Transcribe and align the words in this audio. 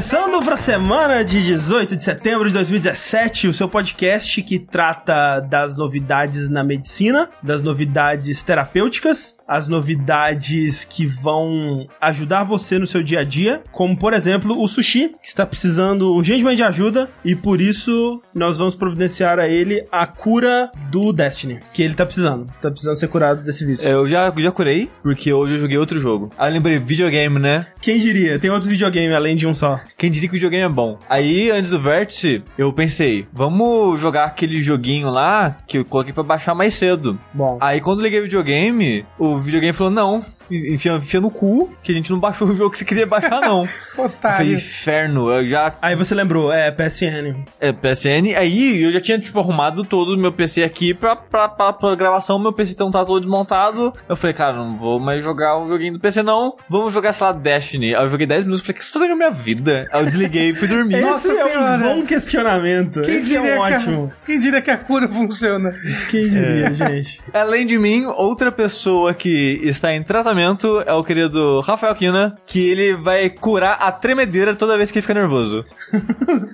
Vértice! 0.00 0.29
Começando 0.40 0.44
para 0.44 0.54
a 0.54 0.58
semana 0.58 1.24
de 1.24 1.42
18 1.42 1.96
de 1.96 2.02
setembro 2.02 2.48
de 2.48 2.54
2017, 2.54 3.48
o 3.48 3.52
seu 3.52 3.68
podcast 3.68 4.40
que 4.42 4.58
trata 4.58 5.38
das 5.40 5.76
novidades 5.76 6.48
na 6.48 6.64
medicina, 6.64 7.28
das 7.42 7.60
novidades 7.60 8.42
terapêuticas, 8.42 9.36
as 9.46 9.68
novidades 9.68 10.84
que 10.84 11.04
vão 11.04 11.86
ajudar 12.00 12.44
você 12.44 12.78
no 12.78 12.86
seu 12.86 13.02
dia 13.02 13.20
a 13.20 13.24
dia, 13.24 13.62
como 13.70 13.98
por 13.98 14.14
exemplo 14.14 14.58
o 14.58 14.66
Sushi, 14.66 15.10
que 15.20 15.28
está 15.28 15.44
precisando 15.44 16.14
urgentemente 16.14 16.56
de 16.56 16.62
ajuda 16.62 17.10
e 17.22 17.34
por 17.34 17.60
isso 17.60 18.22
nós 18.34 18.56
vamos 18.56 18.74
providenciar 18.74 19.38
a 19.38 19.46
ele 19.46 19.84
a 19.92 20.06
cura 20.06 20.70
do 20.90 21.12
Destiny, 21.12 21.60
que 21.74 21.82
ele 21.82 21.94
tá 21.94 22.06
precisando. 22.06 22.46
Tá 22.62 22.70
precisando 22.70 22.96
ser 22.96 23.08
curado 23.08 23.42
desse 23.42 23.66
vício. 23.66 23.86
Eu 23.86 24.06
já, 24.06 24.32
já 24.38 24.52
curei, 24.52 24.88
porque 25.02 25.32
hoje 25.32 25.54
eu 25.54 25.58
joguei 25.58 25.76
outro 25.76 25.98
jogo. 25.98 26.30
Eu 26.38 26.46
lembrei, 26.46 26.78
videogame, 26.78 27.38
né? 27.38 27.66
Quem 27.82 27.98
diria? 27.98 28.38
Tem 28.38 28.50
outros 28.50 28.70
videogames 28.70 29.14
além 29.14 29.36
de 29.36 29.46
um 29.46 29.54
só. 29.54 29.78
Quem 29.98 30.10
diria 30.10 30.29
que 30.30 30.36
o 30.36 30.38
videogame 30.38 30.64
é 30.64 30.68
bom? 30.68 30.98
Aí, 31.08 31.50
antes 31.50 31.70
do 31.70 31.80
vértice, 31.80 32.42
eu 32.56 32.72
pensei, 32.72 33.26
vamos 33.32 34.00
jogar 34.00 34.24
aquele 34.24 34.60
joguinho 34.60 35.10
lá 35.10 35.56
que 35.66 35.78
eu 35.78 35.84
coloquei 35.84 36.12
pra 36.12 36.22
baixar 36.22 36.54
mais 36.54 36.74
cedo. 36.74 37.18
Bom. 37.34 37.58
Aí, 37.60 37.80
quando 37.80 37.98
eu 38.00 38.04
liguei 38.04 38.20
o 38.20 38.24
videogame, 38.24 39.04
o 39.18 39.38
videogame 39.38 39.72
falou, 39.72 39.92
não, 39.92 40.18
enfia, 40.50 40.92
enfia 40.94 41.20
no 41.20 41.30
cu, 41.30 41.70
que 41.82 41.92
a 41.92 41.94
gente 41.94 42.10
não 42.10 42.18
baixou 42.18 42.48
o 42.48 42.54
jogo 42.56 42.70
que 42.70 42.78
você 42.78 42.84
queria 42.84 43.06
baixar, 43.06 43.40
não. 43.40 43.64
eu 43.98 44.04
Otário. 44.04 44.36
falei, 44.38 44.54
inferno, 44.54 45.30
eu 45.30 45.44
já... 45.44 45.72
Aí 45.82 45.94
você 45.94 46.14
lembrou, 46.14 46.52
é 46.52 46.70
PSN. 46.70 47.44
É, 47.60 47.72
PSN, 47.72 48.36
aí 48.36 48.82
eu 48.82 48.92
já 48.92 49.00
tinha, 49.00 49.18
tipo, 49.18 49.38
arrumado 49.38 49.84
todo 49.84 50.14
o 50.14 50.18
meu 50.18 50.32
PC 50.32 50.62
aqui 50.62 50.94
pra, 50.94 51.16
pra, 51.16 51.48
pra, 51.48 51.72
pra 51.72 51.94
gravação, 51.94 52.38
meu 52.38 52.52
PC 52.52 52.72
então 52.72 52.90
tá 52.90 53.04
todo 53.04 53.20
desmontado. 53.20 53.92
Eu 54.08 54.16
falei, 54.16 54.34
cara, 54.34 54.56
não 54.56 54.76
vou 54.76 55.00
mais 55.00 55.22
jogar 55.22 55.58
o 55.58 55.68
joguinho 55.68 55.94
do 55.94 56.00
PC, 56.00 56.22
não. 56.22 56.56
Vamos 56.68 56.92
jogar, 56.92 57.12
sei 57.12 57.26
lá, 57.26 57.32
Destiny. 57.32 57.94
Aí 57.94 58.02
eu 58.02 58.08
joguei 58.08 58.26
10 58.26 58.44
minutos, 58.44 58.62
falei, 58.64 58.76
o 58.76 58.78
que 58.78 58.84
você 58.84 58.92
tá 58.92 58.98
fazendo 59.00 59.16
com 59.18 59.24
a 59.24 59.28
minha 59.28 59.42
vida? 59.42 59.88
Aí 59.92 60.00
eu 60.00 60.08
desliguei 60.20 60.50
e 60.50 60.54
fui 60.54 60.68
dormir. 60.68 61.00
Nossa 61.00 61.30
Esse 61.32 61.40
é 61.40 61.44
Senhora. 61.44 61.76
um 61.76 61.96
bom 62.00 62.06
questionamento. 62.06 63.00
Quem 63.02 63.16
Esse 63.16 63.24
diria, 63.26 63.38
é 63.38 63.60
um 63.60 63.66
que 63.66 63.72
ótimo. 63.74 64.12
a, 64.22 64.26
quem 64.26 64.40
diria 64.40 64.60
que 64.62 64.70
a 64.70 64.76
cura 64.76 65.08
funciona? 65.08 65.72
Quem 66.10 66.28
diria, 66.28 66.74
gente? 66.74 67.20
Além 67.32 67.66
de 67.66 67.78
mim, 67.78 68.04
outra 68.16 68.50
pessoa 68.52 69.14
que 69.14 69.60
está 69.62 69.92
em 69.94 70.02
tratamento 70.02 70.82
é 70.86 70.92
o 70.92 71.02
querido 71.04 71.60
Rafael 71.60 71.94
Kina, 71.94 72.36
que 72.46 72.68
ele 72.70 72.94
vai 72.94 73.28
curar 73.30 73.78
a 73.80 73.90
tremedeira 73.92 74.54
toda 74.54 74.76
vez 74.76 74.90
que 74.90 74.98
ele 74.98 75.02
fica 75.02 75.14
nervoso. 75.14 75.64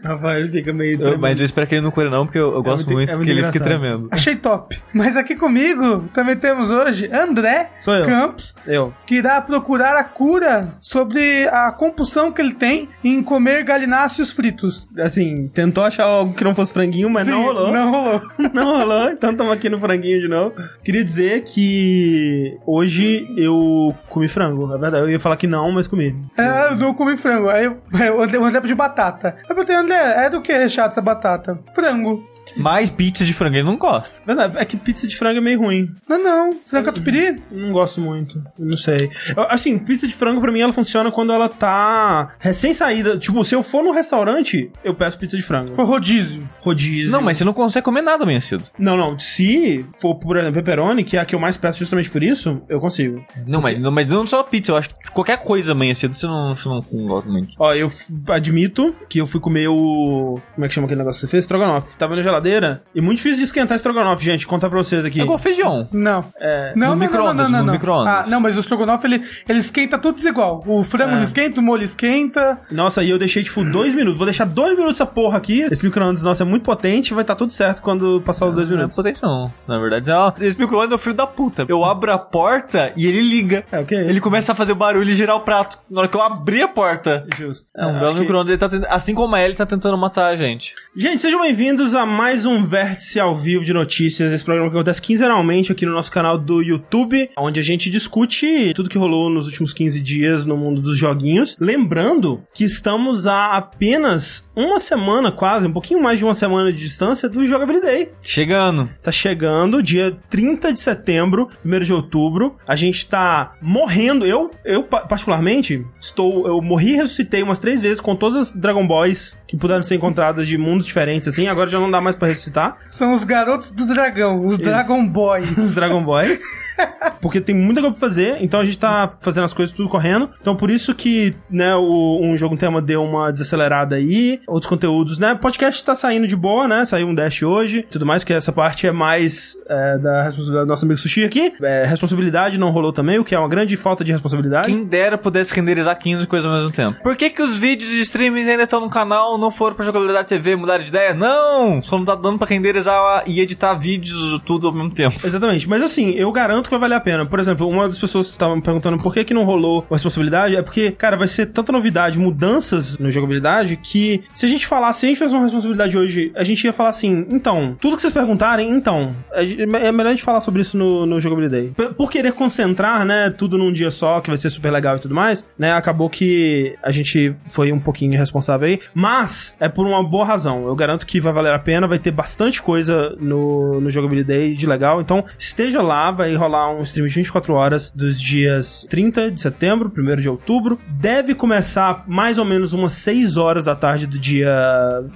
Rapaz, 0.05 0.39
ele 0.41 0.50
fica 0.50 0.72
meio... 0.72 1.00
Eu- 1.03 1.19
mas 1.19 1.39
eu 1.39 1.44
espero 1.44 1.67
que 1.67 1.75
ele 1.75 1.83
não 1.83 1.91
cure 1.91 2.09
não, 2.09 2.25
porque 2.27 2.39
eu, 2.39 2.55
eu 2.55 2.62
gosto 2.62 2.87
muito- 2.87 2.97
muito, 2.97 3.11
é 3.11 3.14
muito 3.17 3.27
que 3.27 3.31
ele 3.33 3.44
fique 3.47 3.61
tremendo. 3.61 4.09
Achei 4.11 4.37
top. 4.37 4.78
Mas 4.92 5.17
aqui 5.17 5.34
comigo 5.34 6.06
também 6.14 6.37
temos 6.37 6.70
hoje 6.70 7.11
André 7.12 7.70
Sou 7.78 7.94
eu. 7.94 8.06
Campos, 8.06 8.55
Eu. 8.67 8.92
que 9.06 9.17
irá 9.17 9.41
procurar 9.41 9.97
a 9.97 10.05
cura 10.05 10.75
sobre 10.81 11.47
a 11.48 11.70
compulsão 11.72 12.31
que 12.33 12.41
ele 12.41 12.55
tem 12.55 12.89
em 13.03 13.22
comer 13.22 13.56
galináceos 13.65 14.33
fritos. 14.33 14.87
Assim, 14.99 15.49
tentou 15.49 15.85
achar 15.85 16.05
algo 16.05 16.35
que 16.35 16.45
não 16.45 16.55
fosse 16.55 16.73
franguinho, 16.73 17.09
mas 17.11 17.27
não 17.29 17.39
Sim, 17.41 17.45
rolou. 17.47 17.73
Não 17.73 17.91
rolou. 17.91 18.21
Não 18.55 18.79
rolou, 18.79 19.11
então 19.11 19.31
estamos 19.33 19.53
aqui 19.53 19.69
no 19.69 19.79
franguinho 19.79 20.21
de 20.21 20.29
novo. 20.29 20.55
Queria 20.85 21.05
dizer 21.05 21.43
que 21.43 22.57
hoje 22.67 23.27
eu 23.37 23.95
comi 24.09 24.29
frango, 24.29 24.67
é 24.75 24.79
verdade. 24.79 25.05
Eu 25.05 25.11
ia 25.11 25.21
falar 25.21 25.37
que 25.37 25.47
não, 25.47 25.71
mas 25.73 25.87
comi. 25.87 26.15
É, 26.39 26.69
eu 26.73 26.77
não 26.77 26.95
comi 26.95 27.17
frango. 27.17 27.49
Aí 27.49 27.65
eu- 27.67 27.81
o 28.17 28.23
André, 28.23 28.39
o 28.39 28.45
André 28.45 28.61
pediu 28.61 28.77
batata. 28.77 29.37
Eu 29.43 29.49
perguntei, 29.55 29.77
André, 29.77 30.25
é 30.27 30.31
do 30.31 30.41
que 30.41 30.53
recheado 30.53 30.91
essa 30.93 31.03
batata? 31.03 31.59
Frango. 31.75 32.25
Mas 32.57 32.91
pizza 32.91 33.25
de 33.25 33.33
frango 33.34 33.57
ele 33.57 33.65
não 33.65 33.77
gosta. 33.77 34.23
Verdade, 34.27 34.57
é 34.59 34.65
que 34.65 34.77
pizza 34.77 35.07
de 35.07 35.17
frango 35.17 35.39
é 35.39 35.41
meio 35.41 35.59
ruim. 35.61 35.91
Não, 36.09 36.23
não. 36.23 36.57
Frango 36.67 36.87
catupiry? 36.87 37.41
Não 37.51 37.73
gosto 37.73 38.01
muito. 38.01 38.43
Não 38.59 38.77
sei. 38.79 39.11
Eu- 39.37 39.47
assim, 39.51 39.79
pizza 39.79 40.07
de 40.07 40.15
frango 40.15 40.41
pra 40.41 40.53
mim 40.53 40.61
ela 40.61 40.73
funciona 40.73 41.11
quando 41.11 41.33
ela 41.33 41.49
tá 41.49 42.33
recém-saída. 42.39 43.19
Tipo, 43.19 43.45
se 43.45 43.55
eu 43.55 43.62
for 43.62 43.83
no 43.83 43.93
restaurante, 43.93 44.71
eu 44.84 44.95
peço 44.95 45.19
pizza 45.19 45.37
de 45.37 45.43
frango. 45.43 45.75
Foi 45.75 45.84
rodízio. 45.84 46.49
Rodízio. 46.61 47.11
Não, 47.11 47.21
mas 47.23 47.37
você 47.37 47.45
não 47.45 47.53
consegue 47.53 47.84
comer 47.84 48.03
nada 48.03 48.23
amanhã 48.25 48.41
cedo. 48.41 48.65
Não, 48.78 48.97
não. 48.97 49.19
Se 49.19 49.84
for, 50.01 50.15
por 50.17 50.37
exemplo, 50.37 50.55
pepperoni, 50.55 51.05
que 51.05 51.17
é 51.17 51.21
a 51.21 51.25
que 51.25 51.34
eu 51.34 51.39
mais 51.39 51.57
peço 51.57 51.78
justamente 51.78 52.11
por 52.11 52.23
isso, 52.23 52.61
eu 52.69 52.81
consigo. 52.81 53.25
Não, 53.47 53.61
mas 53.61 53.81
não, 53.81 53.91
mas 53.91 54.07
não 54.07 54.27
só 54.27 54.43
pizza, 54.43 54.73
eu 54.73 54.77
acho 54.77 54.89
que 54.91 55.11
qualquer 55.13 55.39
coisa 55.43 55.73
amanhã 55.73 55.95
cedo 55.95 56.15
você 56.15 56.27
não, 56.27 56.55
você 56.57 56.69
não, 56.69 56.84
não 56.93 57.07
gosta 57.07 57.31
muito. 57.31 57.49
Ó, 57.59 57.75
eu 57.75 57.89
f- 57.89 58.13
admito 58.28 58.95
que 59.09 59.21
eu 59.21 59.27
fui 59.27 59.41
comer 59.41 59.69
o. 59.69 60.39
Como 60.55 60.65
é 60.65 60.69
que 60.69 60.75
chama 60.75 60.87
aquele 60.87 60.99
negócio 61.01 61.21
que 61.21 61.27
você 61.27 61.31
fez? 61.31 61.45
Estrogonofe. 61.45 61.97
Tava 61.99 62.17
na 62.17 62.23
geladeira. 62.41 62.82
E 62.94 63.00
muito 63.00 63.19
difícil 63.19 63.38
de 63.38 63.44
esquentar 63.44 63.76
estrogonofe, 63.76 64.24
gente. 64.24 64.47
Contar 64.47 64.69
pra 64.69 64.78
vocês 64.78 65.04
aqui. 65.04 65.20
É 65.20 65.24
igual 65.24 65.38
feijão. 65.38 65.88
Não. 65.92 66.24
É, 66.38 66.72
Não, 66.76 66.88
no 66.88 66.92
não, 66.94 66.97
micro-ondas, 66.97 67.50
não, 67.50 67.58
não, 67.58 67.58
não, 67.58 67.66
no 67.66 67.72
micro-ondas. 67.72 68.06
Ah, 68.06 68.24
não, 68.28 68.41
mas 68.41 68.56
o 68.56 68.60
estrogonofe, 68.60 69.06
ele, 69.06 69.22
ele 69.48 69.58
esquenta 69.58 69.98
tudo 69.98 70.16
desigual. 70.16 70.62
O 70.66 70.82
frango 70.84 71.16
É. 71.16 71.22
esquenta, 71.22 71.60
o 71.60 71.62
molho 71.62 71.82
esquenta. 71.82 72.58
Nossa, 72.70 73.02
e 73.02 73.10
eu 73.10 73.19
deixei, 73.19 73.42
tipo, 73.42 73.64
dois 73.64 73.94
minutos. 73.94 74.16
Vou 74.19 74.26
deixar 74.26 74.44
dois 74.47 74.72
minutos 74.76 75.00
essa 75.00 75.06
porra 75.06 75.38
aqui. 75.38 75.60
Esse 75.70 75.84
micro-ondas, 75.84 76.22
nossa, 76.22 76.42
é 76.42 76.47
muito 76.47 76.62
potente. 76.62 77.14
Vai 77.14 77.22
estar 77.22 77.34
tudo 77.34 77.52
certo 77.52 77.82
quando 77.82 78.20
passar 78.24 78.47
os 78.47 78.54
dois 78.54 78.68
Não 78.68 78.74
é 78.76 78.78
minutos. 78.78 78.97
potente 78.97 79.22
não. 79.22 79.50
Na 79.66 79.78
verdade, 79.78 80.10
é 80.10 80.14
uma... 80.16 80.34
esse 80.41 80.58
micro-ondas 80.58 80.92
é 80.92 80.94
o 80.94 80.98
filho 80.98 81.14
da 81.16 81.26
puta. 81.26 81.64
Eu 81.68 81.84
abro 81.84 82.12
a 82.12 82.18
porta 82.18 82.92
e 82.97 83.06
ele 83.06 83.20
liga. 83.22 83.64
É, 83.72 83.78
ok. 83.80 83.97
Ele 83.98 84.20
começa 84.20 84.53
a 84.53 84.54
fazer 84.54 84.74
barulho 84.74 85.10
e 85.10 85.14
girar 85.14 85.36
o 85.36 85.41
prato. 85.41 85.78
Na 85.91 86.00
hora 86.00 86.08
que 86.08 86.16
eu 86.16 86.22
abri 86.22 86.62
a 86.62 86.68
porta. 86.68 87.26
Justo. 87.36 87.70
É 87.76 87.84
um 87.86 87.91
acho 87.91 88.00
belo 88.00 88.14
que- 88.14 88.20
micro-ondas. 88.20 88.50
Ele 88.50 88.58
tá 88.58 88.68
tent- 88.68 88.86
Assim 88.88 89.14
como 89.14 89.34
a 89.34 89.42
Ellie 89.42 89.56
tá 89.56 89.66
tentando 89.66 89.97
matar 89.98 90.26
a 90.28 90.36
gente. 90.36 90.74
Gente, 90.97 91.20
sejam 91.20 91.41
bem-vindos 91.41 91.94
a 91.94 92.06
mais 92.06 92.25
um 92.34 92.64
Vértice 92.66 93.20
ao 93.20 93.37
vivo 93.37 93.64
de 93.64 93.72
notícias. 93.72 94.32
Esse 94.32 94.44
programa 94.44 94.69
que 94.69 94.76
acontece 94.76 95.00
quinzenalmente 95.00 95.70
aqui 95.70 95.87
no 95.87 95.92
nosso 95.92 96.10
canal 96.10 96.37
do 96.37 96.60
YouTube, 96.60 97.31
onde 97.38 97.60
a 97.60 97.62
gente 97.62 97.88
discute 97.88 98.72
tudo 98.75 98.88
que 98.91 98.98
rolou 98.98 99.31
nos 99.31 99.47
últimos 99.47 99.72
15 99.72 100.00
dias 100.00 100.44
no 100.44 100.56
mundo 100.56 100.82
dos 100.82 100.98
joguinhos. 100.98 101.56
Lembrando 101.60 102.42
que 102.53 102.65
estamos 102.65 103.26
a 103.26 103.53
apenas 103.53 104.44
uma 104.56 104.81
semana, 104.81 105.31
quase, 105.31 105.66
um 105.69 105.72
pouquinho 105.72 106.03
mais 106.03 106.19
de 106.19 106.25
uma 106.25 106.34
semana 106.34 106.72
de 106.72 106.78
distância 106.78 107.28
do 107.28 107.47
Jogabilidade. 107.47 108.09
Chegando. 108.20 108.91
Tá 109.03 109.12
chegando, 109.12 109.82
dia 109.82 110.16
30 110.28 110.72
de 110.72 110.81
setembro, 110.81 111.48
1 111.65 111.78
de 111.84 111.92
outubro. 111.92 112.56
A 112.66 112.75
gente 112.75 113.06
tá 113.06 113.54
morrendo. 113.62 114.26
Eu, 114.26 114.50
eu 114.65 114.82
pa- 114.82 115.03
particularmente, 115.06 115.86
estou. 116.00 116.47
Eu 116.47 116.60
morri 116.60 116.94
e 116.94 116.97
ressuscitei 116.97 117.42
umas 117.42 117.59
três 117.60 117.81
vezes 117.81 118.00
com 118.00 118.16
todas 118.16 118.36
as 118.36 118.53
Dragon 118.53 118.86
Boys 118.86 119.36
que 119.47 119.56
puderam 119.56 119.82
ser 119.82 119.94
encontradas 119.94 120.48
de 120.48 120.59
mundos 120.59 120.86
diferentes, 120.86 121.28
assim. 121.28 121.47
Agora 121.47 121.70
já 121.70 121.78
não 121.78 121.91
dá 121.91 122.00
mais 122.00 122.16
pra 122.19 122.28
ressuscitar. 122.28 122.78
São 122.88 123.15
os 123.15 123.25
garotos 123.25 123.71
do 123.71 123.87
dragão, 123.87 124.44
os 124.44 124.59
Dragon 124.59 125.03
Os 125.03 125.09
Boys. 125.09 125.75
Dragon 125.75 126.03
Boys. 126.03 126.41
Porque 127.21 127.41
tem 127.41 127.54
muita 127.54 127.81
coisa 127.81 127.97
pra 127.97 128.09
fazer, 128.09 128.37
então 128.41 128.60
a 128.60 128.65
gente 128.65 128.78
tá 128.78 129.10
fazendo 129.21 129.44
as 129.44 129.54
coisas 129.54 129.75
tudo 129.75 129.88
correndo. 129.88 130.31
Então 130.41 130.56
por 130.56 130.71
isso 130.71 130.94
que, 130.94 131.34
né, 131.50 131.75
o, 131.75 132.21
um 132.22 132.37
jogo 132.37 132.54
um 132.54 132.59
tema 132.59 132.81
deu 132.81 133.03
uma 133.03 133.32
desacelerada 133.32 133.97
aí. 133.97 134.41
Outros 134.47 134.69
conteúdos, 134.69 135.19
né? 135.19 135.34
Podcast 135.34 135.84
tá 135.84 135.94
saindo 135.94 136.27
de 136.27 136.37
boa, 136.37 136.69
né? 136.69 136.84
Saiu 136.84 137.09
um 137.09 137.15
dash 137.15 137.43
hoje. 137.43 137.87
Tudo 137.91 138.06
mais, 138.06 138.25
que 138.25 138.33
essa 138.33 138.53
parte 138.53 138.87
é 138.87 138.93
mais 138.93 139.56
é, 139.69 139.98
da 139.98 140.22
responsabilidade 140.22 140.66
do 140.66 140.69
nosso 140.69 140.84
amigo 140.84 140.98
Sushi 140.98 141.25
aqui. 141.25 141.53
É, 141.62 141.84
responsabilidade 141.84 142.59
não 142.59 142.71
rolou 142.71 142.93
também, 142.93 143.19
o 143.19 143.25
que 143.25 143.34
é 143.34 143.38
uma 143.38 143.48
grande 143.48 143.77
falta 143.77 144.04
de 144.04 144.12
responsabilidade. 144.12 144.69
Quem 144.69 144.84
dera 144.84 145.19
pudesse 145.19 145.54
renderizar 145.54 145.98
15 145.98 146.27
coisas 146.27 146.47
ao 146.47 146.56
mesmo 146.56 146.71
tempo. 146.71 147.03
Por 147.03 147.16
que 147.16 147.31
que 147.31 147.43
os 147.43 147.59
vídeos 147.59 147.91
de 147.91 148.00
streamings 148.00 148.48
ainda 148.48 148.62
estão 148.62 148.81
no 148.81 148.88
canal, 148.88 149.37
não 149.38 149.50
foram 149.50 149.77
pra 149.77 149.84
jogabilidade 149.84 150.28
TV, 150.28 150.56
mudaram 150.56 150.83
de 150.83 150.91
ideia? 150.91 151.15
Não! 151.15 151.81
Só 151.83 151.97
não 151.97 152.04
tá 152.06 152.15
dando 152.15 152.39
pra 152.39 152.47
renderizar 152.49 153.25
e 153.27 153.41
editar 153.41 153.75
vídeos 153.75 154.41
tudo 154.44 154.67
ao 154.69 154.72
mesmo 154.72 154.91
tempo. 154.91 155.17
Exatamente, 155.25 155.69
mas 155.69 155.83
assim, 155.83 156.11
eu 156.12 156.31
garanto 156.33 156.65
que 156.65 156.71
vai 156.71 156.81
valer 156.81 156.94
a 156.97 157.00
pena. 157.00 157.27
Por 157.27 157.39
exemplo, 157.39 157.69
uma 157.69 157.87
das 157.87 157.99
pessoas 157.99 158.27
que 158.27 158.33
estavam 158.33 158.56
me 158.56 158.62
perguntando 158.62 158.99
por 158.99 159.12
que, 159.12 159.25
que 159.25 159.34
não 159.34 159.45
rolou 159.45 159.84
a 159.91 159.95
responsabilidade 159.95 160.57
é 160.57 160.63
porque, 160.63 160.91
cara, 160.92 161.16
vai 161.16 161.28
ser 161.28 161.47
tanta 161.47 161.72
novidade, 161.72 162.19
mudanças 162.19 162.98
no 162.98 163.10
jogabilidade, 163.10 163.77
que 163.77 164.22
se 164.34 164.47
a 164.47 164.48
gente 164.48 164.66
falasse, 164.66 165.01
se 165.01 165.07
a 165.07 165.09
gente 165.09 165.19
fizesse 165.19 165.34
uma 165.34 165.42
responsabilidade 165.45 165.97
hoje, 165.98 166.33
a 166.34 166.45
gente 166.45 166.65
ia 166.65 166.72
falar 166.72 166.91
assim, 166.91 167.27
então, 167.30 167.77
tudo 167.80 167.97
que 167.97 168.03
vocês 168.03 168.13
perguntarem, 168.13 168.69
então, 168.71 169.15
gente- 169.41 169.63
é 169.63 169.92
melhor 169.92 170.09
a 170.09 170.13
gente 170.13 170.22
falar 170.22 170.41
sobre 170.41 170.60
isso 170.63 170.77
no, 170.77 171.04
no 171.07 171.19
jogabilidade. 171.21 171.72
Por 171.97 172.10
querer 172.10 172.33
concentrar, 172.33 173.04
né, 173.04 173.30
tudo 173.30 173.59
num 173.59 173.72
dia 173.72 173.91
só, 173.91 174.21
que 174.21 174.28
vai 174.30 174.36
ser 174.39 174.51
super 174.51 174.71
legal 174.71 174.97
e 174.97 175.01
tudo 175.01 175.15
mais, 175.15 175.47
né, 175.59 175.72
acabou 175.72 176.09
que 176.10 176.75
a 176.83 176.91
gente 176.92 177.34
foi 177.47 177.72
um 177.72 177.78
pouquinho 177.80 178.15
irresponsável 178.15 178.66
aí, 178.69 178.78
mas 178.95 179.57
é 179.60 179.69
por 179.69 179.86
uma 179.86 180.03
boa 180.03 180.25
razão. 180.25 180.66
Eu 180.66 180.75
garanto 180.77 181.07
que 181.07 181.21
vai 181.21 181.33
valer 181.33 181.53
a 181.53 181.59
pena, 181.59 181.86
vai 181.86 181.96
ter 181.98 182.10
bastante 182.10 182.63
coisa 182.63 183.15
no, 183.21 183.81
no 183.81 183.91
jogabilidade 183.91 184.54
de 184.54 184.66
legal, 184.66 185.01
então 185.01 185.25
esteja 185.39 185.83
lá, 185.83 186.10
vai 186.10 186.34
rolar 186.34 186.71
um 186.75 186.83
stream 186.83 187.07
de 187.07 187.15
24 187.15 187.54
horas 187.54 187.91
dos 187.91 188.21
dias 188.21 188.87
30 188.89 189.31
de 189.31 189.41
setembro, 189.41 189.93
1 189.97 190.16
de 190.21 190.28
outubro. 190.28 190.78
Deve 190.89 191.34
começar 191.34 192.04
mais 192.07 192.39
ou 192.39 192.45
menos 192.45 192.72
umas 192.72 192.93
6 192.95 193.37
horas 193.37 193.65
da 193.65 193.75
tarde 193.75 194.07
do 194.07 194.19
dia 194.19 194.51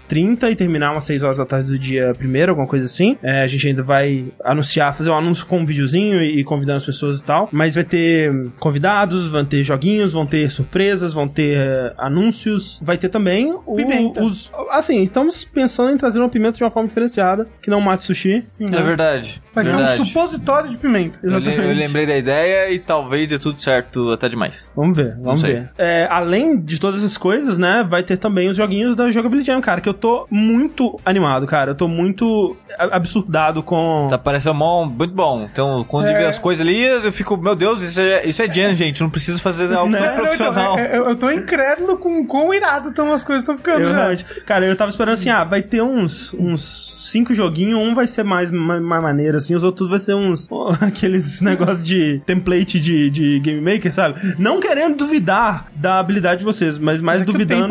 30 0.09 0.51
e 0.51 0.57
terminar 0.57 0.93
umas 0.93 1.05
6 1.05 1.23
horas 1.23 1.39
da 1.39 1.47
tarde 1.47 1.69
do 1.69 1.79
dia 1.79 2.13
1, 2.21 2.49
alguma 2.51 2.67
coisa 2.67 2.87
assim. 2.87 3.17
É, 3.23 3.43
a 3.43 3.47
gente 3.47 3.67
ainda 3.69 3.83
vai 3.83 4.27
anunciar, 4.45 4.95
fazer 4.95 5.11
um 5.11 5.17
anúncio 5.17 5.47
com 5.47 5.59
um 5.61 5.67
videozinho 5.67 6.21
e, 6.23 6.41
e 6.41 6.45
convidando 6.45 6.79
as 6.79 6.87
pessoas 6.87 7.21
e 7.21 7.25
tal. 7.25 7.49
Mas 7.53 7.75
vai 7.75 7.85
ter 7.85 8.33
convidados, 8.59 9.31
vão 9.31 9.45
ter 9.45 9.63
joguinhos, 9.65 10.13
vão 10.13 10.27
ter 10.27 10.51
surpresas, 10.51 11.13
vão 11.13 11.27
ter 11.29 11.57
eh, 11.59 11.95
anúncios. 11.99 12.81
Vai 12.83 12.97
ter 12.99 13.09
também 13.09 13.53
o- 13.67 13.77
os. 14.23 14.53
Assim, 14.71 15.03
estamos 15.03 15.45
pensando 15.45 15.91
em 15.93 15.97
trazer 15.97 16.19
uma 16.19 16.29
pimenta 16.29 16.57
de 16.57 16.65
uma 16.65 16.70
uma 16.71 16.73
forma 16.73 16.89
diferenciada, 16.89 17.47
que 17.61 17.69
não 17.71 17.81
mate 17.81 18.05
sushi. 18.05 18.47
Sim, 18.53 18.67
É 18.69 18.71
né? 18.71 18.83
verdade. 18.83 19.43
Vai 19.55 19.65
ser 19.65 19.75
um 19.75 19.79
verdade. 19.79 20.07
supositório 20.07 20.71
de 20.71 20.77
pimenta. 20.79 21.19
Eu, 21.23 21.39
le- 21.39 21.47
eu 21.49 21.53
Exatamente. 21.53 21.79
lembrei 21.81 22.07
da 22.07 22.17
ideia 22.17 22.71
e 22.73 22.79
talvez 22.79 23.29
dê 23.29 23.39
tudo 23.39 23.61
certo 23.61 24.11
até 24.13 24.29
demais. 24.29 24.71
Vamos 24.77 24.97
ver, 24.97 25.17
vamos 25.21 25.43
ver. 25.43 25.71
É, 25.77 26.07
além 26.11 26.59
de 26.61 26.79
todas 26.81 27.01
essas 27.03 27.19
coisas, 27.19 27.59
né, 27.59 27.85
vai 27.87 28.03
ter 28.03 28.17
também 28.17 28.49
os 28.49 28.57
joguinhos 28.57 28.95
da 28.95 29.11
Jogability 29.11 29.47
Jam, 29.47 29.61
cara, 29.61 29.81
que 29.81 29.89
eu 29.89 29.95
tô 29.95 30.27
muito 30.31 30.99
animado, 31.05 31.47
cara. 31.47 31.73
Eu 31.73 31.75
tô 31.75 31.89
muito 31.89 32.57
absurdado 32.79 33.63
com... 33.63 34.07
Tá 34.11 34.19
parecendo 34.19 34.55
mó- 34.55 34.85
muito 34.85 35.15
bom. 35.15 35.49
Então, 35.51 35.85
quando 35.85 36.07
eu 36.09 36.15
É. 36.15 36.19
ver 36.19 36.27
as 36.27 36.39
coisas 36.39 36.67
ali, 36.67 36.83
eu 36.83 37.13
fico, 37.13 37.37
meu 37.37 37.55
Deus, 37.57 37.83
isso 37.83 38.01
é, 38.01 38.25
isso 38.27 38.43
é 38.43 38.53
Gen, 38.53 38.75
gente. 38.75 39.01
Não 39.01 39.11
preciso 39.11 39.41
fazer 39.41 39.73
algo 39.73 39.91
Né? 39.91 39.99
tão 39.99 40.07
Não, 40.07 40.13
então, 40.15 40.25
profissional. 40.25 40.79
é- 40.79 40.95
é- 40.95 40.99
eu, 40.99 41.09
eu 41.11 41.17
tô 41.17 41.31
incrédulo 41.31 41.97
com 41.99 42.27
quão 42.27 42.53
irado 42.53 42.93
tão 42.93 43.13
as 43.13 43.25
coisas 43.25 43.43
estão 43.43 43.57
ficando. 43.57 43.81
Eu 43.81 43.89
já. 43.91 43.97
realmente, 43.97 44.25
cara, 44.45 44.65
eu 44.67 44.77
tava 44.77 44.91
esperando 44.91 45.15
assim, 45.15 45.29
ah, 45.31 45.45
vai 45.45 45.63
ter 45.63 45.83
uns, 45.83 46.35
uns 46.35 46.50
cinco 46.57 47.35
joguinhos, 47.35 47.81
um 47.81 47.95
vai 47.95 48.07
ser 48.07 48.23
mais, 48.23 48.51
mais, 48.51 48.81
mais 48.81 49.03
maneiro, 49.03 49.37
assim, 49.37 49.55
os 49.55 49.65
outros 49.65 49.89
vai 49.89 49.99
ser 49.99 50.15
uns, 50.15 50.49
aqueles 50.81 51.41
negócios 51.41 51.85
de 51.85 52.21
template 52.25 52.79
de, 52.79 53.11
de 53.11 53.41
Game 53.41 53.61
Maker, 53.61 53.93
sabe? 53.93 54.21
Não 54.39 54.61
querendo 54.61 54.97
duvidar 54.97 55.71
da 55.75 55.99
habilidade 55.99 56.41
de 56.41 56.45
vocês, 56.45 56.79
mas 56.79 57.01
mais 57.01 57.21
Mas 57.21 57.21
é 57.21 57.23
o 57.23 57.33
duvidando... 57.33 57.63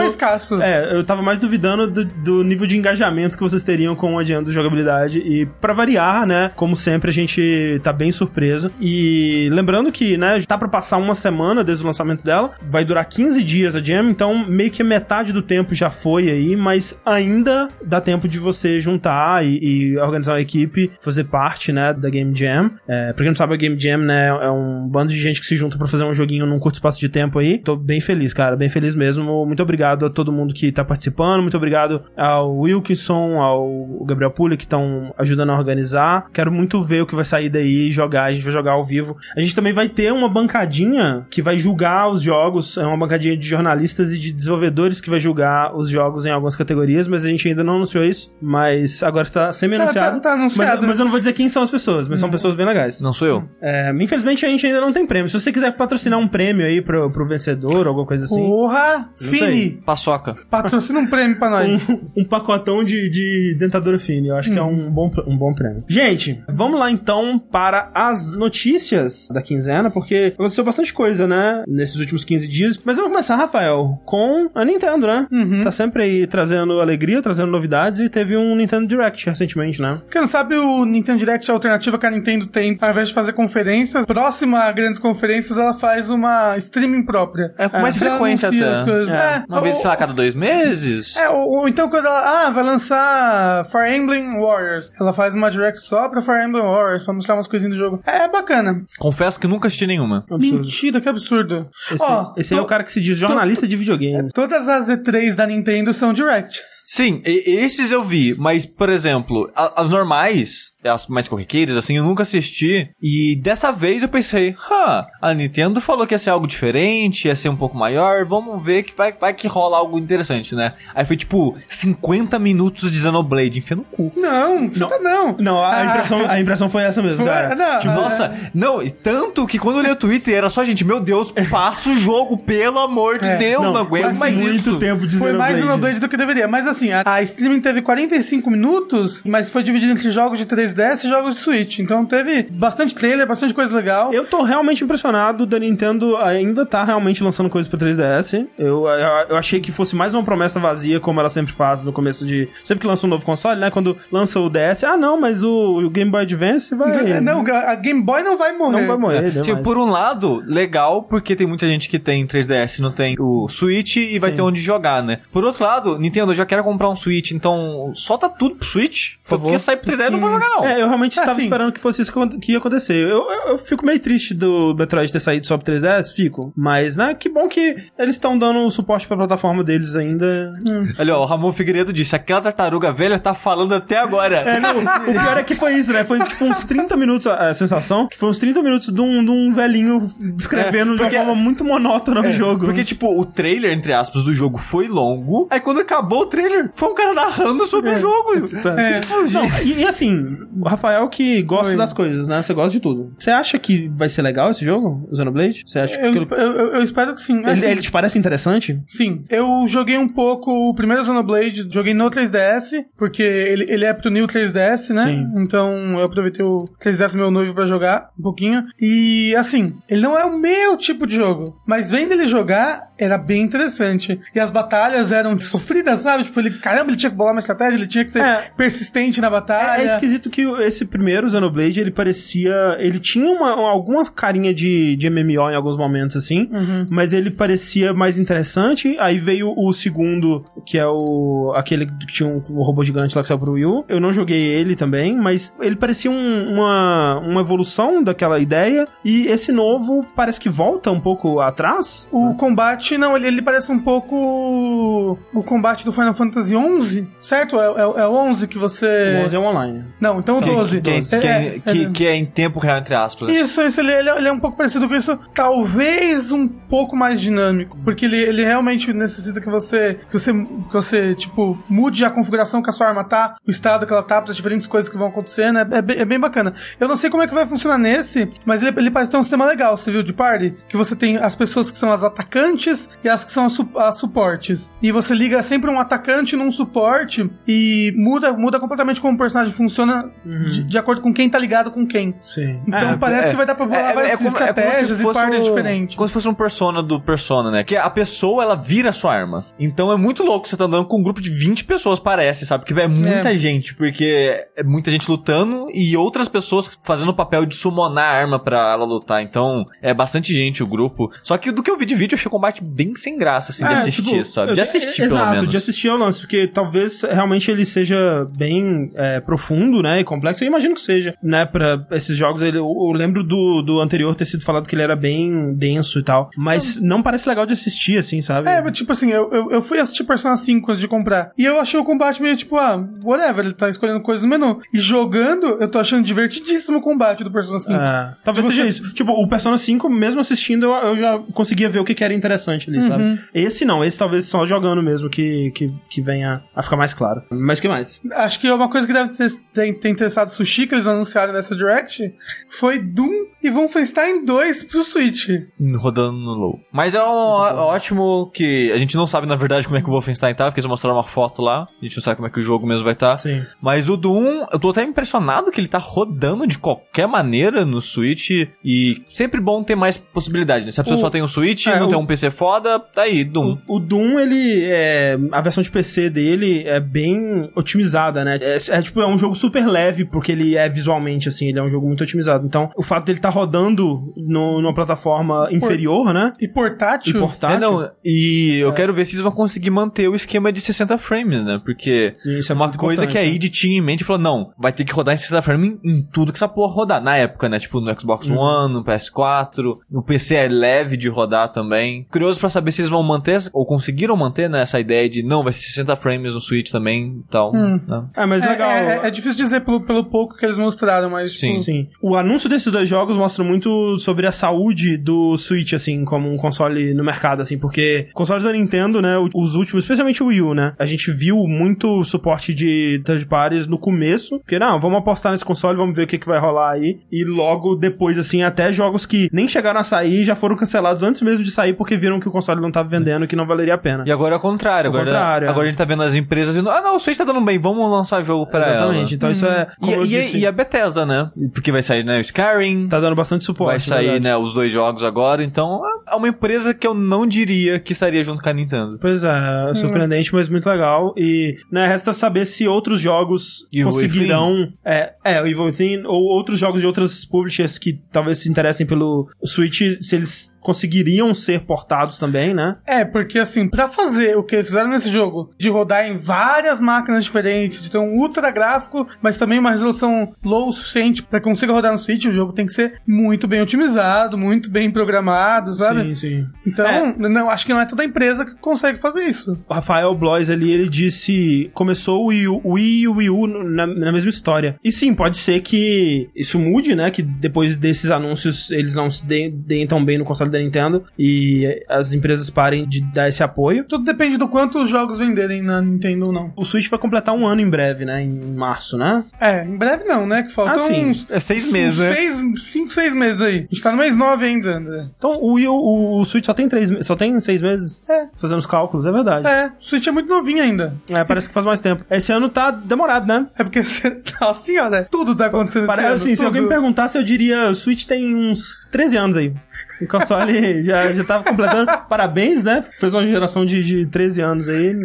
é. 0.62 0.70
É, 0.70 0.96
eu 0.96 1.04
tava 1.04 1.22
mais 1.22 1.40
duvidando 1.40 1.88
do, 1.88 2.06
do 2.06 2.44
nível 2.44 2.68
de 2.68 2.78
engajamento 2.78 3.38
que 3.38 3.44
vocês 3.44 3.64
teriam 3.64 3.96
com 3.96 4.16
o 4.16 4.20
adianto 4.20 4.46
de 4.46 4.52
jogabilidade. 4.52 5.20
E 5.20 5.46
pra 5.60 5.74
variar, 5.74 6.26
né? 6.26 6.52
Como 6.56 6.76
sempre, 6.76 7.10
a 7.10 7.14
gente 7.14 7.80
tá 7.84 7.92
bem 7.92 8.12
surpreso. 8.12 8.72
E 8.80 9.50
lembrando 9.52 9.92
que, 9.92 10.18
né, 10.18 10.40
tá 10.42 10.58
pra 10.58 10.68
passar 10.68 10.98
uma 10.98 11.16
semana 11.16 11.64
desde 11.64 11.84
o 11.84 11.88
lançamento 11.88 12.24
dela. 12.24 12.52
Vai 12.70 12.86
durar 12.86 13.06
15 13.06 13.44
dias 13.44 13.76
a 13.76 13.81
Jam, 13.81 14.10
então 14.10 14.48
meio 14.48 14.72
que 14.72 14.84
metade 14.84 15.34
do 15.34 15.42
tempo 15.42 15.74
já 15.74 15.90
foi 15.90 16.30
aí, 16.30 16.56
mas 16.56 17.00
ainda 17.06 17.70
dá 17.84 18.00
tempo 18.00 18.28
de 18.28 18.40
você 18.40 18.69
juntar 18.80 19.45
e, 19.45 19.60
e 19.62 19.98
organizar 19.98 20.33
uma 20.33 20.42
equipe, 20.42 20.92
fazer 21.00 21.24
parte, 21.25 21.71
né, 21.71 21.94
da 21.94 22.10
Game 22.10 22.36
Jam. 22.36 22.71
É, 22.88 23.13
pra 23.13 23.24
quem 23.24 23.27
não 23.27 23.36
sabe, 23.36 23.54
a 23.54 23.57
Game 23.57 23.80
Jam, 23.80 24.00
né, 24.00 24.27
é 24.27 24.51
um 24.51 24.88
bando 24.89 25.13
de 25.13 25.19
gente 25.19 25.39
que 25.39 25.48
se 25.48 25.56
junta 25.56 25.77
pra 25.77 25.88
fazer 25.88 26.04
um 26.04 26.13
joguinho 26.13 26.45
num 26.45 26.60
curto 26.60 26.75
espaço 26.75 27.00
de 27.00 27.07
tempo 27.07 27.39
aí. 27.39 27.57
Tô 27.57 27.75
bem 27.75 28.01
feliz, 28.01 28.33
cara, 28.33 28.56
bem 28.56 28.69
feliz 28.69 28.95
mesmo. 28.95 29.45
Muito 29.45 29.63
obrigado 29.63 30.06
a 30.06 30.10
todo 30.10 30.31
mundo 30.31 30.54
que 30.54 30.71
tá 30.71 30.83
participando, 30.83 31.42
muito 31.42 31.57
obrigado 31.57 32.01
ao 32.18 32.57
Wilkinson, 32.57 33.39
ao 33.39 34.06
Gabriel 34.06 34.31
Pulli 34.31 34.57
que 34.57 34.63
estão 34.63 35.13
ajudando 35.18 35.51
a 35.51 35.57
organizar. 35.57 36.25
Quero 36.33 36.51
muito 36.51 36.83
ver 36.83 37.01
o 37.01 37.06
que 37.06 37.16
vai 37.16 37.25
sair 37.25 37.50
daí 37.50 37.88
e 37.88 37.92
jogar. 37.92 38.25
A 38.25 38.31
gente 38.33 38.44
vai 38.44 38.51
jogar 38.51 38.74
ao 38.74 38.83
vivo. 38.83 39.18
A 39.36 39.39
gente 39.39 39.56
também 39.56 39.74
vai 39.74 39.88
ter 39.88 40.12
uma 40.12 40.30
bancadinha 40.30 41.25
que 41.30 41.42
vai 41.42 41.57
julgar 41.57 42.10
os 42.10 42.21
jogos. 42.21 42.77
É 42.77 42.86
uma 42.86 42.98
bancadinha 42.98 43.36
de 43.38 43.48
jornalistas 43.48 44.12
e 44.12 44.19
de 44.19 44.33
desenvolvedores 44.33 45.00
que 45.00 45.10
vai 45.10 45.19
julgar 45.19 45.75
os 45.75 45.89
jogos 45.89 46.25
em 46.25 46.31
algumas 46.31 46.56
categorias, 46.56 47.07
mas 47.07 47.25
a 47.25 47.30
gente 47.30 47.48
ainda 47.48 47.63
não 47.63 47.75
anunciou 47.75 48.04
isso. 48.04 48.31
Mas 48.42 48.59
agora 49.04 49.24
está 49.24 49.52
semi-anunciado. 49.52 50.18
Tá- 50.18 50.20
tá- 50.22 50.30
tá 50.30 50.34
anunciado. 50.34 50.78
Mas, 50.82 50.88
mas 50.90 51.00
eu 51.00 51.06
não 51.06 51.12
vou 51.12 51.20
dizer 51.20 51.34
quem 51.34 51.50
são 51.50 51.62
as 51.64 51.70
pessoas, 51.70 52.08
mas 52.08 52.20
são 52.20 52.30
pessoas 52.30 52.56
bem 52.56 52.66
legais. 52.66 53.02
Não 53.02 53.14
sou 53.14 53.28
eu. 53.28 53.50
É, 53.62 53.92
infelizmente 54.00 54.46
a 54.46 54.50
gente 54.50 54.66
ainda 54.66 54.82
não 54.82 54.92
tem 54.94 55.06
prêmio. 55.06 55.30
Se 55.30 55.40
você 55.40 55.52
quiser 55.52 55.72
patrocinar 55.76 56.20
um 56.20 56.28
prêmio 56.28 56.66
aí 56.66 56.82
pro, 56.82 57.10
pro 57.12 57.28
vencedor, 57.28 57.88
alguma 57.88 58.06
coisa 58.06 58.26
assim. 58.26 58.40
Porra! 58.40 59.10
Não 59.20 59.28
sei. 59.30 59.40
Fini! 59.40 59.70
Paçoca. 59.86 60.36
Patrocina 60.50 61.00
um 61.00 61.08
prêmio 61.08 61.38
pra 61.38 61.50
nós. 61.50 61.90
um, 61.90 62.00
um 62.18 62.26
pacotão 62.26 62.84
de, 62.84 63.10
de 63.10 63.56
dentadura 63.58 63.98
fina. 64.00 64.28
Eu 64.30 64.36
acho 64.36 64.52
que 64.52 64.58
é 64.58 64.64
um 64.64 64.90
bom, 64.92 65.10
um 65.28 65.38
bom 65.38 65.54
prêmio. 65.54 65.84
Gente, 65.88 66.44
vamos 66.50 66.80
lá 66.80 66.90
então 66.92 67.40
para 67.40 67.90
as 67.94 68.34
notícias 68.34 69.28
da 69.32 69.42
quinzena, 69.42 69.90
porque 69.90 70.34
aconteceu 70.36 70.64
bastante 70.64 70.94
coisa, 70.94 71.28
né? 71.28 71.64
Nesses 71.68 71.96
últimos 71.98 72.24
15 72.24 72.48
dias. 72.48 72.80
Mas 72.84 72.98
vamos 72.98 73.12
começar, 73.12 73.36
Rafael, 73.36 74.00
com 74.06 74.50
a 74.54 74.64
Nintendo, 74.66 75.08
né? 75.08 75.28
Uhum. 75.32 75.62
Tá 75.62 75.72
sempre 75.72 76.04
aí 76.04 76.28
trazendo 76.28 76.80
alegria, 76.80 77.22
trazendo 77.22 77.52
novidades 77.52 78.00
e 78.00 78.10
teve 78.10 78.36
um 78.38 78.49
Nintendo 78.56 78.88
Direct 78.88 79.25
recentemente, 79.25 79.81
né? 79.81 80.01
Quem 80.12 80.22
não 80.22 80.28
sabe, 80.28 80.56
o 80.56 80.86
Nintendo 80.86 81.19
Direct 81.19 81.50
é 81.50 81.51
a 81.51 81.56
alternativa 81.56 81.98
que 81.98 82.06
a 82.06 82.12
Nintendo 82.12 82.46
tem, 82.48 82.78
ao 82.81 82.92
invés 82.92 83.10
de 83.10 83.13
fazer 83.13 83.34
conferências, 83.34 84.06
próxima 84.06 84.60
a 84.60 84.72
grandes 84.72 85.00
conferências, 85.00 85.57
ela 85.57 85.74
faz 85.74 86.10
uma 86.10 86.57
streaming 86.57 87.04
própria. 87.04 87.54
É 87.57 87.68
com 87.69 87.80
mais 87.80 87.96
Já 87.96 88.01
frequência 88.10 88.50
até. 88.50 88.63
as 88.63 88.81
coisas. 88.81 89.10
É. 89.13 89.19
É, 89.19 89.44
Uma 89.48 89.62
vez, 89.62 89.78
sei 89.78 89.90
lá, 89.90 89.96
cada 89.96 90.13
dois 90.13 90.36
meses? 90.36 91.16
É, 91.16 91.30
ou, 91.30 91.50
ou 91.50 91.68
então 91.68 91.90
quando 91.90 92.06
ela 92.06 92.48
ah, 92.48 92.50
vai 92.50 92.63
lançar 92.63 93.66
Fire 93.66 93.96
Emblem 93.96 94.40
Warriors, 94.40 94.92
ela 95.00 95.13
faz 95.13 95.36
uma 95.36 95.50
direct 95.50 95.80
só 95.81 96.07
pra 96.10 96.22
Fire 96.22 96.45
Emblem 96.45 96.63
Warriors, 96.63 97.04
pra 97.04 97.13
mostrar 97.13 97.36
umas 97.36 97.48
coisinhas 97.48 97.75
do 97.75 97.80
jogo. 97.80 98.02
É, 98.06 98.28
bacana. 98.28 98.84
Confesso 98.98 99.40
que 99.40 99.48
nunca 99.48 99.68
assisti 99.68 99.86
nenhuma. 99.88 100.25
Absurdo. 100.30 100.57
Mentira, 100.66 101.02
que 101.02 101.10
absurdo. 101.10 101.68
Esse, 101.92 102.04
Ó, 102.04 102.34
esse 102.38 102.54
aí 102.54 102.60
é 102.60 102.63
o 102.63 102.66
cara 102.66 102.84
que 102.84 102.92
se 102.92 103.02
diz 103.02 103.18
jornalista 103.18 103.68
de 103.68 103.75
videogame. 103.75 104.30
Todas 104.31 104.68
as 104.68 104.88
E3 104.88 105.36
da 105.36 105.45
Nintendo 105.45 105.94
são 105.94 106.13
directs. 106.13 106.60
Sim, 106.86 107.22
e- 107.25 107.60
esses 107.60 107.92
eu 107.92 108.04
vi, 108.04 108.34
mas, 108.40 108.66
por 108.66 108.90
exemplo, 108.90 109.52
a- 109.56 109.82
as 109.82 109.90
normais, 109.90 110.74
as 110.84 111.08
mais 111.08 111.28
corriqueiras, 111.28 111.76
assim, 111.76 111.98
eu 111.98 112.04
nunca 112.04 112.24
assisti. 112.24 112.90
E 113.02 113.36
dessa 113.42 113.72
vez 113.72 114.02
eu 114.04 114.10
pensei, 114.10 114.56
ah, 114.72 115.08
a 115.22 115.34
Nintendo 115.34 115.81
falou 115.81 116.08
que 116.08 116.14
ia 116.14 116.18
ser 116.18 116.30
algo 116.30 116.48
diferente, 116.48 117.28
ia 117.28 117.36
ser 117.36 117.50
um 117.50 117.56
pouco 117.56 117.78
maior, 117.78 118.26
vamos 118.26 118.64
ver 118.64 118.84
que 118.84 118.94
vai, 118.96 119.12
vai 119.12 119.34
que 119.34 119.48
rola 119.48 119.78
algo 119.78 119.98
interessante, 119.98 120.56
né? 120.56 120.74
Aí 120.96 121.04
foi 121.06 121.18
tipo 121.18 121.56
50 121.68 122.40
minutos 122.40 122.92
de 122.92 123.00
Xenoblade, 123.00 123.60
enfia 123.60 123.76
no 123.76 123.84
cu. 123.84 124.12
Não, 124.16 124.62
não, 124.62 124.88
tá 124.88 125.00
não. 125.00 125.36
Não, 125.40 125.62
a 125.64 125.76
Ah, 125.81 125.86
impressão, 125.86 126.30
a 126.30 126.40
impressão 126.40 126.70
foi 126.70 126.84
essa 126.84 127.02
mesmo, 127.02 127.26
cara. 127.26 127.56
não, 127.56 127.80
Tipo, 127.80 127.94
ah, 127.94 127.96
Nossa, 128.02 128.52
não, 128.54 128.81
e 128.81 128.90
tanto 128.90 129.46
que 129.48 129.60
quando 129.60 129.78
eu 129.80 129.84
li 129.84 129.92
o 129.92 129.96
Twitter 129.96 130.36
era 130.36 130.50
só, 130.50 130.64
gente, 130.64 130.86
meu 130.86 131.00
Deus, 131.00 131.34
passa 131.50 131.90
o 131.90 131.96
jogo, 131.98 132.38
pelo 132.38 132.80
amor 132.80 133.20
de 133.20 133.28
É, 133.28 133.38
Deus, 133.38 133.64
não, 133.64 133.74
não, 133.74 133.81
aguento 133.81 134.16
mais 134.16 134.36
muito 134.36 134.56
isso. 134.56 134.80
tempo 134.80 135.06
de 135.06 135.18
Foi 135.18 135.34
mais 135.34 135.56
Xenoblade. 135.58 135.60
Xenoblade 135.62 136.00
do 136.00 136.08
que 136.10 136.18
deveria. 136.18 136.48
Mas 136.48 136.66
assim, 136.68 136.92
a, 136.92 137.04
a 137.06 137.22
streaming 137.22 137.62
teve 137.62 137.81
45 137.81 138.50
minutos, 138.50 139.22
mas 139.26 139.50
foi 139.50 139.62
dividido 139.64 139.92
entre 139.92 140.10
jogos 140.12 140.38
de 140.40 140.46
3DS 140.74 141.06
e 141.06 141.10
jogos 141.10 141.36
de 141.36 141.42
Switch. 141.42 141.80
Então 141.80 142.06
teve 142.06 142.44
bastante 142.44 142.95
trailer, 142.95 143.27
bastante 143.27 143.54
coisa 143.54 143.75
legal. 143.75 144.13
Eu 144.13 144.25
tô 144.25 144.44
realmente 144.44 144.83
impressionado 144.83 145.45
da 145.45 145.60
Nintendo 145.60 146.18
ainda 146.18 146.66
tá 146.66 146.83
realmente 146.83 147.24
lançando 147.24 147.50
coisas 147.50 147.69
pra 147.69 147.80
3DS. 147.80 148.48
Eu, 148.57 148.86
eu, 148.88 149.27
eu 149.30 149.38
achei 149.38 149.60
que 149.60 149.71
fosse 149.71 149.95
mais 149.95 150.13
uma 150.13 150.24
promessa 150.24 150.60
vazia, 150.60 151.00
como 151.00 151.19
ela 151.19 151.30
sempre 151.30 151.54
faz 151.54 151.83
no 151.83 151.92
começo 151.92 152.25
de. 152.25 152.48
Sempre 152.63 152.81
que 152.81 152.88
lança 152.88 153.06
um 153.06 153.10
novo 153.10 153.25
console, 153.25 153.60
né? 153.60 153.69
Quando 153.71 153.98
lança 154.12 154.39
o 154.39 154.50
DS, 154.50 154.83
ah, 154.83 154.98
não, 154.98 155.19
mas 155.19 155.44
o, 155.44 155.80
o 155.86 155.89
Game 155.89 156.10
Boy 156.10 156.21
Advance 156.21 156.74
vai. 156.75 157.21
Não, 157.21 157.44
a 157.48 157.75
Game 157.75 158.01
Boy 158.01 158.24
não 158.24 158.38
vai 158.38 158.51
morrer. 158.54 158.80
não 158.80 158.88
vai 158.88 158.98
morrer. 158.98 159.21
né, 159.33 159.42
Tipo, 159.42 159.62
por 159.63 159.77
um 159.77 159.89
lado, 159.89 160.44
legal, 160.45 161.04
porque 161.04 161.36
tem 161.36 161.48
muita 161.48 161.68
gente 161.68 161.89
que 161.89 162.00
tem 162.00 162.25
3DS 162.25 162.80
e 162.80 162.81
não 162.81 162.92
tem 162.92 163.16
o 163.19 163.47
Switch 163.49 163.97
e 163.97 164.19
vai 164.19 164.31
Sim. 164.31 164.35
ter 164.38 164.42
onde 164.42 164.61
jogar, 164.61 165.04
né? 165.04 165.19
Por 165.31 165.44
outro 165.44 165.64
lado, 165.64 165.97
Nintendo, 165.97 166.31
eu 166.31 166.35
já 166.35 166.45
quero 166.45 166.64
comprar 166.64 166.90
um 166.90 166.95
Switch, 166.95 167.31
então 167.31 167.92
solta 167.95 168.30
tudo 168.30 168.56
pro 168.56 168.66
Switch. 168.66 169.16
Por 169.23 169.30
favor. 169.30 169.44
Porque 169.45 169.59
sair 169.59 169.78
pro 169.78 169.92
3DS 169.92 170.06
eu 170.06 170.11
não 170.11 170.19
vou 170.19 170.30
jogar, 170.30 170.49
não. 170.49 170.58
É, 170.63 170.81
eu 170.81 170.87
realmente 170.87 171.11
estava 171.18 171.35
sim. 171.35 171.44
esperando 171.45 171.71
que 171.71 171.80
fosse 171.80 172.01
isso 172.01 172.11
que 172.42 172.51
ia 172.51 172.57
acontecer. 172.57 172.94
Eu, 172.95 173.09
eu, 173.30 173.49
eu 173.51 173.57
fico 173.57 173.85
meio 173.85 173.99
triste 173.99 174.33
do 174.33 174.75
Metroid 174.78 175.11
ter 175.11 175.19
saído 175.19 175.45
só 175.45 175.57
pro 175.57 175.73
3DS, 175.73 176.13
fico. 176.13 176.51
Mas, 176.56 176.97
né, 176.97 177.13
que 177.13 177.30
bom 177.30 177.47
que 177.47 177.75
eles 177.97 178.16
estão 178.16 178.37
dando 178.37 178.69
suporte 178.71 179.07
pra 179.07 179.18
plataforma 179.18 179.63
deles 179.63 179.95
ainda. 179.95 180.54
Olha, 180.97 181.16
ó, 181.18 181.23
o 181.23 181.25
Ramon 181.25 181.51
Figueiredo 181.54 181.92
disse, 181.94 182.16
aquela 182.16 182.42
tartaruga 182.42 182.92
velha 182.92 183.19
tá 183.19 183.33
falando 183.33 183.73
até 183.73 183.97
agora. 183.97 184.37
É, 184.37 184.59
não, 184.59 184.80
o 184.80 185.11
pior 185.13 185.37
é 185.37 185.44
que 185.44 185.56
foi 185.56 185.73
isso, 185.75 185.92
né? 185.92 186.04
Foi 186.04 186.19
tipo 186.25 186.45
uns 186.45 186.63
30 186.63 186.95
minutos, 186.97 187.28
a, 187.28 187.49
a 187.49 187.54
sensação, 187.54 188.07
que 188.07 188.18
foi 188.18 188.30
uns 188.30 188.39
30 188.39 188.61
minutos 188.61 188.92
de 188.92 189.01
um, 189.01 189.23
de 189.23 189.31
um 189.31 189.54
velhinho 189.54 190.09
descrevendo 190.19 190.95
de 190.95 191.01
uma 191.01 191.09
porque- 191.09 191.18
forma 191.18 191.35
muito 191.35 191.63
monótona 191.63 192.21
o 192.21 192.31
jogo. 192.31 192.66
Porque, 192.66 192.83
tipo, 192.83 193.19
o 193.19 193.25
trailer, 193.25 193.71
entre 193.71 193.94
aspas, 193.94 194.23
do 194.23 194.33
jogo 194.33 194.57
foi 194.57 194.87
longo. 194.87 195.47
Aí 195.49 195.59
quando 195.59 195.80
acabou 195.80 196.21
o 196.21 196.25
trailer, 196.25 196.71
foi 196.73 196.89
um 196.89 196.95
cara 196.95 197.13
narrando 197.13 197.66
sobre 197.66 197.92
o 197.92 197.95
jogo. 197.97 198.49
É. 198.78 198.99
Tipo, 198.99 199.31
não, 199.31 199.45
e, 199.63 199.80
e 199.81 199.87
assim, 199.87 200.37
o 200.56 200.68
Rafael 200.68 201.08
que 201.10 201.42
gosta 201.44 201.72
Oi. 201.72 201.78
das 201.78 201.94
coisas, 201.94 202.28
né? 202.28 202.42
Você 202.42 202.54
gosta 202.54 202.72
de 202.72 202.80
tudo. 202.80 203.14
Você 203.18 203.32
acha 203.32 203.58
que 203.60 203.88
vai 203.90 204.10
ser 204.10 204.22
legal 204.22 204.52
esse 204.52 204.64
jogo, 204.66 205.08
o 205.12 205.16
Xenoblade? 205.16 205.64
Você 205.66 205.80
acha 205.80 205.96
Eu, 206.00 206.12
que 206.12 206.18
esp- 206.20 206.32
eu- 206.32 206.38
eu- 206.38 206.68
eu 206.76 206.84
espero 206.84 207.14
que 207.16 207.22
sim. 207.22 207.38
ele, 207.40 207.50
Assim, 207.50 207.66
ele 207.70 207.82
te 207.82 207.92
parece 207.92 208.18
interessante? 208.18 208.82
Sim, 208.88 209.24
eu 209.30 209.66
joguei 209.68 209.98
um 209.98 210.08
pouco 210.08 210.52
o 210.52 210.74
primeiro 210.74 211.04
Xenoblade, 211.04 211.68
joguei 211.72 211.94
no 211.94 212.10
3DS, 212.10 212.86
porque 212.98 213.22
ele, 213.24 213.66
ele 213.70 213.86
é 213.86 213.94
pro 213.94 214.10
New 214.12 214.28
3DS, 214.28 214.90
né? 214.94 215.06
Sim. 215.06 215.28
Então 215.38 215.72
eu 216.00 216.04
aproveitei 216.04 216.44
o 216.46 216.66
3DS 216.80 217.12
do 217.12 217.18
meu 217.18 217.32
noivo 217.32 217.54
pra 217.54 217.66
jogar 217.66 218.10
um 218.18 218.24
pouquinho. 218.24 218.64
E 218.80 219.36
assim, 219.36 219.76
ele 219.90 220.02
não 220.02 220.18
é 220.18 220.26
o 220.26 220.38
meu 220.40 220.78
tipo 220.78 221.06
de 221.08 221.16
jogo, 221.16 221.56
mas 221.68 221.92
vendo 221.92 222.12
ele 222.14 222.28
jogar, 222.28 222.90
era 222.98 223.18
bem 223.18 223.42
interessante. 223.44 224.20
E 224.36 224.40
as 224.40 224.50
batalhas 224.50 225.12
eram 225.12 225.40
sofridas, 225.40 226.02
sabe? 226.02 226.24
Tipo, 226.24 226.40
ele, 226.40 226.52
caramba, 226.52 226.90
ele 226.92 226.98
tinha 226.98 227.10
que 227.10 227.16
bolar 227.16 227.34
uma 227.34 227.40
estratégia, 227.40 227.76
ele 227.76 227.88
tinha 227.88 228.04
que 228.06 228.12
ser 228.12 228.22
É. 228.24 228.50
persistente 228.58 229.22
na 229.22 229.30
batalha. 229.30 229.82
É, 229.82 229.84
é 229.84 229.86
esquisito 229.86 230.30
que 230.30 230.39
o- 230.46 230.62
esse 230.62 230.86
primeiro 230.86 231.28
Xenoblade, 231.30 231.80
ele 231.80 231.92
parecia... 231.92 232.76
Ele 232.80 233.00
tinha 233.00 233.30
uma, 233.31 233.52
algumas 233.52 234.10
carinha 234.10 234.54
de, 234.54 234.96
de 234.96 235.10
MMO 235.10 235.50
em 235.50 235.56
alguns 235.56 235.78
momentos, 235.78 236.16
assim, 236.18 236.50
Uhum. 236.52 236.86
mas 236.90 237.14
ele 237.14 237.30
parecia 237.31 237.94
mais 237.94 238.18
interessante. 238.19 238.98
Aí 239.00 239.18
veio 239.19 239.54
o 239.56 239.72
segundo, 239.74 240.44
que 240.66 240.78
é 240.78 240.86
o 240.88 241.54
aquele 241.56 241.86
que 241.86 242.08
tinha 242.08 242.28
um, 242.30 242.42
um 242.50 242.62
robô 242.64 242.84
gigante 242.84 243.16
lá 243.16 243.22
que 243.22 243.28
saiu 243.28 243.40
pro 243.40 243.54
Wii 243.54 243.66
U. 243.66 243.86
Eu 243.88 244.00
não 244.00 244.12
joguei 244.14 244.42
ele 244.42 244.76
também, 244.76 245.16
mas 245.18 245.54
ele 245.60 245.76
parecia 245.76 246.10
um- 246.12 246.54
uma, 246.54 247.19
uma 247.19 247.42
evolução 247.42 248.04
daquela 248.04 248.40
ideia. 248.40 248.88
E 249.04 249.28
esse 249.28 249.52
novo 249.52 250.06
parece 250.16 250.40
que 250.40 250.50
volta 250.50 250.92
um 250.92 251.00
pouco 251.00 251.40
atrás. 251.40 252.08
O 252.12 252.34
combate, 252.36 252.98
não, 252.98 253.16
ele, 253.16 253.28
ele 253.28 253.42
parece 253.42 253.72
um 253.72 253.80
pouco 253.80 255.18
o 255.34 255.44
combate 255.44 255.86
do 255.86 255.92
Final 255.94 256.14
Fantasy 256.14 256.54
XI, 256.56 257.08
certo? 257.22 257.60
É, 257.60 257.66
é, 257.66 257.86
o- 257.86 258.00
é 258.00 258.08
o 258.08 258.12
11 258.14 258.48
que 258.48 258.58
você... 258.58 259.19
O 259.22 259.26
11 259.26 259.36
é 259.36 259.40
online. 259.40 259.84
Não, 260.00 260.19
então 260.19 260.29
o 260.38 260.42
Que, 260.42 260.50
12. 260.50 260.81
que, 260.81 261.02
que, 261.02 261.16
É, 261.16 261.19
que, 261.19 261.28
é, 261.28 261.59
que- 261.59 261.86
é- 261.86 261.90
que 261.90 262.07
é 262.07 262.16
em 262.16 262.26
tempo 262.26 262.59
real, 262.59 262.78
entre 262.78 262.95
aspas. 262.95 263.30
Isso, 263.30 263.62
isso 263.62 263.80
ele, 263.80 263.92
ele, 263.94 264.09
é- 264.09 264.18
ele 264.18 264.28
é 264.28 264.31
um 264.31 264.40
pouco 264.40 264.57
parecido 264.57 264.88
com 264.88 264.95
isso, 264.95 265.18
talvez 265.33 266.31
um 266.31 266.48
pouco 266.48 266.95
mais 266.95 267.19
dinâmico, 267.19 267.78
porque 267.83 268.06
ele, 268.06 268.18
ele 268.18 268.44
realmente 268.44 268.94
necessita 268.94 269.42
que 269.42 269.50
você, 269.50 270.00
que 270.09 270.14
você, 270.19 270.33
que 270.33 270.74
você, 270.74 271.16
tipo, 271.16 271.57
mude 271.69 272.06
a 272.06 272.09
configuração 272.09 272.62
que 272.62 272.69
a 272.69 272.74
sua 272.74 272.88
arma 272.88 273.04
tá, 273.04 273.36
o 273.48 273.52
estado 273.52 273.86
que 273.86 273.94
ela 273.94 274.04
tá, 274.04 274.21
para 274.21 274.31
as 274.31 274.38
diferentes 274.38 274.68
coisas 274.68 274.90
que 274.90 274.98
vão 274.98 275.07
acontecendo, 275.07 275.59
é, 275.59 275.68
é, 275.71 275.81
bem, 275.81 275.98
é 276.00 276.06
bem 276.06 276.19
bacana. 276.19 276.54
Eu 276.80 276.88
não 276.88 276.95
sei 276.95 277.09
como 277.09 277.24
é 277.24 277.28
que 277.28 277.33
vai 277.33 277.45
funcionar 277.45 277.78
nesse, 277.78 278.31
mas 278.45 278.62
ele, 278.62 278.74
ele 278.80 278.92
parece 278.92 279.12
ter 279.12 279.18
um 279.18 279.24
sistema 279.24 279.45
legal, 279.45 279.76
civil 279.78 280.04
de 280.04 280.14
party, 280.14 280.56
que 280.68 280.78
você 280.78 280.95
tem 280.95 281.18
as 281.18 281.36
pessoas 281.36 281.71
que 281.71 281.78
são 281.78 281.92
as 281.92 282.04
atacantes 282.04 282.90
e 283.04 283.09
as 283.09 283.26
que 283.26 283.31
são 283.31 283.45
as, 283.45 283.54
su- 283.54 283.69
as 283.78 283.98
suportes. 283.98 284.71
E 284.81 284.92
você 284.92 285.14
liga 285.14 285.42
sempre 285.44 285.69
um 285.69 285.80
atacante 285.80 286.36
num 286.36 286.52
suporte 286.52 287.30
e 287.48 287.94
muda, 287.98 288.33
muda 288.33 288.59
completamente 288.59 289.02
como 289.02 289.16
o 289.16 289.18
personagem 289.18 289.54
funciona 289.54 290.09
de, 290.26 290.64
de 290.64 290.78
acordo 290.78 291.02
com 291.02 291.14
quem 291.14 291.30
tá 291.30 291.38
ligado 291.40 291.71
com 291.71 291.85
quem. 291.88 292.16
Sim. 292.23 292.59
Então 292.68 292.92
É, 292.92 292.97
parece 292.97 293.30
que 293.30 293.35
vai 293.35 293.45
dar 293.45 293.56
pra 293.56 293.66
bolar 293.66 293.94
várias 293.94 294.16
como- 294.18 294.30
estratégias 294.30 294.99
e 294.99 295.04
partes 295.04 295.40
um- 295.40 295.44
diferentes. 295.44 295.95
Como 295.95 296.07
se 296.07 296.14
fosse 296.14 296.28
um 296.28 296.33
persona 296.33 296.81
do 296.83 296.99
persona, 297.02 297.52
né? 297.52 297.64
Que 297.64 297.76
a 297.76 297.90
pessoa, 297.90 298.44
ela 298.44 298.56
vira 298.56 298.90
a 298.90 298.94
sua 298.94 299.14
arma. 299.14 299.45
Então 299.59 299.92
é 299.92 299.97
muito 299.97 300.23
louco 300.23 300.47
você 300.47 300.56
tá 300.57 300.66
andando 300.66 300.85
com 300.85 300.99
um 300.99 301.04
grupo 301.04 301.21
de 301.21 301.30
20 301.31 301.66
pessoas, 301.66 301.99
parece, 301.99 302.45
sabe? 302.45 302.66
Que 302.66 302.73
é 302.80 302.88
muita 302.88 303.31
É. 303.31 303.35
gente, 303.35 303.76
porque 303.76 304.45
é 304.56 304.64
muita 304.64 304.92
gente 304.92 305.09
lutando 305.09 305.68
e 305.73 305.95
outras 305.97 306.28
pessoas 306.28 306.80
fazendo 306.83 307.09
o 307.09 307.14
papel 307.16 307.45
de 307.45 307.56
summonar 307.56 308.06
a 308.06 308.18
arma 308.18 308.40
pra 308.40 308.71
ela 308.73 308.85
lutar. 308.85 309.21
Então 309.21 309.66
é 309.81 309.94
bastante 309.94 310.33
gente 310.33 310.61
o 310.64 310.68
grupo. 310.68 311.09
Só 311.23 311.38
que 311.38 311.52
do 311.52 311.61
que 311.64 311.69
eu 311.71 311.78
vi 311.78 311.85
de 311.85 311.95
vídeo, 311.95 312.16
eu 312.16 312.18
achei 312.18 312.28
o 312.28 312.31
combate 312.31 312.64
bem 312.64 312.94
sem 312.95 313.18
graça, 313.18 313.52
assim, 313.52 313.66
de 313.66 313.71
É, 313.71 313.73
assistir, 313.76 314.04
tipo, 314.04 314.26
sabe? 314.26 314.54
De 314.54 314.61
assistir, 314.61 314.90
é, 315.04 315.06
pelo 315.07 315.18
exato, 315.18 315.31
menos. 315.35 315.49
de 315.49 315.57
assistir 315.57 315.90
ao 315.90 315.97
lance, 315.97 316.21
porque 316.21 316.47
talvez 316.47 317.02
realmente 317.04 317.49
ele 317.52 317.66
seja 317.66 318.26
bem 318.38 318.92
é, 318.95 319.19
profundo, 319.19 319.81
né, 319.81 319.99
complexo. 320.09 320.44
Eu 320.44 320.47
imagino 320.47 320.75
que 320.75 320.81
seja, 320.81 321.16
né, 321.23 321.45
pra 321.45 321.85
esses 321.92 322.18
jogos. 322.18 322.42
Ele, 322.42 322.57
eu, 322.57 322.92
lembro 322.94 323.23
do, 323.23 323.61
do 323.61 323.80
anterior 323.80 324.13
ter 324.16 324.25
sido 324.25 324.44
falado 324.44 324.68
que 324.68 324.75
ele 324.75 324.81
era 324.81 324.95
bem 324.95 325.54
denso 325.56 325.99
e 325.99 326.04
tal, 326.04 326.30
mas 326.35 326.75
não 326.78 327.01
parece 327.01 327.28
legal 327.30 327.45
de 327.45 327.54
assistir, 327.54 327.97
assim, 327.97 328.21
sabe? 328.21 328.49
É, 328.49 328.61
mas, 328.61 328.75
tipo 328.78 328.92
assim, 328.92 329.11
eu, 329.11 329.31
eu, 329.31 329.51
eu 329.51 329.61
fui 329.61 329.80
assistir 329.80 330.04
Persona 330.04 330.35
5 330.35 330.71
antes 330.71 330.81
de 330.81 330.87
comprar. 330.87 331.31
E 331.37 331.45
eu 331.45 331.59
achei 331.59 331.80
o 331.80 331.83
combate 331.83 332.21
meio 332.21 332.35
tipo, 332.35 332.57
ah, 332.57 332.83
whatever, 333.04 333.45
ele 333.45 333.54
tá 333.54 333.69
escolhendo 333.69 334.01
coisas 334.01 334.23
no 334.23 334.28
menu. 334.30 334.59
E 334.73 334.80
jogando, 334.80 335.45
eu 335.61 335.68
tô 335.69 335.80
achando 335.80 336.04
divertidíssimo 336.04 336.78
o 336.80 336.81
combate 336.81 337.23
do 337.23 337.31
Persona 337.31 337.59
5. 337.59 337.71
É, 337.73 338.16
talvez 338.23 338.45
Você- 338.45 338.56
seja 338.56 338.68
isso. 338.68 338.94
Tipo, 338.94 339.11
o 339.13 339.28
Persona 339.28 339.57
5, 339.57 339.89
mesmo 339.89 340.19
assistindo, 340.19 340.66
eu, 340.66 340.71
eu 340.89 340.97
já 340.97 341.19
conseguia 341.33 341.69
ver 341.69 341.80
o 341.80 341.85
que, 341.85 341.94
que 341.94 342.04
era 342.04 342.13
interessante 342.13 342.69
ali, 342.69 342.80
Uhum. 342.80 342.87
sabe? 342.87 343.19
Esse 343.33 343.66
não, 343.66 343.83
esse 343.83 343.97
talvez 343.97 344.25
só 344.25 344.45
jogando 344.45 344.81
mesmo 344.81 345.09
que, 345.09 345.51
que, 345.56 345.68
que 345.89 346.01
venha 346.01 346.42
a 346.56 346.63
ficar 346.63 346.78
mais 346.78 346.94
claro. 346.94 347.21
Mas 347.30 347.59
que 347.59 347.68
mais? 347.68 348.01
Acho 348.13 348.39
que 348.39 348.47
é 348.47 348.54
uma 348.54 348.69
coisa 348.69 348.87
que 348.87 348.94
deve 348.94 349.09
ter, 349.13 349.30
ter, 349.54 349.73
ter 349.80 349.89
interessado 350.00 350.30
Sushi, 350.30 350.66
que 350.68 350.76
eles 350.76 350.88
anunciaram 350.88 351.34
nessa 351.34 351.56
Direct, 351.56 352.14
foi 352.50 352.80
Doom 352.80 353.28
e 353.44 353.50
Wolfenstein 353.50 354.26
2 354.26 354.64
pro 354.66 354.84
Switch. 354.84 355.30
Rodando 355.78 356.18
no 356.18 356.34
low. 356.34 356.60
Mas 356.72 356.96
é 356.96 357.02
um 357.04 357.08
ó- 357.08 357.68
ótimo 357.74 358.30
que 358.34 358.72
a 358.72 358.78
gente 358.78 358.96
não 358.96 359.06
sabe, 359.08 359.28
na 359.28 359.36
verdade, 359.36 359.66
como 359.68 359.78
é 359.78 359.82
que 359.82 359.88
o 359.88 359.92
Wolfenstein 359.92 360.34
tá, 360.34 360.46
porque 360.46 360.60
eles 360.60 360.70
mostraram 360.70 360.98
uma 360.98 361.04
foto 361.04 361.42
lá. 361.42 361.68
A 361.82 361.86
gente 361.86 361.96
não 361.98 362.02
sabe 362.04 362.16
como 362.18 362.28
é 362.28 362.32
que 362.32 362.40
o 362.40 362.44
jogo 362.44 362.66
mesmo 362.68 362.84
vai 362.84 362.94
estar. 362.94 363.18
Sim. 363.18 363.44
Mas 363.62 363.90
o 363.90 363.96
Doom, 363.98 364.46
eu 364.52 364.60
tô 364.60 364.70
até 364.70 364.84
impressionado 364.84 365.52
que 365.52 365.60
ele 365.60 365.68
tá 365.68 365.78
rodando 365.78 366.46
de 366.48 366.58
qualquer 366.58 367.08
maneira 367.08 367.66
no 367.66 367.82
Switch. 367.82 368.30
E 368.64 369.02
sempre 369.08 369.40
bom 369.42 369.64
ter 369.64 369.76
mais 369.76 369.98
possibilidade, 369.98 370.66
né? 370.66 370.72
Se 370.72 370.80
a 370.82 370.84
pessoa 370.84 370.98
O- 370.98 371.02
só 371.02 371.10
tem 371.10 371.22
um 371.22 371.28
Switch, 371.28 371.68
é, 371.68 371.80
não 371.80 371.88
o- 371.88 371.90
tem 371.90 371.98
um 371.98 372.06
PC 372.06 372.32
foda, 372.32 372.80
tá 372.80 373.04
aí, 373.04 373.24
Doom. 373.24 373.58
O, 373.68 373.78
o 373.78 373.80
Doom, 373.80 374.20
ele 374.20 374.64
é. 374.66 375.18
A 375.32 375.42
versão 375.42 375.64
de 375.64 375.72
PC 375.72 376.10
dele 376.10 376.64
é 376.66 376.80
bem 376.80 377.50
otimizada, 377.56 378.24
né? 378.24 378.38
É, 378.42 378.58
é, 378.70 378.82
tipo, 378.82 379.02
é 379.02 379.08
um 379.08 379.18
jogo 379.18 379.36
super 379.36 379.66
leve, 379.68 379.89
porque 380.06 380.31
ele 380.31 380.56
é 380.56 380.68
visualmente, 380.69 381.28
assim, 381.30 381.48
ele 381.50 381.60
é 381.60 381.64
um 381.64 381.68
jogo 381.69 381.88
muito 381.88 382.04
otimizado. 382.04 382.46
Então, 382.46 382.69
o 382.76 382.84
fato 382.84 383.06
dele 383.06 383.19
estar 383.19 383.30
rodando 383.30 384.14
no, 384.18 384.62
numa 384.62 384.74
plataforma 384.74 385.48
inferior, 385.52 386.14
né? 386.14 386.34
E 386.40 386.46
E 386.46 386.48
portátil. 386.48 387.19
portátil. 387.19 387.56
É, 387.58 387.60
não, 387.60 387.90
e 388.04 388.58
eu 388.60 388.74
quero 388.74 388.94
ver 388.94 389.06
se 389.06 389.14
eles 389.14 389.22
vão 389.24 389.31
conseguir 389.31 389.69
manter 389.69 390.08
o 390.08 390.16
esquema 390.16 390.52
de 390.52 390.60
60 390.62 390.98
frames, 390.98 391.46
né? 391.46 391.62
Porque 391.64 392.12
Sim, 392.16 392.38
isso 392.40 392.52
é 392.52 392.56
uma 392.56 392.66
muito 392.66 392.78
coisa 392.80 393.06
que 393.08 393.18
a 393.18 393.22
né? 393.22 393.28
id 393.28 393.50
tinha 393.50 393.78
em 393.78 393.81
mente 393.81 394.02
e 394.02 394.04
falou: 394.04 394.22
não, 394.22 394.52
vai 394.58 394.72
ter 394.72 394.84
que 394.84 394.94
rodar 394.94 395.14
em 395.14 395.18
60 395.18 395.42
frames 395.42 395.78
em, 395.84 395.90
em 396.00 396.02
tudo 396.04 396.31
que 396.31 396.38
essa 396.38 396.48
porra 396.48 396.74
rodar. 396.74 397.02
Na 397.02 397.16
época, 397.16 397.48
né? 397.50 397.60
Tipo, 397.60 397.80
no 397.80 398.00
Xbox 398.00 398.30
Uhum. 398.30 398.38
One, 398.38 398.74
no 398.74 398.84
PS4, 398.84 399.78
no 399.90 400.04
PC 400.04 400.36
é 400.36 400.48
leve 400.48 400.98
de 400.98 401.08
rodar 401.10 401.52
também. 401.52 402.06
Curioso 402.12 402.40
pra 402.40 402.50
saber 402.50 402.72
se 402.72 402.81
eles 402.81 402.90
vão 402.92 403.02
manter, 403.04 403.40
ou 403.54 403.66
conseguiram 403.66 404.16
manter, 404.16 404.50
né? 404.50 404.62
Essa 404.62 404.80
ideia 404.80 405.10
de 405.10 405.24
não, 405.24 405.44
vai 405.44 405.54
ser 405.54 405.62
60 405.68 405.96
frames 405.96 406.34
no 406.34 406.42
Switch 406.42 406.72
também 406.72 407.22
e 407.26 407.31
tal. 407.31 407.56
Hum. 407.56 407.80
né? 407.88 408.06
É, 408.16 408.26
mas 408.26 408.44
É, 408.44 408.50
legal. 408.50 408.69
é- 408.72 409.08
é 409.08 409.12
difícil 409.12 409.38
dizer 409.38 409.62
pelo, 409.69 409.81
pelo 409.81 410.04
pouco 410.06 410.35
que 410.35 410.45
eles 410.45 410.57
mostraram, 410.57 411.09
mas. 411.09 411.38
Sim. 411.38 411.52
tipo, 411.52 411.61
Sim. 411.61 411.88
O 412.02 412.16
anúncio 412.16 412.49
desses 412.49 412.71
dois 412.71 412.90
jogos 412.90 413.16
mostra 413.16 413.44
muito 413.44 413.97
sobre 413.99 414.26
a 414.26 414.31
saúde 414.31 414.97
do 414.97 415.38
Switch, 415.38 415.73
assim, 415.73 416.04
como 416.04 416.31
um 416.31 416.38
console 416.38 416.94
no 416.94 417.04
mercado, 417.04 417.42
assim, 417.42 417.57
porque 417.57 418.07
consoles 418.14 418.44
da 418.44 418.52
Nintendo, 418.52 419.02
né, 419.02 419.16
os 419.33 419.56
últimos, 419.56 419.83
especialmente 419.83 420.23
o 420.23 420.28
Wii 420.28 420.42
U, 420.42 420.54
né, 420.54 420.73
a 420.80 420.85
gente 420.85 421.11
viu 421.11 421.38
muito 421.47 422.04
suporte 422.04 422.54
de 422.54 423.02
third 423.06 423.26
parties 423.26 423.68
no 423.68 423.78
começo, 423.78 424.40
porque, 424.40 424.57
não, 424.57 424.80
vamos 424.80 424.97
apostar 424.99 425.31
nesse 425.31 425.45
console, 425.45 425.78
vamos 425.78 425.95
ver 425.95 426.04
o 426.04 426.07
que, 426.07 426.18
que 426.18 426.26
vai 426.28 426.40
rolar 426.40 426.71
aí, 426.71 426.99
e 427.11 427.23
logo 427.23 427.76
depois, 427.76 428.18
assim, 428.18 428.42
até 428.44 428.71
jogos 428.71 429.06
que 429.06 429.30
nem 429.31 429.47
chegaram 429.47 429.80
a 429.80 429.83
sair 429.83 430.23
já 430.23 430.35
foram 430.35 430.56
cancelados 430.56 431.04
antes 431.04 431.21
mesmo 431.21 431.44
de 431.44 431.52
sair, 431.52 431.73
porque 431.73 431.95
viram 431.95 432.19
que 432.19 432.28
o 432.28 432.31
console 432.31 432.61
não 432.61 432.71
tava 432.71 432.90
vendendo, 432.90 433.28
que 433.28 433.35
não 433.35 433.45
valeria 433.45 433.73
a 433.76 433.78
pena. 433.78 434.04
E 434.07 434.11
agora 434.11 434.35
é 434.35 434.38
o 434.38 434.42
contrário. 434.42 434.90
O 434.90 434.94
Agora, 434.94 435.06
contrário, 435.06 435.45
é. 435.45 435.49
agora 435.49 435.64
a 435.66 435.68
gente 435.68 435.78
tá 435.78 435.85
vendo 435.85 436.04
as 436.04 436.16
empresas 436.16 436.56
dizendo: 436.56 436.69
ah, 436.69 436.81
não, 436.81 436.95
o 436.95 436.99
Switch 436.99 437.18
tá 437.18 437.23
dando 437.23 437.42
bem, 437.42 437.59
vamos 437.59 437.90
lançar 437.92 438.23
jogo 438.23 438.45
pra 438.47 438.59
Exatamente, 438.59 438.97
ela. 439.06 439.14
então 439.14 439.31
isso 439.31 439.45
é, 439.45 439.58
E, 439.81 439.92
e, 439.92 440.07
disse, 440.07 440.37
e 440.37 440.47
a 440.47 440.51
Bethesda, 440.51 441.06
né? 441.06 441.31
Porque 441.54 441.71
vai 441.71 441.81
sair, 441.81 442.04
né, 442.04 442.18
o 442.18 442.21
Skyrim, 442.21 442.87
tá 442.87 442.99
dando 442.99 443.16
bastante 443.16 443.45
suporte. 443.45 443.71
vai 443.71 443.80
sair, 443.80 444.21
né, 444.21 444.35
os 444.35 444.54
dois 444.54 444.71
jogos 444.71 445.04
agora, 445.04 445.44
então 445.44 445.81
é 446.07 446.16
uma 446.16 446.28
empresa 446.28 446.73
que 446.73 446.85
eu 446.85 446.94
não 446.94 447.25
diria 447.25 447.80
que 447.80 447.94
estaria 447.94 448.23
junto 448.23 448.42
com 448.42 448.49
a 448.49 448.54
Nintendo. 448.54 448.97
Pois 448.99 449.23
é, 449.23 449.73
surpreendente, 449.75 450.33
mas 450.33 450.49
muito 450.49 450.69
legal. 450.69 451.13
E, 451.18 451.56
né, 451.71 451.87
resta 451.87 452.13
saber 452.13 452.45
se 452.45 452.68
outros 452.68 452.99
jogos 452.99 453.68
Evil 453.73 453.92
conseguirão. 453.92 454.71
É, 454.83 455.13
é, 455.23 455.42
o 455.42 455.47
Evil 455.47 455.66
Within, 455.66 456.04
ou 456.06 456.23
outros 456.23 456.59
jogos 456.59 456.81
de 456.81 456.87
outras 456.87 457.25
publishers 457.25 457.78
que 457.78 458.01
talvez 458.11 458.39
se 458.39 458.49
interessem 458.49 458.85
pelo 458.85 459.28
Switch, 459.44 459.81
se 460.01 460.16
eles 460.16 460.54
conseguiriam 460.59 461.33
ser 461.33 461.61
portados 461.61 462.19
também, 462.19 462.54
né? 462.54 462.78
É, 462.85 463.04
porque 463.04 463.39
assim, 463.39 463.68
pra 463.68 463.89
fazer 463.89 464.37
o 464.37 464.44
que 464.44 464.56
eles 464.56 464.68
fizeram 464.68 464.89
nesse 464.89 465.11
jogo, 465.11 465.51
de 465.57 465.69
rodar 465.69 466.06
em 466.06 466.16
várias 466.16 466.80
máquinas 466.80 467.23
diferentes, 467.23 467.81
de 467.81 467.89
ter 467.89 467.97
um 467.97 468.16
ultra 468.18 468.51
gráfico, 468.51 469.07
mas 469.21 469.37
também 469.37 469.49
uma 469.58 469.72
resolução 469.72 470.34
low 470.44 470.70
o 470.70 470.74
suficiente 470.74 471.24
pra 471.24 471.40
que 471.40 471.46
consiga 471.50 471.74
rodar 471.74 471.92
no 471.92 471.98
Switch, 471.98 472.26
o 472.26 472.32
jogo 472.32 472.54
tem 472.54 472.66
que 472.66 472.74
ser 472.74 473.00
muito 473.08 473.48
bem 473.48 473.62
otimizado, 473.62 474.38
muito 474.38 474.70
bem 474.70 474.92
programado, 474.92 475.74
sabe? 475.74 476.10
Sim, 476.10 476.16
sim. 476.16 476.48
Então, 476.68 476.86
É. 476.86 477.30
não, 477.30 477.50
acho 477.50 477.66
que 477.66 477.74
não 477.74 477.80
é 477.82 477.86
toda 477.86 478.04
empresa 478.04 478.46
que 478.46 478.56
consegue 478.56 479.00
fazer 479.00 479.24
isso. 479.24 479.58
O 479.68 479.74
Rafael 479.74 480.14
Blois 480.14 480.50
ali, 480.50 480.72
ele 480.72 480.90
disse: 480.90 481.72
começou 481.74 482.24
o 482.24 482.28
Wii 482.28 482.48
U, 482.48 482.62
o 482.64 482.72
Wii 482.74 483.00
e 483.02 483.08
o 483.08 483.14
Wii 483.16 483.30
U 483.30 483.48
na, 483.48 483.88
na 483.88 484.12
mesma 484.12 484.30
história. 484.30 484.76
E 484.84 484.92
sim, 484.92 485.14
pode 485.14 485.38
ser 485.38 485.62
que 485.62 486.30
isso 486.36 486.60
mude, 486.60 486.96
né? 486.96 487.10
Que 487.10 487.22
depois 487.24 487.76
desses 487.76 488.12
anúncios 488.12 488.70
eles 488.72 488.96
não 488.96 489.10
se 489.10 489.26
deem, 489.26 489.50
deem 489.50 489.88
tão 489.88 490.04
bem 490.04 490.18
no 490.18 490.26
console 490.26 490.50
da 490.52 490.60
Nintendo 490.60 491.04
e 491.18 491.84
as 491.88 492.14
empresas 492.14 492.50
parem 492.50 492.88
de 492.88 493.02
dar 493.02 493.30
esse 493.30 493.42
apoio. 493.42 493.86
Tudo 493.88 494.04
depende 494.04 494.38
do 494.38 494.48
quanto 494.48 494.82
os 494.82 494.90
jogos 494.90 495.18
venderem 495.18 495.62
na 495.62 495.82
Nintendo 495.82 496.28
ou 496.28 496.32
não. 496.34 496.52
O 496.56 496.64
Switch 496.64 496.90
vai 496.90 497.00
completar 497.00 497.34
um 497.36 497.48
ano 497.48 497.62
em 497.62 497.70
breve, 497.70 498.06
né? 498.06 498.22
Em 498.22 498.54
março, 498.56 498.98
né? 498.98 499.24
É, 499.40 499.64
em 499.64 499.78
breve 499.78 500.04
não, 500.04 500.26
né? 500.28 500.44
Que 500.44 500.52
faltam 500.54 500.76
Ah, 500.76 500.80
sim. 500.80 501.06
uns. 501.08 501.26
É 501.30 501.40
seis 501.40 501.72
meses, 501.72 501.98
né? 502.00 502.14
Seis, 502.16 502.44
cinco, 502.72 502.92
seis 502.92 503.14
meses 503.14 503.42
aí. 503.42 503.56
A 503.69 503.74
gente 503.74 503.81
tá 503.81 503.92
no 503.92 503.98
mês 503.98 504.16
nove 504.16 504.46
ainda, 504.46 504.78
André. 504.78 505.08
Então 505.18 505.31
o, 505.42 505.58
o, 505.58 506.19
o 506.22 506.26
Switch 506.26 506.46
só 506.46 506.54
tem 506.54 506.68
três, 506.68 506.90
só 507.06 507.16
tem 507.16 507.40
seis 507.40 507.62
meses? 507.62 508.02
É. 508.10 508.26
Fazendo 508.36 508.60
os 508.60 508.66
cálculos, 508.66 509.06
é 509.06 509.12
verdade. 509.12 509.48
É, 509.48 509.68
o 509.68 509.84
Switch 509.84 510.06
é 510.08 510.12
muito 510.12 510.28
novinho 510.30 510.62
ainda. 510.62 510.96
É, 511.10 511.24
parece 511.24 511.48
que 511.48 511.54
faz 511.54 511.66
mais 511.66 511.80
tempo. 511.81 512.04
Esse 512.10 512.32
ano 512.32 512.50
tá 512.50 512.72
demorado, 512.72 513.28
né? 513.28 513.48
É 513.58 513.63
porque, 513.63 513.82
nossa 514.41 514.62
senhora, 514.62 515.08
tudo 515.10 515.36
tá 515.36 515.46
acontecendo 515.48 515.86
Pare- 515.88 516.02
esse 516.02 516.08
ano, 516.08 516.15
assim, 516.15 516.30
se 516.32 516.36
tudo. 516.38 516.46
alguém 516.48 516.62
me 516.63 516.67
perguntasse, 516.67 517.17
eu 517.17 517.24
diria: 517.24 517.69
o 517.69 517.76
Switch 517.76 518.06
tem 518.06 518.36
uns 518.36 518.76
13 518.91 519.17
anos 519.17 519.38
aí. 519.38 519.54
O 520.02 520.08
console 520.08 520.84
já, 520.84 521.13
já 521.13 521.24
tava 521.24 521.43
completando. 521.43 521.89
Parabéns, 522.10 522.63
né? 522.63 522.84
Fez 523.00 523.13
uma 523.13 523.26
geração 523.26 523.65
de, 523.65 523.84
de 523.84 524.06
13 524.06 524.41
anos 524.41 524.67
aí 524.69 524.96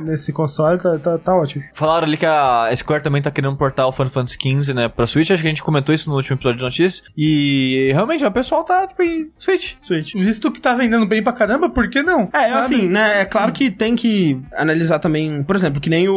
nesse 0.00 0.32
console, 0.32 0.78
tá, 0.80 0.98
tá, 0.98 1.18
tá 1.18 1.34
ótimo. 1.34 1.62
Falaram 1.74 2.06
ali 2.06 2.16
que 2.16 2.26
a 2.26 2.70
Square 2.74 3.02
também 3.02 3.20
tá 3.22 3.30
querendo 3.30 3.56
portar 3.62 3.86
o 3.86 3.92
Final 3.92 4.10
Fantasy 4.10 4.36
XV, 4.40 4.74
né, 4.74 4.88
pra 4.88 5.06
Switch. 5.06 5.30
Acho 5.30 5.42
que 5.42 5.48
a 5.48 5.50
gente 5.50 5.62
comentou 5.62 5.94
isso 5.94 6.08
no 6.10 6.16
último 6.16 6.36
episódio 6.36 6.58
de 6.58 6.64
notícias. 6.64 7.02
E 7.16 7.90
realmente, 7.92 8.24
o 8.24 8.30
pessoal 8.32 8.64
tá, 8.64 8.86
tipo, 8.86 9.02
em 9.02 9.30
Switch. 9.38 9.74
Switch. 9.82 10.14
Visto 10.14 10.50
que 10.50 10.60
tá 10.60 10.74
vendendo 10.74 11.06
bem 11.06 11.22
pra 11.22 11.32
caramba, 11.32 11.68
por 11.68 11.88
que 11.88 12.02
não? 12.02 12.28
É, 12.32 12.48
Sabe? 12.48 12.54
assim, 12.54 12.88
né? 12.88 13.20
É 13.20 13.24
claro 13.24 13.52
que 13.52 13.70
tem 13.70 13.94
que 13.96 14.38
analisar 14.56 14.98
também, 14.98 15.42
por 15.42 15.54
exemplo, 15.56 15.80
que 15.80 15.90
nem 15.90 16.08
o, 16.08 16.14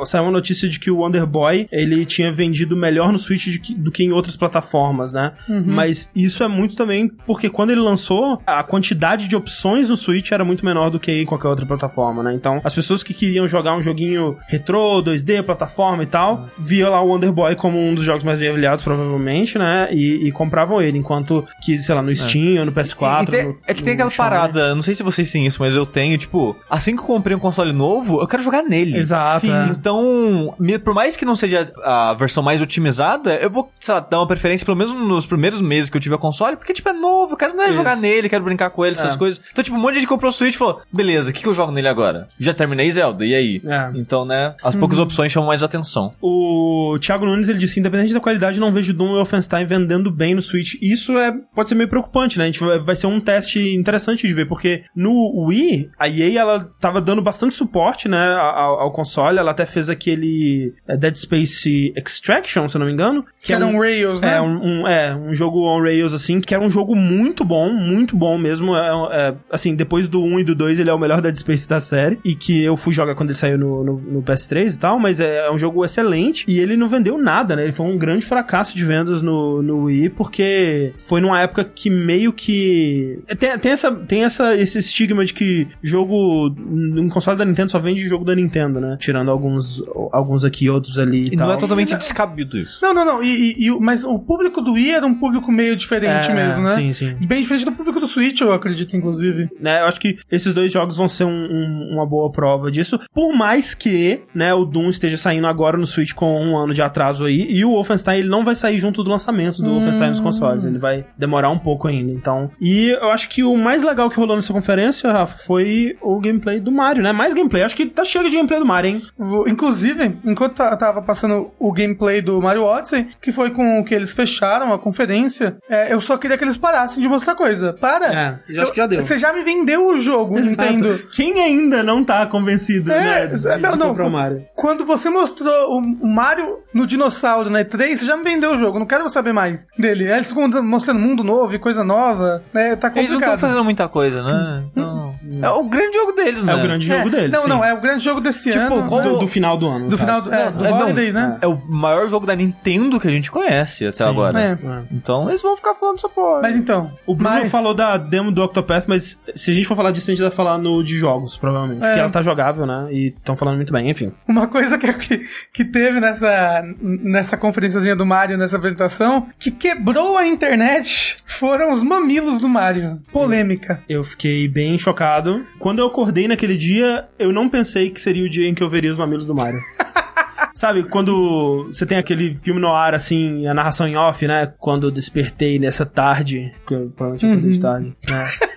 o 0.00 0.04
saiu 0.04 0.24
uma 0.24 0.32
notícia 0.32 0.68
de 0.68 0.78
que 0.80 0.90
o 0.90 0.98
Wonder 0.98 1.26
Boy 1.26 1.68
ele 1.70 2.04
tinha 2.04 2.32
vendido 2.32 2.76
melhor 2.76 3.12
no 3.12 3.18
Switch 3.18 3.46
de 3.46 3.58
que- 3.60 3.74
do 3.74 3.90
que 3.90 4.02
em 4.04 4.12
outras 4.12 4.36
plataformas, 4.36 5.12
né? 5.12 5.32
Mas 5.64 6.10
isso 6.14 6.42
é 6.42 6.48
muito 6.48 6.74
também 6.76 7.08
porque 7.08 7.48
quando 7.48 7.70
ele 7.70 7.80
lançou, 7.80 8.40
a 8.46 8.62
quantidade 8.62 9.28
de 9.28 9.36
opções 9.36 9.88
no 9.88 9.96
Switch 9.96 10.30
era 10.32 10.44
muito 10.44 10.64
menor 10.64 10.90
do 10.90 10.98
que 10.98 11.12
em 11.12 11.24
qualquer 11.26 11.48
outra 11.48 11.64
plataforma, 11.66 12.22
né? 12.22 12.32
Então, 12.34 12.56
as 12.64 12.74
pessoas 12.74 12.86
pessoas 12.86 13.02
que 13.02 13.12
queriam 13.12 13.48
jogar 13.48 13.76
um 13.76 13.80
joguinho 13.80 14.36
retrô, 14.46 15.02
2D, 15.02 15.42
plataforma 15.42 16.04
e 16.04 16.06
tal, 16.06 16.48
via 16.66 16.88
lá 16.88 17.00
o 17.00 17.08
Wonder 17.08 17.32
Boy 17.32 17.54
como 17.56 17.78
um 17.78 17.94
dos 17.94 18.04
jogos 18.04 18.24
mais 18.24 18.38
bem 18.38 18.48
avaliados, 18.48 18.82
provavelmente, 18.84 19.58
né? 19.58 19.88
E, 19.92 20.26
e 20.28 20.32
compravam 20.32 20.80
ele, 20.82 20.98
enquanto 20.98 21.44
que, 21.62 21.78
sei 21.78 21.94
lá, 21.94 22.02
no 22.02 22.14
Steam 22.14 22.58
ou 22.60 22.66
no 22.66 22.72
PS4. 22.72 23.20
E- 23.20 23.22
e 23.22 23.26
tem- 23.30 23.48
no- 23.48 23.58
é 23.66 23.74
que 23.74 23.82
tem 23.82 23.94
aquela 23.94 24.10
Xiaomi. 24.10 24.30
parada, 24.30 24.74
não 24.74 24.82
sei 24.82 24.94
se 24.94 25.02
vocês 25.02 25.30
têm 25.30 25.46
isso, 25.46 25.58
mas 25.60 25.74
eu 25.76 25.86
tenho, 25.86 26.16
tipo, 26.18 26.56
assim 26.68 26.94
que 26.96 27.02
eu 27.02 27.06
comprei 27.06 27.36
um 27.36 27.40
console 27.40 27.72
novo, 27.72 28.20
eu 28.20 28.26
quero 28.26 28.42
jogar 28.42 28.62
nele. 28.62 28.96
Exato, 28.96 29.46
é. 29.50 29.66
Então, 29.70 30.54
por 30.84 30.94
mais 30.94 31.16
que 31.16 31.24
não 31.24 31.36
seja 31.36 31.72
a 31.84 32.14
versão 32.18 32.42
mais 32.42 32.60
otimizada, 32.60 33.34
eu 33.36 33.50
vou, 33.50 33.70
sei 33.80 33.94
lá, 33.94 34.00
dar 34.00 34.18
uma 34.18 34.26
preferência, 34.26 34.64
pelo 34.64 34.76
menos 34.76 34.92
nos 34.92 35.26
primeiros 35.26 35.60
meses 35.60 35.90
que 35.90 35.96
eu 35.96 36.00
tive 36.00 36.14
a 36.14 36.18
console, 36.18 36.56
porque, 36.56 36.72
tipo, 36.72 36.88
é 36.88 36.92
novo, 36.92 37.32
eu 37.34 37.36
quero 37.36 37.54
né, 37.56 37.72
jogar 37.72 37.96
nele, 37.96 38.28
quero 38.28 38.44
brincar 38.44 38.70
com 38.70 38.84
ele, 38.84 38.96
essas 38.96 39.14
É. 39.14 39.18
coisas. 39.18 39.40
Então, 39.52 39.62
tipo, 39.62 39.76
um 39.76 39.80
monte 39.80 39.94
de 39.94 40.00
gente 40.00 40.08
comprou 40.08 40.30
o 40.30 40.32
Switch 40.32 40.54
e 40.54 40.58
falou, 40.58 40.80
beleza, 40.92 41.30
o 41.30 41.32
que, 41.32 41.42
que 41.42 41.48
eu 41.48 41.54
jogo 41.54 41.72
nele 41.72 41.88
agora? 41.88 42.28
Já 42.38 42.52
terminei 42.52 42.90
Zelda, 42.90 43.24
e 43.24 43.34
aí? 43.34 43.62
É. 43.66 43.90
Então, 43.94 44.24
né, 44.24 44.54
as 44.62 44.74
poucas 44.74 44.98
opções 44.98 45.32
chamam 45.32 45.46
mais 45.48 45.62
atenção. 45.62 46.12
O 46.20 46.55
Thiago 47.00 47.26
Nunes, 47.26 47.48
ele 47.48 47.58
disse, 47.58 47.78
independente 47.80 48.12
da 48.14 48.20
qualidade, 48.20 48.60
não 48.60 48.72
vejo 48.72 48.92
Doom 48.94 49.10
e 49.12 49.14
Wolfenstein 49.16 49.64
vendendo 49.64 50.10
bem 50.10 50.34
no 50.34 50.42
Switch. 50.42 50.74
Isso 50.80 51.16
é, 51.18 51.32
pode 51.54 51.68
ser 51.68 51.74
meio 51.74 51.88
preocupante, 51.88 52.38
né? 52.38 52.44
A 52.44 52.46
gente 52.46 52.60
vai, 52.60 52.78
vai 52.78 52.96
ser 52.96 53.06
um 53.06 53.20
teste 53.20 53.60
interessante 53.74 54.26
de 54.26 54.34
ver, 54.34 54.46
porque 54.46 54.82
no 54.94 55.44
Wii, 55.46 55.90
a 55.98 56.08
EA, 56.08 56.40
ela 56.40 56.70
tava 56.80 57.00
dando 57.00 57.22
bastante 57.22 57.54
suporte, 57.54 58.08
né, 58.08 58.34
ao, 58.34 58.80
ao 58.80 58.92
console. 58.92 59.38
Ela 59.38 59.50
até 59.50 59.66
fez 59.66 59.88
aquele 59.90 60.72
é, 60.88 60.96
Dead 60.96 61.14
Space 61.16 61.92
Extraction, 61.96 62.68
se 62.68 62.76
eu 62.76 62.78
não 62.80 62.86
me 62.86 62.92
engano. 62.92 63.24
Que 63.42 63.52
era 63.52 63.66
um 63.66 63.78
Rails, 63.80 64.20
né? 64.20 64.36
É 64.36 64.40
um, 64.40 64.82
um- 64.82 64.86
é, 64.88 65.14
um 65.14 65.34
jogo 65.34 65.60
on 65.66 65.80
Rails, 65.82 66.12
assim, 66.12 66.40
que 66.40 66.54
era 66.54 66.62
um 66.64 66.70
jogo 66.70 66.94
muito 66.94 67.44
bom, 67.44 67.72
muito 67.72 68.16
bom 68.16 68.38
mesmo. 68.38 68.74
É, 68.76 68.88
é, 69.12 69.34
assim, 69.50 69.74
depois 69.74 70.08
do 70.08 70.22
1 70.22 70.40
e 70.40 70.44
do 70.44 70.54
2, 70.54 70.80
ele 70.80 70.90
é 70.90 70.94
o 70.94 70.98
melhor 70.98 71.20
Dead 71.20 71.34
Space 71.36 71.68
da 71.68 71.80
série. 71.80 72.18
E 72.24 72.34
que 72.34 72.62
eu 72.62 72.76
fui 72.76 72.92
jogar 72.92 73.14
quando 73.14 73.30
ele 73.30 73.38
saiu 73.38 73.58
no, 73.58 73.84
no, 73.84 73.98
no 73.98 74.22
PS3 74.22 74.74
e 74.74 74.78
tal, 74.78 74.98
mas 74.98 75.20
é, 75.20 75.46
é 75.46 75.50
um 75.50 75.58
jogo 75.58 75.84
excelente. 75.84 76.44
E 76.46 76.58
ele 76.60 76.76
não 76.76 76.88
vendeu 76.88 77.18
nada, 77.18 77.56
né? 77.56 77.64
Ele 77.64 77.72
foi 77.72 77.86
um 77.86 77.98
grande 77.98 78.24
fracasso 78.24 78.76
de 78.76 78.84
vendas 78.84 79.20
no, 79.22 79.62
no 79.62 79.84
Wii, 79.84 80.10
porque 80.10 80.92
foi 80.98 81.20
numa 81.20 81.40
época 81.40 81.64
que 81.64 81.90
meio 81.90 82.32
que. 82.32 83.18
Tem, 83.38 83.58
tem, 83.58 83.72
essa, 83.72 83.92
tem 83.92 84.24
essa, 84.24 84.54
esse 84.56 84.78
estigma 84.78 85.24
de 85.24 85.34
que 85.34 85.66
jogo. 85.82 86.54
Um 86.58 87.08
console 87.08 87.36
da 87.38 87.44
Nintendo 87.44 87.70
só 87.70 87.78
vende 87.78 88.06
jogo 88.08 88.24
da 88.24 88.34
Nintendo, 88.34 88.80
né? 88.80 88.96
Tirando 89.00 89.30
alguns, 89.30 89.82
alguns 90.12 90.44
aqui, 90.44 90.68
outros 90.70 90.98
ali 90.98 91.24
e, 91.24 91.26
E 91.28 91.36
tal. 91.36 91.48
não 91.48 91.54
é 91.54 91.58
totalmente 91.58 91.96
descabido 91.96 92.56
isso. 92.58 92.78
Não, 92.82 92.94
não, 92.94 93.04
não. 93.04 93.22
E, 93.22 93.52
e- 93.58 93.66
e 93.68 93.80
mas 93.80 94.04
o 94.04 94.18
público 94.18 94.60
do 94.60 94.72
Wii 94.74 94.90
era 94.90 95.06
um 95.06 95.14
público 95.14 95.50
meio 95.52 95.76
diferente 95.76 96.30
É, 96.30 96.34
mesmo, 96.34 96.62
né? 96.62 96.74
sim, 96.74 96.92
sim. 96.92 97.14
Bem 97.26 97.42
diferente 97.42 97.64
do 97.64 97.72
público 97.72 98.00
do 98.00 98.06
Switch, 98.08 98.40
eu 98.40 98.52
acredito, 98.52 98.96
inclusive. 98.96 99.48
né? 99.60 99.80
Eu 99.82 99.86
acho 99.86 100.00
que 100.00 100.18
esses 100.30 100.52
dois 100.52 100.72
jogos 100.72 100.96
vão 100.96 101.08
ser 101.08 101.24
um- 101.24 101.30
um- 101.30 101.90
uma 101.94 102.06
boa 102.06 102.30
prova 102.30 102.70
disso. 102.70 102.98
Por 103.12 103.32
mais 103.34 103.74
que, 103.74 104.20
né, 104.34 104.52
o 104.54 104.64
Doom 104.64 104.88
esteja 104.88 105.16
saindo 105.16 105.46
agora 105.46 105.76
no 105.76 105.86
Switch 105.86 106.12
com 106.12 106.25
um 106.26 106.56
ano 106.56 106.72
de 106.74 106.82
atraso 106.82 107.24
aí, 107.24 107.46
e 107.50 107.64
o 107.64 107.70
Wolfenstein 107.70 108.18
ele 108.18 108.28
não 108.28 108.44
vai 108.44 108.54
sair 108.54 108.78
junto 108.78 109.02
do 109.02 109.10
lançamento 109.10 109.62
do 109.62 109.70
Wolfenstein 109.74 110.08
nos 110.10 110.20
consoles. 110.20 110.64
Ele 110.64 110.78
vai 110.78 111.04
demorar 111.16 111.50
um 111.50 111.58
pouco 111.58 111.88
ainda. 111.88 112.10
Então, 112.12 112.50
e 112.60 112.88
eu 112.90 113.10
acho 113.10 113.28
que 113.28 113.42
o 113.42 113.56
mais 113.56 113.82
legal 113.82 114.08
que 114.10 114.16
rolou 114.16 114.36
nessa 114.36 114.52
conferência, 114.52 115.10
Rafa, 115.12 115.38
foi 115.44 115.96
o 116.00 116.18
gameplay 116.20 116.60
do 116.60 116.70
Mario, 116.72 117.02
né? 117.02 117.12
Mais 117.12 117.34
gameplay. 117.34 117.62
Acho 117.62 117.76
que 117.76 117.86
tá 117.86 118.04
cheio 118.04 118.28
de 118.28 118.34
gameplay 118.36 118.58
do 118.58 118.66
Mario, 118.66 118.90
hein? 118.90 119.02
Inclusive, 119.46 120.16
enquanto 120.24 120.54
ta- 120.54 120.76
tava 120.76 121.02
passando 121.02 121.50
o 121.58 121.72
gameplay 121.72 122.20
do 122.20 122.40
Mario 122.40 122.64
Odyssey, 122.64 123.08
que 123.20 123.32
foi 123.32 123.50
com 123.50 123.80
o 123.80 123.84
que 123.84 123.94
eles 123.94 124.14
fecharam 124.14 124.72
a 124.72 124.78
conferência, 124.78 125.56
é, 125.68 125.92
eu 125.92 126.00
só 126.00 126.16
queria 126.16 126.36
que 126.38 126.44
eles 126.44 126.56
parassem 126.56 127.02
de 127.02 127.08
mostrar 127.08 127.34
coisa. 127.34 127.72
Para! 127.74 128.06
É, 128.06 128.52
já 128.54 128.62
acho 128.62 128.72
que 128.72 128.76
já 128.78 128.86
deu. 128.86 129.00
Você 129.02 129.18
já 129.18 129.32
me 129.32 129.42
vendeu 129.42 129.86
o 129.88 130.00
jogo, 130.00 130.38
Nintendo. 130.38 130.88
Exato. 130.88 131.08
Quem 131.14 131.40
ainda 131.40 131.82
não 131.82 132.04
tá 132.04 132.26
convencido, 132.26 132.90
É, 132.92 133.00
né? 133.00 133.26
De, 133.28 133.62
não, 133.62 133.92
de 133.92 133.98
não. 133.98 134.10
Mario. 134.10 134.44
Quando 134.54 134.84
você 134.84 135.08
mostrou 135.10 135.52
o 135.80 135.96
o 136.06 136.08
Mario 136.16 136.60
no 136.72 136.86
dinossauro 136.86 137.50
na 137.50 137.60
E3, 137.64 137.96
você 137.96 138.04
já 138.06 138.16
me 138.16 138.24
vendeu 138.24 138.52
o 138.54 138.58
jogo. 138.58 138.78
Não 138.78 138.86
quero 138.86 139.08
saber 139.10 139.32
mais 139.32 139.66
dele. 139.78 140.06
Aí 140.10 140.18
Eles 140.18 140.28
ficam 140.32 140.48
mostrando 140.62 140.98
mundo 140.98 141.22
novo 141.22 141.54
e 141.54 141.58
coisa 141.58 141.84
nova. 141.84 142.42
né? 142.52 142.74
Tá 142.76 142.88
Eles 142.88 142.94
não 142.96 143.02
estão 143.02 143.14
complicado. 143.16 143.38
fazendo 143.38 143.64
muita 143.64 143.88
coisa, 143.88 144.22
né? 144.22 144.64
Então, 144.70 145.14
é 145.42 145.48
o 145.50 145.64
grande 145.64 145.94
jogo 145.96 146.12
deles, 146.12 146.44
né? 146.44 146.52
É 146.52 146.56
o 146.56 146.62
grande 146.62 146.90
É, 146.92 146.96
jogo 146.98 147.10
deles. 147.10 147.30
Não, 147.30 147.42
sim. 147.42 147.48
não, 147.48 147.64
é 147.64 147.74
o 147.74 147.80
grande 147.80 148.02
jogo 148.04 148.20
desse 148.20 148.50
Tipo, 148.50 148.74
ano. 148.74 148.88
qual- 148.88 149.02
né? 149.02 149.08
do, 149.10 149.18
do 149.20 149.28
final 149.28 149.56
do 149.58 149.68
ano. 149.68 149.84
no 149.84 149.88
Do 149.90 149.98
final 149.98 150.20
do, 150.22 150.32
é, 150.34 150.50
do 150.50 150.64
É, 150.64 150.70
não, 150.70 150.80
Holidays, 150.82 151.14
né? 151.14 151.38
É 151.40 151.46
o 151.46 151.56
maior 151.68 152.08
jogo 152.08 152.26
da 152.26 152.34
Nintendo 152.34 152.98
que 152.98 153.08
a 153.08 153.10
gente 153.10 153.30
conhece 153.30 153.86
até 153.86 153.98
Sim. 153.98 154.04
agora. 154.04 154.40
É. 154.40 154.52
É. 154.52 154.82
Então 154.92 155.28
eles 155.28 155.42
vão 155.42 155.56
ficar 155.56 155.74
falando 155.74 155.96
essa 155.98 156.08
porra. 156.08 156.40
Mas 156.42 156.56
então. 156.56 156.92
O 157.06 157.14
Bruno 157.14 157.30
mas, 157.34 157.50
falou 157.50 157.74
da 157.74 157.96
demo 157.96 158.32
do 158.32 158.42
Octopath, 158.42 158.84
mas 158.86 159.20
se 159.34 159.50
a 159.50 159.54
gente 159.54 159.66
for 159.66 159.76
falar 159.76 159.90
disso, 159.90 160.10
a 160.10 160.14
gente 160.14 160.22
vai 160.22 160.30
falar 160.30 160.56
no 160.58 160.82
de 160.82 160.96
jogos, 160.98 161.36
provavelmente. 161.36 161.82
É. 161.82 161.86
Porque 161.88 162.00
ela 162.00 162.10
tá 162.10 162.22
jogável, 162.22 162.64
né? 162.66 162.88
E 162.90 163.08
estão 163.08 163.36
falando 163.36 163.56
muito 163.56 163.72
bem, 163.72 163.90
enfim. 163.90 164.12
Uma 164.28 164.46
coisa 164.46 164.78
que, 164.78 164.92
que, 164.94 165.20
que 165.52 165.64
teve 165.64 166.00
nessa, 166.06 166.64
nessa 166.80 167.36
conferenciazinha 167.36 167.96
do 167.96 168.06
Mario, 168.06 168.38
nessa 168.38 168.56
apresentação, 168.56 169.26
que 169.38 169.50
quebrou 169.50 170.16
a 170.16 170.26
internet, 170.26 171.16
foram 171.26 171.72
os 171.72 171.82
mamilos 171.82 172.40
do 172.40 172.48
Mario. 172.48 173.00
Polêmica. 173.12 173.82
Eu 173.88 174.04
fiquei 174.04 174.48
bem 174.48 174.78
chocado. 174.78 175.44
Quando 175.58 175.80
eu 175.80 175.86
acordei 175.86 176.28
naquele 176.28 176.56
dia, 176.56 177.08
eu 177.18 177.32
não 177.32 177.48
pensei 177.48 177.90
que 177.90 178.00
seria 178.00 178.24
o 178.24 178.30
dia 178.30 178.48
em 178.48 178.54
que 178.54 178.62
eu 178.62 178.70
veria 178.70 178.92
os 178.92 178.98
mamilos 178.98 179.26
do 179.26 179.34
Mario. 179.34 179.58
Sabe, 180.54 180.84
quando 180.84 181.66
você 181.66 181.84
tem 181.84 181.98
aquele 181.98 182.34
filme 182.36 182.58
no 182.58 182.72
ar, 182.72 182.94
assim, 182.94 183.46
a 183.46 183.52
narração 183.52 183.86
em 183.86 183.94
off, 183.94 184.26
né? 184.26 184.54
Quando 184.58 184.86
eu 184.86 184.90
despertei 184.90 185.58
nessa 185.58 185.84
tarde, 185.84 186.50
que 186.66 186.72
eu 186.72 186.90
provavelmente 186.96 187.26
acordei 187.26 187.52
de 187.52 187.60
tarde, 187.60 187.96
né? 188.08 188.28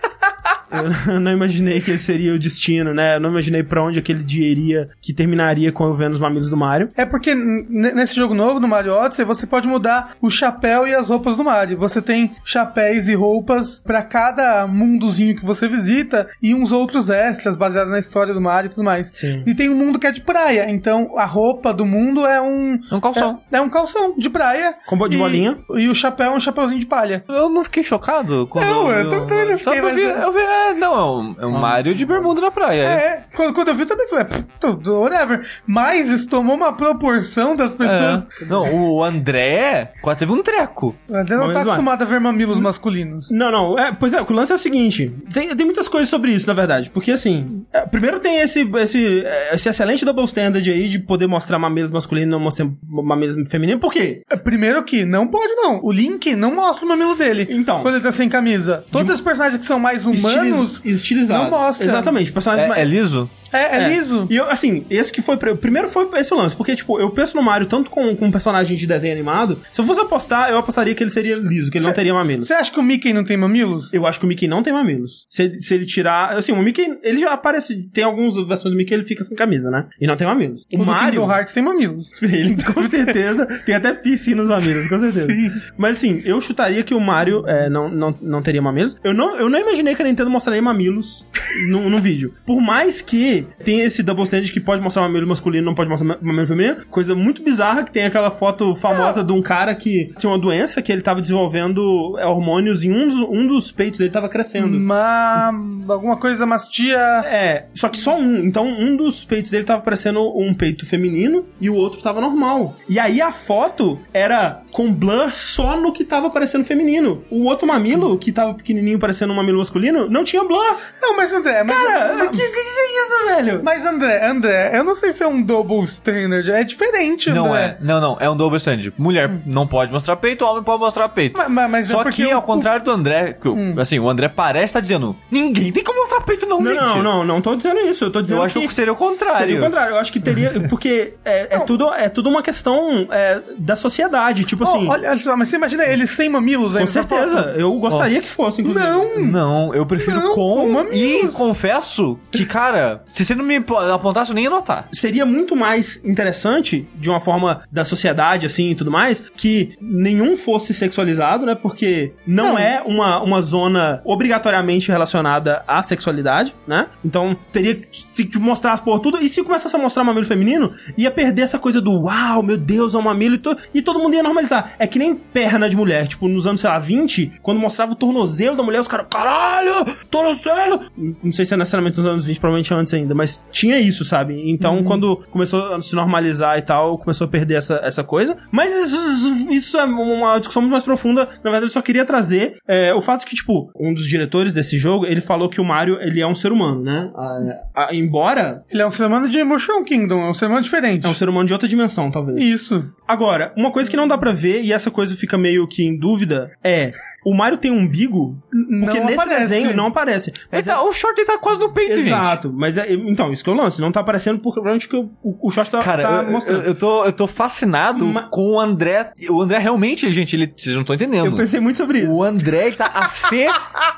Eu 1.08 1.20
não 1.20 1.32
imaginei 1.32 1.82
que 1.82 1.92
esse 1.92 2.04
seria 2.06 2.34
o 2.34 2.40
destino, 2.40 2.94
né? 2.94 3.16
Eu 3.16 3.20
não 3.20 3.30
imaginei 3.32 3.64
pra 3.64 3.84
onde 3.84 4.00
aquele 4.00 4.24
dia 4.24 4.48
iria, 4.48 4.90
que 5.02 5.14
terminaria 5.14 5.72
com 5.72 5.86
eu 5.86 5.94
vendo 5.94 6.14
os 6.14 6.20
mamilos 6.20 6.50
do 6.50 6.58
Mario. 6.58 6.90
É 6.96 7.06
porque 7.06 7.34
nesse 7.36 8.16
jogo 8.16 8.34
novo, 8.34 8.60
no 8.60 8.68
Mario 8.68 8.94
Odyssey, 8.94 9.26
você 9.26 9.46
pode 9.48 9.68
mudar 9.68 10.12
o 10.22 10.30
chapéu 10.30 10.88
e 10.88 10.94
as 10.94 11.08
roupas 11.08 11.36
do 11.36 11.44
Mario. 11.44 11.78
Você 11.78 12.02
tem 12.02 12.32
chapéus 12.44 13.08
e 13.08 13.16
roupas 13.16 13.80
pra 13.80 14.02
cada 14.04 14.68
mundozinho 14.68 15.36
que 15.36 15.46
você 15.46 15.68
visita 15.68 16.28
e 16.42 16.54
uns 16.54 16.72
outros 16.72 17.10
extras 17.10 17.58
baseados 17.58 17.92
na 17.92 18.00
história 18.00 18.34
do 18.34 18.42
Mario 18.42 18.68
e 18.68 18.70
tudo 18.70 18.84
mais. 18.84 19.08
Sim. 19.14 19.44
E 19.46 19.54
tem 19.56 19.70
um 19.70 19.76
mundo 19.76 19.98
que 20.00 20.08
é 20.08 20.12
de 20.12 20.22
praia, 20.22 20.70
então 20.70 21.18
a 21.18 21.26
roupa 21.26 21.74
do 21.74 21.86
mundo 21.86 22.26
é 22.26 22.42
um... 22.42 22.80
É 22.92 22.96
um 22.96 23.00
calção. 23.00 23.42
É, 23.52 23.58
é 23.58 23.62
um 23.62 23.70
calção 23.70 24.14
de 24.18 24.30
praia. 24.30 24.76
Com 24.86 24.98
de 25.08 25.16
E- 25.16 25.20
bolinha. 25.20 25.58
E 25.76 25.88
o 25.88 25.96
chapéu 25.96 26.34
é 26.34 26.36
um 26.36 26.40
chapéuzinho 26.40 26.80
de 26.80 26.86
palha. 26.86 27.24
Eu 27.28 27.50
não 27.50 27.64
fiquei 27.64 27.84
chocado 27.84 28.48
quando. 28.48 28.66
Não, 28.66 28.92
eu 28.92 29.10
também 29.10 29.46
não 29.50 29.58
Só 29.58 29.72
fiquei, 29.72 29.80
que 29.82 29.86
eu 29.88 29.96
vi, 29.96 30.14
mas- 30.14 30.24
eu 30.24 30.34
vi, 30.34 30.40
é, 30.70 30.74
não, 30.74 30.94
é 30.94 31.04
um, 31.06 31.36
é 31.40 31.46
um 31.46 31.52
Mario 31.60 31.94
de 31.96 32.06
bermuda 32.06 32.42
na 32.42 32.52
praia. 32.52 32.82
é. 32.82 33.00
É, 33.10 33.24
quando, 33.36 33.54
quando 33.54 33.70
eu 33.70 33.76
vi 33.76 33.82
eu 33.82 33.88
também 33.88 34.08
falei, 34.08 34.26
"Pff, 34.26 34.46
tudo, 34.60 35.02
whatever. 35.02 35.42
Mas 35.66 36.10
isso 36.10 36.30
tomou 36.30 36.56
uma 36.56 36.74
proporção 36.74 37.56
das 37.56 37.74
pessoas. 37.74 38.28
É. 38.42 38.46
Não, 38.46 38.64
o 38.74 39.04
André 39.04 39.94
quase 40.02 40.20
teve 40.20 40.32
um 40.32 40.44
treco. 40.44 40.96
A 41.12 41.20
André 41.22 41.36
não 41.38 41.46
Mas 41.46 41.54
tá 41.54 41.60
vai. 41.60 41.64
acostumado 41.64 42.02
a 42.02 42.06
ver 42.06 42.20
mamilos 42.20 42.60
masculinos. 42.60 43.30
Não, 43.32 43.52
não, 43.52 43.80
é, 43.80 43.92
pois 43.92 44.14
é, 44.14 44.22
o 44.22 44.32
lance 44.34 44.52
é 44.52 44.56
o 44.56 44.60
seguinte: 44.60 45.12
tem, 45.34 45.56
tem 45.56 45.66
muitas 45.66 45.88
coisas 45.88 46.10
sobre 46.10 46.32
isso, 46.32 46.48
na 46.48 46.54
verdade. 46.54 46.90
Porque 46.90 47.12
assim, 47.12 47.66
é, 47.72 47.82
primeiro 47.82 48.20
tem 48.20 48.38
esse, 48.40 48.62
esse, 48.78 49.26
é, 49.26 49.56
esse 49.56 49.70
excelente 49.70 50.04
double 50.06 50.26
standard 50.26 50.70
aí 50.70 50.90
de 50.90 51.00
poder 51.00 51.28
mostrar 51.28 51.58
mamilos 51.60 51.90
masculinos 51.92 52.28
e 52.28 52.32
não 52.32 52.40
mostrar 52.40 52.68
mamilos 52.88 53.50
femininos. 53.50 53.80
Por 53.82 53.94
quê? 53.94 54.22
É, 54.30 54.36
Primeiro 54.36 54.84
que 54.84 55.06
não 55.06 55.28
pode, 55.28 55.54
não. 55.56 55.80
O 55.84 55.92
Link 55.92 56.36
não 56.36 56.54
mostra 56.56 56.86
o 56.86 56.90
mamilo 56.90 57.16
dele. 57.16 57.48
Então. 57.50 57.82
Quando 57.82 57.96
ele 57.96 58.04
tá 58.04 58.12
sem 58.12 58.28
camisa. 58.28 58.84
Todos 58.92 59.14
os 59.16 59.22
personagens 59.22 59.60
que 59.60 59.66
são 59.66 59.80
mais 59.80 60.04
humanos. 60.06 60.22
Estiliz- 60.50 60.82
estilizados. 61.02 61.52
não 61.52 61.60
mostra. 61.60 61.86
Exatamente, 61.86 62.32
personagens 62.32 62.66
É, 62.66 62.68
mais. 62.70 62.82
é 62.82 62.86
liso? 62.86 63.30
É, 63.52 63.78
é, 63.78 63.90
liso. 63.90 64.28
E 64.30 64.36
eu, 64.36 64.50
assim, 64.50 64.86
esse 64.90 65.12
que 65.12 65.22
foi. 65.22 65.38
Primeiro 65.38 65.90
foi 65.90 66.08
esse 66.18 66.34
lance, 66.34 66.56
porque, 66.56 66.76
tipo, 66.76 67.00
eu 67.00 67.10
penso 67.10 67.36
no 67.36 67.44
Mario 67.44 67.68
tanto 67.68 67.90
com, 67.90 68.16
com 68.16 68.26
um 68.26 68.32
personagem 68.32 68.78
de 68.78 68.86
desenho 68.86 69.14
animado. 69.14 69.60
Se 69.72 69.82
eu 69.82 69.86
fosse 69.86 70.00
apostar, 70.00 70.50
eu 70.50 70.58
apostaria 70.58 70.94
que 70.94 71.04
ele 71.04 71.10
seria 71.10 71.36
liso, 71.36 71.72
que 71.72 71.78
ele 71.78 71.86
não 71.86 71.94
teria 71.94 72.14
mamilos. 72.14 72.48
Você 72.48 72.54
acha 72.54 72.72
que 72.72 72.80
o 72.80 72.84
Mickey 72.84 73.14
não 73.14 73.24
tem 73.24 73.38
mamilos? 73.38 73.92
Eu 73.94 74.06
acho 74.06 74.20
que 74.20 74.26
o 74.26 74.28
Mickey 74.28 74.48
não 74.48 74.62
tem 74.62 74.74
mamilos. 74.74 75.26
Se 75.30 75.44
ele, 75.44 75.62
se 75.62 75.74
ele 75.74 75.86
tirar. 75.86 76.38
Assim, 76.38 76.52
o 76.52 76.62
Mickey, 76.62 77.00
ele 77.04 77.20
já 77.20 77.34
aparece. 77.34 77.84
Tem 77.94 78.04
algumas 78.04 78.36
versões 78.36 78.74
do 78.74 78.78
Mickey 78.78 78.94
ele 78.94 79.04
fica 79.04 79.24
sem 79.24 79.36
camisa, 79.36 79.70
né? 79.70 79.88
E 80.00 80.08
não 80.08 80.16
tem 80.16 80.28
mamilos. 80.28 80.66
O, 80.74 80.82
O 80.82 80.86
Mario. 80.86 81.30
Hearts 81.30 81.54
tem 81.54 81.64
mamilos. 81.64 82.10
Ele 82.22 82.62
com 82.64 82.82
certeza 82.84 83.46
tem 83.66 83.76
até 83.76 83.94
piercing 83.94 84.36
nos 84.36 84.48
mamilos, 84.48 84.88
com 84.88 85.00
certeza. 85.00 85.28
Sim. 85.28 85.52
Mas 85.78 85.98
assim, 85.98 86.22
eu 86.26 86.42
chutaria 86.42 86.84
que 86.84 86.94
o 86.94 87.00
Mario 87.00 87.44
é, 87.48 87.70
não, 87.70 87.90
não, 87.90 88.16
não 88.22 88.42
teria 88.42 88.62
mamilos. 88.62 88.96
Eu 89.04 89.14
não, 89.14 89.38
eu 89.38 89.50
não 89.50 89.60
imaginei 89.60 89.96
que 89.96 90.02
a 90.02 90.06
Nintendo 90.06 90.30
mostraria 90.30 90.62
mamilos 90.62 91.26
no, 91.70 91.90
no 91.90 92.00
vídeo. 92.00 92.34
Por 92.46 92.62
mais 92.62 93.02
que 93.02 93.39
tenha 93.64 93.84
esse 93.86 94.04
double 94.04 94.24
standard 94.24 94.52
que 94.52 94.60
pode 94.60 94.82
mostrar 94.82 95.04
mamilo 95.04 95.28
masculino 95.28 95.66
não 95.66 95.76
pode 95.76 95.90
mostrar 95.90 96.08
ma- 96.08 96.18
mamilo 96.22 96.48
feminino, 96.48 96.86
coisa 96.90 97.16
muito 97.16 97.44
bizarra 97.44 97.84
que 97.84 97.92
tem 97.92 98.06
aquela 98.06 98.32
foto 98.32 98.76
famosa 98.76 99.24
de 99.24 99.32
um 99.34 99.42
cara 99.42 99.74
que 99.76 100.12
tinha 100.18 100.30
uma 100.30 100.40
doença 100.40 100.82
que 100.82 100.92
ele 100.92 101.02
tava 101.02 101.22
desenvolvendo 101.22 102.18
é, 102.20 102.26
hormônios 102.26 102.84
em 102.84 102.92
um 102.92 103.08
dos, 103.08 103.16
um 103.30 103.48
dos 103.48 103.72
peitos 103.72 104.00
dele 104.00 104.12
tava 104.12 104.30
crescendo. 104.30 104.80
Mas 104.80 105.90
alguma 105.90 106.18
coisa 106.18 106.46
mastia. 106.46 106.98
É, 107.26 107.66
só 107.74 107.90
que 107.90 107.98
só 107.98 108.18
um. 108.18 108.38
Então, 108.40 108.68
um 108.68 108.96
dos 108.96 109.24
peitos 109.24 109.52
dele 109.52 109.64
tava 109.64 109.82
parecendo 109.82 110.22
um 110.38 110.54
peito 110.54 110.86
feminino 110.86 111.46
e 111.60 111.70
o 111.70 111.76
outro 111.76 112.02
tava 112.02 112.22
normal. 112.22 112.76
E 112.90 113.00
aí 113.00 113.22
a 113.22 113.32
foto 113.32 114.00
era 114.14 114.62
com 114.80 114.94
blur 114.94 115.34
só 115.34 115.76
no 115.76 115.92
que 115.92 116.06
tava 116.06 116.30
parecendo 116.30 116.64
feminino. 116.64 117.22
O 117.30 117.44
outro 117.44 117.68
mamilo, 117.68 118.18
que 118.18 118.32
tava 118.32 118.54
pequenininho 118.54 118.98
parecendo 118.98 119.34
um 119.34 119.36
mamilo 119.36 119.58
masculino, 119.58 120.10
não 120.10 120.24
tinha 120.24 120.42
blur. 120.42 120.64
Não, 121.02 121.18
mas 121.18 121.34
André, 121.34 121.64
mas. 121.66 121.78
Cara, 121.78 122.14
o 122.26 122.30
que, 122.30 122.38
que, 122.38 122.50
que 122.50 122.60
é 122.60 123.02
isso, 123.02 123.26
velho? 123.36 123.62
mas 123.62 123.86
André, 123.86 124.26
André, 124.26 124.78
eu 124.78 124.86
não 124.86 124.96
sei 124.96 125.12
se 125.12 125.22
é 125.22 125.28
um 125.28 125.42
double 125.42 125.84
standard. 125.84 126.50
É 126.50 126.64
diferente, 126.64 127.30
Não 127.30 127.48
André. 127.48 127.78
é, 127.82 127.84
não, 127.84 128.00
não, 128.00 128.18
é 128.22 128.30
um 128.30 128.38
double 128.38 128.56
standard. 128.56 128.94
Mulher 128.98 129.30
não 129.46 129.68
pode 129.68 129.92
mostrar 129.92 130.16
peito, 130.16 130.46
homem 130.46 130.64
pode 130.64 130.80
mostrar 130.80 131.10
peito. 131.10 131.38
Mas- 131.38 131.50
mas- 131.50 131.70
mas 131.70 131.90
é 131.90 131.92
Só 131.92 132.02
porque 132.04 132.24
que, 132.26 132.34
o- 132.34 132.38
ao 132.38 132.42
contrário 132.42 132.86
do 132.86 132.92
André, 132.92 133.34
que 133.34 133.50
o- 133.50 133.82
assim, 133.82 134.00
o 134.00 134.10
André 134.10 134.30
parece 134.30 134.66
estar 134.68 134.80
dizendo: 134.80 135.14
ninguém 135.30 135.74
tem 135.74 135.84
como 135.84 136.00
mostrar 136.00 136.22
peito, 136.22 136.46
não, 136.46 136.62
Não, 136.62 136.72
gente. 136.72 136.80
não, 136.80 137.04
não, 137.04 137.26
não 137.26 137.42
tô 137.42 137.54
dizendo 137.54 137.82
isso. 137.82 138.06
Eu 138.06 138.12
tô 138.12 138.22
dizendo 138.22 138.38
Eu 138.40 138.44
acho 138.44 138.58
que. 138.62 138.66
que 138.66 138.74
seria 138.74 138.94
o 138.94 138.96
contrário. 138.96 139.40
Seria 139.40 139.60
o 139.60 139.64
contrário. 139.64 139.96
Eu 139.96 140.00
acho 140.00 140.14
que 140.14 140.22
teria. 140.22 140.54
Porque 140.70 141.16
é, 141.26 141.58
é 141.58 141.60
tudo, 141.60 141.94
é 141.94 142.08
tudo 142.08 142.30
uma 142.30 142.42
questão 142.42 143.06
é, 143.12 143.42
da 143.58 143.76
sociedade. 143.76 144.46
Tipo 144.46 144.69
assim. 144.76 144.88
olha 144.88 145.18
só, 145.18 145.36
mas 145.38 145.50
você 145.50 145.56
imagina 145.56 145.84
ele 145.86 146.06
sem 146.08 146.30
mamilos 146.30 146.76
aí 146.76 146.82
com 146.86 146.92
certeza. 146.92 147.44
foto? 147.44 147.50
Eu 147.60 147.72
gostaria 147.74 148.22
que 148.22 148.30
fosse, 148.30 148.62
inclusive. 148.62 148.86
Não! 148.86 149.20
Não, 149.20 149.74
eu 149.74 149.86
prefiro 149.86 150.20
Não, 150.20 150.36
com. 150.36 150.56
com 150.56 150.70
mamilos. 150.70 150.96
e 150.96 151.28
confesso 151.30 152.18
que, 152.32 152.46
cara, 152.46 153.04
se 153.10 153.26
você 153.26 153.36
não 153.36 153.44
me 153.44 153.58
apontasse, 153.94 154.32
eu 154.32 154.36
nem 154.36 154.46
ia 154.46 154.50
notar. 154.50 154.88
seria 154.92 155.26
muito 155.26 155.56
mais 155.56 156.02
interessante, 156.04 156.88
de 156.96 157.10
uma 157.10 157.20
forma 157.20 157.62
da 157.72 157.84
sociedade, 157.86 158.46
assim, 158.46 158.72
e 158.72 158.76
tudo 158.76 158.92
mais, 158.92 159.24
que 159.36 159.74
nenhum 159.82 160.36
fosse 160.38 160.74
sexualizado, 160.74 161.46
né? 161.46 161.56
Porque 161.56 162.14
não, 162.26 162.50
Não. 162.54 162.60
é 162.60 162.82
uma, 162.86 163.22
uma 163.22 163.42
zona 163.42 164.02
obrigatoriamente 164.06 164.90
relacionada 164.90 165.64
à 165.68 165.82
sexualidade, 165.82 166.54
né? 166.68 166.88
Então, 167.04 167.36
teria 167.52 167.76
que 167.76 168.40
mostrar 168.40 168.82
por 168.84 169.00
tudo. 169.00 169.22
E 169.22 169.28
se 169.30 169.44
começasse 169.44 169.76
a 169.76 169.80
mostrar 169.80 170.04
mamilo 170.04 170.26
feminino, 170.26 170.72
ia 170.98 171.12
perder 171.12 171.44
essa 171.44 171.60
coisa 171.60 171.82
do 171.82 172.02
uau, 172.04 172.44
meu 172.44 172.58
Deus, 172.58 172.94
é 172.94 172.98
um 172.98 173.02
mamilo 173.02 173.36
e, 173.36 173.38
to 173.38 173.56
e 173.74 173.82
todo 173.82 174.00
mundo 174.00 174.14
ia 174.16 174.24
normalizar. 174.24 174.49
É 174.78 174.88
que 174.88 175.00
nem 175.00 175.16
perna 175.16 175.70
de 175.70 175.76
mulher. 175.76 176.08
Tipo, 176.08 176.28
nos 176.28 176.46
anos, 176.48 176.62
sei 176.62 176.70
lá, 176.70 176.80
20, 176.80 177.34
quando 177.42 177.60
mostrava 177.60 177.94
o 177.94 177.96
tornozelo 177.96 178.56
da 178.56 178.64
mulher, 178.64 178.80
os 178.80 178.88
caras, 178.88 179.08
caralho, 179.10 179.86
tornozelo! 180.10 180.82
Não 181.24 181.32
sei 181.32 181.46
se 181.46 181.54
é 181.54 181.58
necessariamente 181.58 181.98
nos 181.98 182.08
anos 182.08 182.26
20, 182.26 182.40
provavelmente 182.40 182.74
antes 182.74 182.94
ainda, 182.94 183.14
mas 183.14 183.44
tinha 183.52 183.80
isso, 183.80 184.04
sabe? 184.06 184.50
Então, 184.50 184.84
quando 184.84 185.18
começou 185.30 185.76
a 185.76 185.82
se 185.82 185.96
normalizar 185.96 186.58
e 186.58 186.62
tal, 186.62 186.98
começou 186.98 187.26
a 187.26 187.28
perder 187.30 187.56
essa, 187.56 187.80
essa 187.84 188.04
coisa. 188.04 188.38
Mas 188.52 188.74
isso, 188.74 189.52
isso 189.52 189.78
é 189.78 189.84
uma 189.86 190.38
discussão 190.38 190.62
muito 190.62 190.72
mais 190.72 190.84
profunda. 190.84 191.26
Na 191.26 191.52
verdade, 191.52 191.66
eu 191.66 191.70
só 191.70 191.82
queria 191.82 192.06
trazer 192.06 192.58
é, 192.68 192.94
o 192.94 193.02
fato 193.02 193.26
que, 193.26 193.36
tipo, 193.36 193.72
um 193.80 193.94
dos 193.94 194.08
diretores 194.08 194.54
desse 194.54 194.78
jogo, 194.78 195.06
ele 195.06 195.22
falou 195.22 195.50
que 195.50 195.62
o 195.62 195.66
Mario, 195.66 195.98
ele 196.02 196.22
é 196.22 196.28
um 196.28 196.36
ser 196.36 196.52
humano, 196.52 196.82
né? 196.82 197.12
Ah, 197.16 197.40
ah, 197.76 197.96
embora 197.96 198.64
Ele 198.70 198.82
é 198.82 198.88
um 198.88 198.92
ser 198.92 199.06
humano 199.06 199.28
de 199.28 199.44
Mushroom 199.44 199.84
Kingdom, 199.84 200.22
é 200.22 200.30
um 200.30 200.34
ser 200.34 200.48
humano 200.48 200.62
diferente. 200.62 201.06
é 201.06 201.10
um 201.10 201.14
ser 201.14 201.30
humano 201.30 201.48
de 201.48 201.54
outra 201.54 201.68
dimensão, 201.68 202.12
talvez. 202.12 202.42
Isso. 202.42 202.90
Agora, 203.08 203.54
uma 203.56 203.72
coisa 203.72 203.90
que 203.90 203.98
não 203.98 204.08
dá 204.08 204.18
pra 204.18 204.32
ver, 204.40 204.62
e 204.64 204.72
essa 204.74 204.90
coisa 204.92 205.16
fica 205.16 205.38
meio 205.38 205.68
que 205.68 205.84
em 205.84 205.98
dúvida, 205.98 206.52
é: 206.64 206.92
o 207.26 207.34
Mario 207.36 207.58
tem 207.58 207.72
um 207.72 207.80
umbigo? 207.80 208.38
Porque 208.52 209.00
não 209.00 209.06
nesse 209.08 209.20
aparece. 209.22 209.40
desenho 209.40 209.76
não 209.76 209.88
aparece. 209.88 210.34
Mas 210.52 210.66
tá- 210.66 210.82
o 210.84 210.92
short 210.94 211.20
ele 211.20 211.28
tá 211.28 211.38
quase 211.38 211.60
no 211.60 211.70
peito, 211.72 211.92
é, 211.92 211.96
gente. 211.96 212.08
Exato, 212.08 212.52
mas 212.56 212.78
é, 212.78 212.92
então, 212.94 213.32
isso 213.32 213.44
que 213.44 213.50
eu 213.50 213.54
lance, 213.54 213.80
não 213.82 213.92
tá 213.92 214.00
aparecendo 214.00 214.40
porque 214.40 214.56
provavelmente 214.60 214.88
que 214.88 214.96
o, 214.96 215.10
o, 215.24 215.48
o 215.48 215.52
short 215.52 215.70
tá, 215.72 215.82
Cara, 215.84 216.04
tá 216.04 216.10
eu- 216.10 216.24
eu, 216.24 216.32
mostrando. 216.32 216.64
eu, 216.66 216.76
tô, 216.76 217.06
eu 217.06 217.12
tô 217.14 217.28
fascinado 217.28 218.06
Ma- 218.08 218.24
com 218.30 218.54
o 218.56 218.60
André. 218.60 219.12
O 219.30 219.42
André 219.42 219.58
realmente, 219.60 220.12
gente, 220.12 220.36
ele, 220.36 220.52
vocês 220.56 220.74
não 220.76 220.82
estão 220.82 220.96
entendendo. 220.96 221.26
Eu 221.28 221.36
pensei 221.36 221.60
muito 221.60 221.78
sobre 221.78 222.00
isso. 222.00 222.18
O 222.18 222.24
André 222.24 222.72
tá 222.72 222.86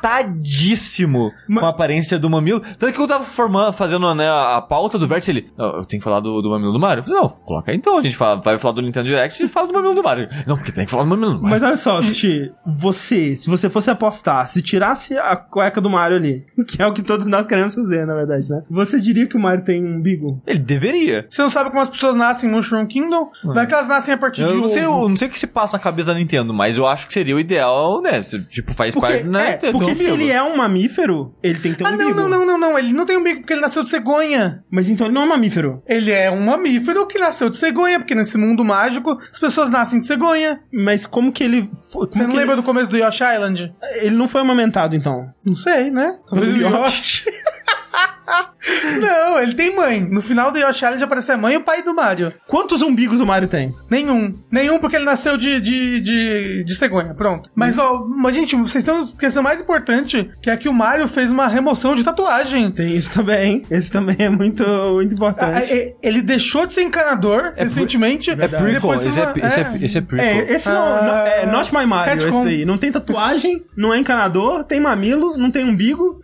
afetadíssimo 0.01 1.31
Ma- 1.47 1.61
com 1.61 1.67
a 1.67 1.69
aparência 1.69 2.17
do 2.19 2.29
mamilo. 2.29 2.59
Tanto 2.77 2.93
que 2.93 2.99
eu 2.99 3.07
tava 3.07 3.23
formando, 3.23 3.73
fazendo 3.73 4.13
né, 4.15 4.27
a 4.29 4.61
pauta 4.61 4.97
do 4.97 5.07
vértice, 5.07 5.31
ele. 5.31 5.49
"Não, 5.57 5.77
eu 5.77 5.85
tenho 5.85 5.99
que 5.99 6.03
falar 6.03 6.19
do, 6.19 6.41
do 6.41 6.49
mamilo 6.49 6.71
do 6.73 6.79
Mario. 6.79 7.01
Eu 7.01 7.05
falei, 7.05 7.19
não, 7.21 7.29
coloca 7.29 7.71
aí 7.71 7.77
então. 7.77 7.97
A 7.97 8.01
gente 8.01 8.15
fala, 8.17 8.39
vai 8.41 8.57
falar 8.57 8.73
do 8.75 8.81
Nintendo 8.81 9.07
Direct 9.07 9.43
e 9.43 9.47
fala 9.47 9.67
do 9.67 9.73
mamilo 9.73 9.93
do 9.95 10.03
Mario. 10.03 10.27
Não, 10.47 10.55
porque 10.55 10.71
tem 10.71 10.85
que 10.85 10.91
falar 10.91 11.03
do 11.03 11.09
Mario. 11.09 11.39
Mas 11.41 11.63
olha 11.63 11.75
só, 11.75 12.01
Sushi, 12.01 12.51
você, 12.65 13.35
se 13.35 13.49
você 13.49 13.69
fosse 13.69 13.89
apostar, 13.89 14.47
se 14.47 14.61
tirasse 14.61 15.17
a 15.17 15.35
cueca 15.35 15.79
do 15.81 15.89
Mario 15.89 16.17
ali, 16.17 16.45
que 16.67 16.81
é 16.81 16.85
o 16.85 16.93
que 16.93 17.01
todos 17.01 17.25
nós 17.27 17.45
queremos 17.47 17.75
fazer, 17.75 18.05
na 18.05 18.13
verdade, 18.15 18.49
né? 18.49 18.63
Você 18.69 18.99
diria 18.99 19.27
que 19.27 19.35
o 19.35 19.39
Mario 19.39 19.63
tem 19.63 19.83
um 19.85 19.97
umbigo? 19.97 20.41
Ele 20.47 20.59
deveria. 20.59 21.27
Você 21.29 21.41
não 21.41 21.49
sabe 21.49 21.69
como 21.69 21.81
as 21.81 21.89
pessoas 21.89 22.15
nascem 22.15 22.49
em 22.49 22.53
Mushroom 22.53 22.85
Kingdom? 22.87 23.29
Vai 23.43 23.67
que 23.67 23.73
elas 23.73 23.87
nascem 23.87 24.13
a 24.13 24.17
partir 24.17 24.43
de 24.45 24.49
Eu 24.53 24.61
não, 24.61 24.67
sei, 24.69 24.83
eu 24.85 25.09
não 25.09 25.15
sei 25.15 25.27
o 25.27 25.31
que 25.31 25.39
se 25.39 25.47
passa 25.47 25.77
na 25.77 25.83
cabeça 25.83 26.13
da 26.13 26.19
Nintendo, 26.19 26.53
mas 26.53 26.77
eu 26.77 26.87
acho 26.87 27.07
que 27.07 27.13
seria 27.13 27.35
o 27.35 27.39
ideal, 27.39 28.01
né? 28.01 28.23
Se, 28.23 28.41
Tipo, 28.45 28.73
faz 28.73 28.93
Porque, 28.93 29.07
parte, 29.13 29.27
né? 29.27 29.59
é, 29.61 29.71
porque 29.71 29.91
um 29.91 29.95
se 29.95 30.09
ele 30.09 30.29
é 30.29 30.41
um 30.43 30.57
mamífero, 30.57 31.33
ele 31.41 31.59
tem 31.59 31.71
que 31.71 31.77
ter 31.77 31.83
um 31.83 31.87
Ah, 31.87 31.91
não, 31.91 32.05
umbigo. 32.05 32.19
não, 32.21 32.29
não, 32.29 32.45
não, 32.45 32.57
não. 32.57 32.79
Ele 32.79 32.91
não 32.91 33.05
tem 33.05 33.17
umbigo 33.17 33.39
porque 33.41 33.53
ele 33.53 33.61
nasceu 33.61 33.83
de 33.83 33.89
cegonha. 33.89 34.63
Mas 34.69 34.89
então 34.89 35.07
ele 35.07 35.13
não 35.13 35.21
é 35.21 35.25
um 35.25 35.29
mamífero. 35.29 35.81
Ele 35.87 36.11
é 36.11 36.29
um 36.31 36.43
mamífero 36.45 37.07
que 37.07 37.17
nasceu 37.19 37.49
de 37.49 37.57
cegonha, 37.57 37.99
porque 37.99 38.15
nesse 38.15 38.37
mundo 38.37 38.63
mágico 38.63 39.17
as 39.31 39.39
pessoas 39.39 39.69
nascem 39.69 39.99
de 39.99 40.07
cegonha. 40.07 40.20
Mas 40.71 41.05
como 41.05 41.31
que 41.31 41.43
ele... 41.43 41.69
Como 41.91 42.07
Você 42.07 42.19
não 42.21 42.35
lembra 42.35 42.53
ele... 42.53 42.61
do 42.61 42.63
começo 42.63 42.89
do 42.89 42.97
Yoshi 42.97 43.23
Island? 43.23 43.73
ele 43.95 44.15
não 44.15 44.27
foi 44.27 44.41
amamentado, 44.41 44.95
então. 44.95 45.33
Não 45.45 45.55
sei, 45.55 45.91
né? 45.91 46.17
Talvez 46.29 46.53
o 46.53 46.57
Yoshi. 46.57 47.25
não, 48.99 49.39
ele 49.39 49.53
tem 49.53 49.75
mãe. 49.75 50.01
No 50.01 50.21
final 50.21 50.51
do 50.51 50.57
Yoshi 50.59 50.85
Island 50.85 51.03
aparece 51.03 51.31
a 51.31 51.37
mãe 51.37 51.55
e 51.55 51.57
o 51.57 51.61
pai 51.63 51.81
do 51.83 51.93
Mario. 51.93 52.33
Quantos 52.47 52.81
umbigos 52.81 53.19
o 53.19 53.25
Mario 53.25 53.47
tem? 53.47 53.73
Nenhum. 53.89 54.33
Nenhum 54.51 54.79
porque 54.79 54.95
ele 54.95 55.05
nasceu 55.05 55.37
de, 55.37 55.59
de, 55.61 56.01
de, 56.01 56.63
de 56.63 56.75
cegonha. 56.75 57.13
Pronto. 57.13 57.49
Mas, 57.55 57.77
ó, 57.77 58.05
mas, 58.07 58.35
gente, 58.35 58.55
vocês 58.55 58.83
estão 58.83 59.03
esquecendo 59.03 59.41
o 59.41 59.43
mais 59.43 59.61
importante, 59.61 60.29
que 60.41 60.49
é 60.49 60.57
que 60.57 60.69
o 60.69 60.73
Mario 60.73 61.07
fez 61.07 61.31
uma 61.31 61.47
remoção 61.47 61.95
de 61.95 62.03
tatuagem. 62.03 62.69
Tem 62.71 62.95
isso 62.95 63.11
também. 63.11 63.65
Esse 63.69 63.91
também 63.91 64.15
é 64.19 64.29
muito, 64.29 64.63
muito 64.93 65.11
Ah, 65.13 65.15
importante. 65.15 65.73
é- 65.73 65.95
Ele 66.01 66.21
deixou 66.21 66.65
de 66.65 66.73
ser 66.73 66.83
encanador 66.83 67.53
recentemente. 67.55 68.29
É 68.31 68.35
prequel, 68.35 68.93
esse 68.95 69.19
é, 69.19 69.23
uma- 69.23 69.47
esse, 69.47 69.59
é, 69.59 69.77
esse 69.81 69.97
é 69.97 70.01
prequel. 70.01 70.25
É, 70.25 70.53
esse 70.53 70.69
não, 70.69 70.81
Ah, 70.83 71.01
não- 71.01 71.15
é 71.27 71.45
Not 71.45 71.73
My 71.75 71.85
Mario, 71.85 72.13
retcon. 72.13 72.29
esse 72.29 72.43
daí. 72.43 72.65
Não 72.65 72.77
tem 72.77 72.91
tatuagem, 72.91 73.63
não 73.75 73.93
é 73.93 73.97
encanador, 73.97 74.63
tem 74.63 74.79
mamilo, 74.79 75.37
não 75.37 75.49
tem 75.51 75.65
umbigo. 75.65 76.21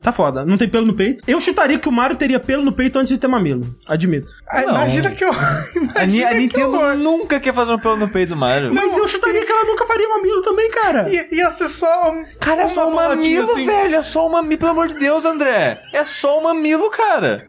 Tá 0.00 0.12
foda, 0.12 0.44
não 0.44 0.56
tem 0.56 0.68
pelo 0.68 0.86
no 0.86 0.94
peito. 0.94 1.22
Eu 1.26 1.39
chutaria 1.40 1.78
que 1.78 1.88
o 1.88 1.92
Mario 1.92 2.16
teria 2.16 2.38
pelo 2.40 2.64
no 2.64 2.72
peito 2.72 2.98
antes 2.98 3.12
de 3.12 3.18
ter 3.18 3.28
mamilo. 3.28 3.66
Admito. 3.86 4.32
Ah, 4.48 4.62
Não. 4.62 4.70
Imagina 4.74 5.10
que 5.10 5.24
eu. 5.24 5.30
Imagina 5.76 6.26
a 6.28 6.30
que 6.32 6.38
Nintendo 6.38 6.76
horror. 6.76 6.96
nunca 6.96 7.40
quer 7.40 7.52
fazer 7.54 7.72
um 7.72 7.78
pelo 7.78 7.96
no 7.96 8.08
peito 8.08 8.30
do 8.30 8.36
Mario. 8.36 8.72
Mas 8.74 8.96
eu 8.96 9.08
chutaria 9.08 9.44
que 9.44 9.50
ela 9.50 9.64
nunca 9.64 9.86
faria 9.86 10.08
mamilo 10.08 10.42
também, 10.42 10.70
cara. 10.70 11.08
Ia, 11.08 11.26
ia 11.34 11.50
ser 11.52 11.68
só 11.68 12.12
um. 12.12 12.24
Cara, 12.40 12.62
é 12.62 12.68
só 12.68 12.88
um 12.88 12.94
mamilo, 12.94 13.52
assim. 13.52 13.66
velho. 13.66 13.94
É 13.96 14.02
só 14.02 14.26
um 14.26 14.30
mamilo, 14.30 14.58
pelo 14.58 14.70
amor 14.72 14.86
de 14.88 14.94
Deus, 14.94 15.24
André. 15.24 15.78
É 15.92 16.04
só 16.04 16.38
um 16.38 16.42
mamilo, 16.44 16.90
cara. 16.90 17.46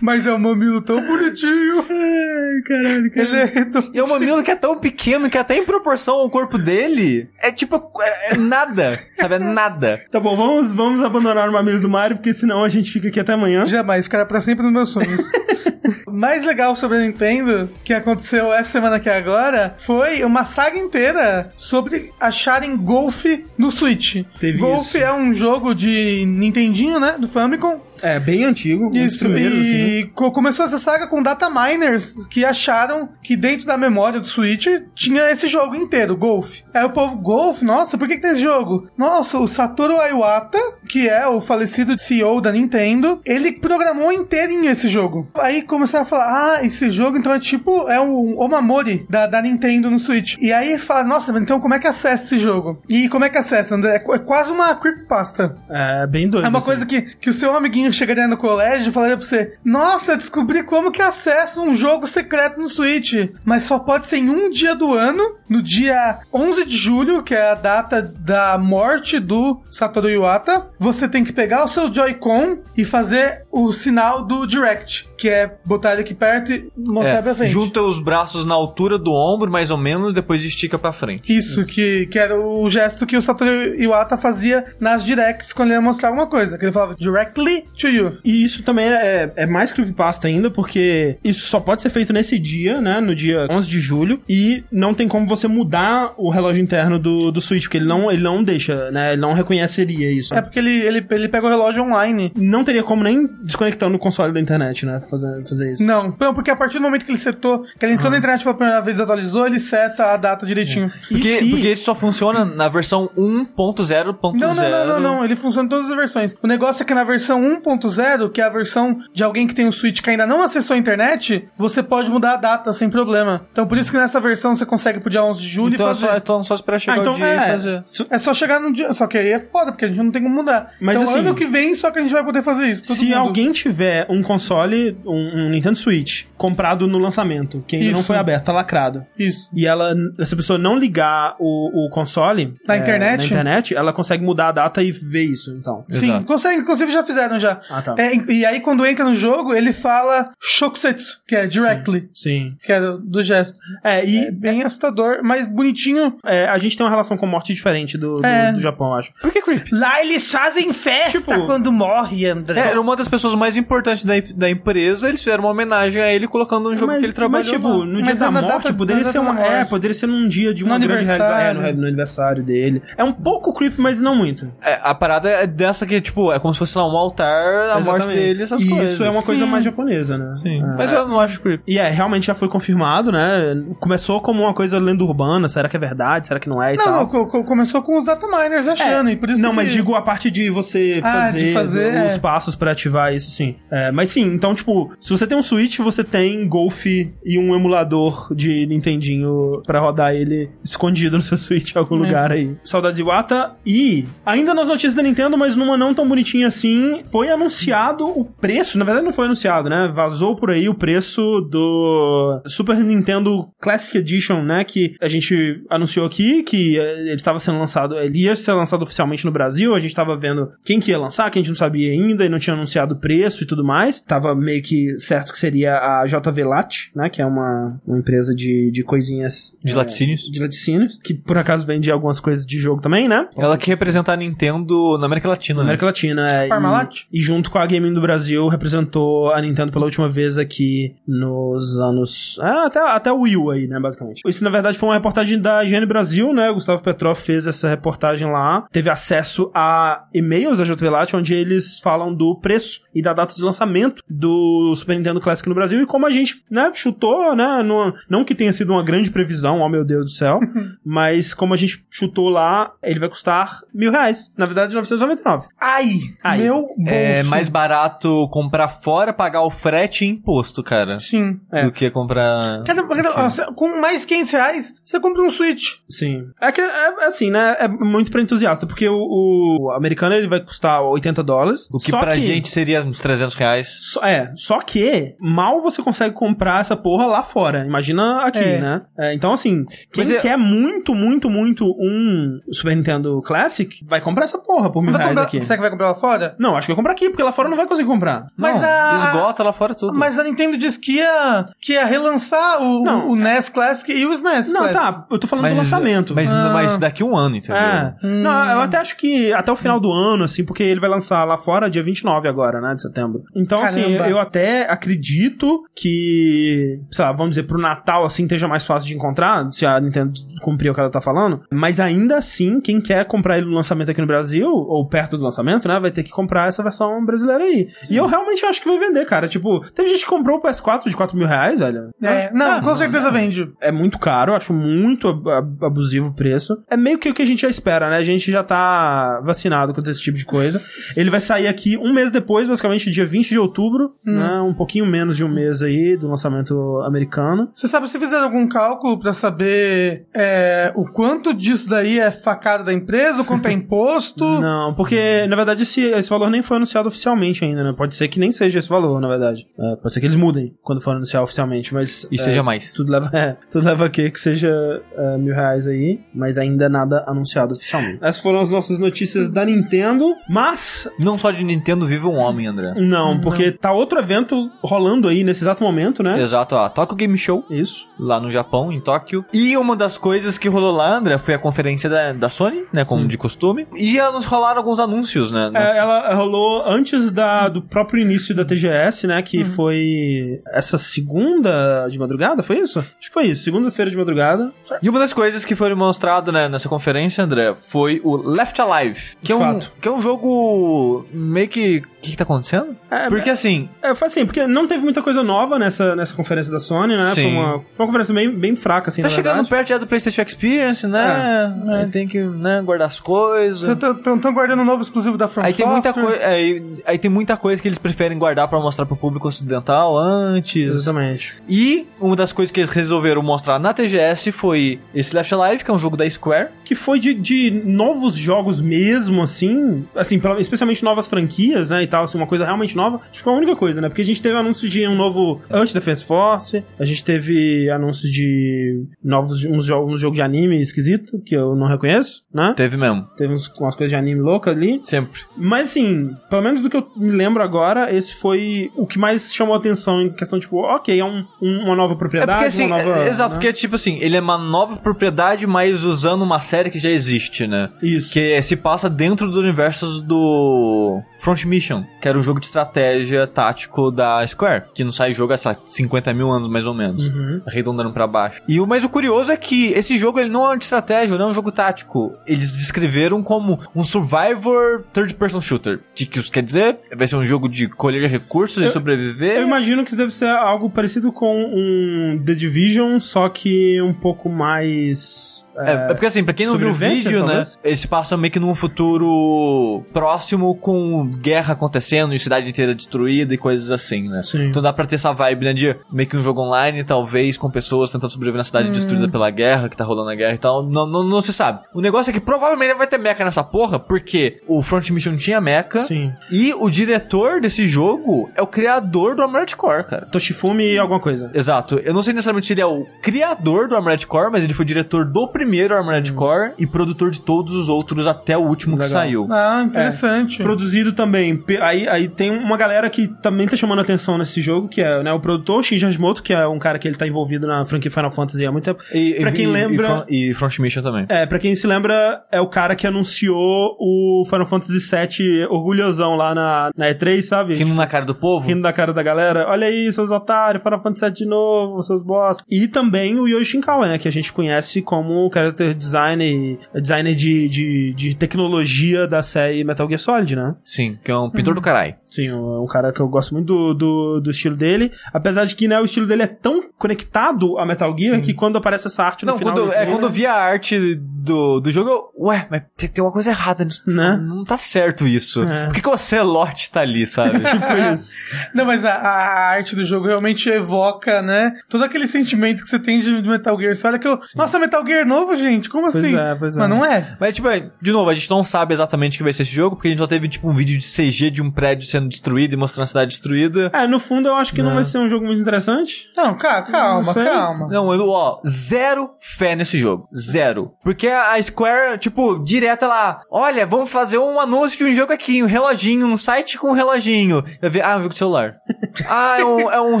Mas 0.00 0.26
é 0.26 0.32
um 0.32 0.38
mamilo 0.38 0.80
tão 0.82 1.00
bonitinho. 1.00 1.84
Ai, 1.90 2.62
caralho, 2.66 3.12
Ele 3.14 3.36
é 3.60 3.64
tão... 3.64 3.90
E 3.92 3.98
é 3.98 4.04
um 4.04 4.08
mamilo 4.08 4.42
que 4.42 4.50
é 4.50 4.56
tão 4.56 4.78
pequeno 4.78 5.28
que 5.30 5.38
até 5.38 5.56
em 5.56 5.64
proporção 5.64 6.14
ao 6.16 6.30
corpo 6.30 6.58
dele 6.58 7.28
é 7.40 7.50
tipo. 7.52 7.90
É, 8.00 8.34
é 8.34 8.36
nada. 8.36 9.00
Sabe? 9.16 9.34
É 9.34 9.38
nada. 9.38 10.00
Tá 10.10 10.20
bom, 10.20 10.36
vamos, 10.36 10.72
vamos 10.72 11.02
abandonar 11.02 11.48
o 11.48 11.52
mamilo 11.52 11.80
do 11.80 11.88
Mario, 11.88 12.16
porque 12.16 12.32
senão 12.34 12.62
a 12.62 12.68
gente 12.68 12.90
fica 12.90 13.03
aqui 13.08 13.20
até 13.20 13.32
amanhã. 13.32 13.66
Jamais, 13.66 14.06
ficará 14.06 14.24
pra 14.26 14.40
sempre 14.40 14.62
nos 14.64 14.72
meus 14.72 14.88
sonhos. 14.90 15.20
O 16.06 16.12
mais 16.12 16.42
legal 16.44 16.74
sobre 16.76 16.96
a 16.98 17.00
Nintendo, 17.00 17.68
que 17.82 17.92
aconteceu 17.92 18.52
essa 18.52 18.72
semana 18.72 18.96
aqui 18.96 19.10
agora, 19.10 19.74
foi 19.78 20.22
uma 20.24 20.44
saga 20.46 20.78
inteira 20.78 21.52
sobre 21.58 22.10
acharem 22.18 22.76
Golf 22.76 23.24
no 23.58 23.70
Switch. 23.70 24.24
Teve 24.38 24.58
Golf 24.58 24.86
isso. 24.86 24.98
é 24.98 25.12
um 25.12 25.34
jogo 25.34 25.74
de 25.74 26.24
Nintendinho, 26.26 26.98
né? 26.98 27.16
Do 27.18 27.28
Famicom. 27.28 27.80
É, 28.02 28.18
bem 28.20 28.44
antigo. 28.44 28.86
um 28.86 28.90
Isso, 28.96 29.26
assim. 29.26 29.34
e 29.36 30.04
co- 30.14 30.30
começou 30.32 30.64
essa 30.64 30.78
saga 30.78 31.06
com 31.06 31.22
data 31.22 31.48
miners 31.50 32.14
que 32.28 32.44
acharam 32.44 33.08
que 33.22 33.36
dentro 33.36 33.66
da 33.66 33.76
memória 33.76 34.20
do 34.20 34.26
Switch 34.28 34.66
tinha 34.94 35.30
esse 35.30 35.46
jogo 35.46 35.74
inteiro, 35.74 36.16
Golf. 36.16 36.60
Aí 36.72 36.84
o 36.84 36.90
povo, 36.90 37.16
Golf? 37.16 37.62
Nossa, 37.62 37.96
por 37.96 38.06
que, 38.08 38.16
que 38.16 38.22
tem 38.22 38.32
esse 38.32 38.42
jogo? 38.42 38.88
Nossa, 38.96 39.38
o 39.38 39.48
Satoru 39.48 39.94
Iwata, 40.06 40.58
que 40.88 41.08
é 41.08 41.26
o 41.26 41.40
falecido 41.40 41.98
CEO 41.98 42.40
da 42.40 42.52
Nintendo, 42.52 43.20
ele 43.24 43.52
programou 43.52 44.12
inteirinho 44.12 44.70
esse 44.70 44.88
jogo. 44.88 45.28
Aí 45.34 45.62
começaram 45.62 46.04
a 46.04 46.08
falar, 46.08 46.56
ah, 46.58 46.64
esse 46.64 46.90
jogo 46.90 47.16
então 47.16 47.32
é 47.32 47.38
tipo, 47.38 47.88
é 47.88 48.00
o 48.00 48.36
Omamori 48.38 49.06
da, 49.08 49.26
da 49.26 49.40
Nintendo 49.42 49.90
no 49.90 49.98
Switch. 49.98 50.36
E 50.40 50.52
aí 50.52 50.78
fala, 50.78 51.04
nossa, 51.04 51.36
então 51.38 51.60
como 51.60 51.74
é 51.74 51.78
que 51.78 51.86
acessa 51.86 52.24
esse 52.24 52.38
jogo? 52.38 52.82
E 52.88 53.08
como 53.08 53.24
é 53.24 53.30
que 53.30 53.38
acessa, 53.38 53.74
André? 53.74 53.96
É 53.96 54.14
é 54.14 54.18
quase 54.18 54.52
uma 54.52 54.74
creepypasta. 54.74 55.56
É, 55.68 56.06
bem 56.06 56.28
doido. 56.28 56.44
É 56.44 56.48
uma 56.48 56.58
assim. 56.58 56.66
coisa 56.66 56.86
que, 56.86 57.02
que 57.02 57.30
o 57.30 57.34
seu 57.34 57.54
amiguinho 57.56 57.83
chegaria 57.92 58.26
no 58.28 58.36
colégio 58.36 58.88
e 58.88 58.92
falaria 58.92 59.16
pra 59.16 59.24
você: 59.26 59.56
Nossa, 59.64 60.16
descobri 60.16 60.62
como 60.62 60.90
que 60.90 61.02
acessa 61.02 61.60
um 61.60 61.74
jogo 61.74 62.06
secreto 62.06 62.60
no 62.60 62.68
Switch. 62.68 63.12
Mas 63.44 63.64
só 63.64 63.78
pode 63.78 64.06
ser 64.06 64.18
em 64.18 64.30
um 64.30 64.48
dia 64.50 64.74
do 64.74 64.92
ano, 64.94 65.36
no 65.48 65.62
dia 65.62 66.18
11 66.32 66.64
de 66.66 66.76
julho, 66.76 67.22
que 67.22 67.34
é 67.34 67.50
a 67.50 67.54
data 67.54 68.02
da 68.02 68.56
morte 68.58 69.18
do 69.18 69.60
Satoru 69.70 70.08
Iwata. 70.10 70.66
você 70.78 71.08
tem 71.08 71.24
que 71.24 71.32
pegar 71.32 71.64
o 71.64 71.68
seu 71.68 71.92
Joy-Con 71.92 72.58
e 72.76 72.84
fazer 72.84 73.44
o 73.50 73.72
sinal 73.72 74.22
do 74.24 74.46
Direct, 74.46 75.08
que 75.16 75.28
é 75.28 75.56
botar 75.64 75.92
ele 75.92 76.02
aqui 76.02 76.14
perto 76.14 76.52
e 76.52 76.70
mostrar 76.76 77.22
pra 77.22 77.32
É, 77.32 77.34
frente. 77.34 77.50
junta 77.52 77.80
os 77.82 77.98
braços 77.98 78.44
na 78.44 78.54
altura 78.54 78.98
do 78.98 79.12
ombro, 79.12 79.50
mais 79.50 79.70
ou 79.70 79.78
menos, 79.78 80.12
depois 80.14 80.42
estica 80.44 80.78
pra 80.78 80.92
frente. 80.92 81.34
Isso, 81.36 81.64
que, 81.64 82.06
que 82.06 82.18
era 82.18 82.38
o 82.38 82.68
gesto 82.68 83.06
que 83.06 83.16
o 83.16 83.22
Satoru 83.22 83.50
Iwata 83.80 84.16
fazia 84.16 84.64
nas 84.80 85.04
directs 85.04 85.52
quando 85.52 85.68
ele 85.70 85.76
ia 85.78 85.80
mostrar 85.80 86.08
alguma 86.08 86.26
coisa. 86.26 86.58
Que 86.58 86.64
ele 86.66 86.72
falava 86.72 86.94
directly 86.94 87.64
to 87.78 87.88
you. 87.88 88.18
E 88.24 88.44
isso 88.44 88.62
também 88.62 88.86
é, 88.86 89.32
é 89.36 89.46
mais 89.46 89.72
creepypasta 89.72 90.26
ainda, 90.28 90.50
porque 90.50 91.18
isso 91.24 91.46
só 91.48 91.60
pode 91.60 91.82
ser 91.82 91.90
feito 91.90 92.12
nesse 92.12 92.38
dia, 92.38 92.80
né? 92.80 93.00
No 93.00 93.14
dia 93.14 93.46
11 93.50 93.68
de 93.68 93.80
julho. 93.80 94.20
E 94.28 94.64
não 94.70 94.94
tem 94.94 95.08
como 95.08 95.26
você 95.26 95.46
mudar 95.48 96.12
o 96.16 96.30
relógio 96.30 96.62
interno 96.62 96.98
do, 96.98 97.30
do 97.30 97.40
Switch, 97.40 97.64
porque 97.64 97.78
ele 97.78 97.86
não, 97.86 98.10
ele 98.10 98.22
não 98.22 98.42
deixa, 98.42 98.90
né? 98.90 99.12
Ele 99.12 99.20
não 99.20 99.32
reconheceria 99.34 100.10
isso. 100.12 100.34
É 100.34 100.40
porque 100.42 100.58
ele, 100.58 100.70
ele, 100.70 101.06
ele 101.10 101.28
pega 101.28 101.46
o 101.46 101.50
relógio 101.50 101.82
online. 101.82 102.32
Não 102.36 102.64
teria 102.64 102.82
como 102.82 103.02
nem 103.02 103.26
desconectando 103.42 103.96
o 103.96 103.98
console 103.98 104.32
da 104.32 104.40
internet, 104.40 104.84
né? 104.86 105.00
Fazer, 105.10 105.44
fazer 105.48 105.72
isso. 105.72 105.82
Não, 105.82 106.14
não, 106.20 106.34
porque 106.34 106.50
a 106.50 106.56
partir 106.56 106.78
do 106.78 106.82
momento 106.82 107.04
que 107.04 107.10
ele 107.10 107.18
setou, 107.18 107.62
que 107.78 107.84
ele 107.84 107.94
entrou 107.94 108.10
na 108.10 108.18
internet 108.18 108.42
pela 108.42 108.54
primeira 108.54 108.80
vez 108.80 108.98
e 108.98 109.02
atualizou, 109.02 109.46
ele 109.46 109.58
seta 109.60 110.12
a 110.12 110.16
data 110.16 110.46
direitinho. 110.46 110.90
E 111.10 111.14
Porque, 111.14 111.28
se- 111.28 111.50
porque 111.50 111.70
isso 111.72 111.84
só 111.84 111.94
funciona 111.94 112.44
na 112.44 112.68
versão 112.68 113.10
1.0.0. 113.16 114.34
Não, 114.34 114.54
não, 114.54 114.70
não, 114.70 114.86
não, 114.86 115.00
não, 115.00 115.24
ele 115.24 115.36
funciona 115.36 115.66
em 115.66 115.68
todas 115.68 115.90
as 115.90 115.96
versões. 115.96 116.36
O 116.42 116.46
negócio 116.46 116.82
é 116.82 116.86
que 116.86 116.94
na 116.94 117.04
versão 117.04 117.40
1.0, 117.70 118.30
que 118.30 118.40
é 118.40 118.44
a 118.44 118.48
versão 118.48 118.98
de 119.12 119.22
alguém 119.22 119.46
que 119.46 119.54
tem 119.54 119.66
um 119.66 119.72
Switch 119.72 120.00
que 120.00 120.10
ainda 120.10 120.26
não 120.26 120.42
acessou 120.42 120.74
a 120.74 120.78
internet, 120.78 121.46
você 121.56 121.82
pode 121.82 122.10
mudar 122.10 122.34
a 122.34 122.36
data 122.36 122.72
sem 122.72 122.88
problema. 122.90 123.46
Então 123.52 123.66
por 123.66 123.78
isso 123.78 123.90
que 123.90 123.98
nessa 123.98 124.20
versão 124.20 124.54
você 124.54 124.66
consegue 124.66 125.00
pro 125.00 125.10
dia 125.10 125.22
11 125.24 125.40
de 125.40 125.48
julho 125.48 125.74
Então 125.74 125.86
e 125.86 125.90
é 125.90 125.94
fazer. 125.94 126.06
só, 126.06 126.16
então 126.16 126.42
só 126.44 126.54
esperar 126.54 126.78
chegar 126.78 126.94
Ah, 126.96 126.98
então 127.00 127.12
o 127.12 127.16
dia 127.16 127.26
é. 127.26 127.34
e 127.36 127.50
fazer. 127.52 127.84
É 128.10 128.18
só 128.18 128.34
chegar 128.34 128.60
no 128.60 128.72
dia. 128.72 128.92
Só 128.92 129.06
que 129.06 129.18
aí 129.18 129.28
é 129.32 129.38
foda, 129.40 129.72
porque 129.72 129.84
a 129.84 129.88
gente 129.88 129.98
não 130.02 130.10
tem 130.10 130.22
como 130.22 130.34
mudar. 130.34 130.70
Mas 130.80 130.96
então 130.96 131.08
assim, 131.10 131.20
ano 131.20 131.34
que 131.34 131.46
vem 131.46 131.74
só 131.74 131.90
que 131.90 131.98
a 131.98 132.02
gente 132.02 132.12
vai 132.12 132.24
poder 132.24 132.42
fazer 132.42 132.66
isso. 132.70 132.84
Se 132.94 133.04
mundo. 133.06 133.16
alguém 133.16 133.52
tiver 133.52 134.06
um 134.08 134.22
console, 134.22 134.96
um, 135.04 135.46
um 135.46 135.50
Nintendo 135.50 135.76
Switch, 135.76 136.24
comprado 136.36 136.86
no 136.86 136.98
lançamento, 136.98 137.62
que 137.66 137.76
ainda 137.76 137.90
não 137.92 137.98
Isso. 138.00 138.06
foi 138.06 138.16
aberto, 138.16 138.44
tá 138.44 138.52
lacrado. 138.52 139.04
Isso. 139.18 139.48
E 139.54 139.66
ela, 139.66 139.94
essa 140.18 140.34
pessoa 140.36 140.58
não 140.58 140.76
ligar 140.76 141.34
o, 141.38 141.86
o 141.86 141.90
console 141.90 142.54
Na 142.66 142.74
é, 142.74 142.78
internet? 142.78 143.18
na 143.20 143.24
internet, 143.26 143.74
ela 143.74 143.92
consegue 143.92 144.22
mudar 144.24 144.48
a 144.48 144.52
data 144.52 144.82
e 144.82 144.90
ver 144.90 145.24
isso, 145.24 145.50
então. 145.58 145.82
Sim, 145.90 146.06
Exato. 146.10 146.26
consegue, 146.26 146.60
inclusive 146.60 146.92
já 146.92 147.02
fizeram 147.02 147.38
já. 147.38 147.53
Ah, 147.70 147.82
tá. 147.82 147.94
É, 147.98 148.14
e 148.30 148.44
aí 148.44 148.60
quando 148.60 148.84
entra 148.86 149.04
no 149.04 149.14
jogo, 149.14 149.54
ele 149.54 149.72
fala 149.72 150.30
Shokusetsu, 150.40 151.20
que 151.26 151.34
é 151.36 151.46
directly, 151.46 152.08
Sim. 152.14 152.56
que 152.64 152.72
é 152.72 152.80
do, 152.80 152.98
do 152.98 153.22
gesto. 153.22 153.58
É, 153.82 154.04
e 154.04 154.26
É 154.26 154.30
bem 154.30 154.62
assustador, 154.62 155.20
mas 155.22 155.46
bonitinho. 155.48 156.16
é, 156.24 156.46
a 156.46 156.58
gente 156.58 156.76
tem 156.76 156.84
uma 156.84 156.90
relação 156.90 157.16
com 157.16 157.26
morte 157.26 157.52
diferente 157.54 157.96
do, 157.98 158.16
do, 158.20 158.26
É. 158.26 158.52
do 158.52 158.60
Japão, 158.60 158.94
acho. 158.94 159.10
Por 159.20 159.32
que 159.32 159.40
creep? 159.42 159.68
Lá 159.72 160.00
eles 160.02 160.30
fazem 160.30 160.72
festa 160.72 161.18
Tipo- 161.18 161.46
quando 161.46 161.72
morre, 161.72 162.26
André. 162.26 162.60
É, 162.60 162.68
era 162.68 162.80
uma 162.80 162.96
das 162.96 163.08
pessoas 163.08 163.34
mais 163.34 163.56
importantes 163.56 164.04
da, 164.04 164.14
da 164.34 164.48
empresa, 164.50 165.08
eles 165.08 165.22
fizeram 165.22 165.44
uma 165.44 165.50
homenagem 165.50 166.02
a 166.02 166.12
ele 166.12 166.26
colocando 166.28 166.70
um 166.70 166.76
jogo 166.76 166.92
mas, 166.92 167.00
que 167.00 167.06
ele 167.06 167.12
trabalhou 167.12 167.44
mas, 167.44 167.50
tipo, 167.52 167.68
no 167.84 167.94
Mas 168.00 168.04
dia 168.04 168.12
é 168.12 168.16
da 168.16 168.30
morte, 168.30 168.48
data- 168.48 168.74
poderia 168.74 169.04
ser 169.04 169.18
uma. 169.18 169.40
É, 169.40 169.64
poderia 169.64 169.94
ser 169.94 170.06
num 170.06 170.26
dia 170.28 170.54
de 170.54 170.64
uma 170.64 170.78
No 170.78 170.86
grande 170.86 171.04
realização. 171.04 171.36
É, 171.36 171.52
no, 171.52 171.60
aniversário. 171.60 171.80
no 171.80 171.86
aniversário 171.86 172.42
dele. 172.42 172.82
É 172.96 173.04
um 173.04 173.12
pouco 173.12 173.52
creepy, 173.52 173.80
mas 173.80 174.00
não 174.00 174.14
muito. 174.14 174.50
É, 174.62 174.78
a 174.82 174.94
parada 174.94 175.28
é 175.28 175.46
dessa 175.46 175.86
que, 175.86 176.00
tipo, 176.00 176.32
é 176.32 176.38
como 176.38 176.52
se 176.52 176.58
fosse 176.58 176.76
lá 176.78 176.86
um 176.86 176.96
altar, 176.96 177.43
a 177.44 177.74
morte 177.74 177.88
Exatamente. 178.00 178.14
dele, 178.20 178.42
essas 178.42 178.62
e 178.62 178.68
coisas. 178.68 178.90
isso 178.92 179.04
é 179.04 179.10
uma 179.10 179.22
coisa 179.22 179.44
Sim. 179.44 179.50
mais 179.50 179.64
japonesa, 179.64 180.18
né? 180.18 180.36
Sim. 180.42 180.62
É. 180.62 180.66
Mas 180.76 180.92
eu 180.92 181.06
não 181.08 181.20
acho 181.20 181.40
creep. 181.40 181.60
E 181.66 181.78
é, 181.78 181.88
realmente 181.90 182.26
já 182.26 182.34
foi 182.34 182.48
confirmado, 182.48 183.10
né? 183.12 183.64
Começou 183.80 184.20
como 184.20 184.42
uma 184.42 184.54
coisa 184.54 184.78
lenda 184.78 185.02
urbana, 185.04 185.48
será 185.48 185.68
que 185.68 185.76
é 185.76 185.80
verdade, 185.80 186.26
será 186.28 186.38
que 186.40 186.48
não 186.48 186.62
é 186.62 186.74
e 186.74 186.76
Não, 186.76 186.84
tal. 186.84 186.94
não, 187.00 187.06
co- 187.06 187.26
co- 187.26 187.44
começou 187.44 187.82
com 187.82 187.98
os 187.98 188.04
data 188.04 188.26
miners 188.26 188.68
achando, 188.68 189.10
e 189.10 189.16
por 189.16 189.28
isso 189.30 189.40
não, 189.42 189.50
que... 189.50 189.56
mas 189.56 189.70
digo 189.72 189.94
a 189.94 190.02
parte 190.02 190.30
de 190.30 190.50
você 190.50 191.00
Ah, 191.02 191.26
fazer, 191.26 191.38
de 191.38 191.52
fazer, 191.52 192.06
os 192.06 192.14
é. 192.14 192.18
passos 192.18 192.54
pra 192.56 192.72
ativar 192.72 193.12
isso, 193.14 193.30
sim. 193.30 193.56
É, 193.70 193.90
mas 193.92 194.08
sim, 194.10 194.22
então, 194.22 194.54
tipo, 194.54 194.90
se 195.00 195.10
você 195.10 195.26
tem 195.26 195.36
um 195.36 195.42
Switch, 195.42 195.78
você 195.78 196.02
tem 196.04 196.46
Golf 196.48 196.86
e 196.86 197.12
um 197.38 197.54
emulador 197.54 198.32
de 198.34 198.66
Nintendinho 198.66 199.62
pra 199.66 199.80
rodar 199.80 200.14
ele 200.14 200.50
escondido 200.64 201.16
no 201.16 201.22
seu 201.22 201.36
Switch 201.36 201.74
em 201.74 201.78
algum 201.78 201.96
É. 201.96 202.06
lugar 202.06 202.32
aí. 202.32 202.54
Saudades 202.64 202.96
de 202.96 203.02
Iwata. 203.02 203.52
E, 203.66 204.06
ainda 204.24 204.54
nas 204.54 204.68
notícias 204.68 204.94
da 204.94 205.02
Nintendo, 205.02 205.36
mas 205.36 205.56
numa 205.56 205.76
não 205.76 205.94
tão 205.94 206.06
bonitinha 206.08 206.48
assim, 206.48 207.02
foi 207.10 207.28
anunciado 207.34 208.06
o 208.06 208.24
preço, 208.24 208.78
na 208.78 208.84
verdade 208.84 209.04
não 209.04 209.12
foi 209.12 209.26
anunciado, 209.26 209.68
né? 209.68 209.90
Vazou 209.94 210.36
por 210.36 210.50
aí 210.50 210.68
o 210.68 210.74
preço 210.74 211.40
do 211.50 212.42
Super 212.46 212.76
Nintendo 212.76 213.48
Classic 213.60 213.96
Edition, 213.96 214.42
né? 214.42 214.64
Que 214.64 214.94
a 215.00 215.08
gente 215.08 215.62
anunciou 215.68 216.06
aqui 216.06 216.42
que 216.42 216.78
eh, 216.78 217.00
ele 217.00 217.14
estava 217.14 217.38
sendo 217.38 217.58
lançado, 217.58 217.98
ele 217.98 218.20
ia 218.24 218.36
ser 218.36 218.52
lançado 218.52 218.82
oficialmente 218.82 219.24
no 219.24 219.32
Brasil, 219.32 219.74
a 219.74 219.80
gente 219.80 219.94
tava 219.94 220.16
vendo 220.16 220.50
quem 220.64 220.80
que 220.80 220.90
ia 220.90 220.98
lançar, 220.98 221.30
que 221.30 221.38
a 221.38 221.42
gente 221.42 221.48
não 221.48 221.56
sabia 221.56 221.92
ainda 221.92 222.24
e 222.24 222.28
não 222.28 222.38
tinha 222.38 222.54
anunciado 222.54 222.94
o 222.94 222.98
preço 222.98 223.42
e 223.42 223.46
tudo 223.46 223.64
mais. 223.64 224.00
Tava 224.00 224.34
meio 224.34 224.62
que 224.62 224.98
certo 224.98 225.32
que 225.32 225.38
seria 225.38 225.76
a 225.78 226.06
JV 226.06 226.44
Lat, 226.44 226.90
né? 226.94 227.08
Que 227.08 227.20
é 227.20 227.26
uma, 227.26 227.80
uma 227.86 227.98
empresa 227.98 228.34
de, 228.34 228.70
de 228.70 228.82
coisinhas... 228.82 229.56
De 229.64 229.72
eh, 229.72 229.76
laticínios. 229.76 230.22
De 230.30 230.40
laticínios, 230.40 230.98
que 231.02 231.14
por 231.14 231.38
acaso 231.38 231.66
vende 231.66 231.90
algumas 231.90 232.20
coisas 232.20 232.46
de 232.46 232.58
jogo 232.58 232.80
também, 232.80 233.08
né? 233.08 233.28
Ela 233.36 233.58
que 233.58 233.68
representa 233.68 234.12
a 234.12 234.16
Nintendo 234.16 234.98
na 234.98 235.06
América 235.06 235.28
Latina, 235.28 235.58
Na 235.58 235.64
né? 235.64 235.68
América 235.70 235.86
Latina, 235.86 236.30
é. 236.30 236.48
Parmalat? 236.48 237.06
E, 237.12 237.18
e 237.18 237.22
junto 237.24 237.50
com 237.50 237.58
a 237.58 237.66
Gaming 237.66 237.92
do 237.94 238.00
Brasil, 238.00 238.46
representou 238.48 239.32
a 239.32 239.40
Nintendo 239.40 239.72
pela 239.72 239.84
última 239.84 240.08
vez 240.08 240.38
aqui 240.38 240.94
nos 241.06 241.78
anos. 241.78 242.38
É, 242.42 242.66
até, 242.66 242.80
até 242.80 243.12
o 243.12 243.20
Wii 243.20 243.36
U 243.36 243.50
aí, 243.50 243.66
né, 243.66 243.80
basicamente. 243.80 244.20
Isso, 244.26 244.44
na 244.44 244.50
verdade, 244.50 244.78
foi 244.78 244.88
uma 244.88 244.94
reportagem 244.94 245.40
da 245.40 245.64
Higiene 245.64 245.86
Brasil, 245.86 246.32
né? 246.32 246.50
O 246.50 246.54
Gustavo 246.54 246.82
Petrov 246.82 247.16
fez 247.18 247.46
essa 247.46 247.68
reportagem 247.68 248.30
lá. 248.30 248.66
Teve 248.70 248.90
acesso 248.90 249.50
a 249.54 250.04
e-mails 250.12 250.58
da 250.58 250.64
JVLAT, 250.64 251.14
onde 251.14 251.34
eles 251.34 251.78
falam 251.80 252.14
do 252.14 252.38
preço 252.40 252.80
e 252.94 253.02
da 253.02 253.12
data 253.12 253.34
de 253.34 253.42
lançamento 253.42 254.02
do 254.08 254.74
Super 254.76 254.96
Nintendo 254.96 255.20
Classic 255.20 255.48
no 255.48 255.54
Brasil. 255.54 255.80
E 255.82 255.86
como 255.86 256.06
a 256.06 256.10
gente, 256.10 256.42
né, 256.50 256.70
chutou, 256.74 257.34
né? 257.34 257.62
no- 257.62 257.92
não 258.08 258.24
que 258.24 258.34
tenha 258.34 258.52
sido 258.52 258.72
uma 258.72 258.82
grande 258.82 259.10
previsão, 259.10 259.60
oh 259.60 259.68
meu 259.68 259.84
Deus 259.84 260.04
do 260.06 260.10
céu, 260.10 260.38
mas 260.84 261.32
como 261.34 261.54
a 261.54 261.56
gente 261.56 261.84
chutou 261.90 262.28
lá, 262.28 262.72
ele 262.82 263.00
vai 263.00 263.08
custar 263.08 263.50
mil 263.72 263.90
reais. 263.90 264.32
Na 264.36 264.46
verdade, 264.46 264.74
999. 264.74 265.46
Ai, 265.60 265.92
Ai. 266.22 266.38
meu 266.38 266.54
bolso. 266.76 266.90
É 266.90 267.13
mais 267.22 267.48
barato 267.48 268.28
comprar 268.30 268.68
fora, 268.68 269.12
pagar 269.12 269.42
o 269.42 269.50
frete 269.50 270.04
e 270.04 270.08
imposto, 270.08 270.62
cara. 270.62 270.98
Sim. 271.00 271.40
É. 271.52 271.64
Do 271.64 271.72
que 271.72 271.90
comprar. 271.90 272.62
Cada, 272.64 272.82
cada- 272.86 273.52
com 273.54 273.80
mais 273.80 274.04
500 274.04 274.32
reais, 274.32 274.74
você 274.84 274.98
compra 275.00 275.22
um 275.22 275.30
Switch. 275.30 275.74
Sim. 275.88 276.26
É 276.40 276.50
que 276.52 276.60
é, 276.60 276.64
é 277.00 277.04
assim, 277.04 277.30
né? 277.30 277.56
É 277.60 277.68
muito 277.68 278.10
pra 278.10 278.20
entusiasta, 278.20 278.66
porque 278.66 278.88
o, 278.88 278.94
o 278.96 279.70
americano 279.72 280.14
ele 280.14 280.28
vai 280.28 280.40
custar 280.40 280.82
80 280.82 281.22
dólares. 281.22 281.68
O 281.72 281.78
que 281.78 281.90
só 281.90 282.00
pra 282.00 282.16
gente 282.16 282.48
seria 282.48 282.82
uns 282.82 283.00
300 283.00 283.34
reais. 283.34 283.68
Só, 283.80 284.04
é, 284.04 284.32
só 284.36 284.60
que 284.60 285.14
mal 285.20 285.60
você 285.60 285.82
consegue 285.82 286.14
comprar 286.14 286.60
essa 286.60 286.76
porra 286.76 287.06
lá 287.06 287.22
fora. 287.22 287.64
Imagina 287.64 288.22
aqui, 288.22 288.38
É. 288.38 288.60
né? 288.60 288.82
É, 288.98 289.14
então, 289.14 289.32
assim, 289.32 289.64
quem 289.92 290.04
Mas 290.04 290.10
é- 290.10 290.18
quer 290.20 290.36
muito, 290.36 290.94
muito, 290.94 291.28
muito 291.30 291.64
um 291.78 292.38
Super 292.52 292.76
Nintendo 292.76 293.20
Classic, 293.22 293.84
vai 293.86 294.00
comprar 294.00 294.24
essa 294.24 294.38
porra 294.38 294.70
por 294.70 294.82
mil 294.82 294.92
reais 294.92 295.08
comprar- 295.10 295.22
aqui. 295.24 295.40
Será 295.40 295.56
que 295.56 295.62
vai 295.62 295.70
comprar 295.70 295.88
lá 295.88 295.94
fora? 295.94 296.34
Não, 296.38 296.56
acho 296.56 296.66
que 296.66 296.72
vai 296.72 296.76
comprar 296.76 296.92
aqui, 296.92 297.03
porque 297.10 297.22
lá 297.22 297.32
fora 297.32 297.48
não 297.48 297.56
vai 297.56 297.66
conseguir 297.66 297.88
comprar. 297.88 298.26
Mas 298.38 298.60
Não, 298.60 298.68
a- 298.68 298.94
Esgota 298.96 299.42
lá 299.42 299.52
fora 299.52 299.74
tudo. 299.74 299.94
Mas 299.94 300.18
a 300.18 300.24
Nintendo 300.24 300.56
disse 300.56 300.78
que 300.80 300.96
ia, 300.96 301.46
que 301.60 301.72
ia 301.74 301.84
relançar 301.84 302.62
o, 302.62 302.82
Não. 302.84 303.10
o 303.10 303.16
NES 303.16 303.48
Classic 303.48 303.92
e 303.92 304.06
o 304.06 304.12
SNES 304.12 304.52
Não, 304.52 304.60
Classic. 304.68 304.80
tá, 304.80 305.06
eu 305.10 305.18
tô 305.18 305.26
falando 305.26 305.50
do 305.50 305.56
lançamento. 305.56 306.14
Mas, 306.14 306.32
Ah. 306.32 306.50
mas 306.52 306.78
daqui 306.78 307.02
um 307.04 307.16
ano, 307.16 307.36
entendeu? 307.36 307.56
É. 307.60 307.94
Não, 308.02 308.50
eu 308.52 308.60
até 308.60 308.76
acho 308.78 308.96
que 308.96 309.32
até 309.32 309.50
o 309.52 309.56
final 309.56 309.78
do 309.80 309.90
ano, 309.90 310.24
assim, 310.24 310.44
porque 310.44 310.62
ele 310.62 310.80
vai 310.80 310.90
lançar 310.90 311.24
lá 311.24 311.36
fora 311.36 311.68
dia 311.70 311.82
29 311.82 312.28
agora, 312.28 312.60
né, 312.60 312.74
de 312.74 312.82
setembro. 312.82 313.22
Então, 313.34 313.62
assim, 313.62 313.82
Caramba. 313.82 314.08
eu 314.08 314.18
até 314.18 314.70
acredito 314.70 315.62
que, 315.74 316.80
sei 316.90 317.04
lá, 317.04 317.12
vamos 317.12 317.30
dizer, 317.30 317.44
pro 317.44 317.58
Natal, 317.60 318.04
assim, 318.04 318.22
esteja 318.24 318.48
mais 318.48 318.66
fácil 318.66 318.88
de 318.88 318.94
encontrar, 318.94 319.50
se 319.52 319.64
a 319.66 319.80
Nintendo 319.80 320.12
cumprir 320.42 320.70
o 320.70 320.74
que 320.74 320.80
ela 320.80 320.90
tá 320.90 321.00
falando. 321.00 321.42
Mas 321.52 321.80
ainda 321.80 322.16
assim, 322.16 322.60
quem 322.60 322.80
quer 322.80 323.04
comprar 323.06 323.38
ele 323.38 323.46
no 323.46 323.54
lançamento 323.54 323.90
aqui 323.90 324.00
no 324.00 324.06
Brasil, 324.06 324.48
ou 324.50 324.86
perto 324.88 325.16
do 325.16 325.24
lançamento, 325.24 325.66
né, 325.68 325.78
vai 325.80 325.90
ter 325.90 326.02
que 326.02 326.10
comprar 326.10 326.48
essa 326.48 326.62
versão 326.62 326.83
brasileira 327.04 327.44
aí. 327.44 327.68
E 327.90 327.96
eu 327.96 328.06
realmente 328.06 328.44
acho 328.44 328.60
que 328.62 328.68
vai 328.68 328.78
vender, 328.78 329.04
cara. 329.06 329.28
Tipo, 329.28 329.60
teve 329.72 329.88
gente 329.88 330.02
que 330.04 330.10
comprou 330.10 330.38
o 330.38 330.42
PS4 330.42 330.88
de 330.88 330.96
4 330.96 331.16
mil 331.16 331.26
reais, 331.26 331.58
velho. 331.60 331.90
É, 332.02 332.32
não, 332.32 332.52
Ah, 332.52 332.60
com 332.62 332.74
certeza 332.74 333.10
vende. 333.10 333.50
é 333.60 333.70
muito 333.72 333.98
caro, 333.98 334.34
acho 334.34 334.52
muito 334.52 335.08
ab- 335.08 335.28
ab- 335.30 335.64
abusivo 335.64 336.08
o 336.08 336.14
preço. 336.14 336.56
É 336.70 336.76
meio 336.76 336.98
que 336.98 337.08
o 337.08 337.14
que 337.14 337.22
a 337.22 337.26
gente 337.26 337.42
já 337.42 337.48
espera, 337.48 337.88
né? 337.90 337.96
A 337.96 338.02
gente 338.02 338.30
já 338.30 338.42
tá 338.42 339.20
vacinado 339.24 339.72
contra 339.72 339.90
esse 339.90 340.02
tipo 340.02 340.16
de 340.18 340.24
coisa. 340.24 340.60
Ele 340.96 341.10
vai 341.10 341.20
sair 341.20 341.46
aqui 341.46 341.76
um 341.76 341.92
mês 341.92 342.10
depois, 342.10 342.48
basicamente 342.48 342.90
dia 342.90 343.06
20 343.06 343.28
de 343.30 343.38
outubro, 343.38 343.90
né? 344.04 344.40
Um 344.40 344.54
pouquinho 344.54 344.86
menos 344.86 345.16
de 345.16 345.24
um 345.24 345.28
mês 345.28 345.62
aí 345.62 345.96
do 345.96 346.08
lançamento 346.08 346.54
americano. 346.86 347.50
Você 347.54 347.66
sabe 347.66 347.88
se 347.88 347.98
fizeram 347.98 348.24
algum 348.24 348.46
cálculo 348.48 348.98
pra 348.98 349.12
saber 349.12 350.06
é, 350.14 350.72
o 350.74 350.84
quanto 350.86 351.32
disso 351.34 351.68
daí 351.68 351.98
é 351.98 352.10
facada 352.10 352.64
da 352.64 352.72
empresa, 352.72 353.22
o 353.22 353.24
quanto 353.24 353.46
é 353.46 353.52
imposto? 353.52 354.24
Não, 354.40 354.74
porque 354.74 355.26
na 355.28 355.36
verdade 355.36 355.62
esse, 355.62 355.82
esse 355.82 356.08
valor 356.10 356.30
nem 356.30 356.42
foi 356.42 356.56
anunciado 356.56 356.73
oficialmente 356.88 357.44
ainda, 357.44 357.62
né? 357.64 357.72
Pode 357.76 357.94
ser 357.94 358.08
que 358.08 358.18
nem 358.18 358.32
seja 358.32 358.58
esse 358.58 358.68
valor, 358.68 359.00
na 359.00 359.08
verdade. 359.08 359.46
É, 359.58 359.76
pode 359.76 359.92
ser 359.92 360.00
que 360.00 360.06
eles 360.06 360.16
mudem 360.16 360.54
quando 360.62 360.80
for 360.80 360.92
anunciar 360.92 361.22
oficialmente, 361.22 361.72
mas. 361.72 362.06
E 362.10 362.16
é, 362.16 362.18
seja 362.18 362.42
mais. 362.42 362.72
Tudo 362.72 362.90
leva, 362.92 363.10
é, 363.16 363.36
tudo 363.50 363.64
leva 363.64 363.86
a 363.86 363.88
que 363.90 364.10
que 364.10 364.20
seja 364.20 364.50
é, 364.96 365.16
mil 365.18 365.34
reais 365.34 365.66
aí, 365.66 366.00
mas 366.14 366.38
ainda 366.38 366.68
nada 366.68 367.04
anunciado 367.06 367.54
oficialmente. 367.54 367.98
Essas 368.02 368.20
foram 368.22 368.40
as 368.40 368.50
nossas 368.50 368.78
notícias 368.78 369.30
da 369.30 369.44
Nintendo. 369.44 370.04
Mas 370.28 370.88
Não 370.98 371.16
só 371.18 371.30
de 371.30 371.42
Nintendo 371.44 371.86
vive 371.86 372.06
um 372.06 372.16
homem, 372.16 372.46
André. 372.46 372.74
não, 372.76 373.20
porque 373.20 373.50
tá 373.52 373.72
outro 373.72 373.98
evento 373.98 374.50
rolando 374.62 375.08
aí 375.08 375.22
nesse 375.24 375.42
exato 375.44 375.62
momento, 375.62 376.02
né? 376.02 376.20
Exato, 376.20 376.56
a 376.56 376.68
Tokyo 376.68 376.96
Game 376.96 377.16
Show, 377.18 377.44
Isso. 377.50 377.88
lá 377.98 378.20
no 378.20 378.30
Japão, 378.30 378.72
em 378.72 378.80
Tóquio. 378.80 379.24
E 379.32 379.56
uma 379.56 379.76
das 379.76 379.96
coisas 379.98 380.38
que 380.38 380.48
rolou 380.48 380.72
lá, 380.72 380.96
André, 380.96 381.18
foi 381.18 381.34
a 381.34 381.38
conferência 381.38 381.88
da, 381.88 382.12
da 382.12 382.28
Sony, 382.28 382.64
né, 382.72 382.84
como 382.84 383.06
de 383.06 383.16
costume. 383.18 383.66
E 383.76 383.98
elas 383.98 384.24
rolaram 384.24 384.58
alguns 384.58 384.78
anúncios, 384.80 385.30
né? 385.30 385.50
no- 385.50 385.56
É, 385.58 385.78
ela 385.78 386.14
rolou 386.14 386.63
antes 386.66 387.10
da, 387.10 387.48
do 387.48 387.62
próprio 387.62 388.00
início 388.00 388.34
da 388.34 388.44
TGS, 388.44 389.06
né? 389.06 389.20
Que 389.22 389.44
foi 389.44 390.40
essa 390.52 390.78
segunda 390.78 391.88
de 391.88 391.98
madrugada, 391.98 392.42
foi 392.42 392.58
isso? 392.58 392.78
Acho 392.78 392.96
que 393.00 393.12
foi 393.12 393.26
isso, 393.26 393.44
segunda-feira 393.44 393.90
de 393.90 393.96
madrugada. 393.96 394.52
E 394.82 394.88
uma 394.88 394.98
das 394.98 395.12
coisas 395.12 395.44
que 395.44 395.54
foi 395.54 395.74
mostrada 395.74 396.30
né, 396.32 396.48
nessa 396.48 396.68
conferência, 396.68 397.24
André, 397.24 397.54
foi 397.54 398.00
o 398.04 398.16
Left 398.16 398.60
Alive. 398.60 399.16
Que, 399.20 399.26
De 399.26 399.32
é 399.32 399.36
um, 399.36 399.38
fato. 399.38 399.72
que 399.80 399.88
é 399.88 399.90
um 399.90 400.00
jogo 400.00 401.06
meio 401.12 401.48
que... 401.48 401.82
O 402.04 402.06
que, 402.06 402.10
que 402.10 402.16
tá 402.18 402.24
acontecendo? 402.24 402.76
É, 402.90 403.08
Porque 403.08 403.30
assim, 403.30 403.68
É, 403.82 403.94
foi 403.94 404.08
assim, 404.08 404.26
porque 404.26 404.46
não 404.46 404.66
teve 404.66 404.84
muita 404.84 405.00
coisa 405.00 405.22
nova 405.22 405.58
nessa, 405.58 405.96
nessa 405.96 406.14
conferência 406.14 406.52
da 406.52 406.60
Sony, 406.60 406.96
né? 406.96 407.04
Foi 407.06 407.14
Sim. 407.14 407.32
uma, 407.32 407.54
uma 407.78 407.86
conferência 407.86 408.14
bem, 408.14 408.30
bem 408.30 408.54
fraca, 408.54 408.90
assim, 408.90 409.00
tá 409.00 409.08
chegando 409.08 409.36
verdade. 409.36 409.48
perto 409.48 409.68
já 409.68 409.78
do 409.78 409.86
PlayStation 409.86 410.22
Experience, 410.22 410.86
né? 410.86 411.54
É. 411.66 411.74
Aí 411.76 411.86
Tem 411.88 412.06
que 412.06 412.22
né, 412.22 412.60
guardar 412.62 412.88
as 412.88 413.00
coisas. 413.00 413.66
Estão 413.68 414.34
guardando 414.34 414.60
um 414.60 414.64
novo 414.64 414.82
exclusivo 414.82 415.16
da 415.16 415.28
From 415.28 415.42
Aí 415.44 415.54
tem 415.54 415.66
muita 415.66 415.94
aí, 416.26 416.62
aí 416.84 416.98
tem 416.98 417.10
muita 417.10 417.36
coisa 417.36 417.62
que 417.62 417.68
eles 417.68 417.78
preferem 417.78 418.18
guardar 418.18 418.48
pra 418.48 418.60
mostrar 418.60 418.84
pro 418.84 418.96
público 418.96 419.26
ocidental 419.28 419.96
antes. 419.96 420.68
Exatamente. 420.68 421.36
E 421.48 421.86
uma 422.00 422.16
das 422.16 422.32
coisas 422.32 422.52
que 422.52 422.60
eles 422.60 422.70
resolveram 422.70 423.22
mostrar 423.22 423.58
na 423.58 423.72
TGS 423.72 424.30
foi 424.32 424.78
esse 424.94 425.14
Left 425.14 425.34
Alive, 425.34 425.64
que 425.64 425.70
é 425.70 425.74
um 425.74 425.78
jogo 425.78 425.96
da 425.96 426.08
Square. 426.08 426.48
Que 426.64 426.74
foi 426.74 426.98
de, 426.98 427.14
de 427.14 427.50
novos 427.64 428.14
jogos 428.16 428.60
mesmo, 428.60 429.22
assim. 429.22 429.86
Assim, 429.94 430.20
especialmente 430.38 430.84
novas 430.84 431.08
franquias, 431.08 431.70
né? 431.70 431.82
Tal, 431.94 432.02
assim, 432.04 432.18
uma 432.18 432.26
coisa 432.26 432.44
realmente 432.44 432.74
nova. 432.74 432.96
Acho 433.02 433.12
que 433.12 433.22
foi 433.22 433.32
a 433.32 433.36
única 433.36 433.54
coisa, 433.54 433.80
né? 433.80 433.88
Porque 433.88 434.02
a 434.02 434.04
gente 434.04 434.20
teve 434.20 434.36
anúncio 434.36 434.68
de 434.68 434.84
um 434.88 434.96
novo 434.96 435.40
Anti-Defense 435.48 436.04
Force, 436.04 436.64
a 436.76 436.84
gente 436.84 437.04
teve 437.04 437.70
anúncio 437.70 438.10
de 438.10 438.84
novos 439.02 439.44
uns, 439.44 439.66
jo 439.66 439.76
uns 439.84 440.00
jogos 440.00 440.16
de 440.16 440.22
anime 440.22 440.60
esquisito, 440.60 441.20
que 441.24 441.36
eu 441.36 441.54
não 441.54 441.68
reconheço, 441.68 442.24
né? 442.34 442.52
Teve 442.56 442.76
mesmo. 442.76 443.06
Teve 443.16 443.32
uns, 443.32 443.46
umas 443.60 443.76
coisas 443.76 443.90
de 443.90 443.94
anime 443.96 444.20
louca 444.20 444.50
ali. 444.50 444.80
Sempre. 444.82 445.20
Mas 445.36 445.68
assim, 445.70 446.10
pelo 446.28 446.42
menos 446.42 446.62
do 446.62 446.68
que 446.68 446.76
eu 446.76 446.84
me 446.96 447.12
lembro 447.12 447.44
agora, 447.44 447.94
esse 447.94 448.12
foi 448.16 448.72
o 448.76 448.86
que 448.88 448.98
mais 448.98 449.32
chamou 449.32 449.54
a 449.54 449.58
atenção 449.58 450.02
em 450.02 450.12
questão, 450.12 450.40
tipo, 450.40 450.56
ok, 450.56 450.98
é 450.98 451.04
um, 451.04 451.24
um- 451.40 451.64
uma 451.66 451.76
nova 451.76 451.94
É 451.94 451.96
propriedade, 451.96 452.32
porque 452.32 452.46
assim, 452.48 452.66
nova. 452.66 453.04
é- 453.04 453.08
exato, 453.08 453.34
né? 453.34 453.36
porque 453.36 453.52
tipo 453.52 453.76
assim, 453.76 453.98
ele 454.00 454.16
é 454.16 454.20
uma 454.20 454.36
nova 454.36 454.78
propriedade, 454.78 455.46
mas 455.46 455.84
usando 455.84 456.22
uma 456.22 456.40
série 456.40 456.70
que 456.70 456.78
já 456.80 456.90
existe, 456.90 457.46
né? 457.46 457.70
Isso. 457.80 458.12
Que 458.12 458.42
se 458.42 458.56
passa 458.56 458.90
dentro 458.90 459.30
do 459.30 459.38
universo 459.38 460.02
do 460.02 461.00
Front 461.24 461.44
Mission, 461.46 461.84
que 462.02 462.06
era 462.06 462.18
um 462.18 462.22
jogo 462.22 462.38
de 462.38 462.44
estratégia 462.46 463.26
tático 463.26 463.90
da 463.90 464.24
Square, 464.26 464.64
que 464.74 464.84
não 464.84 464.92
sai 464.92 465.12
jogo 465.14 465.32
há 465.32 465.36
sei 465.38 465.52
lá, 465.52 465.58
50 465.70 466.12
mil 466.12 466.30
anos 466.30 466.48
mais 466.50 466.66
ou 466.66 466.74
menos, 466.74 467.08
Uhum. 467.08 467.40
arredondando 467.46 467.90
pra 467.92 468.06
baixo. 468.06 468.42
E 468.46 468.60
o 468.60 468.66
mais 468.66 468.84
o 468.84 468.88
curioso 468.90 469.32
é 469.32 469.36
que 469.36 469.72
esse 469.72 469.96
jogo 469.96 470.20
ele 470.20 470.28
não 470.28 470.52
é 470.52 470.56
de 470.56 470.64
estratégia, 470.64 471.16
não 471.16 471.26
é 471.26 471.30
um 471.30 471.34
jogo 471.34 471.50
tático. 471.50 472.12
Eles 472.26 472.52
descreveram 472.54 473.22
como 473.22 473.58
um 473.74 473.82
survivor 473.82 474.84
third 474.92 475.14
person 475.14 475.40
shooter. 475.40 475.80
De 475.94 476.04
que 476.06 476.18
isso 476.18 476.30
quer 476.30 476.42
dizer? 476.42 476.78
Vai 476.96 477.06
ser 477.06 477.16
um 477.16 477.24
jogo 477.24 477.48
de 477.48 477.68
colher 477.68 478.08
recursos 478.10 478.58
e 478.62 478.66
Eu- 478.66 478.70
sobreviver. 478.70 479.36
Eu 479.38 479.46
imagino 479.46 479.82
que 479.82 479.90
isso 479.90 479.96
deve 479.98 480.12
ser 480.12 480.28
algo 480.28 480.68
parecido 480.68 481.10
com 481.10 481.42
um 481.42 482.22
The 482.22 482.34
Division, 482.34 483.00
só 483.00 483.28
que 483.30 483.80
um 483.80 483.94
pouco 483.94 484.28
mais. 484.28 485.43
É, 485.56 485.72
é 485.72 485.94
porque 485.94 486.06
assim, 486.06 486.24
pra 486.24 486.34
quem 486.34 486.46
não 486.46 486.58
viu 486.58 486.70
o 486.70 486.74
vídeo, 486.74 487.24
né? 487.24 487.44
Ele 487.62 487.76
se 487.76 487.86
passa 487.86 488.16
meio 488.16 488.32
que 488.32 488.40
num 488.40 488.54
futuro 488.54 489.84
próximo 489.92 490.54
com 490.56 491.06
guerra 491.06 491.54
acontecendo 491.54 492.14
e 492.14 492.18
cidade 492.18 492.50
inteira 492.50 492.74
destruída 492.74 493.32
e 493.32 493.38
coisas 493.38 493.70
assim, 493.70 494.08
né? 494.08 494.22
Sim. 494.22 494.46
Então 494.46 494.60
dá 494.60 494.72
pra 494.72 494.86
ter 494.86 494.96
essa 494.96 495.12
vibe, 495.12 495.44
né? 495.44 495.52
De 495.52 495.76
meio 495.92 496.08
que 496.08 496.16
um 496.16 496.22
jogo 496.22 496.42
online, 496.42 496.82
talvez, 496.84 497.36
com 497.36 497.50
pessoas 497.50 497.90
tentando 497.90 498.10
sobreviver 498.10 498.38
na 498.38 498.44
cidade 498.44 498.70
destruída 498.70 499.08
pela 499.08 499.30
guerra, 499.30 499.68
que 499.68 499.76
tá 499.76 499.84
rolando 499.84 500.10
a 500.10 500.14
guerra 500.14 500.34
e 500.34 500.38
tal. 500.38 500.62
Não, 500.68 500.86
não, 500.86 501.04
não 501.04 501.20
se 501.20 501.32
sabe. 501.32 501.60
O 501.72 501.80
negócio 501.80 502.10
é 502.10 502.12
que 502.12 502.20
provavelmente 502.20 502.74
vai 502.74 502.86
ter 502.86 502.98
mecha 502.98 503.24
nessa 503.24 503.44
porra, 503.44 503.78
porque 503.78 504.40
o 504.46 504.62
Front 504.62 504.90
Mission 504.90 505.16
tinha 505.16 505.40
mecha. 505.40 505.80
Sim. 505.80 506.12
E 506.30 506.52
o 506.54 506.68
diretor 506.68 507.40
desse 507.40 507.68
jogo 507.68 508.30
é 508.34 508.42
o 508.42 508.46
criador 508.46 509.14
do 509.14 509.22
Armored 509.22 509.54
Core, 509.56 509.84
cara. 509.84 510.06
Toshifumi 510.06 510.76
alguma 510.78 511.00
coisa. 511.00 511.30
Exato. 511.32 511.76
Eu 511.76 511.94
não 511.94 512.02
sei 512.02 512.12
necessariamente 512.12 512.46
se 512.46 512.52
ele 512.52 512.60
é 512.60 512.66
o 512.66 512.84
criador 513.02 513.68
do 513.68 513.76
Armored 513.76 514.06
Core, 514.06 514.32
mas 514.32 514.44
ele 514.44 514.54
foi 514.54 514.64
diretor 514.64 515.04
do 515.04 515.28
primeiro 515.28 515.43
Armored 515.72 516.12
Core 516.12 516.52
e 516.58 516.66
produtor 516.66 517.10
de 517.10 517.20
todos 517.20 517.54
os 517.54 517.68
outros 517.68 518.06
até 518.06 518.36
o 518.36 518.40
último 518.42 518.76
que 518.76 518.84
Legal. 518.84 519.00
saiu. 519.00 519.26
Ah, 519.30 519.62
interessante. 519.64 520.42
Produzido 520.42 520.92
também. 520.92 521.42
Aí, 521.60 521.88
aí 521.88 522.08
tem 522.08 522.30
uma 522.30 522.56
galera 522.56 522.88
que 522.90 523.08
também 523.22 523.46
tá 523.46 523.56
chamando 523.56 523.80
atenção 523.80 524.18
nesse 524.18 524.40
jogo, 524.40 524.68
que 524.68 524.80
é 524.82 525.02
né, 525.02 525.12
o 525.12 525.20
produtor 525.20 525.62
Shinji 525.64 525.84
Hashimoto, 525.86 526.22
que 526.22 526.32
é 526.32 526.46
um 526.46 526.58
cara 526.58 526.78
que 526.78 526.86
ele 526.88 526.96
tá 526.96 527.06
envolvido 527.06 527.46
na 527.46 527.64
franquia 527.64 527.90
Final 527.90 528.10
Fantasy 528.10 528.44
há 528.46 528.52
muito 528.52 528.64
tempo. 528.64 528.82
E, 528.92 529.14
Pra 529.20 529.30
e- 529.30 529.32
quem 529.32 529.44
e- 529.44 529.48
lembra- 529.48 529.74
E, 529.74 529.86
Front, 529.86 530.04
e 530.10 530.34
Front 530.34 530.58
Mission 530.58 530.82
também. 530.82 531.06
É, 531.08 531.26
pra 531.26 531.38
quem 531.38 531.54
se 531.54 531.66
lembra, 531.66 532.22
é 532.30 532.40
o 532.40 532.46
cara 532.48 532.74
que 532.74 532.86
anunciou 532.86 533.76
o 533.78 534.24
Final 534.28 534.46
Fantasy 534.46 534.78
VII 534.78 535.46
orgulhosão 535.46 536.14
lá 536.16 536.34
na, 536.34 536.70
na 536.76 536.86
E3, 536.90 537.22
sabe? 537.22 537.54
Rindo 537.54 537.74
na 537.74 537.86
cara 537.86 538.04
do 538.04 538.14
povo. 538.14 538.46
rindo 538.46 538.62
da 538.62 538.72
cara 538.72 538.92
da 538.92 539.02
galera. 539.02 539.46
Olha 539.48 539.66
aí, 539.66 539.92
seus 539.92 540.10
otários, 540.10 540.62
Final 540.62 540.82
Fantasy 540.82 541.04
VII 541.06 541.14
de 541.14 541.26
novo, 541.26 541.82
seus 541.82 542.02
boss. 542.02 542.38
E 542.50 542.66
também 542.68 543.18
o 543.18 543.26
Yoshi 543.28 543.52
Shinkawa, 543.52 543.86
né? 543.88 543.98
Que 543.98 544.08
a 544.08 544.12
gente 544.12 544.32
conhece 544.32 544.82
como 544.82 545.28
character 545.34 545.74
designer, 545.74 546.58
designer 546.72 547.14
de, 547.14 547.48
de, 547.48 547.94
de 547.94 548.14
tecnologia 548.14 549.06
da 549.06 549.22
série 549.22 549.64
Metal 549.64 549.88
Gear 549.88 549.98
Solid, 549.98 550.36
né? 550.36 550.54
Sim, 550.64 550.96
que 551.02 551.10
é 551.10 551.16
um 551.16 551.28
pintor 551.28 551.54
do 551.54 551.60
caralho. 551.60 551.96
Sim, 552.14 552.28
é 552.28 552.34
um 552.34 552.66
cara 552.66 552.92
que 552.92 553.00
eu 553.00 553.08
gosto 553.08 553.32
muito 553.34 553.46
do, 553.46 553.74
do, 553.74 554.20
do 554.20 554.30
estilo 554.30 554.56
dele. 554.56 554.92
Apesar 555.12 555.44
de 555.44 555.54
que, 555.54 555.66
né, 555.68 555.80
o 555.80 555.84
estilo 555.84 556.06
dele 556.06 556.22
é 556.22 556.26
tão 556.26 556.62
conectado 556.78 557.58
a 557.58 557.66
Metal 557.66 557.94
Gear 557.98 558.20
que 558.20 558.32
quando 558.34 558.56
aparece 558.56 558.86
essa 558.86 559.02
arte 559.02 559.24
no 559.24 559.32
Não, 559.32 559.38
final... 559.38 559.54
quando, 559.54 559.64
do 559.66 559.70
é, 559.70 559.74
trailer- 559.76 559.94
quando 559.94 560.04
eu 560.04 560.10
vi 560.10 560.26
a 560.26 560.34
arte 560.34 560.94
do, 560.96 561.60
do 561.60 561.70
jogo, 561.70 561.90
eu, 561.90 562.26
ué, 562.28 562.46
mas 562.50 562.62
tem, 562.76 562.88
tem 562.88 563.02
uma 563.04 563.12
coisa 563.12 563.30
errada 563.30 563.64
nisso. 563.64 563.82
Né? 563.86 564.16
Não, 564.28 564.44
tá 564.44 564.56
certo 564.58 565.06
isso. 565.06 565.42
É. 565.42 565.66
Por 565.66 565.74
que, 565.74 565.80
que 565.82 565.88
o 565.88 565.92
Ocelote 565.92 566.70
tá 566.70 566.80
ali, 566.80 567.06
sabe? 567.06 567.40
Tipo 567.44 567.72
isso. 567.92 568.14
Não, 568.54 568.64
mas 568.64 568.84
a, 568.84 568.92
a 568.94 569.50
arte 569.50 569.74
do 569.74 569.84
jogo 569.84 570.06
realmente 570.06 570.48
evoca, 570.48 571.22
né? 571.22 571.52
Todo 571.68 571.84
aquele 571.84 572.06
sentimento 572.06 572.62
que 572.62 572.68
você 572.68 572.78
tem 572.78 573.00
de 573.00 573.10
Metal 573.22 573.58
Gear. 573.58 573.74
Você 573.74 573.86
olha 573.86 573.98
que 573.98 574.06
eu. 574.06 574.18
Nossa, 574.34 574.58
Metal 574.58 574.84
Gear 574.86 575.06
novo, 575.06 575.36
gente? 575.36 575.68
Como 575.68 575.90
Pois 575.90 576.04
assim? 576.04 576.16
é, 576.16 576.34
pois 576.34 576.56
é. 576.56 576.60
Mas 576.60 576.68
não 576.70 576.84
é. 576.84 577.16
Mas, 577.18 577.34
tipo, 577.34 577.48
é, 577.48 577.70
de 577.80 577.92
novo, 577.92 578.10
a 578.10 578.14
gente 578.14 578.28
não 578.30 578.42
sabe 578.42 578.74
exatamente 578.74 579.14
o 579.14 579.18
que 579.18 579.22
vai 579.24 579.32
ser 579.32 579.42
esse 579.42 579.52
jogo, 579.54 579.76
porque 579.76 579.88
a 579.88 579.90
gente 579.90 579.98
só 580.00 580.06
teve, 580.06 580.28
tipo, 580.28 580.48
um 580.48 580.54
vídeo 580.54 580.76
de 580.78 580.84
CG 580.84 581.30
de 581.30 581.42
um 581.42 581.50
prédio 581.50 581.86
sendo 581.86 582.03
destruído 582.08 582.54
e 582.54 582.56
mostrando 582.56 582.84
a 582.84 582.86
cidade 582.86 583.10
destruída. 583.10 583.70
É, 583.72 583.86
no 583.86 583.98
fundo 583.98 584.28
eu 584.28 584.34
acho 584.36 584.52
que 584.52 584.60
não, 584.62 584.68
Não. 584.70 584.74
vai 584.76 584.84
ser 584.84 584.98
um 584.98 585.08
jogo 585.08 585.24
muito 585.26 585.40
interessante. 585.40 586.10
Não, 586.16 586.34
ca- 586.36 586.62
calma, 586.62 587.12
Não 587.14 587.24
calma. 587.24 587.68
Não, 587.68 587.94
eu, 587.94 588.08
ó, 588.08 588.40
zero 588.46 589.10
fé 589.20 589.54
nesse 589.56 589.78
jogo. 589.78 590.08
Zero. 590.14 590.72
Porque 590.82 591.08
a 591.08 591.40
Square, 591.42 591.98
tipo, 591.98 592.42
direto 592.44 592.84
ela, 592.84 593.20
olha, 593.30 593.66
vamos 593.66 593.90
fazer 593.90 594.18
um 594.18 594.38
anúncio 594.40 594.78
de 594.78 594.84
um 594.84 594.94
jogo 594.94 595.12
aqui, 595.12 595.42
um 595.42 595.46
reloginho, 595.46 596.06
um 596.06 596.16
site 596.16 596.58
com 596.58 596.68
um 596.70 596.72
reloginho. 596.74 597.42
Vai 597.60 597.70
ver, 597.70 597.84
ah, 597.84 597.96
um 597.96 598.02
jogo 598.02 598.12
de 598.14 598.18
celular. 598.18 598.56
ah, 599.08 599.36
é 599.38 599.44
um, 599.44 599.70
é 599.70 599.80
um 599.80 600.00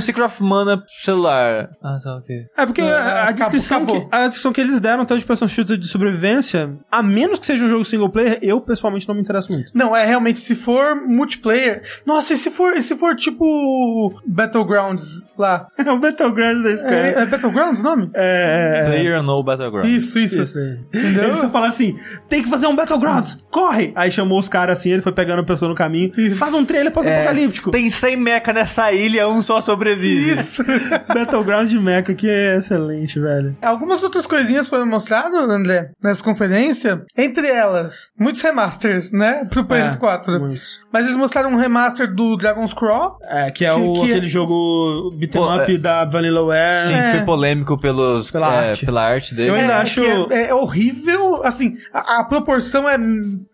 Secret 0.00 0.24
of 0.24 0.42
Mana 0.42 0.82
celular. 0.86 1.70
Ah, 1.82 1.98
tá, 2.02 2.16
ok. 2.16 2.36
É 2.56 2.66
porque 2.66 2.80
É, 2.80 2.84
a, 2.92 2.96
a 2.96 3.22
acabou, 3.24 3.34
descrição 3.34 3.76
acabou. 3.78 4.08
Que, 4.08 4.16
a 4.16 4.20
descrição 4.26 4.52
que 4.52 4.60
eles 4.60 4.80
deram 4.80 5.02
até 5.02 5.16
de 5.16 5.24
person 5.24 5.46
shooter 5.48 5.76
de 5.76 5.86
sobrevivência, 5.88 6.76
a 6.90 7.02
menos 7.02 7.38
que 7.38 7.46
seja 7.46 7.64
um 7.64 7.68
jogo 7.68 7.84
single 7.84 8.08
player, 8.10 8.38
eu 8.42 8.60
pessoalmente 8.60 9.06
não 9.08 9.14
me 9.14 9.20
interesso 9.20 9.52
muito. 9.52 9.70
Não, 9.74 9.94
é 9.96 10.04
realmente, 10.04 10.40
se 10.40 10.54
for 10.54 10.94
multiplayer. 10.96 11.82
Nossa, 12.06 12.34
e 12.34 12.36
se 12.36 12.50
for, 12.50 12.74
e 12.76 12.82
se 12.82 12.96
for 12.96 13.14
tipo 13.16 14.12
Battlegrounds 14.26 15.24
lá? 15.38 15.66
É 15.84 15.90
o 15.92 15.98
Battlegrounds 15.98 16.62
da 16.62 16.70
É, 16.70 16.76
Square. 16.76 17.14
é 17.16 17.26
Battlegrounds 17.26 17.80
o 17.80 17.84
nome? 17.84 18.10
É. 18.14 18.80
é, 18.80 18.84
Player 18.86 19.22
No 19.22 19.42
Battleground. 19.42 19.86
Isso, 19.86 20.18
isso. 20.18 20.42
Isso 20.42 20.58
aí. 20.58 20.78
Entendeu? 20.94 21.24
Eles 21.24 21.38
só 21.38 21.50
falaram 21.50 21.70
assim: 21.72 21.94
tem 22.28 22.42
que 22.42 22.48
fazer 22.48 22.66
um 22.66 22.74
Battlegrounds, 22.74 23.38
corre! 23.50 23.92
Aí 23.94 24.10
chamou 24.10 24.38
os 24.38 24.48
caras 24.48 24.78
assim, 24.78 24.90
ele 24.92 25.02
foi 25.02 25.12
pegando 25.12 25.40
a 25.40 25.44
pessoa 25.44 25.68
no 25.68 25.74
caminho, 25.74 26.10
Isso. 26.16 26.36
faz 26.36 26.54
um 26.54 26.64
trailer 26.64 26.90
pós-apocalíptico. 26.92 27.70
Tem 27.70 27.88
100 27.90 28.16
mecha 28.16 28.52
nessa 28.52 28.90
ilha, 28.92 29.28
um 29.28 29.42
só 29.42 29.60
sobrevive. 29.60 30.32
Isso. 30.32 30.64
Battlegrounds 31.08 31.70
de 31.70 31.78
Mecha, 31.78 32.14
que 32.14 32.28
é 32.28 32.56
excelente, 32.56 33.20
velho. 33.20 33.56
Algumas 33.62 34.02
outras 34.02 34.26
coisinhas 34.26 34.68
foram 34.68 34.86
mostradas, 34.86 35.48
André, 35.48 35.90
nessa 36.02 36.22
conferência. 36.22 37.02
Entre 37.16 37.46
elas, 37.46 38.10
muitos 38.18 38.40
remasters, 38.40 39.12
né? 39.12 39.44
Pro 39.50 39.64
PS4. 39.64 40.38
Muitos. 40.38 40.80
Mas 40.92 41.04
eles 41.04 41.16
mostraram 41.16 41.50
um 41.50 41.56
remaster 41.56 41.83
do 42.14 42.36
Dragon's 42.36 42.72
Crawl. 42.74 43.18
É, 43.22 43.50
que 43.50 43.64
é 43.64 43.74
Que- 43.74 43.80
o, 43.80 43.92
que- 43.94 44.10
aquele 44.12 44.26
jogo 44.28 45.10
beat'em 45.16 45.42
up 45.42 45.74
é. 45.74 45.78
da 45.78 46.04
Vanillaware. 46.04 46.76
Sim, 46.78 46.94
É. 46.94 47.10
foi 47.10 47.20
polêmico 47.22 47.78
pelos, 47.78 48.30
Pela 48.30 48.54
é, 48.64 48.70
arte. 48.70 48.86
pela 48.86 49.02
arte 49.02 49.34
dele. 49.34 49.50
Eu 49.50 49.54
ainda 49.54 49.72
é, 49.72 49.76
acho- 49.76 50.02
é, 50.32 50.48
é 50.48 50.54
horrível, 50.54 51.42
assim, 51.44 51.74
a, 51.92 52.20
a 52.20 52.24
proporção 52.24 52.88
é, 52.88 52.96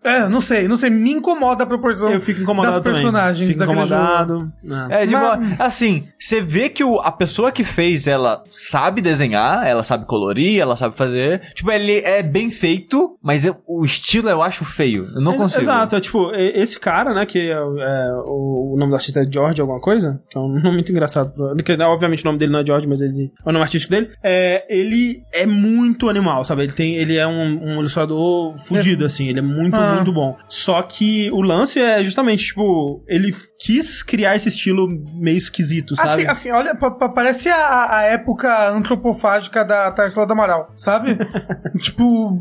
é, 0.03 0.27
não 0.29 0.41
sei, 0.41 0.67
não 0.67 0.77
sei, 0.77 0.89
me 0.89 1.11
incomoda 1.11 1.63
a 1.63 1.67
proporção 1.67 2.09
Eu 2.11 2.21
fico 2.21 2.41
incomodado 2.41 2.75
das 2.75 2.83
também. 2.83 3.01
personagens 3.01 3.47
Fico 3.47 3.59
daquele 3.59 3.79
incomodado. 3.79 4.51
Não. 4.63 4.91
É, 4.91 5.05
de 5.05 5.13
Mas- 5.13 5.23
uma- 5.37 5.55
assim, 5.59 6.07
você 6.19 6.41
vê 6.41 6.69
que 6.69 6.83
o- 6.83 6.99
a 7.01 7.11
pessoa 7.11 7.51
que 7.51 7.63
fez, 7.63 8.07
ela 8.07 8.43
sabe 8.49 9.01
desenhar, 9.01 9.65
ela 9.65 9.83
sabe 9.83 10.05
colorir, 10.05 10.59
ela 10.59 10.75
sabe 10.75 10.95
fazer. 10.95 11.41
Tipo, 11.53 11.71
ele 11.71 11.99
é 11.99 12.21
bem 12.23 12.49
feito, 12.51 13.17
mas 13.21 13.45
eu- 13.45 13.55
o 13.67 13.83
estilo 13.85 14.29
eu 14.29 14.41
acho 14.41 14.63
feio. 14.65 15.07
Eu 15.15 15.21
não 15.21 15.33
É, 15.33 15.37
consigo. 15.37 15.61
Exato, 15.61 15.95
é 15.95 15.99
tipo, 15.99 16.31
esse 16.35 16.79
cara, 16.79 17.13
né, 17.13 17.25
que 17.25 17.39
é, 17.51 17.55
o- 18.13 18.71
é, 18.71 18.73
o, 18.73 18.75
nome 18.77 18.91
do 18.91 18.95
artista 18.95 19.21
é 19.21 19.31
George 19.31 19.61
alguma 19.61 19.79
coisa, 19.79 20.21
que 20.29 20.37
é 20.37 20.41
um 20.41 20.47
nome 20.47 20.71
muito 20.71 20.91
engraçado. 20.91 21.31
Pro, 21.33 21.55
que, 21.57 21.77
né, 21.77 21.85
obviamente 21.85 22.23
o 22.23 22.25
nome 22.25 22.37
dele 22.39 22.51
não 22.51 22.59
é 22.59 22.65
George, 22.65 22.87
mas 22.87 23.01
ele, 23.01 23.31
é 23.45 23.49
o 23.49 23.51
nome 23.51 23.63
artístico 23.63 23.91
dele. 23.91 24.09
É, 24.23 24.65
ele 24.69 25.23
é 25.33 25.45
muito 25.45 26.09
animal, 26.09 26.43
sabe? 26.43 26.63
Ele, 26.63 26.71
tem, 26.73 26.95
ele 26.95 27.17
é 27.17 27.27
um, 27.27 27.63
um 27.75 27.79
ilustrador 27.79 28.57
fudido, 28.59 29.05
assim, 29.05 29.27
ele 29.29 29.39
é 29.39 29.41
muito, 29.41 29.75
Ah. 29.75 29.95
muito 29.95 30.11
bom. 30.13 30.35
Só 30.47 30.81
que 30.83 31.29
o 31.31 31.41
lance 31.41 31.79
é 31.79 32.03
justamente, 32.03 32.45
tipo, 32.47 33.03
ele 33.07 33.33
quis 33.63 34.01
criar 34.01 34.35
esse 34.35 34.49
estilo 34.49 34.87
meio 35.13 35.37
esquisito, 35.37 35.95
sabe? 35.95 36.25
Assim, 36.25 36.25
assim, 36.25 36.51
olha, 36.51 36.73
pa- 36.75 36.91
pa- 36.91 37.09
parece 37.09 37.49
a, 37.49 37.97
a 37.97 38.01
época 38.03 38.69
antropofágica 38.71 39.63
da 39.63 39.91
Tarsila 39.91 40.25
do 40.25 40.33
Amaral, 40.33 40.73
sabe? 40.77 41.15
tipo, 41.79 42.39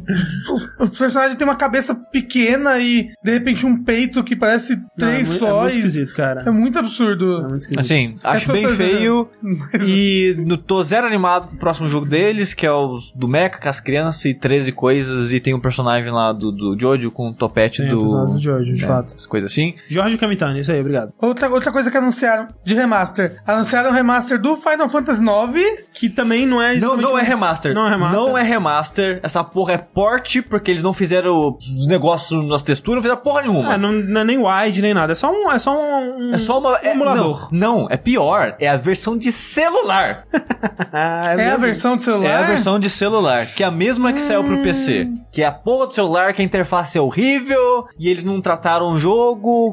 os, 0.53 0.91
os 0.91 0.99
personagens 0.99 1.37
têm 1.37 1.47
uma 1.47 1.57
cabeça 1.57 1.95
pequena 1.95 2.79
e, 2.79 3.09
de 3.23 3.33
repente, 3.33 3.67
um 3.67 3.83
peito 3.83 4.23
que 4.25 4.35
parece 4.35 4.77
Não, 4.97 5.09
é 5.09 5.13
três 5.15 5.29
muito- 5.29 5.45
É 5.45 5.49
muito 5.49 5.61
sóis. 5.61 5.77
esquisito, 5.77 6.15
cara. 6.15 6.43
É 6.47 6.51
muito 6.51 6.79
absurdo. 6.79 7.37
É 7.39 7.49
muito 7.49 7.63
esquisito. 7.63 7.81
Assim, 7.81 8.17
acho 8.23 8.47
só 8.47 8.53
bem 8.53 8.69
feio. 8.69 9.29
Mas- 9.43 9.83
E 9.93 10.35
no, 10.39 10.57
tô 10.57 10.83
zero 10.83 11.07
animado 11.07 11.49
pro 11.49 11.59
próximo 11.59 11.89
jogo 11.89 12.07
deles, 12.07 12.55
que 12.55 12.65
é 12.65 12.73
o 12.73 12.97
do 13.15 13.27
Mecha 13.29 13.59
com 13.59 13.69
as 13.69 13.81
crianças 13.81 14.25
e 14.25 14.35
13 14.35 14.73
coisas. 14.73 15.33
E 15.33 15.41
tem 15.41 15.53
um 15.55 15.61
personagem 15.61 16.11
lá 16.13 16.33
do, 16.33 16.51
do 16.53 16.79
Jojo 16.79 17.11
com 17.11 17.29
o 17.31 17.35
topete 17.35 17.83
Tem 17.83 17.91
do. 17.91 18.27
do 18.27 18.39
George, 18.39 18.73
de 18.75 18.83
né, 18.83 18.87
fato. 18.89 19.15
As 19.15 19.27
coisas 19.27 19.51
assim. 19.51 19.75
Jorge 19.89 20.17
Kamitani, 20.17 20.61
isso 20.61 20.71
aí, 20.73 20.81
obrigado. 20.81 21.10
Outra, 21.19 21.49
outra 21.49 21.73
coisa 21.73 21.91
que 21.91 21.97
anunciaram 21.97 22.49
de 22.65 22.75
remaster. 22.75 23.41
Anunciaram 23.47 23.91
o 23.91 23.93
remaster 23.93 24.41
do 24.41 24.57
Final 24.57 24.89
Fantasy 24.89 25.23
IX. 25.23 25.83
Que 25.93 26.09
também 26.09 26.47
não 26.47 26.61
é. 26.61 26.77
Não, 26.77 26.97
não 26.97 27.19
é 27.19 27.23
remaster. 27.23 27.75
Não 27.75 27.87
é 27.87 27.91
remaster. 27.91 28.21
Não 28.21 28.39
é 28.39 28.43
remaster. 28.43 29.21
Essa 29.23 29.43
porra 29.45 29.75
é 29.75 29.79
port, 29.79 30.37
porque 30.49 30.71
eles 30.71 30.83
não 30.83 30.93
fizeram 30.93 31.57
os 31.59 31.87
negócios 31.87 32.45
nas 32.47 32.63
texturas, 32.63 32.97
não 32.97 33.03
fizeram 33.03 33.23
porra 33.23 33.43
nenhuma. 33.43 33.75
É, 33.75 33.79
não, 33.79 33.93
não 33.93 34.21
é 34.21 34.25
nem 34.25 34.39
wide 34.39 34.83
nem 34.83 34.95
nada. 34.95 35.13
É 35.13 35.15
só 35.17 35.31
um. 35.31 35.51
É 35.51 35.59
só 35.59 35.77
um. 35.79 36.35
É 36.35 36.39
só 36.39 36.59
uma. 36.59 36.79
é- 36.83 36.93
emulador. 36.93 37.49
Não, 37.53 37.81
não, 37.81 37.87
é 37.91 37.97
pior. 37.97 38.57
É 38.59 38.69
a 38.69 38.77
versão 38.77 39.17
de 39.17 39.31
celular. 39.33 40.25
Ah, 40.93 41.35
É, 41.39 41.53
a 41.53 41.57
versão 41.57 41.97
de 41.97 42.03
celular. 42.03 42.29
É 42.29 42.35
a 42.37 42.43
versão 42.43 42.79
de 42.79 42.91
celular, 42.91 43.47
que 43.47 43.63
é 43.63 43.67
a 43.67 43.71
mesma 43.71 44.13
que 44.13 44.21
saiu 44.21 44.43
pro 44.43 44.61
PC. 44.63 45.09
Que 45.31 45.43
é 45.43 45.47
a 45.47 45.53
porra 45.53 45.87
do 45.87 45.95
celular, 45.95 46.33
que 46.33 46.43
a 46.43 46.45
interface 46.45 46.99
é 46.99 47.01
horrível, 47.01 47.87
e 47.99 48.09
eles 48.09 48.25
não 48.25 48.41
trataram 48.41 48.93
o 48.93 48.99
jogo. 48.99 49.73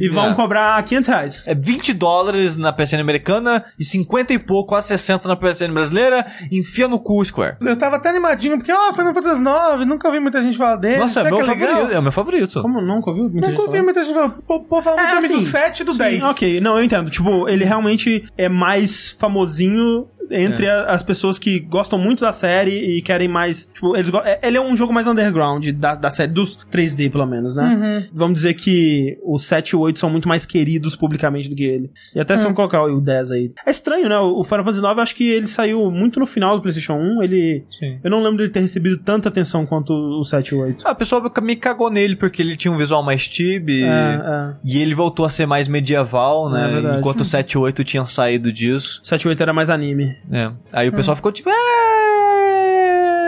E 0.00 0.08
vão 0.08 0.25
é. 0.30 0.34
cobrar 0.34 0.82
500 0.82 1.08
reais. 1.08 1.48
É 1.48 1.54
20 1.54 1.92
dólares 1.94 2.56
na 2.56 2.72
PSN 2.72 3.00
americana 3.00 3.64
e 3.78 3.84
50 3.84 4.32
e 4.32 4.38
pouco, 4.38 4.70
quase 4.70 4.88
60 4.88 5.28
na 5.28 5.36
PSN 5.36 5.72
brasileira. 5.72 6.26
Enfia 6.52 6.88
no 6.88 6.98
cu, 6.98 7.24
Square. 7.24 7.56
Eu 7.60 7.76
tava 7.76 7.96
até 7.96 8.08
animadinho, 8.10 8.56
porque, 8.56 8.72
ó, 8.72 8.92
Final 8.92 9.14
Fantasy 9.14 9.40
IX, 9.42 9.86
nunca 9.86 10.08
ouvi 10.08 10.20
muita 10.20 10.42
gente 10.42 10.56
falar 10.56 10.76
dele. 10.76 10.98
Nossa, 10.98 11.20
é 11.20 11.24
meu 11.24 11.38
legal? 11.38 11.56
favorito. 11.56 11.92
É 11.92 11.98
o 11.98 12.02
meu 12.02 12.12
favorito. 12.12 12.62
Como 12.62 12.80
nunca 12.80 13.10
ouviu? 13.10 13.24
Muita 13.28 13.46
gente 13.48 13.56
Nunca 13.56 13.70
ouvi 13.70 13.82
muita 13.82 14.04
gente 14.04 14.14
falar. 14.14 14.28
Pô, 14.46 14.60
pô, 14.60 14.82
fala 14.82 14.96
muito 14.96 15.24
É, 15.24 15.28
do 15.28 15.34
assim, 15.36 15.44
7 15.46 15.80
e 15.80 15.84
do 15.84 15.92
Sim, 15.92 15.98
10. 15.98 16.24
ok, 16.24 16.60
não, 16.60 16.78
eu 16.78 16.84
entendo. 16.84 17.10
Tipo, 17.10 17.48
ele 17.48 17.64
realmente 17.64 18.28
é 18.36 18.48
mais 18.48 19.10
famosinho 19.18 20.06
entre 20.30 20.68
a- 20.68 20.86
as 20.86 21.02
pessoas 21.02 21.38
que 21.38 21.58
gostam 21.60 21.98
muito 21.98 22.20
da 22.20 22.32
série 22.32 22.96
e 22.96 23.02
querem 23.02 23.28
mais. 23.28 23.66
Tipo, 23.72 23.96
eles 23.96 24.10
é- 24.24 24.40
ele 24.46 24.56
é 24.56 24.60
um 24.60 24.76
jogo 24.76 24.92
mais 24.92 25.06
underground 25.06 25.66
da, 25.70 25.94
da 25.94 26.10
série, 26.10 26.32
dos 26.32 26.58
3D, 26.70 27.10
pelo 27.10 27.26
menos, 27.26 27.56
né? 27.56 27.64
Uhum. 28.02 28.08
Vamos 28.12 28.36
dizer 28.36 28.54
que 28.54 29.18
o 29.24 29.38
7 29.38 29.70
e 29.70 29.76
o 29.76 29.80
8 29.80 29.98
são 29.98 30.10
muito 30.10 30.28
mais 30.28 30.44
queridos 30.46 30.96
publicamente 30.96 31.48
do 31.48 31.54
que 31.56 31.64
ele. 31.64 31.90
E 32.14 32.20
até 32.20 32.36
se 32.36 32.44
Hum. 32.46 32.50
eu 32.50 32.54
colocar 32.54 32.82
o 32.84 33.00
10 33.00 33.30
aí. 33.32 33.52
É 33.66 33.70
estranho, 33.70 34.08
né? 34.08 34.18
O 34.18 34.42
Final 34.44 34.64
Fantasy 34.64 34.78
IX, 34.80 34.96
eu 34.96 35.02
acho 35.02 35.14
que 35.16 35.28
ele 35.28 35.46
saiu 35.46 35.90
muito 35.90 36.18
no 36.20 36.26
final 36.26 36.56
do 36.56 36.62
PlayStation 36.62 36.94
1. 36.94 37.22
Ele. 37.22 37.64
Sim. 37.70 37.98
Eu 38.02 38.10
não 38.10 38.22
lembro 38.22 38.38
dele 38.38 38.50
ter 38.50 38.60
recebido 38.60 38.96
tanta 38.98 39.28
atenção 39.28 39.64
quanto 39.66 39.92
o 39.92 40.24
7 40.24 40.48
e 40.48 40.54
o 40.54 40.60
8. 40.62 40.84
Ah, 40.86 40.92
o 40.92 40.96
pessoal 40.96 41.22
me 41.42 41.56
cagou 41.56 41.90
nele 41.90 42.16
porque 42.16 42.42
ele 42.42 42.56
tinha 42.56 42.72
um 42.72 42.76
visual 42.78 43.02
mais 43.02 43.20
chibi. 43.20 43.82
É, 43.84 43.86
é. 43.88 44.54
E 44.64 44.80
ele 44.80 44.94
voltou 44.94 45.24
a 45.24 45.30
ser 45.30 45.46
mais 45.46 45.68
medieval, 45.68 46.48
É 46.48 46.52
né? 46.52 46.72
verdade. 46.72 46.98
Enquanto 46.98 47.20
o 47.20 47.24
7 47.24 47.52
e 47.52 47.58
8 47.58 47.84
tinham 47.84 48.04
saído 48.06 48.52
disso. 48.52 49.00
7 49.02 49.22
e 49.22 49.28
8 49.28 49.42
era 49.42 49.52
mais 49.52 49.70
anime. 49.70 50.15
É. 50.32 50.50
Aí 50.72 50.88
o 50.88 50.92
Hum. 50.92 50.96
pessoal 50.96 51.16
ficou 51.16 51.30
tipo, 51.32 51.48
é, 51.50 51.54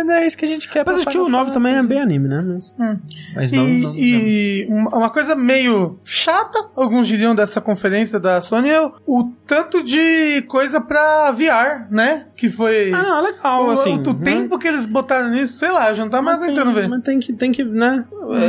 não 0.09 0.15
é 0.17 0.27
isso 0.27 0.37
que 0.37 0.45
a 0.45 0.49
gente 0.49 0.69
quer 0.69 0.85
pra 0.85 0.93
Mas 0.95 1.07
o 1.07 1.11
Final 1.11 1.29
9 1.29 1.33
Fantasy." 1.53 1.53
também 1.55 1.75
é 1.77 1.83
bem 1.83 2.01
anime, 2.01 2.29
né? 2.29 2.45
Mas... 2.47 2.75
Mas 3.35 3.53
E, 3.53 3.57
não, 3.57 3.65
não- 3.65 3.95
e 3.97 4.67
uma 4.71 4.99
uma 4.99 5.11
coisa 5.11 5.35
meio 5.35 5.99
chata, 6.05 6.59
alguns 6.77 7.07
diriam 7.07 7.35
dessa 7.35 7.61
conferência 7.61 8.19
da 8.19 8.41
Sony, 8.41 8.71
é 8.71 8.81
o, 8.81 8.93
o 9.07 9.33
tanto 9.47 9.83
de 9.83 10.43
coisa 10.49 10.81
pra 10.81 11.31
VR, 11.33 11.87
né? 11.91 12.27
Que 12.37 12.51
foi. 12.51 12.93
Ah, 12.93 13.03
não, 13.03 13.23
legal, 13.23 13.67
o, 13.67 13.71
assim. 13.71 13.97
o, 13.99 14.11
o 14.11 14.13
né? 14.13 14.21
tempo 14.25 14.59
que 14.59 14.67
eles 14.69 14.85
botaram 14.87 15.31
nisso, 15.31 15.55
sei 15.59 15.71
lá, 15.71 15.91
eu 15.91 15.97
já 15.97 16.03
não 16.05 16.11
tava 16.11 16.23
mais 16.23 16.39
aguentando 16.39 16.73
ver. 16.73 16.89
Mas 16.89 17.03
tem 17.03 17.19
que, 17.21 17.33
tem 17.33 17.53
que, 17.53 17.63
né? 17.65 18.05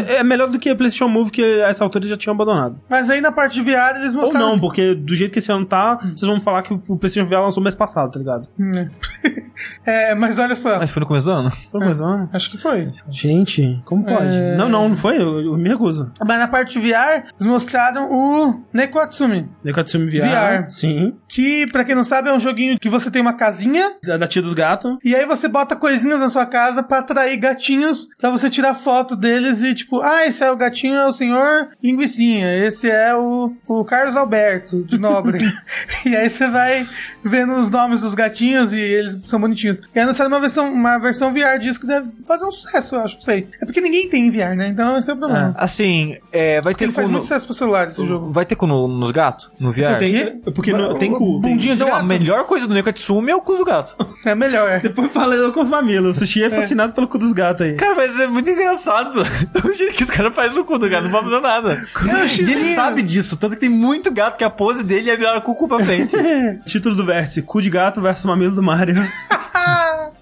É, 0.09 0.15
é 0.15 0.23
melhor 0.23 0.49
do 0.49 0.57
que 0.59 0.69
a 0.69 0.75
PlayStation 0.75 1.07
Move, 1.07 1.31
que 1.31 1.41
a 1.43 1.67
essa 1.69 1.83
altura 1.83 2.01
eles 2.03 2.09
já 2.09 2.17
tinham 2.17 2.33
abandonado. 2.33 2.79
Mas 2.89 3.09
aí 3.09 3.21
na 3.21 3.31
parte 3.31 3.53
de 3.53 3.61
VR 3.61 3.95
eles 3.97 4.13
Ou 4.15 4.21
mostraram. 4.21 4.49
não, 4.49 4.59
porque 4.59 4.93
do 4.95 5.15
jeito 5.15 5.31
que 5.31 5.39
esse 5.39 5.51
ano 5.51 5.65
tá, 5.65 5.95
vocês 5.95 6.21
vão 6.29 6.41
falar 6.41 6.63
que 6.63 6.73
o 6.73 6.97
PlayStation 6.97 7.27
VR 7.29 7.41
lançou 7.41 7.61
mês 7.63 7.75
passado, 7.75 8.11
tá 8.11 8.19
ligado? 8.19 8.49
é, 9.85 10.15
mas 10.15 10.37
olha 10.39 10.55
só. 10.55 10.79
Mas 10.79 10.89
foi 10.89 10.99
no 11.01 11.05
começo 11.07 11.25
do 11.25 11.31
ano? 11.31 11.48
Foi 11.71 11.79
mais 11.79 12.01
ano. 12.01 12.29
Acho 12.33 12.51
que 12.51 12.57
foi. 12.57 12.91
Gente, 13.09 13.81
como 13.85 14.03
pode? 14.03 14.35
É. 14.35 14.55
Não, 14.55 14.69
não, 14.69 14.89
não 14.89 14.95
foi. 14.95 15.17
Eu, 15.17 15.41
eu 15.41 15.57
me 15.57 15.69
recuso. 15.69 16.11
Mas 16.25 16.39
na 16.39 16.47
parte 16.47 16.79
de 16.79 16.87
VR, 16.87 17.25
eles 17.35 17.45
mostraram 17.45 18.11
o 18.11 18.63
Nekoatsumi. 18.73 19.49
Nekatsumi 19.63 20.09
VR. 20.09 20.65
VR. 20.65 20.69
Sim. 20.69 21.17
Que, 21.27 21.67
pra 21.67 21.83
quem 21.83 21.95
não 21.95 22.03
sabe, 22.03 22.29
é 22.29 22.33
um 22.33 22.39
joguinho 22.39 22.77
que 22.79 22.89
você 22.89 23.11
tem 23.11 23.21
uma 23.21 23.33
casinha 23.33 23.93
Da, 24.03 24.17
da 24.17 24.27
tia 24.27 24.41
dos 24.41 24.53
gatos. 24.53 24.97
E 25.03 25.15
aí 25.15 25.25
você 25.25 25.47
bota 25.47 25.75
coisinhas 25.75 26.19
na 26.19 26.29
sua 26.29 26.45
casa 26.45 26.83
pra 26.83 26.99
atrair 26.99 27.37
gatinhos, 27.37 28.07
pra 28.17 28.29
você 28.29 28.49
tirar 28.49 28.73
foto 28.73 29.15
deles 29.15 29.61
e 29.61 29.73
tipo, 29.73 30.01
ah, 30.01 30.25
esse 30.25 30.43
é 30.43 30.51
o 30.51 30.55
gatinho, 30.57 30.95
é 30.95 31.05
o 31.07 31.13
senhor 31.13 31.69
Linguicinha, 31.81 32.55
esse 32.65 32.89
é 32.89 33.15
o, 33.15 33.53
o 33.67 33.85
Carlos 33.85 34.15
Alberto, 34.15 34.83
de 34.83 34.97
Nobre. 34.97 35.39
e 36.05 36.15
aí 36.15 36.29
você 36.29 36.47
vai 36.47 36.87
vendo 37.23 37.53
os 37.53 37.69
nomes 37.69 38.01
dos 38.01 38.15
gatinhos 38.15 38.73
e 38.73 38.79
eles 38.79 39.19
são 39.23 39.39
bonitinhos. 39.39 39.81
E 39.93 39.99
anunciaram 39.99 40.31
uma 40.31 40.39
versão, 40.39 40.71
uma 40.71 40.97
versão 40.97 41.33
VR 41.33 41.38
disso 41.59 41.79
que 41.79 41.87
deve 41.87 42.09
fazer 42.25 42.45
um 42.45 42.51
sucesso, 42.51 42.95
eu 42.95 43.01
acho, 43.01 43.15
não 43.15 43.21
sei. 43.21 43.47
É 43.61 43.65
porque 43.65 43.81
ninguém 43.81 44.09
tem 44.09 44.29
VR, 44.31 44.55
né? 44.55 44.67
Então 44.69 44.97
esse 44.97 45.09
é 45.09 45.13
o 45.13 45.17
problema. 45.17 45.53
Assim, 45.57 46.17
é, 46.31 46.61
vai 46.61 46.73
ter 46.73 46.85
Ele 46.85 46.93
faz 46.93 47.09
muito 47.09 47.23
sucesso 47.23 47.45
pro 47.45 47.55
celular 47.55 47.87
esse 47.87 48.05
jogo. 48.05 48.31
Vai 48.31 48.45
ter 48.45 48.55
cu 48.55 48.67
no- 48.67 48.87
nos 48.87 49.11
gatos? 49.11 49.51
No 49.59 49.71
VR? 49.71 49.97
Tem, 49.99 50.39
porque 50.53 50.71
no- 50.73 50.95
tem 50.97 51.11
cu. 51.11 51.41
Tem, 51.41 51.51
Bundinha 51.53 51.75
de 51.75 51.83
Não, 51.83 51.93
a 51.95 52.03
melhor 52.03 52.45
coisa 52.45 52.67
do 52.67 52.73
Nekatsumi 52.73 53.31
é 53.31 53.35
o 53.35 53.41
cu 53.41 53.57
do 53.57 53.65
gato. 53.65 53.95
é 54.25 54.35
melhor. 54.35 54.79
depois 54.81 55.11
falei 55.11 55.51
com 55.51 55.59
os 55.61 55.69
mamilos. 55.69 56.17
O 56.17 56.19
Sushi 56.19 56.43
é 56.43 56.49
fascinado 56.49 56.93
pelo 56.93 57.07
cu 57.07 57.17
dos 57.17 57.33
gatos 57.33 57.65
aí. 57.65 57.75
Cara, 57.75 57.95
mas 57.95 58.19
é 58.19 58.27
muito 58.27 58.49
engraçado. 58.49 59.21
o 59.63 59.73
jeito 59.73 59.95
que 59.95 60.03
os 60.03 60.09
caras 60.09 60.33
fazem 60.33 60.59
o 60.59 60.65
cu 60.65 60.77
do 60.77 60.89
gato, 60.89 61.07
não 61.07 61.11
vai 61.11 61.41
nada. 61.41 61.73
É 61.73 62.41
e 62.41 62.51
ele 62.51 62.63
sabe 62.73 63.01
disso, 63.01 63.37
tanto 63.37 63.55
que 63.55 63.61
tem 63.61 63.69
muito 63.69 64.11
gato 64.11 64.37
que 64.37 64.43
a 64.43 64.49
pose 64.49 64.83
dele 64.83 65.09
é 65.09 65.15
virar 65.15 65.39
com 65.41 65.51
o 65.51 65.55
cu 65.55 65.67
pra 65.67 65.83
frente. 65.83 66.15
Título 66.65 66.95
do 66.95 67.05
vértice: 67.05 67.41
Cu 67.41 67.61
de 67.61 67.69
gato 67.69 68.01
versus 68.01 68.25
mamilo 68.25 68.55
do 68.55 68.63
Mario. 68.63 68.95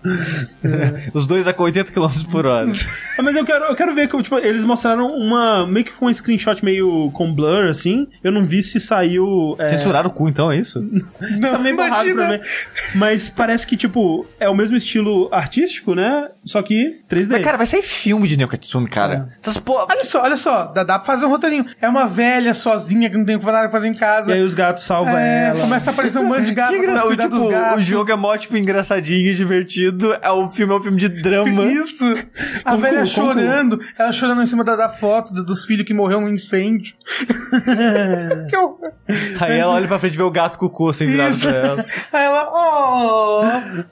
Os 1.13 1.25
dois 1.28 1.47
a 1.47 1.53
80 1.57 1.91
km 1.91 2.07
por 2.32 2.45
hora. 2.45 2.71
Ah, 3.17 3.21
Mas 3.21 3.36
eu 3.36 3.45
quero, 3.45 3.65
eu 3.65 3.75
quero 3.75 3.93
ver 3.95 4.07
como, 4.07 4.21
tipo, 4.23 4.38
eles 4.38 4.63
mostraram 4.63 5.07
uma. 5.15 5.65
meio 5.67 5.86
que 5.86 5.91
foi 5.91 6.09
um 6.09 6.13
screenshot 6.13 6.63
meio 6.63 7.09
com 7.13 7.34
blur, 7.34 7.67
assim. 7.69 8.07
Eu 8.23 8.32
não 8.32 8.45
vi 8.45 8.61
se 8.63 8.80
saiu. 8.80 9.55
É, 9.59 9.65
Censuraram 9.67 10.09
o 10.09 10.13
cu, 10.13 10.28
então, 10.30 10.51
é 10.51 10.57
isso? 10.57 10.80
Não, 11.39 11.51
tá 11.51 11.57
meio 11.59 11.75
borrado 11.75 12.13
pra 12.13 12.30
mim. 12.30 12.39
Mas 12.95 13.30
parece 13.30 13.65
que, 13.67 13.75
tipo, 13.75 14.25
é 14.39 14.49
o 14.49 14.55
mesmo 14.55 14.75
estilo 14.75 15.30
artístico, 15.32 15.93
né? 15.95 16.30
Só 16.45 16.61
que 16.61 16.95
3D. 17.09 17.32
Mas, 17.32 17.43
cara, 17.43 17.57
vai 17.57 17.65
sair 17.65 17.82
filme 17.82 18.28
de 18.28 18.38
Nekatsumi, 18.38 18.88
cara. 18.89 19.28
Essas 19.41 19.57
porra... 19.57 19.86
Olha 19.89 20.05
só, 20.05 20.23
olha 20.23 20.38
só, 20.38 20.65
dá, 20.65 20.84
dá 20.84 20.97
pra 20.97 21.05
fazer 21.05 21.25
um 21.25 21.30
roteirinho. 21.30 21.65
É 21.82 21.88
uma 21.89 22.05
velha 22.07 22.53
sozinha 22.53 23.09
que 23.09 23.17
não 23.17 23.25
tem 23.25 23.38
nada 23.38 23.59
pra 23.61 23.69
fazer 23.71 23.88
em 23.88 23.93
casa. 23.93 24.32
e 24.32 24.36
aí 24.36 24.41
os 24.41 24.53
gatos 24.53 24.84
salvam 24.84 25.17
É, 25.17 25.49
ela. 25.49 25.59
começa 25.61 25.89
a 25.89 25.93
aparecer 25.93 26.19
um 26.19 26.25
monte 26.28 26.45
de 26.45 26.53
gato 26.55 26.71
Que 26.73 26.80
pra 26.84 26.91
engra... 26.91 27.03
o, 27.03 27.07
cuidar 27.07 27.28
dos 27.28 27.41
tipo, 27.41 27.75
o 27.78 27.82
jogo 27.82 28.11
é 28.11 28.15
mó, 28.15 28.38
tipo, 28.38 28.57
engraçadinho 28.57 29.32
e 29.32 29.36
divertido. 29.36 29.66
Sentido, 29.68 30.13
é 30.22 30.30
o 30.32 30.49
filme 30.49 30.74
é 30.74 30.78
um 30.78 30.82
filme 30.82 30.97
de 30.97 31.09
drama. 31.09 31.65
Isso! 31.65 32.03
A 32.63 32.72
Como- 32.72 32.82
velha 32.84 32.95
como- 32.99 33.07
chorando, 33.07 33.80
ela 33.97 34.11
chorando 34.11 34.41
em 34.41 34.45
cima 34.45 34.63
da, 34.63 34.76
da 34.76 34.89
foto 34.89 35.34
do- 35.34 35.45
dos 35.45 35.65
filhos 35.65 35.86
que 35.86 35.93
morreu 35.93 36.22
num 36.22 36.30
incêndio. 36.30 36.93
que 38.49 38.55
horror. 38.57 38.91
Aí 39.39 39.57
ela 39.59 39.74
olha 39.74 39.88
pra 39.88 39.99
frente 39.99 40.13
e 40.15 40.18
vê 40.18 40.24
o 40.24 40.32
gato 40.32 40.57
com 40.57 40.65
o 40.65 40.70
cu 40.70 40.89
assim 40.89 41.05
virado 41.07 41.32
Isso. 41.32 41.47
pra 41.47 41.57
ela. 41.57 41.86
Aí 42.13 42.24
ela, 42.26 42.49
oh! 42.51 43.41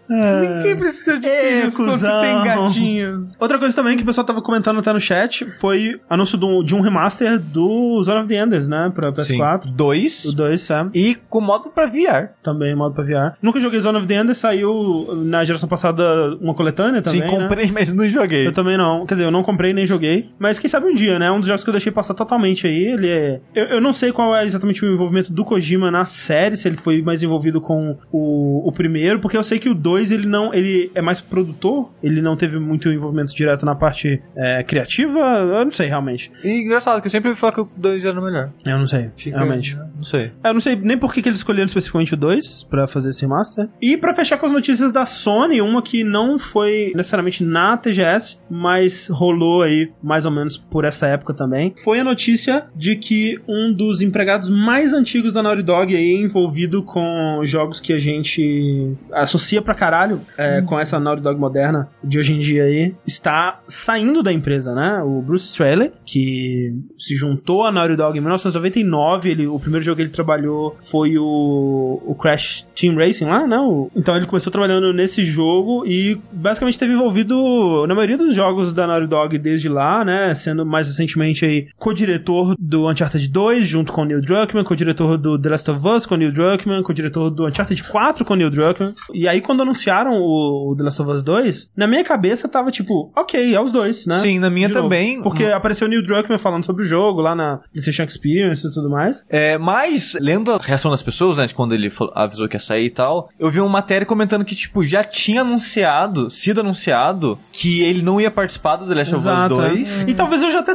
Ninguém 0.09 0.75
precisa 0.75 1.19
de 1.19 1.27
É, 1.27 1.59
filhos 1.61 1.75
quando 1.75 1.91
cuzão. 1.91 2.21
tem 2.21 2.43
gatinhos. 2.43 3.33
Outra 3.39 3.57
coisa 3.57 3.75
também 3.75 3.95
que 3.97 4.03
o 4.03 4.05
pessoal 4.05 4.25
tava 4.25 4.41
comentando 4.41 4.79
até 4.79 4.91
no 4.93 4.99
chat 4.99 5.49
foi 5.59 5.99
anúncio 6.09 6.37
do- 6.37 6.63
de 6.63 6.75
um 6.75 6.81
remaster 6.81 7.39
do 7.39 8.01
Zone 8.03 8.19
of 8.19 8.27
the 8.27 8.35
Enders, 8.35 8.67
né? 8.67 8.91
Pra 8.93 9.11
PS4. 9.11 9.65
Dois. 9.71 10.25
O 10.25 10.35
2, 10.35 10.69
é. 10.69 10.85
E 10.93 11.15
com 11.29 11.41
modo 11.41 11.69
pra 11.69 11.85
VR. 11.85 12.29
Também 12.43 12.75
modo 12.75 12.93
pra 12.93 13.03
VR. 13.03 13.35
Nunca 13.41 13.59
joguei 13.59 13.79
Zone 13.79 13.97
of 13.97 14.07
the 14.07 14.15
Enders, 14.15 14.37
saiu 14.37 15.07
na 15.25 15.43
geração 15.45 15.64
passada 15.67 16.35
uma 16.41 16.53
coletânea 16.53 17.01
também. 17.01 17.21
Sim, 17.21 17.27
né? 17.27 17.41
comprei, 17.47 17.71
mas 17.71 17.93
não 17.93 18.07
joguei. 18.09 18.47
Eu 18.47 18.51
também 18.53 18.77
não. 18.77 19.05
Quer 19.05 19.15
dizer, 19.15 19.25
eu 19.25 19.31
não 19.31 19.43
comprei 19.43 19.73
nem 19.73 19.85
joguei. 19.85 20.29
Mas 20.39 20.59
quem 20.59 20.69
sabe 20.69 20.87
um 20.87 20.93
dia, 20.93 21.19
né? 21.19 21.31
Um 21.31 21.39
dos 21.39 21.47
jogos 21.47 21.63
que 21.63 21.69
eu 21.69 21.73
deixei 21.73 21.91
passar 21.91 22.13
totalmente 22.13 22.67
aí. 22.67 22.85
Ele 22.85 23.09
é. 23.09 23.41
Eu, 23.53 23.65
eu 23.65 23.81
não 23.81 23.93
sei 23.93 24.11
qual 24.11 24.35
é 24.35 24.45
exatamente 24.45 24.83
o 24.85 24.93
envolvimento 24.93 25.33
do 25.33 25.43
Kojima 25.43 25.89
na 25.91 26.05
série, 26.05 26.57
se 26.57 26.67
ele 26.67 26.77
foi 26.77 27.01
mais 27.01 27.21
envolvido 27.23 27.59
com 27.61 27.97
o, 28.11 28.67
o 28.67 28.71
primeiro, 28.71 29.19
porque 29.19 29.37
eu 29.37 29.43
sei 29.43 29.59
que 29.59 29.69
o 29.69 29.73
2 29.75 30.11
ele 30.11 30.27
não. 30.27 30.53
Ele 30.53 30.91
é 30.95 31.01
mais 31.01 31.19
produtor, 31.21 31.91
ele 32.01 32.21
não 32.21 32.35
teve 32.35 32.59
muito 32.59 32.89
envolvimento 32.89 33.35
direto 33.35 33.65
na 33.65 33.75
parte 33.75 34.21
é, 34.35 34.63
criativa. 34.63 35.19
Eu 35.19 35.65
não 35.65 35.71
sei 35.71 35.87
realmente. 35.87 36.31
E 36.43 36.61
engraçado, 36.61 37.01
que 37.01 37.07
eu 37.07 37.11
sempre 37.11 37.35
falar 37.35 37.53
que 37.53 37.61
o 37.61 37.69
2 37.77 38.05
era 38.05 38.21
melhor. 38.21 38.49
Eu 38.65 38.77
não 38.77 38.87
sei, 38.87 39.11
Fica- 39.15 39.37
realmente. 39.37 39.77
Não 39.95 40.03
sei. 40.03 40.31
Eu 40.43 40.53
não 40.53 40.59
sei 40.61 40.75
nem 40.75 40.97
por 40.97 41.13
que, 41.13 41.21
que 41.21 41.29
eles 41.29 41.39
escolheram 41.39 41.65
especificamente 41.65 42.13
o 42.13 42.17
2 42.17 42.63
pra 42.69 42.87
fazer 42.87 43.09
esse 43.09 43.21
remaster. 43.21 43.67
E 43.81 43.97
pra 43.97 44.13
fechar 44.13 44.37
com 44.37 44.45
as 44.45 44.51
notícias 44.51 44.91
da 44.91 45.05
Sony, 45.05 45.54
uma 45.61 45.81
que 45.81 46.03
não 46.03 46.37
foi 46.39 46.91
necessariamente 46.95 47.43
na 47.43 47.77
TGS, 47.77 48.39
mas 48.49 49.07
rolou 49.09 49.61
aí 49.63 49.91
mais 50.01 50.25
ou 50.25 50.31
menos 50.31 50.57
por 50.57 50.85
essa 50.85 51.07
época 51.07 51.33
também, 51.33 51.73
foi 51.83 51.99
a 51.99 52.03
notícia 52.03 52.65
de 52.75 52.95
que 52.95 53.39
um 53.47 53.71
dos 53.73 54.01
empregados 54.01 54.49
mais 54.49 54.93
antigos 54.93 55.33
da 55.33 55.41
Naughty 55.43 55.63
Dog 55.63 55.95
aí 55.95 56.13
envolvido 56.15 56.83
com 56.83 57.41
jogos 57.43 57.79
que 57.79 57.93
a 57.93 57.99
gente 57.99 58.95
associa 59.11 59.61
pra 59.61 59.73
caralho 59.73 60.21
é, 60.37 60.61
com 60.61 60.79
essa 60.79 60.99
Naughty 60.99 61.21
Dog 61.21 61.39
moderna 61.39 61.89
de 62.03 62.17
hoje 62.19 62.33
em 62.33 62.39
dia 62.39 62.63
aí, 62.63 62.93
está 63.05 63.61
saindo 63.67 64.21
da 64.21 64.31
empresa, 64.31 64.73
né? 64.73 65.01
O 65.03 65.21
Bruce 65.21 65.45
Straley, 65.49 65.91
que 66.05 66.73
se 66.97 67.15
juntou 67.15 67.63
à 67.65 67.71
Naughty 67.71 67.95
Dog 67.95 68.17
em 68.17 68.21
1999, 68.21 69.29
ele, 69.29 69.47
o 69.47 69.59
primeiro 69.59 69.83
jogo 69.85 69.97
que 69.97 70.01
ele 70.03 70.09
trabalhou 70.09 70.75
foi 70.91 71.17
o, 71.17 72.01
o 72.05 72.15
Crash 72.15 72.65
Team 72.75 72.95
Racing 72.95 73.25
lá, 73.25 73.47
né? 73.47 73.57
O- 73.59 73.89
então 73.95 74.15
ele 74.15 74.25
começou 74.25 74.51
trabalhando 74.51 74.93
nesse 74.93 75.23
jogo 75.23 75.44
e 75.85 76.17
basicamente 76.31 76.75
esteve 76.75 76.93
envolvido 76.93 77.85
na 77.87 77.95
maioria 77.95 78.17
dos 78.17 78.35
jogos 78.35 78.73
da 78.73 78.87
Naughty 78.87 79.07
Dog 79.07 79.37
desde 79.37 79.69
lá, 79.69 80.03
né? 80.03 80.33
Sendo 80.35 80.65
mais 80.65 80.87
recentemente 80.87 81.45
aí 81.45 81.67
co-diretor 81.77 82.55
do 82.59 82.89
Uncharted 82.89 83.27
2 83.29 83.67
junto 83.67 83.91
com 83.91 84.01
o 84.01 84.05
Neil 84.05 84.21
Druckmann, 84.21 84.63
co-diretor 84.63 85.17
do 85.17 85.39
The 85.39 85.49
Last 85.49 85.71
of 85.71 85.87
Us 85.87 86.05
com 86.05 86.15
o 86.15 86.17
Neil 86.17 86.31
Druckmann, 86.31 86.83
co-diretor 86.83 87.29
do 87.29 87.47
Uncharted 87.47 87.83
4 87.83 88.25
com 88.25 88.33
o 88.33 88.35
Neil 88.35 88.49
Druckmann. 88.49 88.93
E 89.13 89.27
aí 89.27 89.41
quando 89.41 89.61
anunciaram 89.61 90.13
o, 90.13 90.71
o 90.71 90.75
The 90.75 90.83
Last 90.83 91.01
of 91.01 91.11
Us 91.11 91.23
2, 91.23 91.69
na 91.75 91.87
minha 91.87 92.03
cabeça 92.03 92.47
tava 92.47 92.71
tipo, 92.71 93.11
ok, 93.15 93.53
é 93.53 93.61
os 93.61 93.71
dois, 93.71 94.05
né? 94.05 94.19
Sim, 94.19 94.39
na 94.39 94.49
minha 94.49 94.67
De 94.67 94.73
novo. 94.73 94.85
também. 94.85 95.21
Porque 95.21 95.45
apareceu 95.45 95.87
o 95.87 95.89
Neil 95.89 96.03
Druckmann 96.03 96.37
falando 96.37 96.63
sobre 96.65 96.83
o 96.83 96.85
jogo 96.87 97.21
lá 97.21 97.35
na 97.35 97.59
PlayStation 97.71 98.03
Experience 98.03 98.65
e 98.65 98.73
tudo 98.73 98.89
mais. 98.89 99.23
É, 99.29 99.57
mas, 99.57 100.17
lendo 100.19 100.51
a 100.51 100.57
reação 100.57 100.91
das 100.91 101.03
pessoas, 101.03 101.37
né, 101.37 101.45
de 101.45 101.53
quando 101.53 101.73
ele 101.73 101.91
avisou 102.13 102.47
que 102.47 102.55
ia 102.55 102.59
sair 102.59 102.85
e 102.85 102.89
tal, 102.89 103.29
eu 103.39 103.49
vi 103.49 103.59
uma 103.59 103.69
matéria 103.69 104.05
comentando 104.05 104.45
que, 104.45 104.55
tipo, 104.55 104.83
já 104.83 105.03
tinha 105.03 105.24
anunciado, 105.37 106.29
sido 106.29 106.61
anunciado, 106.61 107.37
que 107.51 107.81
ele 107.81 108.01
não 108.01 108.19
ia 108.19 108.29
participar 108.31 108.75
do 108.77 108.87
The 108.87 108.93
Last 108.93 109.15
of 109.15 109.27
Us 109.27 109.33
Exato, 109.33 109.55
2. 109.55 110.07
é. 110.07 110.09
E 110.09 110.13
talvez 110.13 110.41
eu 110.43 110.51
já 110.51 110.59
até 110.59 110.73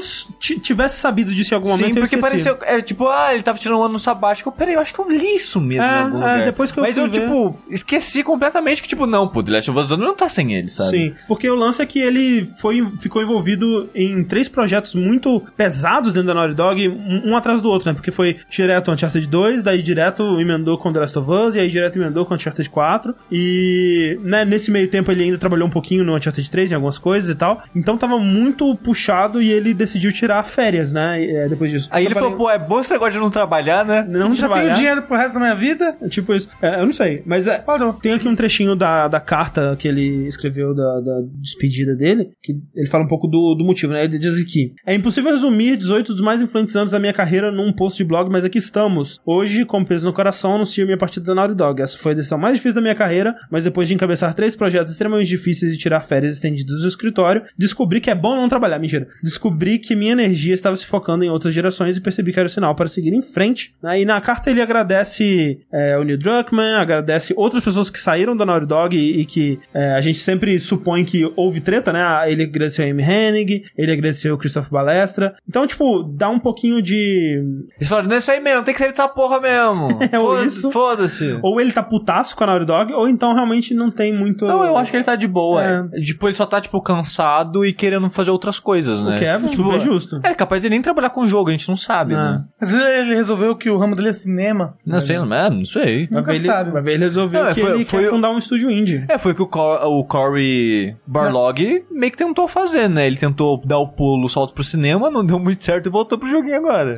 tivesse 0.62 0.98
sabido 1.01 1.34
disso 1.34 1.55
em 1.55 1.57
algum 1.57 1.68
momento. 1.68 1.94
Sim, 1.94 2.01
porque 2.01 2.16
pareceu, 2.16 2.59
é, 2.62 2.80
tipo, 2.82 3.09
ah, 3.09 3.32
ele 3.34 3.42
tava 3.42 3.59
tirando 3.59 3.78
um 3.80 3.84
ano 3.84 3.98
sabático. 3.98 4.51
Peraí, 4.53 4.74
eu 4.74 4.80
acho 4.80 4.92
que 4.92 5.01
eu 5.01 5.09
li 5.09 5.36
isso 5.36 5.61
mesmo 5.61 5.84
É, 5.84 5.86
em 5.86 6.03
algum 6.03 6.16
é, 6.16 6.32
lugar. 6.32 6.44
depois 6.44 6.70
que 6.72 6.78
eu 6.78 6.82
Mas 6.82 6.96
eu, 6.96 7.05
ver. 7.11 7.20
tipo, 7.20 7.57
esqueci 7.68 8.22
completamente 8.22 8.82
que, 8.82 8.88
tipo, 8.88 9.07
não, 9.07 9.28
pô, 9.28 9.42
The 9.42 9.53
Last 9.53 9.70
of 9.70 9.78
Us 9.80 9.88
2 9.88 10.01
não 10.01 10.14
tá 10.14 10.28
sem 10.28 10.55
ele, 10.55 10.68
sabe? 10.68 10.90
Sim, 10.90 11.14
porque 11.28 11.48
o 11.48 11.55
lance 11.55 11.80
é 11.82 11.86
que 11.86 11.98
ele 11.98 12.46
foi, 12.59 12.86
ficou 12.98 13.22
envolvido 13.22 13.88
em 13.94 14.22
três 14.24 14.48
projetos 14.48 14.94
muito 14.94 15.42
pesados 15.57 16.12
dentro 16.12 16.28
da 16.28 16.34
Naughty 16.34 16.55
Dog, 16.55 16.88
um, 16.88 17.30
um 17.30 17.36
atrás 17.36 17.61
do 17.61 17.68
outro, 17.68 17.88
né? 17.88 17.94
Porque 17.94 18.11
foi 18.11 18.38
direto 18.51 18.90
Uncharted 18.90 19.26
2, 19.26 19.62
daí 19.62 19.82
direto 19.82 20.40
emendou 20.40 20.78
com 20.78 20.92
The 20.92 21.01
Last 21.01 21.18
of 21.18 21.30
Us, 21.30 21.55
e 21.55 21.61
aí 21.61 21.70
direto 21.70 21.96
emendou 21.96 22.24
com 22.24 22.34
Uncharted 22.34 22.68
4. 22.68 23.14
E 23.30 24.18
né, 24.22 24.39
nesse 24.45 24.70
meio 24.70 24.88
tempo 24.88 25.11
ele 25.11 25.24
ainda 25.24 25.38
trabalhou 25.38 25.66
um 25.66 25.70
pouquinho 25.70 26.05
no 26.05 26.16
Uncharted 26.16 26.51
3, 26.51 26.72
em 26.72 26.74
algumas 26.74 26.99
coisas 26.99 27.34
e 27.34 27.36
tal. 27.38 27.62
Então 27.74 27.97
tava 27.97 28.18
muito 28.18 28.74
puxado 28.76 29.41
e 29.43 29.51
ele 29.51 29.74
decidiu 29.74 30.12
tirar 30.12 30.43
férias, 30.43 30.93
né? 30.93 31.22
e, 31.22 31.30
é, 31.30 31.49
depois 31.49 31.70
disso. 31.70 31.88
Aí 31.91 32.05
ele 32.05 32.14
falou, 32.14 32.32
pô, 32.32 32.51
é 32.51 32.59
bom 32.59 32.80
esse 32.80 32.93
negócio 32.93 33.14
de 33.14 33.18
não 33.20 33.30
trabalhar, 33.30 33.84
né? 33.84 34.05
não 34.09 34.34
Já 34.34 34.47
trabalhar. 34.47 34.62
tenho 34.64 34.76
dinheiro 34.76 35.03
pro 35.03 35.16
resto 35.16 35.34
da 35.34 35.41
minha 35.41 35.55
vida? 35.55 35.97
É 36.01 36.09
Tipo 36.09 36.34
isso. 36.34 36.49
É, 36.61 36.80
eu 36.80 36.84
não 36.86 36.93
sei, 36.93 37.22
mas 37.24 37.47
é, 37.47 37.59
Parou. 37.59 37.93
tem 37.95 38.12
aqui 38.12 38.28
um 38.28 38.34
trechinho 38.34 38.74
da, 38.76 39.09
da 39.09 39.20
carta 39.20 39.76
que 39.78 39.86
ele 39.88 40.26
escreveu 40.26 40.74
da, 40.74 41.01
da 41.01 41.20
despedida 41.41 41.97
dele, 41.97 42.30
que 42.43 42.55
ele 42.74 42.88
fala 42.88 43.05
um 43.05 43.09
pouco 43.09 43.26
do, 43.26 43.55
do 43.55 43.64
motivo, 43.64 43.93
né? 43.93 44.05
Ele 44.05 44.18
diz 44.18 44.41
aqui: 44.41 44.72
É 44.86 44.95
impossível 44.95 45.30
resumir 45.30 45.76
18 45.76 46.12
dos 46.12 46.22
mais 46.22 46.43
influentes 46.43 46.74
anos 46.76 46.93
da 46.93 46.99
minha 46.99 47.12
carreira 47.12 47.51
num 47.51 47.72
post 47.72 47.97
de 47.99 48.05
blog, 48.05 48.30
mas 48.30 48.45
aqui 48.45 48.59
estamos. 48.59 49.20
Hoje, 49.24 49.64
com 49.64 49.84
peso 49.84 50.07
no 50.07 50.12
coração, 50.12 50.57
anuncio 50.57 50.84
minha 50.84 50.99
partida 50.99 51.26
da 51.26 51.34
Naughty 51.34 51.55
Dog. 51.55 51.80
Essa 51.80 51.97
foi 51.99 52.12
a 52.12 52.14
decisão 52.16 52.38
mais 52.38 52.57
difícil 52.57 52.76
da 52.76 52.80
minha 52.80 52.95
carreira, 52.95 53.34
mas 53.51 53.64
depois 53.64 53.88
de 53.88 53.95
encabeçar 53.95 54.30
três 54.35 54.55
projetos 54.57 54.93
extremamente 54.93 55.28
difíceis 55.28 55.72
e 55.72 55.78
tirar 55.78 56.01
férias 56.01 56.35
estendidas 56.35 56.83
do 56.83 56.89
escritório, 56.89 57.43
descobri 57.57 58.01
que 58.01 58.11
é 58.11 58.14
bom 58.14 58.37
não 58.37 58.49
trabalhar. 58.49 58.78
Mentira. 58.78 59.09
Descobri 59.22 59.78
que 59.78 59.95
minha 59.95 60.12
energia 60.12 60.55
estava 60.55 60.76
se 60.76 60.87
focando 60.87 61.24
em 61.24 61.28
outras 61.31 61.55
gerações 61.55 61.97
e 61.97 62.01
percebi 62.01 62.33
que 62.33 62.39
era 62.39 62.47
o 62.47 62.51
sinal 62.51 62.74
para 62.74 62.89
seguir 62.89 63.12
em 63.12 63.22
frente. 63.22 63.74
né? 63.83 64.01
E 64.01 64.05
na 64.05 64.20
carta 64.20 64.51
ele 64.51 64.61
agradece 64.61 65.61
é, 65.72 65.97
o 65.99 66.05
Neil 66.05 66.18
Druckmann, 66.18 66.74
agradece 66.76 67.33
outras 67.37 67.62
pessoas 67.64 67.91
que 67.91 67.99
saíram 67.99 68.37
da 68.37 68.45
Naughty 68.47 68.66
Dog 68.66 68.97
e, 68.97 69.20
e 69.20 69.24
que 69.24 69.59
é, 69.74 69.93
a 69.93 70.01
gente 70.01 70.18
sempre 70.18 70.59
supõe 70.59 71.05
que 71.05 71.31
houve 71.37 71.61
treta, 71.61 71.93
né? 71.93 72.01
Ah, 72.03 72.24
Ele 72.28 72.43
agradeceu 72.45 72.85
a 72.85 72.89
Amy 72.89 73.03
Hennig, 73.03 73.64
ele 73.76 73.93
agradeceu 73.93 74.35
o 74.35 74.39
Christoph 74.39 74.68
Balestra. 74.70 75.35
Então, 75.49 75.66
tipo, 75.66 76.03
dá 76.03 76.28
um 76.28 76.39
pouquinho 76.39 76.83
de... 76.83 77.43
Eles 77.76 77.89
falaram, 77.89 78.09
não 78.09 78.14
é 78.14 78.18
isso 78.18 78.31
aí 78.31 78.41
mesmo, 78.41 78.62
tem 78.64 78.74
que 78.74 78.81
sair 78.81 78.91
dessa 78.91 79.09
porra 79.09 79.41
mesmo. 79.41 79.99
É, 80.12 80.18
ou 80.18 80.35
Foda- 80.35 80.47
isso. 80.47 80.70
Foda-se. 80.70 81.39
Ou 81.43 81.61
ele 81.61 81.70
tá 81.72 81.83
putaço 81.83 82.35
com 82.35 82.43
a 82.45 82.47
Naughty 82.49 82.66
Dog, 82.66 82.93
ou 82.93 83.09
então 83.09 83.33
realmente 83.35 83.74
não 83.74 83.91
tem 83.91 84.12
muito... 84.21 84.47
Não, 84.47 84.64
eu 84.64 84.77
acho 84.77 84.91
que 84.91 84.97
ele 84.97 85.05
tá 85.05 85.16
de 85.16 85.27
boa. 85.27 85.62
É. 85.64 85.85
É. 85.95 86.01
Tipo, 86.01 86.29
ele 86.29 86.37
só 86.37 86.47
tá, 86.47 86.61
tipo, 86.61 86.81
cansado 86.83 87.64
e 87.64 87.73
querendo 87.73 88.09
fazer 88.11 88.31
outras 88.31 88.59
coisas, 88.61 89.03
né? 89.03 89.16
O 89.16 89.18
que 89.18 89.25
é 89.25 89.39
super 89.39 89.51
Tipo, 89.51 89.81
justo. 89.81 90.21
É 90.23 90.35
capaz 90.35 90.62
de 90.62 90.71
nem 90.71 90.81
trabalhar 90.83 91.11
com 91.11 91.27
jogo, 91.27 91.49
a 91.49 91.53
gente 91.53 91.68
não 91.68 91.77
sabe, 91.77 92.12
É. 92.14 92.16
né? 92.16 92.43
Às 92.61 92.73
vezes 92.73 92.87
ele 92.87 93.14
resolveu 93.14 93.57
que 93.57 93.68
o 93.71 93.79
ramo 93.79 93.95
dele 93.97 94.09
é 94.09 94.12
cinema. 94.12 94.75
Não 94.85 95.01
sei, 95.01 95.18
não, 95.18 95.33
é, 95.35 95.51
não 95.51 95.64
sei. 95.64 96.09
Nunca 96.12 96.35
ele, 96.35 96.47
sabe. 96.47 96.81
ver 96.81 96.93
ele 96.93 97.05
resolveu 97.05 97.45
Não, 97.45 97.55
que 97.55 97.61
foi- 97.61 97.71
ele 97.73 97.85
foi 97.85 98.03
quer 98.05 98.11
fundar 98.11 98.31
um 98.31 98.39
estúdio 98.39 98.71
indie. 98.71 99.05
É, 99.09 99.18
foi 99.18 99.33
o 99.33 99.35
que 99.35 99.43
o, 99.43 99.47
Cor 99.47 99.81
o 99.85 100.05
Corey 100.05 100.97
Barlog 101.07 101.83
meio 101.91 102.12
que 102.12 102.18
tentou 102.18 102.47
fazer, 102.49 102.89
né? 102.89 103.07
Ele 103.07 103.16
tentou 103.16 103.61
dar 103.64 103.79
o 103.79 103.89
pulo, 103.89 104.25
o 104.27 104.29
salto 104.29 104.53
pro 104.55 104.64
cinema, 104.64 105.11
não 105.11 105.25
deu 105.25 105.39
muito 105.39 105.64
certo 105.64 105.87
e 105.87 105.91
voltou 105.91 106.18
pro 106.18 106.29
joguinho 106.31 106.57
agora. 106.57 106.95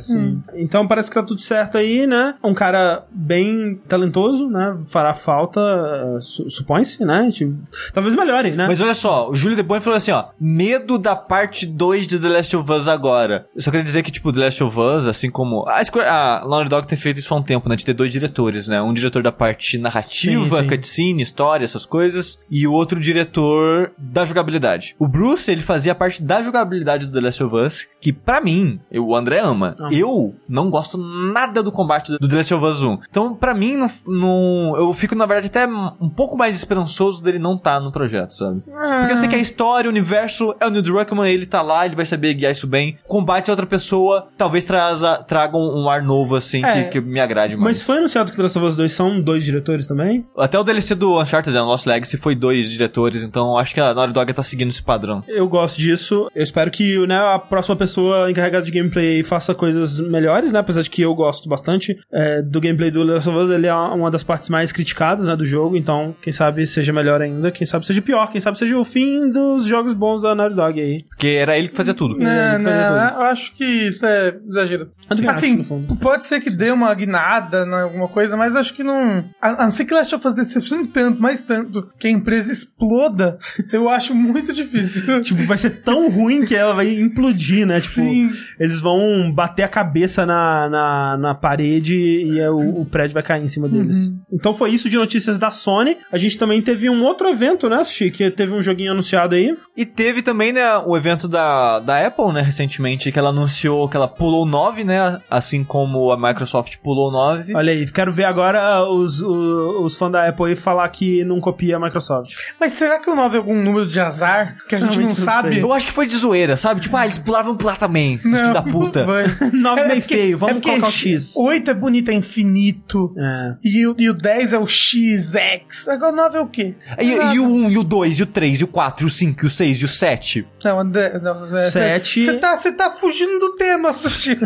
Então 0.55 0.87
parece 0.87 1.09
que 1.09 1.14
tá 1.14 1.23
tudo 1.23 1.41
certo 1.41 1.79
aí, 1.79 2.07
né? 2.07 2.35
Um 2.43 2.55
cara 2.55 3.05
bem 3.11 3.81
talentoso, 3.89 4.49
né? 4.49 4.77
Fará 4.91 5.14
falta, 5.14 5.61
eh, 5.61 6.18
su- 6.20 6.51
supõe-se, 6.51 7.05
né? 7.05 7.11
Tipo, 7.30 7.54
talvez 7.92 8.14
melhore, 8.14 8.50
né? 8.52 8.66
Mas 8.66 8.80
olha 8.80 8.94
só, 8.94 9.28
o 9.30 9.34
Júlio 9.34 9.56
DeBoni 9.56 9.80
falou 9.80 9.96
assim, 9.96 10.10
ó, 10.12 10.26
medo 10.40 10.98
da 10.98 11.14
parte 11.16 11.66
2 11.66 12.06
de 12.06 12.18
The 12.18 12.28
Last 12.28 12.56
of 12.56 12.70
Us 12.72 12.88
agora. 12.88 13.46
Eu 13.54 13.62
só 13.62 13.70
queria 13.70 13.84
dizer 13.84 14.02
que, 14.02 14.10
tipo, 14.10 14.32
The 14.32 14.40
Last 14.40 14.62
of 14.64 14.78
Us, 14.78 15.06
assim 15.06 15.30
como... 15.30 15.64
A, 15.68 15.82
Square, 15.84 16.08
a 16.08 16.44
Naughty 16.48 16.68
Dog 16.68 16.86
tem 16.86 16.98
feito 16.98 17.18
isso 17.20 17.32
há 17.34 17.36
um 17.36 17.42
tempo, 17.42 17.68
né? 17.68 17.76
De 17.76 17.84
ter 17.84 17.92
dois 17.94 18.10
diretores, 18.10 18.68
né? 18.68 18.80
Um 18.80 18.92
diretor 18.94 19.22
da 19.22 19.32
parte 19.32 19.78
narrativa, 19.78 20.56
Sim, 20.56 20.62
sim. 20.62 20.68
cutscene, 20.68 21.22
história, 21.22 21.64
essas 21.64 21.84
coisas, 21.86 22.38
e 22.50 22.66
o 22.66 22.72
outro 22.72 22.98
diretor 23.00 23.92
da 23.98 24.24
jogabilidade. 24.24 24.94
O 24.98 25.08
Bruce, 25.08 25.50
ele 25.50 25.62
fazia 25.62 25.94
parte 25.94 26.22
da 26.22 26.42
jogabilidade 26.42 27.06
do 27.06 27.12
The 27.12 27.20
Last 27.26 27.42
of 27.44 27.56
Us, 27.56 27.86
que 28.00 28.12
pra 28.12 28.40
mim, 28.40 28.80
eu- 28.90 29.06
o 29.06 29.16
André 29.16 29.40
ama. 29.40 29.74
Ah. 29.80 29.88
Eu 29.90 30.34
não 30.48 30.70
gosto 30.70 30.96
nada 30.98 31.62
do 31.62 31.72
combate 31.72 32.12
do 32.18 32.28
The 32.28 32.36
Last 32.36 32.54
of 32.54 32.64
Us 32.64 32.82
1. 32.82 32.98
Então, 33.10 33.34
pra 33.34 33.54
mim, 33.54 33.76
não, 33.76 33.86
não- 34.06 34.76
eu 34.76 34.92
fico, 34.94 35.14
na 35.14 35.26
verdade, 35.26 35.48
até 35.48 35.66
um 35.66 36.08
pouco 36.08 36.36
mais 36.36 36.54
esperançoso 36.54 37.01
dele 37.22 37.38
não 37.38 37.55
estar 37.57 37.80
no 37.80 37.90
projeto, 37.90 38.34
sabe? 38.34 38.62
Porque 38.62 39.12
eu 39.12 39.16
sei 39.16 39.28
que 39.28 39.36
a 39.36 39.38
história, 39.38 39.88
o 39.88 39.90
universo, 39.90 40.55
é 40.61 40.66
o 40.66 40.70
Neil 40.70 40.82
Druckmann, 40.82 41.30
ele 41.30 41.46
tá 41.46 41.62
lá, 41.62 41.84
ele 41.84 41.96
vai 41.96 42.07
saber 42.07 42.34
guiar 42.34 42.53
isso 42.53 42.66
bem. 42.66 42.98
Combate 43.07 43.50
a 43.50 43.53
outra 43.53 43.66
pessoa, 43.66 44.28
talvez 44.36 44.64
traza, 44.64 45.16
traga 45.26 45.57
um, 45.57 45.88
ar 45.88 46.03
novo, 46.03 46.36
assim, 46.36 46.64
É, 46.64 46.84
que, 46.84 46.90
que 46.90 47.00
me 47.00 47.20
agrade 47.20 47.57
mais. 47.57 47.78
Mas 47.78 47.82
foi 47.82 47.98
anunciado 47.98 48.30
que 48.30 48.36
The 48.36 48.42
Last 48.42 48.59
of 48.59 48.66
Us 48.68 48.76
2 48.76 48.92
são 48.92 49.20
dois 49.20 49.44
diretores 49.44 49.86
também? 49.86 50.24
Até 50.36 50.59
o 50.59 50.64
DLC 50.64 50.94
do 50.94 51.20
Uncharted, 51.20 51.55
né, 51.55 51.61
Lost 51.61 51.86
Legacy, 51.86 52.16
foi 52.16 52.34
dois 52.34 52.70
diretores, 52.70 53.22
então 53.22 53.59
acho 53.59 53.74
que 53.74 53.80
a 53.80 53.92
Naughty 53.92 54.12
Dog 54.12 54.32
tá 54.32 54.42
seguindo 54.42 54.70
esse 54.70 54.82
padrão. 54.82 55.22
Eu 55.26 55.48
gosto 55.48 55.78
disso. 55.78 56.28
Eu 56.34 56.42
espero 56.42 56.70
que 56.70 57.05
né, 57.07 57.16
a 57.16 57.38
próxima 57.38 57.76
pessoa 57.76 58.30
encarregada 58.30 58.64
de 58.64 58.70
gameplay 58.70 59.22
faça 59.22 59.55
coisas 59.55 60.00
melhores, 60.00 60.53
né? 60.53 60.61
Apesar 60.61 60.82
de 60.82 60.90
que 60.90 61.03
eu 61.03 61.14
gosto 61.14 61.32
gosto 61.32 61.48
bastante 61.48 61.98
é, 62.12 62.42
do 62.42 62.61
gameplay 62.61 62.90
do 62.90 63.07
The 63.07 63.14
Last 63.14 63.28
of 63.28 63.38
Us. 63.38 63.50
Ele 63.50 63.66
é 63.66 63.74
uma 63.74 64.11
das 64.11 64.22
partes 64.22 64.48
mais 64.48 64.70
criticadas 64.70 65.26
né, 65.26 65.36
do 65.36 65.44
jogo, 65.44 65.76
então 65.76 66.14
quem 66.22 66.32
sabe 66.32 66.66
seja 66.66 66.91
melhor 66.93 67.20
ainda, 67.20 67.51
quem 67.51 67.66
sabe 67.66 67.86
seja 67.86 68.03
pior, 68.03 68.30
quem 68.30 68.40
sabe 68.40 68.59
seja 68.59 68.76
o 68.76 68.84
fim 68.84 69.30
dos 69.30 69.66
jogos 69.66 69.95
bons 69.95 70.22
da 70.22 70.34
Naughty 70.34 70.57
Dog 70.57 70.80
aí. 70.80 71.05
Porque 71.09 71.28
era 71.28 71.59
ele 71.59 71.68
que 71.68 71.76
fazia 71.76 71.95
tudo. 71.95 72.16
Não, 72.18 72.28
É, 72.28 72.59
não, 72.59 72.72
eu 72.72 73.22
acho 73.22 73.53
que 73.55 73.64
isso 73.64 74.05
é 74.07 74.36
exagero. 74.49 74.90
Eu 75.09 75.16
também 75.16 75.30
acho, 75.30 75.38
Assim, 75.38 75.62
pode 76.01 76.26
ser 76.26 76.40
que 76.40 76.51
dê 76.51 76.70
uma 76.70 76.93
guinada 76.95 77.64
em 77.64 77.74
alguma 77.74 78.09
coisa, 78.09 78.36
mas 78.36 78.57
acho 78.57 78.74
que 78.74 78.82
não. 78.82 79.24
A, 79.40 79.49
a 79.49 79.64
não 79.64 79.70
ser 79.70 79.84
que 79.84 79.95
Last 79.95 80.14
of 80.14 80.26
Us 80.26 80.34
decepcione 80.34 80.86
tanto, 80.86 81.20
mais 81.20 81.40
tanto, 81.40 81.88
que 81.99 82.07
a 82.07 82.11
empresa 82.11 82.53
exploda, 82.53 83.38
eu 83.72 83.88
acho 83.88 84.14
muito 84.14 84.53
difícil. 84.53 85.22
Tipo, 85.22 85.45
vai 85.45 85.59
ser 85.59 85.82
tão 85.82 86.11
ruim 86.11 86.45
que 86.45 86.55
ela 86.55 86.74
vai 86.74 86.93
implodir, 87.01 87.66
né? 87.66 87.80
Tipo, 87.80 88.01
Sim. 88.01 88.30
eles 88.59 88.80
vão 88.80 89.32
bater 89.32 89.62
a 89.62 89.68
cabeça 89.68 90.26
na, 90.26 90.68
na, 90.68 91.16
na 91.18 91.34
parede 91.34 91.95
e 91.95 92.38
é 92.38 92.51
o, 92.51 92.80
o 92.80 92.86
prédio 92.86 93.14
vai 93.14 93.22
cair 93.22 93.45
em 93.45 93.49
cima 93.49 93.68
deles. 93.68 94.09
Uhum. 94.09 94.20
Então 94.32 94.55
foi 94.55 94.70
isso 94.70 94.88
de 94.88 94.97
notícias 94.97 95.38
da 95.38 95.51
Sony. 95.51 95.97
A 96.11 96.18
gente 96.18 96.38
também 96.38 96.61
teve 96.61 96.82
um 96.91 97.05
outro 97.05 97.28
evento, 97.28 97.68
né? 97.68 97.83
Que 98.14 98.30
teve 98.30 98.53
um 98.53 98.62
joguinho 98.62 98.93
anunciado 98.93 99.35
aí. 99.35 99.57
E 99.76 99.85
teve 99.87 100.22
também, 100.22 100.53
né, 100.53 100.76
o 100.87 100.97
evento 100.97 101.26
da, 101.28 101.78
da 101.80 102.07
Apple, 102.07 102.33
né, 102.33 102.43
recentemente, 102.43 103.11
que 103.11 103.18
ela 103.18 103.30
anunciou 103.30 103.89
que 103.89 103.97
ela 103.97 104.09
pulou 104.09 104.45
9, 104.45 104.85
né, 104.85 105.20
assim 105.30 105.64
como 105.64 106.11
a 106.12 106.16
Microsoft 106.18 106.76
pulou 106.83 107.11
9. 107.11 107.55
Olha 107.55 107.72
aí, 107.72 107.91
quero 107.91 108.12
ver 108.12 108.24
agora 108.24 108.83
os, 108.85 109.20
os, 109.20 109.85
os 109.85 109.97
fãs 109.97 110.12
da 110.12 110.28
Apple 110.28 110.47
aí 110.47 110.57
falar 110.57 110.89
que 110.91 111.24
não 111.24 111.41
copia 111.41 111.76
a 111.76 111.80
Microsoft. 111.80 112.35
Mas 112.61 112.72
será 112.74 112.99
que 112.99 113.09
o 113.11 113.14
9 113.14 113.37
é 113.37 113.39
algum 113.39 113.55
número 113.62 113.87
de 113.89 113.99
azar 114.01 114.57
que 114.68 114.74
a 114.74 114.80
gente 114.80 114.97
não, 114.99 115.05
não 115.05 115.11
sabe? 115.11 115.55
sei. 115.55 115.62
Eu 115.62 115.72
acho 115.72 115.87
que 115.87 115.93
foi 115.93 116.07
de 116.07 116.16
zoeira, 116.16 116.57
sabe? 116.57 116.80
Tipo, 116.80 116.97
ah, 116.97 117.05
eles 117.05 117.18
pulavam 117.18 117.57
pular 117.57 117.76
também, 117.78 118.14
esses 118.14 118.30
filhos 118.33 118.53
da 118.53 118.62
puta. 118.62 119.05
vai. 119.07 119.24
9 119.53 119.80
É 119.83 119.89
meio 119.89 120.01
porque- 120.01 120.14
feio, 120.14 120.39
vamos 120.39 120.59
é 120.59 120.61
colocar 120.61 120.89
o 120.89 120.93
X. 120.93 121.35
8 121.37 121.70
é 121.70 121.74
bonito, 121.74 122.11
é 122.11 122.14
infinito. 122.14 123.14
É. 123.18 123.55
E 123.64 123.87
o, 123.87 123.95
e 123.99 124.11
o 124.11 124.14
10 124.14 124.53
é 124.53 124.59
o 124.59 124.66
XX. 124.66 125.89
Agora 125.89 126.12
o 126.12 126.16
9 126.16 126.39
é 126.39 126.41
o 126.41 126.47
quê? 126.47 126.72
E, 127.01 127.35
e 127.35 127.41
o 127.41 127.45
1, 127.45 127.70
e 127.70 127.79
o 127.79 127.83
2, 127.83 128.18
e 128.18 128.23
o 128.23 128.27
3, 128.27 128.61
e 128.61 128.64
o 128.64 128.66
4, 128.68 129.05
e 129.05 129.07
o 129.07 129.11
5, 129.11 129.45
e 129.45 129.47
o 129.47 129.51
6, 129.51 129.79
e 129.79 129.85
o 129.85 129.89
7. 129.89 130.47
Não, 130.64 130.81
André, 130.81 131.18
não, 131.18 131.59
é, 131.59 131.62
Sete. 131.62 132.25
Você 132.25 132.39
tá, 132.39 132.57
cê 132.57 132.73
tá 132.73 132.91
fugindo 132.91 133.39
do 133.39 133.57
tema, 133.57 133.93
Sushi. 133.95 134.39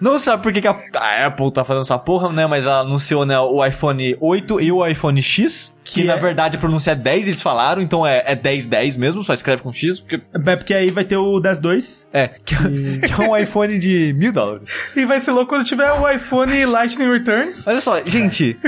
Não 0.00 0.18
sabe 0.18 0.42
por 0.42 0.52
que, 0.52 0.60
que 0.60 0.68
a, 0.68 0.76
a 0.94 1.26
Apple 1.26 1.52
tá 1.52 1.64
fazendo 1.64 1.82
essa 1.82 1.98
porra, 1.98 2.32
né? 2.32 2.46
Mas 2.46 2.64
ela 2.64 2.80
anunciou 2.80 3.24
né, 3.24 3.38
o 3.38 3.64
iPhone 3.64 4.16
8 4.20 4.60
e 4.60 4.72
o 4.72 4.86
iPhone 4.86 5.22
X. 5.22 5.75
Que, 5.86 6.00
Que 6.00 6.04
na 6.04 6.14
é- 6.14 6.20
verdade 6.20 6.56
a 6.56 6.60
pronúncia 6.60 6.90
é 6.90 6.94
10, 6.96 7.28
eles 7.28 7.40
falaram, 7.40 7.80
então 7.80 8.04
é, 8.04 8.20
é 8.26 8.34
1010 8.34 8.96
mesmo, 8.96 9.22
só 9.22 9.32
escreve 9.34 9.62
com 9.62 9.70
X, 9.70 10.00
porque. 10.00 10.20
É 10.34 10.56
porque 10.56 10.74
aí 10.74 10.90
vai 10.90 11.04
ter 11.04 11.16
o 11.16 11.40
10.2. 11.40 12.02
É, 12.12 12.26
que, 12.44 12.56
que 12.56 13.12
é 13.22 13.28
um 13.30 13.36
iPhone 13.36 13.78
de 13.78 14.12
mil 14.18 14.32
dólares. 14.32 14.68
e 14.96 15.04
vai 15.04 15.20
ser 15.20 15.30
louco 15.30 15.50
quando 15.50 15.64
tiver 15.64 15.88
o 15.92 16.10
iPhone 16.10 16.64
Lightning 16.66 17.08
Returns. 17.10 17.66
Olha 17.68 17.80
só, 17.80 18.02
gente. 18.04 18.58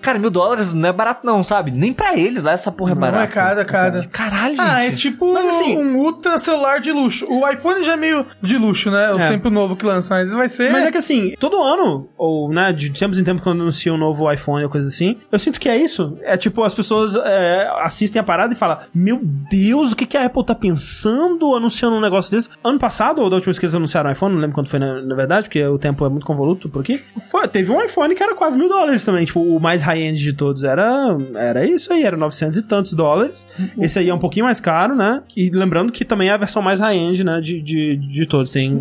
cara, 0.00 0.18
mil 0.20 0.30
dólares 0.30 0.72
não 0.72 0.88
é 0.88 0.92
barato, 0.92 1.26
não, 1.26 1.42
sabe? 1.42 1.70
Nem 1.72 1.92
pra 1.92 2.16
eles 2.16 2.44
lá 2.44 2.52
essa 2.52 2.70
porra 2.70 2.92
é 2.92 2.94
Não 2.94 3.00
barata. 3.00 3.24
é 3.24 3.26
cara, 3.26 3.60
é 3.60 3.64
cara. 3.64 4.06
Caralho, 4.06 4.56
gente. 4.56 4.60
Ah, 4.60 4.84
é 4.84 4.90
tipo 4.92 5.32
Mas 5.34 5.46
assim- 5.46 5.76
um 5.76 5.96
ultra 5.96 6.38
celular 6.38 6.78
de 6.80 6.92
luxo. 6.92 7.26
O 7.28 7.48
iPhone 7.50 7.82
já 7.82 7.94
é 7.94 7.96
meio 7.96 8.24
de 8.40 8.56
luxo, 8.56 8.90
né? 8.90 9.12
É 9.16 9.24
É. 9.24 9.28
sempre 9.30 9.48
o 9.48 9.50
novo 9.50 9.74
que 9.74 9.84
lança, 9.84 10.14
mas 10.14 10.32
vai 10.32 10.48
ser. 10.48 10.70
Mas 10.70 10.86
é 10.86 10.90
que 10.92 10.98
assim, 10.98 11.34
todo 11.40 11.60
ano, 11.60 12.08
ou 12.16 12.52
né, 12.52 12.72
de 12.72 12.90
tempos 12.90 13.18
em 13.18 13.24
tempos, 13.24 13.42
quando 13.42 13.62
anuncia 13.62 13.92
um 13.92 13.98
novo 13.98 14.30
iPhone 14.32 14.62
ou 14.62 14.70
coisa 14.70 14.88
assim, 14.88 15.16
eu 15.30 15.38
sinto 15.38 15.58
que 15.58 15.68
é 15.68 15.76
isso. 15.76 16.16
É 16.22 16.36
tipo, 16.36 16.51
as 16.62 16.74
pessoas 16.74 17.16
é, 17.16 17.68
assistem 17.80 18.20
a 18.20 18.22
parada 18.22 18.52
e 18.52 18.56
falam: 18.56 18.78
Meu 18.94 19.20
Deus, 19.50 19.92
o 19.92 19.96
que, 19.96 20.06
que 20.06 20.16
a 20.16 20.24
Apple 20.26 20.44
tá 20.44 20.54
pensando 20.54 21.54
anunciando 21.54 21.96
um 21.96 22.00
negócio 22.00 22.30
desse? 22.30 22.48
Ano 22.62 22.78
passado, 22.78 23.22
ou 23.22 23.30
da 23.30 23.36
última 23.36 23.50
vez 23.50 23.58
que 23.58 23.64
eles 23.66 23.74
anunciaram 23.74 24.10
o 24.10 24.12
iPhone, 24.12 24.34
não 24.34 24.40
lembro 24.40 24.54
quando 24.54 24.68
foi 24.68 24.78
na, 24.78 25.00
na 25.02 25.14
verdade, 25.14 25.44
porque 25.44 25.64
o 25.64 25.78
tempo 25.78 26.04
é 26.04 26.08
muito 26.08 26.26
convoluto 26.26 26.68
por 26.68 26.80
aqui. 26.80 27.00
Foi, 27.30 27.46
teve 27.48 27.70
um 27.70 27.80
iPhone 27.82 28.14
que 28.14 28.22
era 28.22 28.34
quase 28.34 28.56
mil 28.56 28.68
dólares 28.68 29.04
também. 29.04 29.24
Tipo, 29.24 29.40
o 29.40 29.60
mais 29.60 29.82
high-end 29.82 30.20
de 30.20 30.32
todos 30.32 30.64
era, 30.64 31.16
era 31.34 31.64
isso 31.64 31.92
aí, 31.92 32.02
era 32.04 32.16
900 32.16 32.58
e 32.58 32.62
tantos 32.62 32.92
dólares. 32.94 33.46
Esse 33.78 33.98
aí 33.98 34.08
é 34.08 34.14
um 34.14 34.18
pouquinho 34.18 34.44
mais 34.44 34.60
caro, 34.60 34.94
né? 34.94 35.22
E 35.36 35.50
lembrando 35.50 35.92
que 35.92 36.04
também 36.04 36.28
é 36.28 36.32
a 36.32 36.36
versão 36.36 36.62
mais 36.62 36.80
high-end, 36.80 37.24
né, 37.24 37.40
de, 37.40 37.60
de, 37.62 37.96
de 37.96 38.26
todos. 38.26 38.52
Tem 38.52 38.72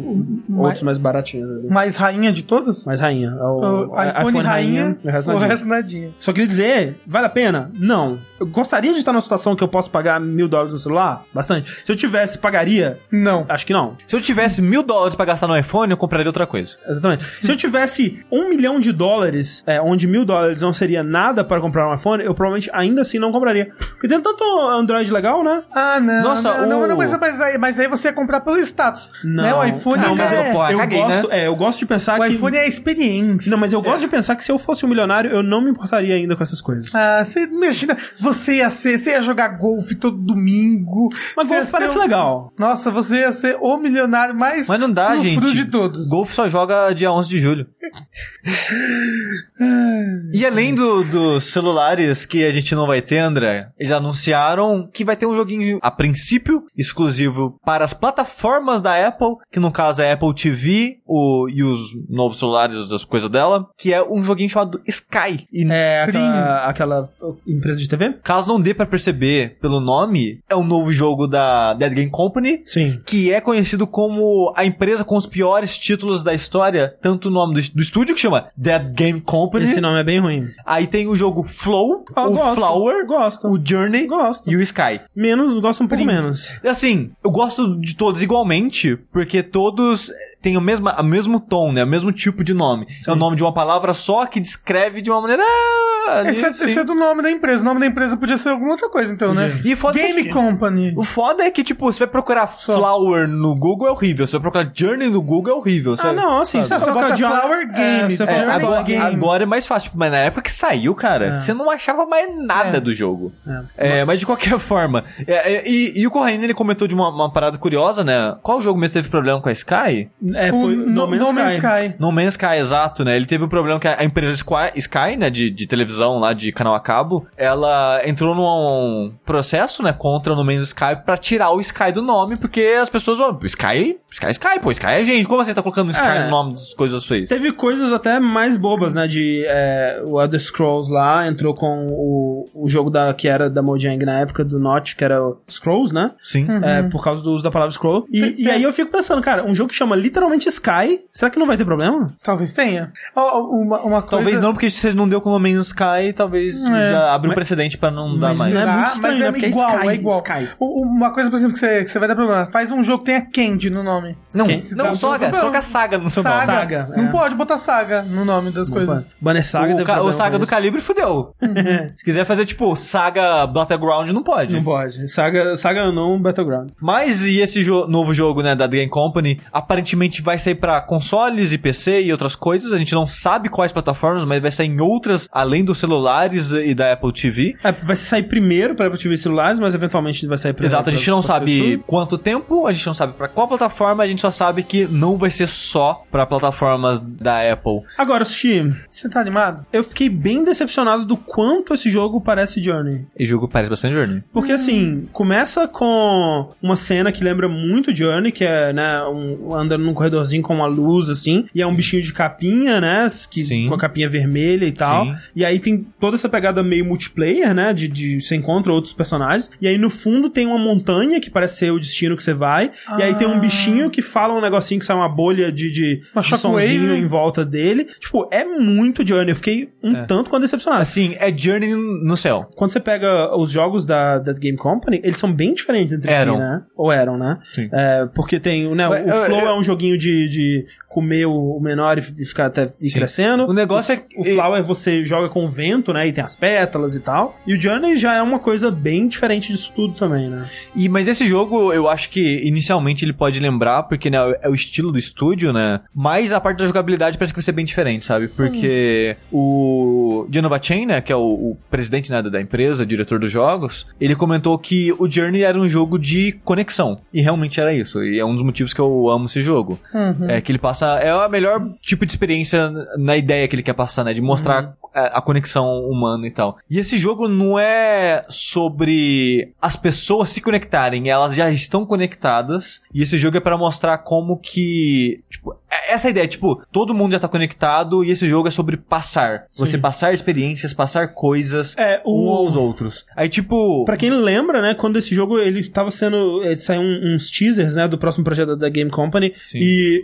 outros 0.58 0.84
mais 0.84 0.98
baratinhos 0.98 1.50
ali. 1.50 1.68
mais 1.70 1.96
rainha 1.96 2.32
de 2.32 2.44
todos? 2.44 2.84
Mais 2.86 3.00
rainha. 3.00 3.30
É 3.30 3.44
O, 3.44 3.90
O 3.92 4.04
iPhone, 4.04 4.40
rainha, 4.40 4.98
o 5.04 5.10
resto 5.10 5.32
o 5.32 5.38
resto 5.38 5.68
nadinha. 5.68 6.12
Só 6.20 6.32
queria 6.34 6.48
dizer, 6.48 6.96
vale 7.06 7.28
a 7.28 7.30
pena? 7.30 7.61
Não. 7.74 8.20
Eu 8.40 8.46
gostaria 8.48 8.92
de 8.94 9.00
estar 9.00 9.12
numa 9.12 9.22
situação 9.22 9.56
que 9.56 9.64
eu 9.64 9.68
posso 9.68 9.90
pagar 9.92 10.20
mil 10.20 10.48
dólares 10.48 10.74
no 10.74 10.80
celular? 10.80 11.24
Bastante. 11.34 11.70
Se 11.86 11.92
eu 11.92 11.96
tivesse, 11.96 12.38
pagaria? 12.38 13.00
Não. 13.12 13.46
Acho 13.50 13.66
que 13.66 13.74
não. 13.74 13.96
Se 14.08 14.16
eu 14.16 14.22
tivesse 14.22 14.62
mil 14.62 14.84
dólares 14.84 15.16
pra 15.16 15.26
gastar 15.26 15.48
no 15.48 15.58
iPhone, 15.58 15.92
eu 15.92 15.98
compraria 15.98 16.28
outra 16.28 16.48
coisa. 16.48 16.78
Exatamente. 16.88 17.24
Se 17.40 17.52
eu 17.52 17.56
tivesse 17.56 18.26
um 18.32 18.50
milhão 18.50 18.80
de 18.80 18.92
dólares, 18.92 19.64
é, 19.68 19.82
onde 19.82 20.08
mil 20.08 20.26
dólares 20.26 20.62
não 20.62 20.74
seria 20.74 21.04
nada 21.04 21.44
para 21.44 21.62
comprar 21.62 21.90
um 21.90 21.94
iPhone, 21.96 22.24
eu 22.24 22.34
provavelmente 22.34 22.70
ainda 22.74 23.02
assim 23.02 23.20
não 23.20 23.32
compraria. 23.32 23.72
Porque 23.78 24.08
tem 24.08 24.20
tanto 24.22 24.44
Android 24.70 25.12
legal, 25.12 25.44
né? 25.44 25.64
Ah, 25.74 26.00
não. 26.00 26.24
Nossa, 26.24 26.54
não, 26.62 26.68
não, 26.68 26.82
o- 26.84 26.88
não, 26.88 26.98
mas, 26.98 27.18
mas, 27.20 27.42
aí, 27.42 27.58
mas 27.58 27.80
aí 27.80 27.88
você 27.88 28.08
ia 28.10 28.14
comprar 28.14 28.42
pelo 28.42 28.58
status. 28.60 29.10
Não. 29.24 29.44
Né? 29.44 29.54
O 29.54 29.64
iPhone 29.66 30.02
não, 30.02 30.16
mas 30.16 30.32
é... 30.32 30.50
eu, 30.50 30.54
pô, 30.54 30.68
eu 30.68 30.78
caguei, 30.80 31.02
gosto, 31.02 31.28
né? 31.30 31.40
é, 31.40 31.48
eu 31.48 31.56
gosto 31.56 31.80
de 31.80 31.86
pensar 31.86 32.20
O 32.20 32.24
que 32.24 32.30
iPhone 32.34 32.58
é 32.58 32.62
a 32.62 32.68
experiência. 32.68 33.50
Não, 33.52 33.58
mas 33.58 33.74
eu 33.74 33.82
gosto 33.82 34.02
de 34.02 34.08
pensar 34.08 34.36
que 34.36 34.44
se 34.44 34.52
eu 34.52 34.58
fosse 34.58 34.86
um 34.86 34.90
milionário, 34.90 35.32
eu 35.32 35.44
não 35.44 35.62
me 35.62 35.70
importaria 35.70 36.16
ainda 36.16 36.36
com 36.36 36.44
essas 36.44 36.62
coisas. 36.62 36.94
Ah, 36.94 37.24
você 37.24 37.48
imagina, 37.52 37.98
você 38.20 38.58
ia 38.58 38.70
ser, 38.70 38.98
você 38.98 39.12
ia 39.12 39.22
jogar 39.22 39.50
golfe 39.58 39.96
todo 39.96 40.18
domingo. 40.18 41.10
Mas 41.36 41.48
golfe 41.48 41.72
parece 41.72 41.98
um- 41.98 42.02
legal. 42.02 42.54
Nossa, 42.58 42.92
você 42.92 43.18
ia 43.22 43.32
ser 43.32 43.58
o 43.60 43.78
milionário 43.78 44.36
mais 44.36 44.68
Mas 44.68 44.80
não 44.80 44.92
dá, 44.92 45.16
gente. 45.18 45.54
de 45.54 45.66
todos. 45.66 46.08
Golf 46.10 46.32
só 46.34 46.48
joga 46.48 46.94
dia 46.94 47.12
11 47.12 47.30
de 47.30 47.40
julho. 47.40 47.68
e 50.34 50.46
além 50.46 50.74
do- 50.74 51.04
dos 51.04 51.46
celulares 51.46 52.26
que 52.26 52.46
a 52.46 52.52
gente 52.52 52.74
não 52.76 52.88
vai 52.88 53.02
ter, 53.02 53.20
André, 53.20 53.70
eles 53.78 53.92
anunciaram 53.92 54.90
que 54.92 55.06
vai 55.06 55.16
ter 55.16 55.26
um 55.26 55.36
joguinho, 55.36 55.80
a 55.82 55.92
princípio, 55.92 56.64
exclusivo 56.78 57.60
para 57.66 57.84
as 57.84 57.94
plataformas 57.94 58.82
da 58.82 59.08
Apple, 59.08 59.36
que 59.52 59.60
no 59.60 59.72
caso 59.72 60.02
é 60.02 60.12
a 60.12 60.14
Apple 60.14 60.34
TV 60.34 61.00
o, 61.06 61.48
e 61.50 61.64
os 61.64 61.80
novos 62.10 62.40
celulares, 62.40 62.92
as 62.92 63.06
coisas 63.06 63.30
dela, 63.30 63.68
que 63.78 63.94
é 63.94 64.02
um 64.04 64.24
joguinho 64.24 64.50
chamado 64.50 64.82
Sky. 64.88 65.46
E 65.52 65.66
É 65.72 66.04
aquela, 66.04 66.66
aquela 66.66 67.10
empresa 67.48 67.80
de 67.80 67.88
TV? 67.88 68.16
caso 68.24 68.48
não 68.48 68.60
dê 68.60 68.74
pra 68.74 68.86
perceber 68.86 69.58
pelo 69.62 69.80
nome, 69.80 70.40
é 70.50 70.56
um 70.56 70.64
novo 70.64 70.92
jogo 70.92 71.28
da 71.28 71.74
Dead 71.74 71.94
Game 71.94 72.10
Company, 72.12 72.62
Sim. 72.66 73.00
que 73.06 73.32
é 73.34 73.42
conhecido 73.42 73.86
como 73.88 74.54
a 74.56 74.66
empresa 74.66 75.04
com 75.04 75.16
os 75.16 75.26
piores 75.26 75.78
títulos 75.78 76.24
da 76.24 76.34
história, 76.34 76.96
tanto 77.02 77.28
o 77.28 77.32
nome 77.32 77.56
do, 77.56 77.72
do 77.76 77.82
estúdio, 77.82 78.14
que 78.16 78.22
chama 78.22 78.48
Dead 78.56 78.90
Game 78.94 79.22
Company, 79.22 79.66
Esse 79.66 79.82
nome 79.82 80.00
é 80.00 80.04
bem 80.04 80.20
ruim. 80.20 80.48
aí 80.66 80.88
tem 80.88 81.08
o 81.08 81.16
jogo 81.16 81.44
Flow, 81.44 82.04
Ah, 82.16 82.28
o 82.28 82.34
gosto, 82.34 82.56
Flower, 82.56 83.06
Gosto. 83.06 83.48
o 83.48 83.60
Journey 83.64 84.06
Gosto. 84.08 84.50
e 84.50 84.56
o 84.56 84.62
Sky. 84.62 85.02
Menos, 85.16 85.60
gosto 85.62 85.84
um 85.84 85.88
pouco 85.88 86.04
menos. 86.06 86.56
Assim, 86.66 87.12
eu 87.24 87.32
gosto 87.32 87.80
de 87.80 87.96
todos 87.96 88.22
igualmente, 88.22 88.98
porque 89.12 89.42
todos 89.44 90.12
têm 90.42 90.58
o 90.58 90.62
mesmo, 90.62 90.90
o 90.90 91.04
mesmo 91.04 91.40
tom, 91.40 91.72
né? 91.72 91.84
O 91.84 91.88
mesmo 91.88 92.12
tipo 92.12 92.44
de 92.44 92.54
nome. 92.54 92.86
É 93.08 93.12
o 93.12 93.16
nome 93.16 93.36
de 93.36 93.44
uma 93.44 93.54
palavra 93.54 93.94
só 93.94 94.26
que 94.26 94.40
descreve 94.40 95.02
de 95.02 95.10
uma 95.10 95.22
maneira... 95.22 95.44
ah, 95.44 96.20
ali, 96.20 96.30
é, 96.30 96.50
esse 96.50 96.80
é 96.80 96.84
do 96.84 96.96
nome 96.96 97.22
da 97.22 97.31
empresa. 97.32 97.62
O 97.62 97.66
nome 97.66 97.80
da 97.80 97.86
empresa 97.86 98.18
podia 98.18 98.38
ser 98.38 98.50
alguma 98.50 98.72
outra 98.72 98.90
coisa, 98.90 99.12
então, 99.14 99.34
né? 99.34 99.62
E 99.66 99.76
foda 99.76 99.98
Game 100.00 100.24
que- 100.24 100.30
Company. 100.30 100.94
O 100.98 101.04
foda 101.04 101.44
é 101.44 101.52
que, 101.52 101.64
tipo, 101.64 101.86
você 101.92 102.00
vai 102.00 102.08
procurar 102.08 102.48
Flower 102.48 103.28
no 103.28 103.56
Google 103.56 103.88
é 103.88 103.92
horrível. 103.92 104.26
Você 104.28 104.34
vai 104.34 104.42
procurar 104.42 104.70
Journey 104.74 105.10
no 105.10 105.22
Google 105.22 105.54
é 105.54 105.58
horrível. 105.58 105.96
Você 105.96 106.06
Ah, 106.08 106.14
não, 106.14 106.40
assim, 106.42 106.62
Sabe, 106.64 106.84
você 106.86 106.92
bota 106.92 107.18
Flower 107.18 107.74
Game, 107.74 108.16
você 108.16 108.24
é, 108.24 108.26
É, 108.32 108.46
agora, 108.52 108.84
Game. 108.84 109.02
agora 109.02 109.44
é 109.44 109.46
mais 109.46 109.66
fácil, 109.68 109.90
tipo, 109.90 109.98
mas 110.00 110.12
na 110.12 110.18
época 110.18 110.42
que 110.44 110.52
saiu, 110.52 110.94
cara, 110.96 111.26
É. 111.26 111.40
você 111.40 111.54
não 111.54 111.70
achava 111.70 112.06
mais 112.06 112.28
nada 112.38 112.78
É. 112.78 112.82
do 112.82 112.94
jogo. 112.94 113.32
É, 113.78 114.04
mas 114.06 114.20
de 114.20 114.26
qualquer 114.26 114.58
forma. 114.60 115.04
é, 115.28 115.54
é, 115.54 115.70
e, 115.70 115.94
e 116.02 116.08
o 116.08 116.12
Corraine, 116.12 116.44
ele 116.44 116.54
comentou 116.54 116.88
de 116.88 116.96
uma, 116.96 117.10
uma 117.10 117.32
parada 117.32 117.58
curiosa, 117.58 118.04
né? 118.04 118.36
Qual 118.42 118.62
jogo 118.62 118.80
mesmo 118.80 118.94
teve 118.94 119.10
problema 119.10 119.40
com 119.42 119.50
a 119.50 119.52
Sky? 119.52 120.10
É, 120.34 120.52
O 120.52 120.62
foi 120.62 120.76
No, 120.76 121.08
No 121.08 121.34
Man's 121.34 121.54
Sky. 121.54 121.96
No 122.00 122.12
Man's 122.12 122.34
Sky, 122.34 122.56
exato, 122.60 123.04
né? 123.06 123.16
Ele 123.16 123.26
teve 123.26 123.44
um 123.44 123.50
problema 123.50 123.80
que 123.80 123.88
a 123.88 124.02
a 124.02 124.04
empresa 124.04 124.34
Sky, 124.34 124.72
Sky 124.78 125.16
né, 125.18 125.30
de, 125.30 125.52
de 125.52 125.68
televisão 125.68 126.18
lá, 126.18 126.34
de 126.34 126.52
canal 126.52 126.74
a 126.74 126.80
cabo, 126.80 127.21
ela 127.38 128.02
entrou 128.06 128.36
num 128.36 129.14
processo, 129.26 129.84
né, 129.84 129.94
contra 129.94 130.34
o 130.34 130.36
No 130.36 130.44
Man's 130.44 130.68
Sky 130.70 130.96
pra 131.06 131.18
tirar 131.18 131.52
o 131.52 131.60
Sky 131.60 131.92
do 131.92 132.02
nome, 132.02 132.38
porque 132.38 132.62
as 132.82 132.90
pessoas 132.90 133.18
vão, 133.18 133.38
Sky, 133.44 133.98
Sky, 134.12 134.26
é 134.28 134.32
Sky, 134.32 134.60
pô, 134.62 134.72
Sky 134.72 134.86
é 134.88 135.04
gente, 135.04 135.28
como 135.28 135.44
você 135.44 135.54
tá 135.54 135.62
colocando 135.62 135.92
Sky 135.92 136.06
É. 136.06 136.24
no 136.26 136.30
nome 136.30 136.52
das 136.54 136.74
coisas 136.74 137.04
suas? 137.04 137.30
Teve 137.30 137.52
coisas 137.52 137.92
até 137.94 138.20
mais 138.20 138.56
bobas, 138.58 138.94
né? 138.94 139.08
De 139.08 139.44
é, 139.48 140.02
o 140.06 140.22
Elder 140.22 140.40
Scrolls 140.40 140.92
lá 140.92 141.28
entrou 141.28 141.54
com 141.54 141.88
o, 141.90 142.50
o 142.54 142.70
jogo 142.70 142.90
da, 142.90 143.14
que 143.14 143.28
era 143.28 143.50
da 143.50 143.62
Mojang 143.62 144.04
na 144.06 144.20
época 144.20 144.44
do 144.44 144.60
Notch, 144.60 144.96
que 144.96 145.04
era 145.04 145.22
o 145.24 145.38
Scrolls, 145.50 145.94
né? 145.94 146.12
Sim. 146.24 146.48
É, 146.64 146.84
por 146.84 147.04
causa 147.04 147.22
do 147.24 147.32
uso 147.32 147.44
da 147.44 147.52
palavra 147.52 147.72
scroll. 147.74 148.06
E, 148.12 148.44
e 148.44 148.50
aí 148.50 148.62
eu 148.64 148.74
fico 148.74 148.92
pensando, 148.92 149.22
cara, 149.22 149.46
um 149.46 149.54
jogo 149.56 149.70
que 149.70 149.76
chama 149.76 149.96
literalmente 149.96 150.48
Sky, 150.50 151.00
será 151.14 151.30
que 151.32 151.40
não 151.40 151.48
vai 151.48 151.58
ter 151.58 151.66
problema? 151.66 152.12
Talvez 152.24 152.54
tenha. 152.54 152.92
Uma, 153.16 153.80
uma 153.82 154.02
coisa... 154.02 154.18
Talvez 154.24 154.42
não, 154.42 154.54
porque 154.54 154.70
se 154.70 154.78
você 154.80 154.94
não 154.94 155.08
deu 155.08 155.22
com 155.22 155.30
o 155.30 155.34
No 155.34 155.40
Man's 155.40 155.68
Sky, 155.68 156.14
talvez 156.16 156.64
É. 156.66 156.92
já 156.92 157.11
abre 157.14 157.28
um 157.28 157.30
Mas- 157.30 157.36
precedente 157.36 157.78
pra 157.78 157.92
não 157.92 158.18
dar 158.18 158.36
mais. 158.36 158.54
não 158.54 158.62
é 158.62 158.66
muito 158.66 158.92
estranho, 158.94 159.14
Mas 159.14 159.20
né? 159.22 159.28
é 159.28 159.32
Porque 159.32 159.46
é 159.46 159.50
igual, 159.50 159.70
Sky, 159.70 159.88
é 159.88 159.94
igual. 159.94 160.18
Sky. 160.18 160.50
O- 160.60 160.82
Uma 160.82 161.12
coisa, 161.14 161.30
por 161.30 161.36
exemplo, 161.38 161.54
que 161.54 161.60
você, 161.60 161.84
que 161.84 161.90
você 161.90 162.00
vai 162.00 162.08
dar 162.08 162.16
problema. 162.16 162.48
Faz 162.52 162.72
um 162.72 162.84
jogo 162.84 163.00
que 163.00 163.06
tenha 163.06 163.22
Candy 163.22 163.70
no 163.70 163.84
nome. 163.84 164.18
Não, 164.34 164.46
Quem? 164.46 164.62
não, 164.72 164.86
Tá, 164.86 164.94
Saga, 164.96 165.26
não, 165.28 165.34
você 165.34 165.40
coloca 165.40 165.62
Saga 165.62 165.98
no 165.98 166.10
seu 166.10 166.24
Saga. 166.24 166.36
nome. 166.38 166.46
Saga, 166.60 166.90
Não 166.96 167.06
é. 167.08 167.12
pode 167.12 167.36
botar 167.36 167.58
saga 167.58 168.02
no 168.04 168.24
nome 168.26 168.52
das 168.52 168.70
coisas. 168.70 169.10
Banner 169.20 169.46
Saga 169.46 169.76
o, 169.82 169.86
ca- 169.86 170.02
o 170.02 170.12
Saga 170.14 170.38
do. 170.40 170.46
Calibre 170.48 170.82
fudeu. 170.82 171.34
Se 171.96 172.04
quiser 172.04 172.26
fazer, 172.26 172.46
tipo, 172.46 172.76
Saga 172.76 173.46
Battleground, 173.48 174.10
não 174.10 174.24
pode. 174.24 174.54
Não 174.54 174.64
pode. 174.64 175.08
Saga, 175.10 175.56
Saga 175.58 175.92
não 175.92 176.20
Battleground. 176.22 176.72
Mas 176.82 177.26
e 177.26 177.40
esse 177.40 177.64
jo- 177.64 177.88
novo 177.88 178.14
jogo, 178.14 178.42
né, 178.42 178.56
da 178.56 178.68
The 178.68 178.78
Game 178.78 178.90
Company, 178.90 179.40
aparentemente 179.52 180.22
vai 180.22 180.38
sair 180.38 180.56
pra 180.56 180.82
consoles 180.82 181.52
e 181.54 181.58
PC 181.58 182.02
e 182.02 182.12
outras 182.12 182.36
coisas. 182.36 182.72
A 182.74 182.78
gente 182.78 182.94
não 182.94 183.06
sabe 183.08 183.50
quais 183.50 183.72
plataformas, 183.72 184.26
mas 184.26 184.42
vai 184.42 184.52
sair 184.52 184.68
em 184.68 184.82
outras, 184.82 185.28
além 185.32 185.64
dos 185.64 185.80
celulares 185.80 186.52
e 186.52 186.74
da 186.76 186.91
Apple 186.94 187.12
TV. 187.14 187.56
É, 187.64 187.72
vai 187.72 187.96
sair 187.96 188.24
primeiro 188.24 188.76
para 188.76 188.88
Apple 188.88 189.00
TV 189.00 189.18
celulares, 189.18 189.60
mas 189.60 189.74
eventualmente 189.76 190.26
vai 190.28 190.38
sair 190.38 190.54
pra 190.54 190.66
Exato, 190.66 190.90
a 190.90 190.94
gente 190.94 191.10
não 191.10 191.20
pra- 191.22 191.28
pra 191.28 191.40
sabe 191.40 191.84
quanto 191.88 192.18
tempo, 192.18 192.66
a 192.68 192.74
gente 192.74 192.86
não 192.88 192.94
sabe 192.94 193.14
pra 193.14 193.28
qual 193.28 193.48
plataforma, 193.48 194.04
a 194.04 194.08
gente 194.08 194.22
só 194.22 194.32
sabe 194.32 194.64
que 194.64 194.86
não 194.88 195.18
vai 195.18 195.30
ser 195.30 195.48
só 195.48 196.04
pra 196.12 196.26
plataformas 196.26 197.00
da 197.00 197.52
Apple. 197.52 197.82
Agora, 197.98 198.24
Sushi, 198.26 198.74
Você 198.90 199.10
tá 199.10 199.20
animado? 199.20 199.66
eu 199.72 199.84
fiquei 199.84 200.10
bem 200.10 200.44
decepcionado 200.44 201.06
do 201.06 201.18
quanto 201.18 201.74
esse 201.74 201.90
jogo 201.90 202.22
parece 202.22 202.64
Journey. 202.64 203.06
E 203.18 203.24
o 203.24 203.28
jogo 203.28 203.48
parece 203.48 203.70
bastante 203.70 203.94
Journey. 203.94 204.24
Porque 204.32 204.52
assim, 204.52 205.08
começa 205.12 205.68
com 205.68 206.50
uma 206.62 206.76
cena 206.76 207.12
que 207.12 207.24
lembra 207.24 207.48
muito 207.48 207.96
Journey, 207.96 208.32
que 208.32 208.44
é, 208.44 208.72
né, 208.74 209.04
um, 209.06 209.54
andando 209.56 209.84
num 209.84 209.94
corredorzinho 209.94 210.42
com 210.44 210.54
uma 210.56 210.68
luz, 210.68 211.10
assim, 211.10 211.46
e 211.54 211.62
é 211.62 211.68
um 211.68 211.76
bichinho 211.76 212.02
de 212.02 212.14
capinha, 212.14 212.80
né, 212.82 213.08
que, 213.30 213.42
Sim. 213.42 213.68
com 213.68 213.76
a 213.76 213.78
capinha 213.78 214.10
vermelha 214.10 214.66
e 214.66 214.72
tal. 214.72 215.06
Sim. 215.06 215.16
E 215.36 215.46
aí 215.46 215.60
tem 215.60 215.86
toda 216.00 216.16
essa 216.16 216.30
pegada 216.30 216.62
meio 216.64 216.81
multiplayer, 216.84 217.54
né, 217.54 217.74
de, 217.74 217.88
de 217.88 218.22
você 218.22 218.36
encontra 218.36 218.72
outros 218.72 218.94
personagens. 218.94 219.50
E 219.62 219.68
aí 219.68 219.78
no 219.78 219.90
fundo 219.90 220.30
tem 220.30 220.46
uma 220.46 220.58
montanha 220.60 221.20
que 221.20 221.30
parece 221.30 221.58
ser 221.58 221.72
o 221.72 221.80
destino 221.80 222.16
que 222.16 222.24
você 222.24 222.34
vai. 222.34 222.72
E 222.98 223.02
aí 223.04 223.16
tem 223.16 223.28
um 223.28 223.36
Ah. 223.36 223.40
bichinho 223.40 223.90
que 223.90 224.02
fala 224.02 224.34
um 224.34 224.42
negocinho 224.42 224.80
que 224.80 224.86
sai 224.86 224.96
uma 224.96 225.10
bolha 225.10 225.52
de, 225.52 225.72
de, 225.72 226.02
Uma 226.14 226.22
de 226.22 226.38
sonzinho 226.38 226.96
em 226.96 227.06
volta 227.06 227.44
dele. 227.46 227.86
Tipo, 228.00 228.28
é 228.32 228.44
muito 228.46 229.06
Journey. 229.08 229.32
Eu 229.32 229.36
fiquei 229.36 229.70
um 229.84 229.96
É. 229.96 230.06
tanto 230.06 230.30
quanto 230.30 230.44
decepcionado. 230.44 230.82
Assim, 230.82 231.16
é 231.20 231.36
Journey 231.36 231.74
no 231.76 232.16
céu. 232.18 232.50
Quando 232.56 232.72
você 232.72 232.80
pega 232.80 233.36
os 233.36 233.52
jogos 233.52 233.86
da, 233.86 234.20
da 234.20 234.34
Game 234.34 234.58
Company, 234.58 235.00
eles 235.04 235.18
são 235.20 235.32
bem 235.32 235.54
diferentes 235.54 235.94
entre 235.94 236.12
Eram. 236.12 236.34
si, 236.36 236.40
né? 236.40 236.62
Ou 236.76 236.92
eram, 236.92 237.18
né? 237.18 237.38
Sim. 237.54 237.70
É, 237.72 238.06
porque 238.14 238.40
tem, 238.40 238.74
né, 238.76 238.88
Mas, 238.88 239.06
o 239.06 239.10
eu- 239.10 239.26
Flow 239.26 239.40
eu- 239.42 239.48
é 239.48 239.58
um 239.58 239.64
joguinho 239.64 239.98
de, 239.98 240.30
de 240.30 240.66
comer 240.92 241.26
o 241.26 241.42
o 241.42 241.60
menor 241.60 241.98
e 241.98 242.26
ficar 242.26 242.48
até 242.48 242.70
ir 242.80 242.90
Sim. 242.90 242.98
crescendo. 242.98 243.46
O 243.46 243.54
negócio 243.54 243.94
é 243.94 244.04
O 244.16 244.24
Flower 244.24 244.64
você 244.64 245.04
joga 245.04 245.30
com 245.30 245.46
o 245.46 245.50
vento, 245.50 245.92
né? 245.92 246.08
E 246.08 246.14
tem 246.14 246.24
as 246.24 246.36
pétalas 246.36 246.96
e 246.96 247.00
tal. 247.00 247.38
E 247.46 247.54
o 247.54 247.62
Journey 247.62 247.96
já 247.96 248.16
é 248.16 248.22
uma 248.22 248.40
coisa 248.40 248.72
bem 248.72 249.08
diferente 249.08 249.52
disso 249.52 249.72
tudo 249.76 249.94
também, 249.94 250.30
né? 250.30 250.50
E, 250.76 250.88
mas 250.88 251.08
esse 251.08 251.28
jogo, 251.28 251.74
eu 251.74 251.90
acho 251.90 252.10
que 252.10 252.42
inicialmente 252.44 253.04
ele 253.04 253.14
pode 253.14 253.40
lembrar, 253.40 253.84
porque 253.84 254.10
né, 254.10 254.18
é 254.42 254.50
o 254.50 254.54
estilo 254.54 254.92
do 254.92 254.98
estúdio, 254.98 255.52
né? 255.52 255.82
Mas 255.94 256.32
a 256.32 256.40
parte 256.40 256.60
da 256.60 256.68
jogabilidade 256.68 257.18
parece 257.18 257.34
que 257.34 257.40
vai 257.40 257.44
ser 257.44 257.52
bem 257.52 257.66
diferente, 257.66 258.06
sabe? 258.06 258.28
Porque 258.28 259.16
o 259.32 260.28
Genova 260.32 260.60
Chain, 260.62 260.86
né, 260.86 261.02
que 261.02 261.12
é 261.12 261.16
o, 261.16 261.20
o 261.20 261.58
presidente 261.70 262.12
né, 262.12 262.22
da 262.22 262.42
empresa, 262.42 262.86
diretor 262.86 263.20
dos 263.20 263.32
jogos, 263.32 263.88
ele 264.00 264.16
comentou 264.16 264.58
que 264.58 264.94
o 264.98 265.10
Journey 265.10 265.44
era 265.44 265.58
um 265.58 265.68
jogo 265.68 265.98
de 265.98 266.34
conexão. 266.44 267.00
E 267.14 267.22
realmente 267.22 267.60
era 267.60 267.74
isso. 267.74 268.04
E 268.04 268.20
é 268.20 268.26
um 268.26 268.34
dos 268.34 268.44
motivos 268.44 268.74
que 268.74 268.80
eu 268.80 269.10
amo 269.10 269.26
esse 269.26 269.42
jogo. 269.42 269.80
Uhum. 269.94 270.30
É 270.30 270.42
que 270.42 270.52
ele 270.52 270.60
passa. 270.60 270.81
É 271.02 271.14
o 271.14 271.30
melhor 271.30 271.62
tipo 271.82 272.06
de 272.06 272.12
experiência 272.12 272.70
na 272.98 273.16
ideia 273.18 273.48
que 273.48 273.56
ele 273.56 273.64
quer 273.64 273.74
passar, 273.74 274.04
né? 274.04 274.14
De 274.14 274.22
mostrar 274.22 274.74
a, 274.94 275.18
a 275.18 275.22
conexão 275.22 275.80
humana 275.90 276.28
e 276.28 276.32
tal. 276.32 276.58
E 276.70 276.80
esse 276.80 276.98
jogo 276.98 277.28
não 277.28 277.58
é 277.58 278.24
sobre 278.30 279.54
as 279.62 279.76
pessoas 279.76 280.30
se 280.30 280.42
conectarem, 280.42 281.10
elas 281.10 281.34
já 281.36 281.50
estão 281.50 281.86
conectadas. 281.86 282.82
E 282.94 283.02
esse 283.04 283.18
jogo 283.18 283.38
é 283.38 283.40
pra 283.40 283.58
mostrar 283.58 283.98
como 284.00 284.38
que. 284.38 285.24
Tipo, 285.30 285.54
é- 285.54 285.56
essa 285.88 286.10
ideia, 286.10 286.28
tipo, 286.28 286.62
todo 286.72 286.94
mundo 286.94 287.12
já 287.14 287.20
tá 287.20 287.28
conectado 287.28 288.04
e 288.04 288.12
esse 288.12 288.28
jogo 288.28 288.48
é 288.48 288.52
sobre 288.52 288.78
passar. 288.78 289.46
Você 289.58 289.78
passar 289.78 290.14
experiências, 290.14 290.74
passar 290.74 291.10
coisas 291.14 291.76
É, 291.78 292.02
um 292.06 292.28
o. 292.28 292.30
aos 292.32 292.56
outros. 292.56 293.06
Aí, 293.16 293.30
tipo. 293.30 293.86
Pra 293.86 293.98
quem 293.98 294.10
lembra, 294.10 294.62
né, 294.62 294.74
quando 294.74 294.98
esse 294.98 295.14
jogo 295.16 295.40
ele 295.40 295.64
tava 295.70 295.92
sendo. 295.92 296.42
Ele 296.44 296.58
saiu 296.58 296.82
um- 296.82 297.16
uns 297.16 297.30
teasers, 297.30 297.76
né, 297.76 297.88
do 297.88 297.98
próximo 297.98 298.24
projeto 298.24 298.56
da 298.56 298.70
Game 298.70 298.90
Company. 298.92 299.34
Sim. 299.42 299.60
E 299.62 300.02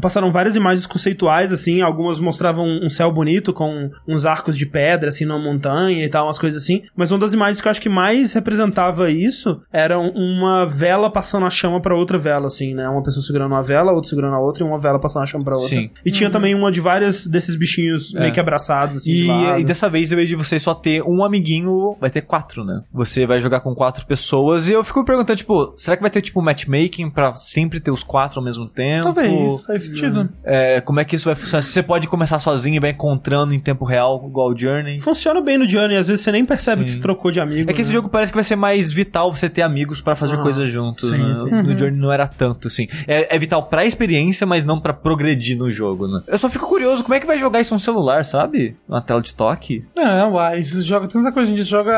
passaram 0.00 0.32
várias 0.32 0.56
imagens 0.56 0.86
conceituais, 0.86 1.52
assim. 1.52 1.80
Algumas 1.82 2.18
mostravam 2.18 2.64
um 2.82 2.88
céu 2.88 3.10
bonito 3.12 3.52
com 3.52 3.90
uns 4.08 4.24
arcos 4.26 4.56
de 4.56 4.66
pedra, 4.66 5.08
assim, 5.08 5.24
numa 5.24 5.38
montanha 5.38 6.04
e 6.04 6.08
tal, 6.08 6.26
umas 6.26 6.38
coisas 6.38 6.62
assim. 6.62 6.82
Mas 6.96 7.10
uma 7.12 7.18
das 7.18 7.32
imagens 7.32 7.60
que 7.60 7.66
eu 7.66 7.70
acho 7.70 7.80
que 7.80 7.88
mais 7.88 8.32
representava 8.32 9.10
isso 9.10 9.60
era 9.72 9.98
um- 9.98 10.12
uma 10.12 10.64
vela 10.66 11.10
passando 11.10 11.46
a 11.46 11.50
chama 11.50 11.80
pra 11.80 11.94
outra 11.96 12.18
vela, 12.18 12.46
assim, 12.46 12.74
né? 12.74 12.88
Uma 12.88 13.02
pessoa 13.02 13.22
segurando 13.22 13.52
uma 13.52 13.62
vela, 13.62 13.92
outra 13.92 14.08
segurando 14.08 14.34
a 14.34 14.40
outra 14.40 14.62
e 14.64 14.66
uma 14.66 14.78
vela 14.78 14.98
passando 15.02 15.24
a 15.24 15.26
chama 15.26 15.44
pra 15.44 15.54
outra. 15.56 15.68
Sim. 15.68 15.90
E 16.04 16.10
tinha 16.10 16.30
também 16.30 16.54
uma 16.54 16.70
de 16.72 16.80
vários 16.80 17.26
desses 17.26 17.54
bichinhos 17.56 18.14
É. 18.14 18.20
meio 18.20 18.32
que 18.32 18.40
abraçados, 18.40 18.98
assim. 18.98 19.10
de 19.10 19.24
E, 19.24 19.26
lado. 19.26 19.60
e 19.60 19.64
dessa 19.64 19.88
vez, 19.88 20.10
em 20.12 20.16
vez 20.16 20.28
de 20.28 20.36
você 20.36 20.58
só 20.58 20.72
ter 20.74 21.02
um 21.02 21.22
amiguinho, 21.24 21.96
vai 22.00 22.10
ter 22.10 22.22
quatro, 22.22 22.64
né? 22.64 22.82
Você 22.92 23.26
vai 23.26 23.40
jogar 23.40 23.60
com 23.60 23.74
quatro 23.74 24.06
pessoas. 24.06 24.68
E 24.68 24.72
eu 24.72 24.82
fico 24.84 25.04
perguntando, 25.04 25.36
tipo, 25.36 25.74
será 25.76 25.96
que 25.96 26.02
vai 26.02 26.10
ter, 26.10 26.22
tipo, 26.22 26.40
matchmaking 26.40 27.10
pra 27.10 27.32
sempre 27.34 27.80
ter 27.80 27.90
os 27.90 28.02
quatro 28.02 28.38
ao 28.38 28.44
mesmo 28.44 28.68
tempo? 28.68 29.04
Talvez, 29.04 29.62
faz 29.64 29.84
sentido. 29.86 30.28
É, 30.44 30.80
como 30.80 31.00
é 31.00 31.04
que 31.04 31.16
isso 31.16 31.24
vai 31.26 31.34
funcionar? 31.34 31.62
Se 31.62 31.70
você 31.72 31.82
pode 31.82 32.06
começar 32.06 32.38
sozinho 32.38 32.76
e 32.76 32.80
vai 32.80 32.90
encontrando 32.90 33.52
em 33.52 33.60
tempo 33.60 33.84
real, 33.84 34.24
igual 34.28 34.50
o 34.52 34.58
Journey. 34.58 35.00
Funciona 35.00 35.40
bem 35.40 35.58
no 35.58 35.68
Journey, 35.68 35.96
às 35.96 36.08
vezes 36.08 36.22
você 36.24 36.32
nem 36.32 36.44
percebe 36.44 36.84
que 36.84 36.90
Sim. 36.90 36.96
você 36.96 37.02
trocou 37.02 37.30
de 37.30 37.40
amigo. 37.40 37.70
É 37.70 37.74
que 37.74 37.80
esse 37.80 37.90
né? 37.90 37.94
jogo 37.94 38.08
parece 38.08 38.30
que 38.32 38.36
vai 38.36 38.44
ser 38.44 38.56
mais 38.56 38.92
vital 38.92 39.34
você 39.34 39.48
ter 39.48 39.62
amigos 39.62 40.00
pra 40.00 40.14
fazer 40.14 40.36
Ah, 40.36 40.42
coisas 40.42 40.70
juntos, 40.70 41.10
sim, 41.10 41.18
né? 41.18 41.34
sim. 41.36 41.50
No 41.62 41.76
Journey 41.78 41.98
não 41.98 42.12
era 42.12 42.26
tanto, 42.28 42.68
assim. 42.68 42.86
É, 43.06 43.34
é 43.34 43.38
vital 43.38 43.64
pra 43.64 43.84
experiência, 43.84 44.46
mas 44.46 44.64
não 44.64 44.80
pra 44.80 44.91
progredir 44.92 45.56
no 45.56 45.70
jogo, 45.70 46.06
né? 46.06 46.22
Eu 46.26 46.38
só 46.38 46.48
fico 46.48 46.66
curioso, 46.66 47.02
como 47.02 47.14
é 47.14 47.20
que 47.20 47.26
vai 47.26 47.38
jogar 47.38 47.60
isso 47.60 47.74
no 47.74 47.78
celular, 47.80 48.24
sabe? 48.24 48.76
Na 48.88 49.00
tela 49.00 49.20
de 49.20 49.34
toque? 49.34 49.84
Não, 49.96 50.32
uai, 50.34 50.62
você 50.62 50.80
joga 50.82 51.06
tanta 51.08 51.32
coisa, 51.32 51.52
a 51.52 51.56
gente 51.56 51.66
joga 51.68 51.92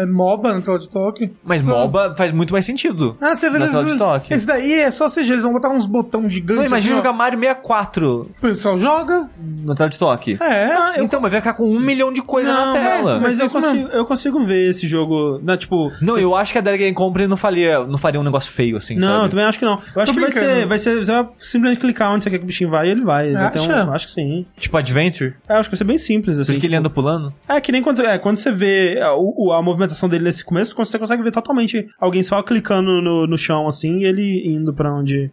é, 0.00 0.06
MOBA 0.06 0.54
no 0.54 0.62
tela 0.62 0.78
de 0.78 0.88
toque. 0.88 1.32
Mas 1.44 1.62
MOBA 1.62 2.14
faz 2.16 2.32
muito 2.32 2.52
mais 2.52 2.64
sentido. 2.64 3.16
Ah, 3.20 3.34
você 3.36 3.50
vê 3.50 3.58
Na 3.58 3.68
tela 3.68 3.84
de 3.84 3.96
toque. 3.98 4.32
Esse 4.34 4.46
daí 4.46 4.72
é 4.72 4.90
só 4.90 5.08
CG, 5.08 5.32
eles 5.32 5.42
vão 5.42 5.52
botar 5.52 5.68
uns 5.70 5.86
botões 5.86 6.32
gigantes. 6.32 6.56
Não, 6.56 6.66
imagina 6.66 6.94
assim, 6.94 7.04
jogar 7.04 7.12
Mario 7.12 7.38
64 7.38 8.20
O 8.38 8.40
pessoal 8.40 8.78
joga. 8.78 9.28
na 9.64 9.74
tela 9.74 9.90
de 9.90 9.98
toque. 9.98 10.38
É, 10.40 11.02
Então, 11.02 11.20
mas 11.20 11.30
vai 11.32 11.40
ficar 11.40 11.54
com 11.54 11.64
um 11.68 11.78
milhão 11.80 12.12
de 12.12 12.22
coisa 12.22 12.52
na 12.52 12.66
Não, 12.66 12.72
tela. 12.72 13.20
Mas, 13.20 13.38
Mas 13.38 13.40
eu, 13.40 13.50
consigo, 13.50 13.88
eu 13.88 14.04
consigo 14.04 14.44
ver 14.44 14.70
esse 14.70 14.86
jogo, 14.86 15.38
né, 15.42 15.56
tipo... 15.56 15.90
Não, 16.00 16.18
eu 16.18 16.34
acho 16.34 16.52
que 16.52 16.58
a 16.58 16.60
Dead 16.60 16.78
Game 16.78 16.94
Company 16.94 17.26
não 17.26 17.36
faria, 17.36 17.84
não 17.84 17.98
faria 17.98 18.20
um 18.20 18.24
negócio 18.24 18.50
feio 18.52 18.76
assim, 18.76 18.96
Não, 18.96 19.08
eu 19.08 19.16
sabe? 19.20 19.30
também 19.30 19.44
acho 19.44 19.58
que 19.58 19.64
não. 19.64 19.80
Eu 19.94 20.02
acho 20.02 20.12
que 20.12 20.20
vai 20.20 20.30
ser, 20.30 20.66
vai 20.66 20.78
ser. 20.78 20.96
Você 21.04 21.12
vai 21.12 21.28
simplesmente 21.38 21.80
clicar 21.80 22.12
onde 22.12 22.24
você 22.28 22.30
quer 22.30 22.38
que 22.38 22.44
o 22.44 22.46
bichinho 22.46 22.70
vai 22.70 22.88
e 22.88 22.90
ele 22.90 23.02
vai. 23.02 23.32
Um- 23.32 23.38
Acha? 23.38 23.90
acho 23.92 24.06
que 24.06 24.12
sim. 24.12 24.46
Tipo 24.58 24.76
Adventure? 24.76 25.34
É, 25.48 25.54
acho 25.54 25.68
que 25.68 25.74
vai 25.74 25.78
ser 25.78 25.84
bem 25.84 25.98
simples, 25.98 26.36
Por 26.36 26.42
assim. 26.42 26.52
isso 26.52 26.60
que 26.60 26.66
ele 26.66 26.74
tipo- 26.74 26.80
anda 26.86 26.90
pulando? 26.90 27.32
É, 27.48 27.60
que 27.60 27.72
nem 27.72 27.82
quando, 27.82 28.02
é, 28.04 28.18
quando 28.18 28.38
você 28.38 28.50
vê 28.52 29.00
a, 29.00 29.14
o- 29.16 29.52
a 29.52 29.62
movimentação 29.62 30.08
dele 30.08 30.24
nesse 30.24 30.44
começo, 30.44 30.74
quando 30.74 30.86
você 30.88 30.98
consegue 30.98 31.22
ver 31.22 31.32
totalmente 31.32 31.86
alguém 32.00 32.22
só 32.22 32.42
clicando 32.42 33.00
no, 33.02 33.26
no 33.26 33.36
chão, 33.38 33.66
assim, 33.66 33.98
e 33.98 34.04
ele 34.04 34.42
indo 34.46 34.72
pra 34.74 34.92
onde 34.94 35.30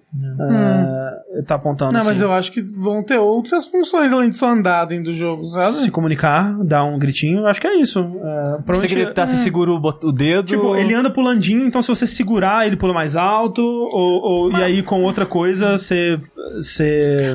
é, 1.37 1.41
tá 1.43 1.55
apontando. 1.55 1.93
Não, 1.93 1.99
assim. 2.01 2.09
mas 2.09 2.21
eu 2.21 2.31
acho 2.31 2.51
que 2.51 2.61
vão 2.61 3.03
ter 3.03 3.17
outras 3.17 3.67
funções 3.67 4.11
além 4.11 4.29
de 4.29 4.37
só 4.37 4.49
andar 4.49 4.85
dentro 4.85 5.11
do 5.11 5.13
jogo, 5.13 5.43
sabe? 5.45 5.73
Se 5.77 5.91
comunicar, 5.91 6.57
dar 6.63 6.83
um 6.83 6.97
gritinho, 6.97 7.39
eu 7.39 7.47
acho 7.47 7.59
que 7.61 7.67
é 7.67 7.75
isso. 7.75 7.99
É, 7.99 8.57
Você 8.73 8.87
gritar, 8.87 9.27
você 9.27 9.35
segura 9.37 9.71
o, 9.71 9.79
bot- 9.79 10.05
o 10.05 10.11
dedo. 10.11 10.45
Tipo, 10.47 10.75
ele 10.75 10.93
anda 10.93 11.09
pulandinho, 11.09 11.65
então 11.65 11.81
se 11.81 11.87
você 11.87 12.07
segurar, 12.07 12.65
ele 12.65 12.75
pula 12.75 12.93
mais 12.93 13.15
alto, 13.15 13.61
ou, 13.61 14.21
ou- 14.21 14.51
e 14.51 14.63
aí 14.63 14.83
com 14.83 15.01
outra 15.03 15.25
coisa, 15.25 15.77
você. 15.77 16.19
você 16.55 16.84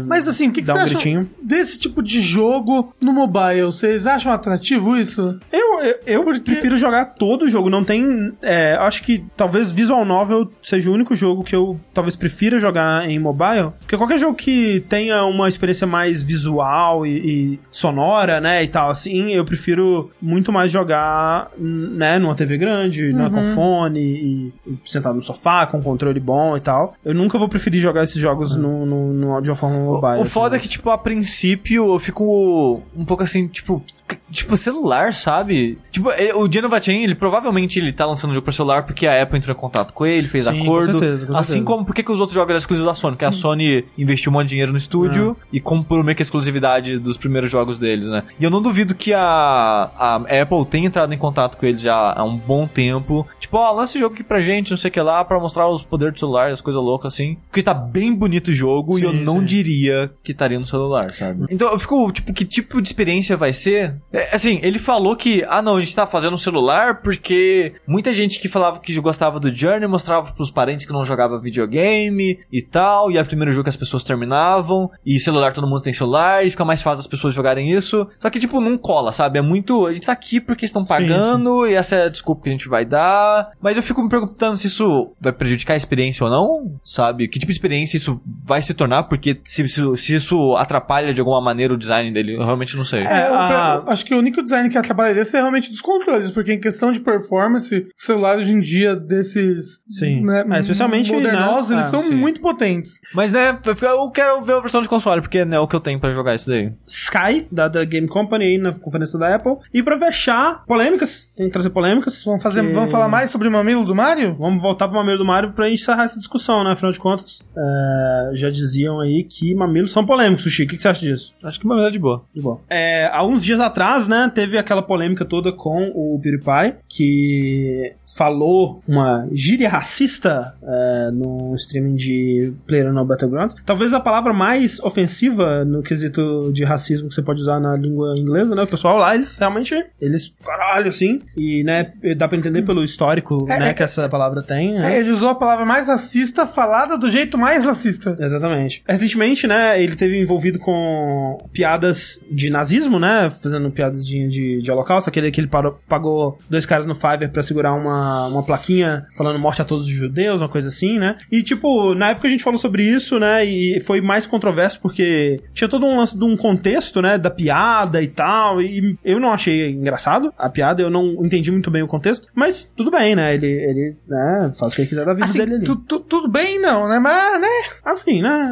Mas 0.06 0.26
assim, 0.28 0.48
o 0.48 0.52
que, 0.52 0.60
que 0.60 0.66
dá 0.66 0.74
você 0.74 0.80
um 0.82 0.88
gritinho. 0.88 1.30
desse 1.42 1.78
tipo 1.78 2.02
de 2.02 2.20
jogo 2.20 2.92
no 3.00 3.12
mobile? 3.12 3.62
Vocês 3.62 4.06
acham 4.06 4.32
atrativo 4.32 4.96
isso? 4.96 5.38
Eu, 5.52 5.80
eu, 5.80 5.94
eu 6.06 6.40
prefiro 6.40 6.76
jogar 6.76 7.04
todo 7.06 7.42
o 7.44 7.50
jogo, 7.50 7.70
não 7.70 7.84
tem. 7.84 8.32
é, 8.42 8.74
acho 8.80 9.02
que 9.02 9.24
talvez 9.36 9.72
Visual 9.72 10.04
Novel 10.04 10.50
seja 10.62 10.90
o 10.90 10.94
único 10.94 11.14
jogo 11.16 11.42
que 11.44 11.54
eu 11.54 11.78
talvez 11.94 12.16
prefira 12.16 12.58
jogar 12.58 13.08
em 13.08 13.18
mobile. 13.18 13.72
Porque 13.80 13.96
qualquer 13.96 14.18
jogo 14.18 14.34
que 14.34 14.84
tenha 14.88 15.24
uma 15.24 15.48
experiência 15.48 15.86
mais 15.86 16.22
visual 16.22 17.06
e, 17.06 17.54
e 17.54 17.60
sonora, 17.70 18.40
né, 18.40 18.62
e 18.62 18.68
tal, 18.68 18.90
assim, 18.90 19.30
eu 19.32 19.44
prefiro 19.44 20.10
muito 20.20 20.52
mais 20.52 20.70
jogar, 20.70 21.50
né, 21.58 22.18
numa 22.18 22.34
TV 22.34 22.56
grande, 22.56 23.12
né, 23.12 23.30
com 23.30 23.48
fone 23.50 24.00
e, 24.00 24.52
e 24.66 24.78
sentado 24.84 25.16
no 25.16 25.22
sofá, 25.22 25.66
com 25.66 25.82
controle 25.82 26.20
bom 26.20 26.56
e 26.56 26.60
tal. 26.60 26.94
Eu 27.04 27.14
nunca 27.14 27.38
vou 27.38 27.48
preferir 27.48 27.80
jogar 27.80 28.04
esses 28.04 28.20
jogos 28.20 28.56
no, 28.56 28.84
no, 28.86 29.12
no- 29.12 29.39
de 29.42 29.50
uma 29.50 29.56
forma 29.56 29.78
mobile. 29.78 30.06
O, 30.14 30.18
o 30.18 30.20
assim, 30.22 30.30
foda 30.30 30.56
é 30.56 30.58
mas- 30.58 30.62
que, 30.62 30.68
tipo, 30.68 30.90
a 30.90 30.98
princípio 30.98 31.94
eu 31.94 31.98
fico 32.00 32.82
um 32.96 33.04
pouco 33.04 33.22
assim, 33.22 33.46
tipo, 33.46 33.82
tipo, 34.30 34.56
celular, 34.56 35.14
sabe? 35.14 35.78
Tipo, 35.90 36.10
ele- 36.12 36.32
o 36.34 36.50
Gianni 36.50 36.82
Chain, 36.82 37.02
ele 37.04 37.14
provavelmente 37.14 37.78
ele 37.78 37.92
tá 37.92 38.06
lançando 38.06 38.30
o 38.30 38.34
jogo 38.34 38.44
pra 38.44 38.52
celular 38.52 38.84
porque 38.84 39.06
a 39.06 39.22
Apple 39.22 39.38
entrou 39.38 39.54
em 39.56 39.58
contato 39.58 39.92
com 39.92 40.06
ele, 40.06 40.28
fez 40.28 40.44
Sim, 40.44 40.58
com 40.58 40.62
acordo. 40.62 40.92
certeza, 40.98 41.26
com 41.26 41.32
assim 41.36 41.46
certeza. 41.52 41.66
como 41.66 41.84
por 41.84 41.94
que 41.94 42.02
que 42.02 42.12
os 42.12 42.20
outros 42.20 42.34
jogos 42.34 42.50
eram 42.50 42.58
exclusivos 42.58 42.88
da 42.90 42.94
Sony? 42.94 43.14
Porque 43.16 43.24
a 43.24 43.32
Sony 43.32 43.84
investiu 43.98 44.30
um 44.30 44.34
monte 44.34 44.44
de 44.44 44.50
dinheiro 44.50 44.72
no 44.72 44.78
estúdio 44.78 45.36
Ah. 45.40 45.46
e 45.52 45.60
comprou 45.60 46.02
meio 46.04 46.16
que 46.16 46.22
a 46.22 46.24
exclusividade 46.24 46.98
dos 46.98 47.16
primeiros 47.16 47.50
jogos 47.50 47.78
deles, 47.78 48.06
né? 48.08 48.22
E 48.38 48.44
eu 48.44 48.50
não 48.50 48.62
duvido 48.62 48.94
que 48.94 49.12
a, 49.12 49.90
a 49.98 50.16
Apple 50.42 50.64
tenha 50.70 50.86
entrado 50.86 51.12
em 51.12 51.18
contato 51.18 51.56
com 51.56 51.66
eles 51.66 51.82
já 51.82 52.12
há 52.16 52.24
um 52.24 52.36
bom 52.36 52.66
tempo. 52.66 53.26
Tipo, 53.38 53.58
ó, 53.58 53.72
lança 53.72 53.92
esse 53.92 53.98
jogo 53.98 54.14
aqui 54.14 54.22
pra 54.22 54.40
gente, 54.40 54.70
não 54.70 54.76
sei 54.76 54.88
o 54.90 54.92
que 54.92 55.00
lá, 55.00 55.24
pra 55.24 55.38
mostrar 55.40 55.68
os 55.68 55.82
poderes 55.84 56.14
do 56.14 56.20
celular, 56.20 56.50
as 56.50 56.60
coisas 56.60 56.82
loucas 56.82 57.14
assim. 57.14 57.36
Porque 57.48 57.62
tá 57.62 57.74
bem 57.74 58.14
bonito 58.14 58.48
o 58.48 58.54
jogo 58.54 58.92
e 58.98 59.00
Sim, 59.00 59.06
eu 59.06 59.12
não 59.12 59.40
sim. 59.40 59.44
diria 59.46 60.10
que 60.22 60.32
estaria 60.32 60.58
no 60.58 60.66
celular, 60.66 61.12
sabe? 61.14 61.46
Então 61.50 61.70
eu 61.70 61.78
fico, 61.78 62.10
tipo, 62.12 62.32
que 62.32 62.44
tipo 62.44 62.80
de 62.80 62.88
experiência 62.88 63.36
vai 63.36 63.52
ser? 63.52 63.96
É, 64.12 64.34
assim, 64.34 64.58
ele 64.62 64.78
falou 64.78 65.14
que, 65.16 65.44
ah 65.48 65.62
não, 65.62 65.76
a 65.76 65.80
gente 65.80 65.94
tá 65.94 66.06
fazendo 66.06 66.32
no 66.32 66.38
celular 66.38 67.00
porque 67.02 67.74
muita 67.86 68.12
gente 68.12 68.38
que 68.40 68.48
falava 68.48 68.80
que 68.80 68.98
gostava 69.00 69.38
do 69.38 69.50
Journey 69.54 69.88
mostrava 69.88 70.32
pros 70.32 70.50
parentes 70.50 70.84
que 70.86 70.92
não 70.92 71.04
jogava 71.04 71.38
videogame 71.40 72.38
e 72.52 72.62
tal, 72.62 73.10
e 73.10 73.16
era 73.16 73.24
o 73.24 73.28
primeiro 73.28 73.52
jogo 73.52 73.64
que 73.64 73.68
as 73.68 73.76
pessoas 73.76 74.02
terminavam, 74.04 74.90
e 75.04 75.18
celular 75.20 75.52
todo 75.52 75.66
mundo 75.66 75.82
tem 75.82 75.92
celular, 75.92 76.44
e 76.44 76.50
fica 76.50 76.64
mais 76.64 76.82
fácil 76.82 77.00
as 77.00 77.06
pessoas 77.06 77.34
jogarem 77.34 77.70
isso. 77.70 78.06
Só 78.20 78.28
que, 78.30 78.38
tipo, 78.38 78.60
não 78.60 78.76
cola, 78.76 79.12
sabe? 79.12 79.38
É 79.38 79.42
muito. 79.42 79.86
A 79.86 79.92
gente 79.92 80.06
tá 80.06 80.12
aqui 80.12 80.40
porque 80.40 80.64
estão 80.64 80.84
pagando, 80.84 81.66
e 81.66 81.74
essa 81.74 81.96
é 81.96 82.04
a 82.04 82.08
desculpa 82.08 82.42
que 82.42 82.48
a 82.48 82.52
gente 82.52 82.68
vai 82.68 82.84
dar. 82.84 83.50
Mas 83.60 83.76
eu 83.76 83.82
fico 83.82 84.02
me 84.02 84.08
perguntando 84.08 84.56
se 84.56 84.66
isso 84.66 85.12
vai 85.20 85.32
prejudicar 85.32 85.74
a 85.74 85.76
experiência 85.76 86.24
ou 86.24 86.30
não, 86.30 86.78
sabe? 86.84 87.28
Que 87.28 87.38
tipo 87.38 87.50
de 87.52 87.56
experiência 87.56 87.96
isso 87.96 88.12
vai 88.44 88.60
se 88.62 88.74
tornar, 88.74 89.04
porque 89.04 89.40
se, 89.44 89.66
se, 89.68 89.96
se 89.96 90.14
isso 90.16 90.56
atrapalha 90.56 91.14
de 91.14 91.20
alguma 91.20 91.40
maneira 91.40 91.74
o 91.74 91.78
design 91.78 92.10
dele, 92.12 92.34
eu 92.36 92.44
realmente 92.44 92.76
não 92.76 92.84
sei. 92.84 93.00
É, 93.02 93.20
É, 93.20 93.26
a- 93.28 93.82
Acho 93.92 94.04
que 94.04 94.14
o 94.14 94.18
único 94.18 94.42
design 94.42 94.68
que 94.70 94.78
atrapalha 94.78 95.14
desse 95.14 95.36
é 95.36 95.40
realmente 95.40 95.70
dos 95.70 95.80
controles, 95.80 96.30
porque 96.30 96.52
em 96.52 96.60
questão 96.60 96.92
de 96.92 97.00
performance, 97.00 97.76
o 97.76 97.86
celular 98.02 98.38
hoje 98.38 98.52
em 98.52 98.60
dia 98.60 98.94
desses. 98.96 99.80
Sim. 99.88 100.22
né, 100.24 100.44
É, 100.50 100.60
especialmente, 100.60 101.12
modernosos, 101.12 101.70
né? 101.70 101.76
eles 101.76 101.86
Ah, 101.86 101.90
são 101.90 102.02
sim. 102.02 102.14
muito 102.14 102.40
potentes. 102.40 103.00
Mas 103.14 103.32
né, 103.32 103.58
eu 103.64 104.10
quero 104.10 104.42
ver 104.44 104.54
a 104.54 104.60
versão 104.60 104.80
de 104.82 104.88
console, 104.88 105.20
porque 105.20 105.44
né, 105.44 105.56
é 105.56 105.60
o 105.60 105.66
que 105.66 105.74
eu 105.76 105.80
tenho 105.80 105.98
pra 106.00 106.12
jogar 106.12 106.34
isso 106.34 106.48
daí. 106.48 106.72
Sky, 106.86 107.46
da, 107.50 107.68
da 107.68 107.84
Game 107.84 108.06
Company, 108.08 108.44
aí 108.44 108.58
na 108.58 108.72
conferência 108.72 109.18
da 109.18 109.34
Apple. 109.34 109.56
E 109.74 109.82
pra 109.82 109.98
fechar, 109.98 110.64
polêmicas. 110.66 111.30
Tem 111.36 111.46
que 111.46 111.52
trazer 111.52 111.70
polêmicas. 111.70 112.22
Vamos, 112.24 112.42
fazer, 112.42 112.62
Que- 112.64 112.72
vamos 112.72 112.90
falar 112.90 113.08
mais 113.08 113.30
sobre 113.30 113.48
o 113.48 113.50
mamilo 113.50 113.84
do 113.84 113.94
Mario? 113.94 114.36
Vamos 114.38 114.62
voltar 114.62 114.86
pro 114.88 114.96
mamilo 114.96 115.18
do 115.18 115.24
Mario 115.24 115.52
pra 115.52 115.68
gente 115.68 115.82
encerrar 115.82 116.04
essa 116.04 116.18
discussão, 116.18 116.62
né? 116.64 116.72
Afinal 116.72 116.92
de 116.92 116.98
contas, 116.98 117.42
é, 117.56 118.30
já 118.36 118.50
diziam 118.50 119.00
aí 119.00 119.24
que 119.28 119.54
mamilos 119.54 119.90
são 119.92 120.04
polêmicos, 120.06 120.44
Sushi. 120.44 120.64
O 120.64 120.68
que, 120.68 120.76
que 120.76 120.82
você 120.82 120.88
acha 120.88 121.00
disso? 121.00 121.34
Acho 121.42 121.58
que 121.58 121.64
uma 121.64 121.74
verdade 121.74 121.98
boa. 121.98 122.24
De 122.34 122.40
boa. 122.40 122.60
É, 122.68 123.08
há 123.12 123.24
uns 123.24 123.42
dias 123.42 123.58
atrás, 123.60 123.79
né, 124.08 124.30
teve 124.34 124.58
aquela 124.58 124.82
polêmica 124.82 125.24
toda 125.24 125.52
com 125.52 125.90
o 125.94 126.20
PewDiePie, 126.20 126.78
que 126.88 127.94
falou 128.16 128.80
uma 128.88 129.28
gíria 129.32 129.68
racista 129.68 130.54
é, 130.62 131.10
no 131.12 131.54
streaming 131.56 131.94
de 131.96 132.52
PlayerUnknown 132.66 133.04
Battleground. 133.04 133.52
Talvez 133.64 133.92
a 133.94 134.00
palavra 134.00 134.32
mais 134.32 134.80
ofensiva 134.80 135.64
no 135.64 135.82
quesito 135.82 136.50
de 136.52 136.64
racismo 136.64 137.08
que 137.08 137.14
você 137.14 137.22
pode 137.22 137.40
usar 137.40 137.60
na 137.60 137.76
língua 137.76 138.14
inglesa, 138.16 138.54
né? 138.54 138.62
O 138.62 138.66
pessoal 138.66 138.96
lá, 138.98 139.14
eles 139.14 139.36
realmente, 139.38 139.74
eles, 140.00 140.34
caralho, 140.44 140.88
assim, 140.88 141.20
e, 141.36 141.62
né, 141.64 141.92
dá 142.16 142.28
pra 142.28 142.36
entender 142.38 142.62
pelo 142.62 142.82
histórico, 142.84 143.46
É, 143.48 143.58
né, 143.58 143.70
é- 143.70 143.74
que 143.74 143.82
essa 143.82 144.08
palavra 144.08 144.42
tem, 144.42 144.74
né? 144.74 144.94
É, 144.94 144.98
ele 145.00 145.10
usou 145.10 145.28
a 145.28 145.34
palavra 145.34 145.64
mais 145.64 145.86
racista 145.86 146.46
falada 146.46 146.96
do 146.98 147.08
jeito 147.08 147.38
mais 147.38 147.64
racista. 147.64 148.14
Exatamente. 148.18 148.82
Recentemente, 148.88 149.46
né, 149.46 149.82
ele 149.82 149.96
teve 149.96 150.20
envolvido 150.20 150.58
com 150.58 151.38
piadas 151.52 152.20
de 152.30 152.50
nazismo, 152.50 152.98
né, 152.98 153.30
fazendo 153.42 153.70
piadas 153.70 154.06
de, 154.06 154.28
de, 154.28 154.62
de 154.62 154.70
holocausto, 154.70 155.08
aquele 155.10 155.30
que 155.30 155.40
ele 155.40 155.48
parou- 155.48 155.78
pagou 155.88 156.38
dois 156.48 156.66
caras 156.66 156.86
no 156.86 156.94
Fiverr 156.94 157.30
pra 157.30 157.42
segurar 157.42 157.72
uma, 157.74 157.99
uma 158.28 158.42
plaquinha 158.42 159.06
falando 159.16 159.38
morte 159.38 159.62
a 159.62 159.64
todos 159.64 159.86
os 159.86 159.92
judeus, 159.92 160.40
uma 160.40 160.48
coisa 160.48 160.68
assim, 160.68 160.98
né. 160.98 161.16
E, 161.30 161.42
tipo, 161.42 161.94
na 161.94 162.10
época 162.10 162.28
a 162.28 162.30
gente 162.30 162.42
falou 162.44 162.58
sobre 162.58 162.82
isso, 162.82 163.18
né, 163.18 163.44
e 163.44 163.80
foi 163.80 164.00
mais 164.00 164.26
controverso 164.26 164.80
porque 164.80 165.40
tinha 165.54 165.68
todo 165.68 165.86
um 165.86 165.96
lance 165.96 166.16
de 166.16 166.24
um 166.24 166.36
contexto, 166.36 167.00
né, 167.02 167.18
da 167.18 167.30
piada 167.30 168.02
e 168.02 168.08
tal, 168.08 168.60
e 168.60 168.96
eu 169.04 169.18
não 169.20 169.32
achei 169.32 169.70
engraçado 169.70 170.32
a 170.38 170.48
piada, 170.48 170.82
eu 170.82 170.90
não 170.90 171.24
entendi 171.24 171.50
muito 171.50 171.70
bem 171.70 171.82
o 171.82 171.86
contexto, 171.86 172.28
mas 172.34 172.70
tudo 172.76 172.90
bem, 172.90 173.14
né, 173.14 173.34
ele, 173.34 173.46
ele 173.46 173.96
né, 174.08 174.52
faz 174.58 174.72
o 174.72 174.74
que 174.76 174.82
ele 174.82 174.88
quiser 174.88 175.04
da 175.04 175.12
vida 175.14 175.24
Assim, 175.24 175.38
dele 175.38 175.54
ali. 175.56 175.64
tu- 175.64 175.76
tu- 175.76 176.00
tudo 176.00 176.28
bem, 176.28 176.60
não, 176.60 176.88
né? 176.88 176.98
Mas, 176.98 177.40
né? 177.40 177.48
Assim, 177.84 178.20
né? 178.22 178.50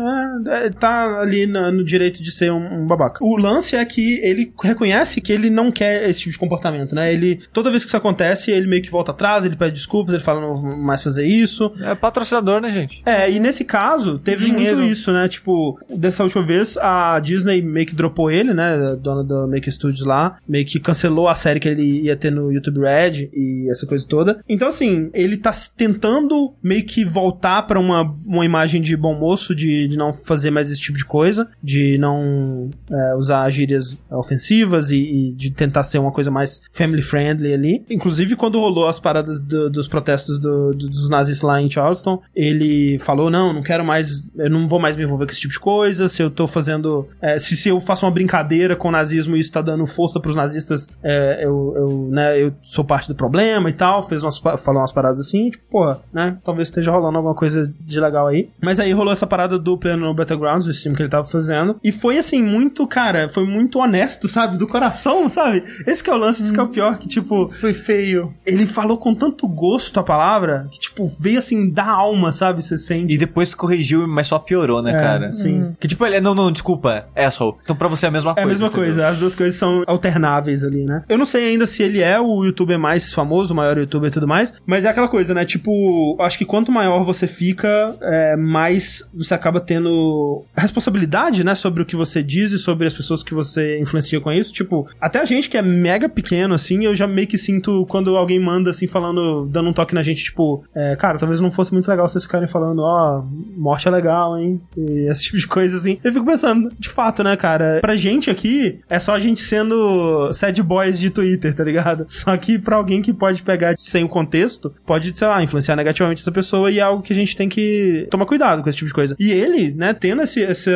é, 0.49 0.67
é, 0.67 0.71
tá 0.71 1.21
ali 1.21 1.47
na- 1.47 1.71
no 1.73 1.85
direito 1.85 2.23
de 2.23 2.31
ser 2.31 2.51
um, 2.53 2.83
um 2.83 2.87
babaca. 2.87 3.25
O 3.25 3.37
lance 3.37 3.77
é 3.77 3.85
que 3.85 4.19
ele 4.23 4.53
reconhece 4.63 5.21
que 5.21 5.33
ele 5.33 5.51
não 5.51 5.71
quer 5.71 6.09
esse 6.09 6.21
tipo 6.21 6.33
de 6.33 6.39
comportamento, 6.39 6.95
né? 6.95 7.13
Ele, 7.13 7.41
toda 7.53 7.71
vez 7.71 7.83
que 7.85 7.89
isso 7.89 7.97
acontece, 7.97 8.51
ele 8.51 8.67
meio 8.67 8.83
que 8.83 8.91
volta 8.91 9.13
atrás, 9.13 9.38
ele 9.45 9.57
pede 9.57 9.73
desculpas, 9.73 10.15
ele 10.15 10.23
fala, 10.23 10.41
não 10.41 10.57
vou 10.57 10.77
mais 10.77 11.03
fazer 11.03 11.27
isso. 11.27 11.73
É 11.81 11.95
patrocinador, 11.95 12.61
né, 12.61 12.71
gente? 12.71 13.03
É, 13.05 13.31
e 13.31 13.39
nesse 13.39 13.65
caso, 13.65 14.19
teve 14.19 14.47
Dinheiro. 14.47 14.79
muito 14.79 14.91
isso, 14.91 15.13
né? 15.13 15.29
Tipo, 15.29 15.79
dessa 15.95 16.23
última 16.23 16.45
vez, 16.45 16.77
a 16.79 17.19
Disney 17.21 17.63
meio 17.63 17.87
que 17.87 17.95
dropou 17.95 18.31
ele, 18.31 18.55
né? 18.55 18.93
A 18.93 18.95
dona 18.95 19.25
da 19.25 19.47
Make 19.47 19.71
Studios 19.71 20.05
lá, 20.07 20.37
meio 20.49 20.65
que 20.65 20.81
cancelou 20.81 21.29
a 21.29 21.35
série 21.35 21.61
que 21.61 21.69
ele 21.69 22.03
ia 22.03 22.17
ter 22.17 22.31
no 22.31 22.53
YouTube 22.53 22.81
Red 22.81 23.31
e 23.33 23.69
essa 23.71 23.87
coisa 23.87 24.07
toda. 24.07 24.41
Então, 24.49 24.69
assim, 24.69 25.11
ele 25.13 25.37
tá 25.37 25.53
tentando 25.77 26.55
meio 26.63 26.85
que 26.85 27.05
voltar 27.05 27.63
pra 27.63 27.79
uma, 27.79 28.03
uma 28.25 28.45
imagem 28.45 28.81
de 28.81 28.97
bom 28.97 29.15
moço, 29.15 29.55
de, 29.55 29.89
de 29.89 29.97
não 29.97 30.13
fazer 30.13 30.51
mais 30.51 30.71
esse 30.71 30.81
tipo 30.81 30.99
de 30.99 31.05
coisa, 31.05 31.49
de 31.63 31.99
não 31.99 32.71
é, 32.91 33.15
usar 33.17 33.49
gírias 33.51 33.99
ofensivas 34.11 34.91
e, 34.91 34.97
e 34.97 35.33
de 35.33 35.51
tentar 35.51 35.83
ser 35.85 35.99
uma 35.99 36.13
coisa 36.13 36.31
mais 36.31 36.63
family 36.71 37.03
friendly 37.03 37.53
ali. 37.53 37.85
Inclusive, 37.91 38.37
quando 38.37 38.59
rolou 38.59 38.89
as 38.89 39.01
paradas 39.01 39.28
do- 39.41 39.69
dos 39.71 39.87
protestos 39.89 40.39
do- 40.39 40.73
do- 40.73 40.89
dos 40.89 41.09
nazis 41.09 41.43
lá 41.43 41.61
em 41.61 41.71
Charleston, 41.71 42.21
ele 42.35 42.99
falou: 42.99 43.31
não, 43.31 43.53
não 43.53 43.63
quero 43.63 43.85
mais, 43.85 44.23
eu 44.37 44.51
não 44.51 44.67
vou 44.67 44.79
mais 44.79 44.97
me 44.97 45.05
envolver 45.05 45.27
com 45.27 45.33
esse 45.33 45.41
tipo 45.41 45.53
de 45.53 45.61
coisa. 45.61 46.09
Se 46.09 46.23
eu 46.23 46.31
tô 46.31 46.47
fazendo. 46.49 47.07
é, 47.21 47.39
se, 47.39 47.57
se 47.57 47.69
eu 47.69 47.81
faço 47.81 48.07
uma 48.07 48.13
brincadeira 48.13 48.77
com 48.77 48.89
o 48.89 48.91
nazismo 48.93 49.37
e 49.37 49.41
isso 49.41 49.53
tá 49.53 49.61
dando 49.63 49.87
força 49.87 50.19
pros 50.21 50.37
nazistas, 50.37 50.89
é, 51.03 51.41
eu, 51.45 51.75
eu, 51.77 52.09
né, 52.11 52.43
eu 52.43 52.53
sou 52.63 52.85
parte 52.85 53.09
do 53.09 53.15
problema 53.15 53.69
e 53.69 53.73
tal. 53.73 54.07
Fez 54.09 54.23
umas, 54.23 54.39
falou 54.39 54.81
umas 54.81 54.93
paradas 54.93 55.21
assim, 55.21 55.51
tipo, 55.51 55.65
porra, 55.71 56.01
né? 56.13 56.39
Talvez 56.45 56.69
esteja 56.69 56.91
rolando 56.91 57.17
alguma 57.17 57.35
coisa 57.35 57.73
de 57.81 58.01
legal 58.01 58.27
aí. 58.27 58.49
Mas 58.63 58.81
aí 58.81 58.93
rolou 58.93 59.13
essa 59.13 59.27
parada 59.27 59.59
do 59.59 59.77
Plano 59.77 60.07
no 60.07 60.15
Battlegrounds, 60.15 60.67
o 60.67 60.71
stream 60.71 60.95
que 60.95 61.03
ele 61.03 61.09
tava 61.09 61.27
fazendo. 61.27 61.77
E 61.83 61.91
foi 61.93 62.19
assim, 62.19 62.43
muito, 62.43 62.87
cara, 62.87 63.29
foi 63.29 63.45
muito 63.47 63.79
honesto, 63.79 64.29
sabe? 64.29 64.57
Do 64.57 64.67
coração, 64.67 65.29
sabe? 65.29 65.63
Esse 65.87 66.03
que 66.03 66.11
é 66.11 66.15
o 66.15 66.17
lance, 66.17 66.43
esse 66.43 66.53
que 66.53 66.61
é 66.61 66.63
o 66.63 66.69
pior, 66.69 66.99
que 66.99 67.09
tipo, 67.09 67.49
Foi 67.49 67.73
feio. 67.73 68.33
ele 68.47 68.67
falou 68.67 68.99
com 68.99 69.15
tanto 69.19 69.47
gosto 69.47 69.99
a 70.01 70.03
palavra, 70.03 70.67
que 70.71 70.79
tipo, 70.79 71.11
veio 71.21 71.39
assim 71.39 71.71
da 71.71 71.85
alma, 71.87 72.33
sabe? 72.33 72.63
Você 72.63 72.77
sente. 72.77 73.13
E 73.15 73.19
depois 73.19 73.55
corrigiu, 73.55 74.07
mas 74.09 74.27
só 74.27 74.39
piorou, 74.39 74.83
né, 74.83 74.93
É, 74.93 74.99
cara? 75.01 75.33
sim. 75.33 75.75
Que 75.81 75.87
tipo, 75.89 76.05
ele 76.07 76.17
é, 76.17 76.21
não, 76.21 76.35
não, 76.35 76.51
desculpa, 76.51 77.07
asshole. 77.17 77.57
Então 77.63 77.77
pra 77.77 77.89
você 77.89 78.07
é 78.07 78.09
a 78.09 78.13
mesma 78.13 78.31
É 78.31 78.35
coisa. 78.35 78.47
a 78.47 78.49
mesma 78.49 78.67
entendeu? 78.69 78.85
coisa, 78.87 79.09
as 79.09 79.19
duas 79.19 79.35
coisas 79.35 79.57
são 79.59 79.83
alternáveis 79.87 80.65
ali, 80.65 80.85
né? 80.85 81.03
Eu 81.09 81.19
não 81.19 81.27
sei 81.27 81.51
ainda 81.51 81.67
se 81.67 81.83
ele 81.83 82.01
é 82.01 82.21
o 82.21 82.45
youtuber 82.45 82.79
mais 82.79 83.13
famoso, 83.13 83.53
o 83.53 83.57
maior 83.57 83.77
youtuber 83.79 84.09
e 84.09 84.13
tudo 84.13 84.27
mais, 84.29 84.53
mas 84.67 84.85
é 84.85 84.89
aquela 84.89 85.09
coisa, 85.09 85.35
né? 85.35 85.45
Tipo, 85.45 86.17
acho 86.21 86.39
que 86.39 86.45
quanto 86.45 86.71
maior 86.71 87.05
você 87.05 87.27
fica, 87.27 87.97
é, 88.03 88.37
mais 88.37 89.03
você 89.15 89.35
acaba 89.35 89.61
tendo 89.61 90.45
responsabilidade, 90.57 91.43
né? 91.45 91.55
Sobre 91.55 91.83
o 91.83 91.87
que 91.87 91.97
você 91.97 92.23
diz 92.23 92.53
e 92.53 92.59
sobre 92.59 92.87
as 92.87 92.95
pessoas 92.95 93.23
que 93.23 93.35
você 93.35 93.81
influencia 93.81 94.21
com 94.21 94.31
isso. 94.31 94.53
Tipo, 94.53 94.89
até 95.01 95.19
a 95.21 95.25
gente 95.25 95.49
que 95.49 95.57
é 95.57 95.63
mega 95.63 96.09
pequeno, 96.09 96.55
assim, 96.55 96.85
eu 96.85 96.95
já 96.95 97.07
meio 97.07 97.27
que 97.27 97.39
sinto 97.39 97.85
quando 97.89 98.17
alguém 98.17 98.39
manda, 98.39 98.71
assim, 98.71 98.87
falando, 98.87 99.08
dando 99.47 99.69
um 99.71 99.73
toque 99.73 99.95
na 99.95 100.03
gente, 100.03 100.25
tipo, 100.25 100.65
é, 100.75 100.97
cara, 100.97 101.19
talvez 101.19 101.41
não 101.41 101.51
fosse 101.51 101.73
muito 101.73 101.89
legal 101.89 102.09
vocês 102.09 102.25
ficarem 102.25 102.47
falando, 102.49 102.81
ó, 102.83 103.23
morte 103.57 103.89
é 103.89 103.91
legal, 103.91 104.39
hein? 104.39 104.61
E 104.77 105.11
esse 105.11 105.25
tipo 105.25 105.39
de 105.39 105.47
coisa, 105.47 105.77
assim. 105.77 105.99
Eu 106.05 106.13
fico 106.13 106.25
pensando, 106.25 106.73
de 106.79 106.89
fato, 106.89 107.23
né, 107.23 107.37
cara? 107.37 107.79
Pra 107.81 107.97
gente 107.97 108.31
aqui, 108.31 108.79
é 108.89 108.99
só 108.99 109.15
a 109.15 109.21
gente 109.21 109.41
sendo 109.41 110.33
sad 110.33 110.63
boys 110.63 110.99
de 110.99 111.11
Twitter, 111.11 111.55
tá 111.55 111.65
ligado? 111.65 112.05
Só 112.09 112.37
que 112.37 112.59
pra 112.59 112.77
alguém 112.77 113.03
que 113.03 113.13
pode 113.13 113.43
pegar 113.43 113.75
sem 113.77 114.05
o 114.05 114.09
contexto, 114.09 114.73
pode, 114.87 115.17
sei 115.17 115.29
lá, 115.29 115.43
influenciar 115.43 115.77
negativamente 115.77 116.21
essa 116.21 116.33
pessoa 116.33 116.71
e 116.71 116.79
é 116.79 116.83
algo 116.83 117.03
que 117.03 117.13
a 117.13 117.17
gente 117.17 117.37
tem 117.37 117.49
que 117.49 118.07
tomar 118.11 118.27
cuidado 118.27 118.63
com 118.63 118.69
esse 118.69 118.79
tipo 118.79 118.89
de 118.89 118.95
coisa. 118.95 119.17
E 119.19 119.31
ele, 119.31 119.75
né, 119.75 119.93
tendo 119.95 120.23
esse, 120.23 120.41
esse, 120.41 120.71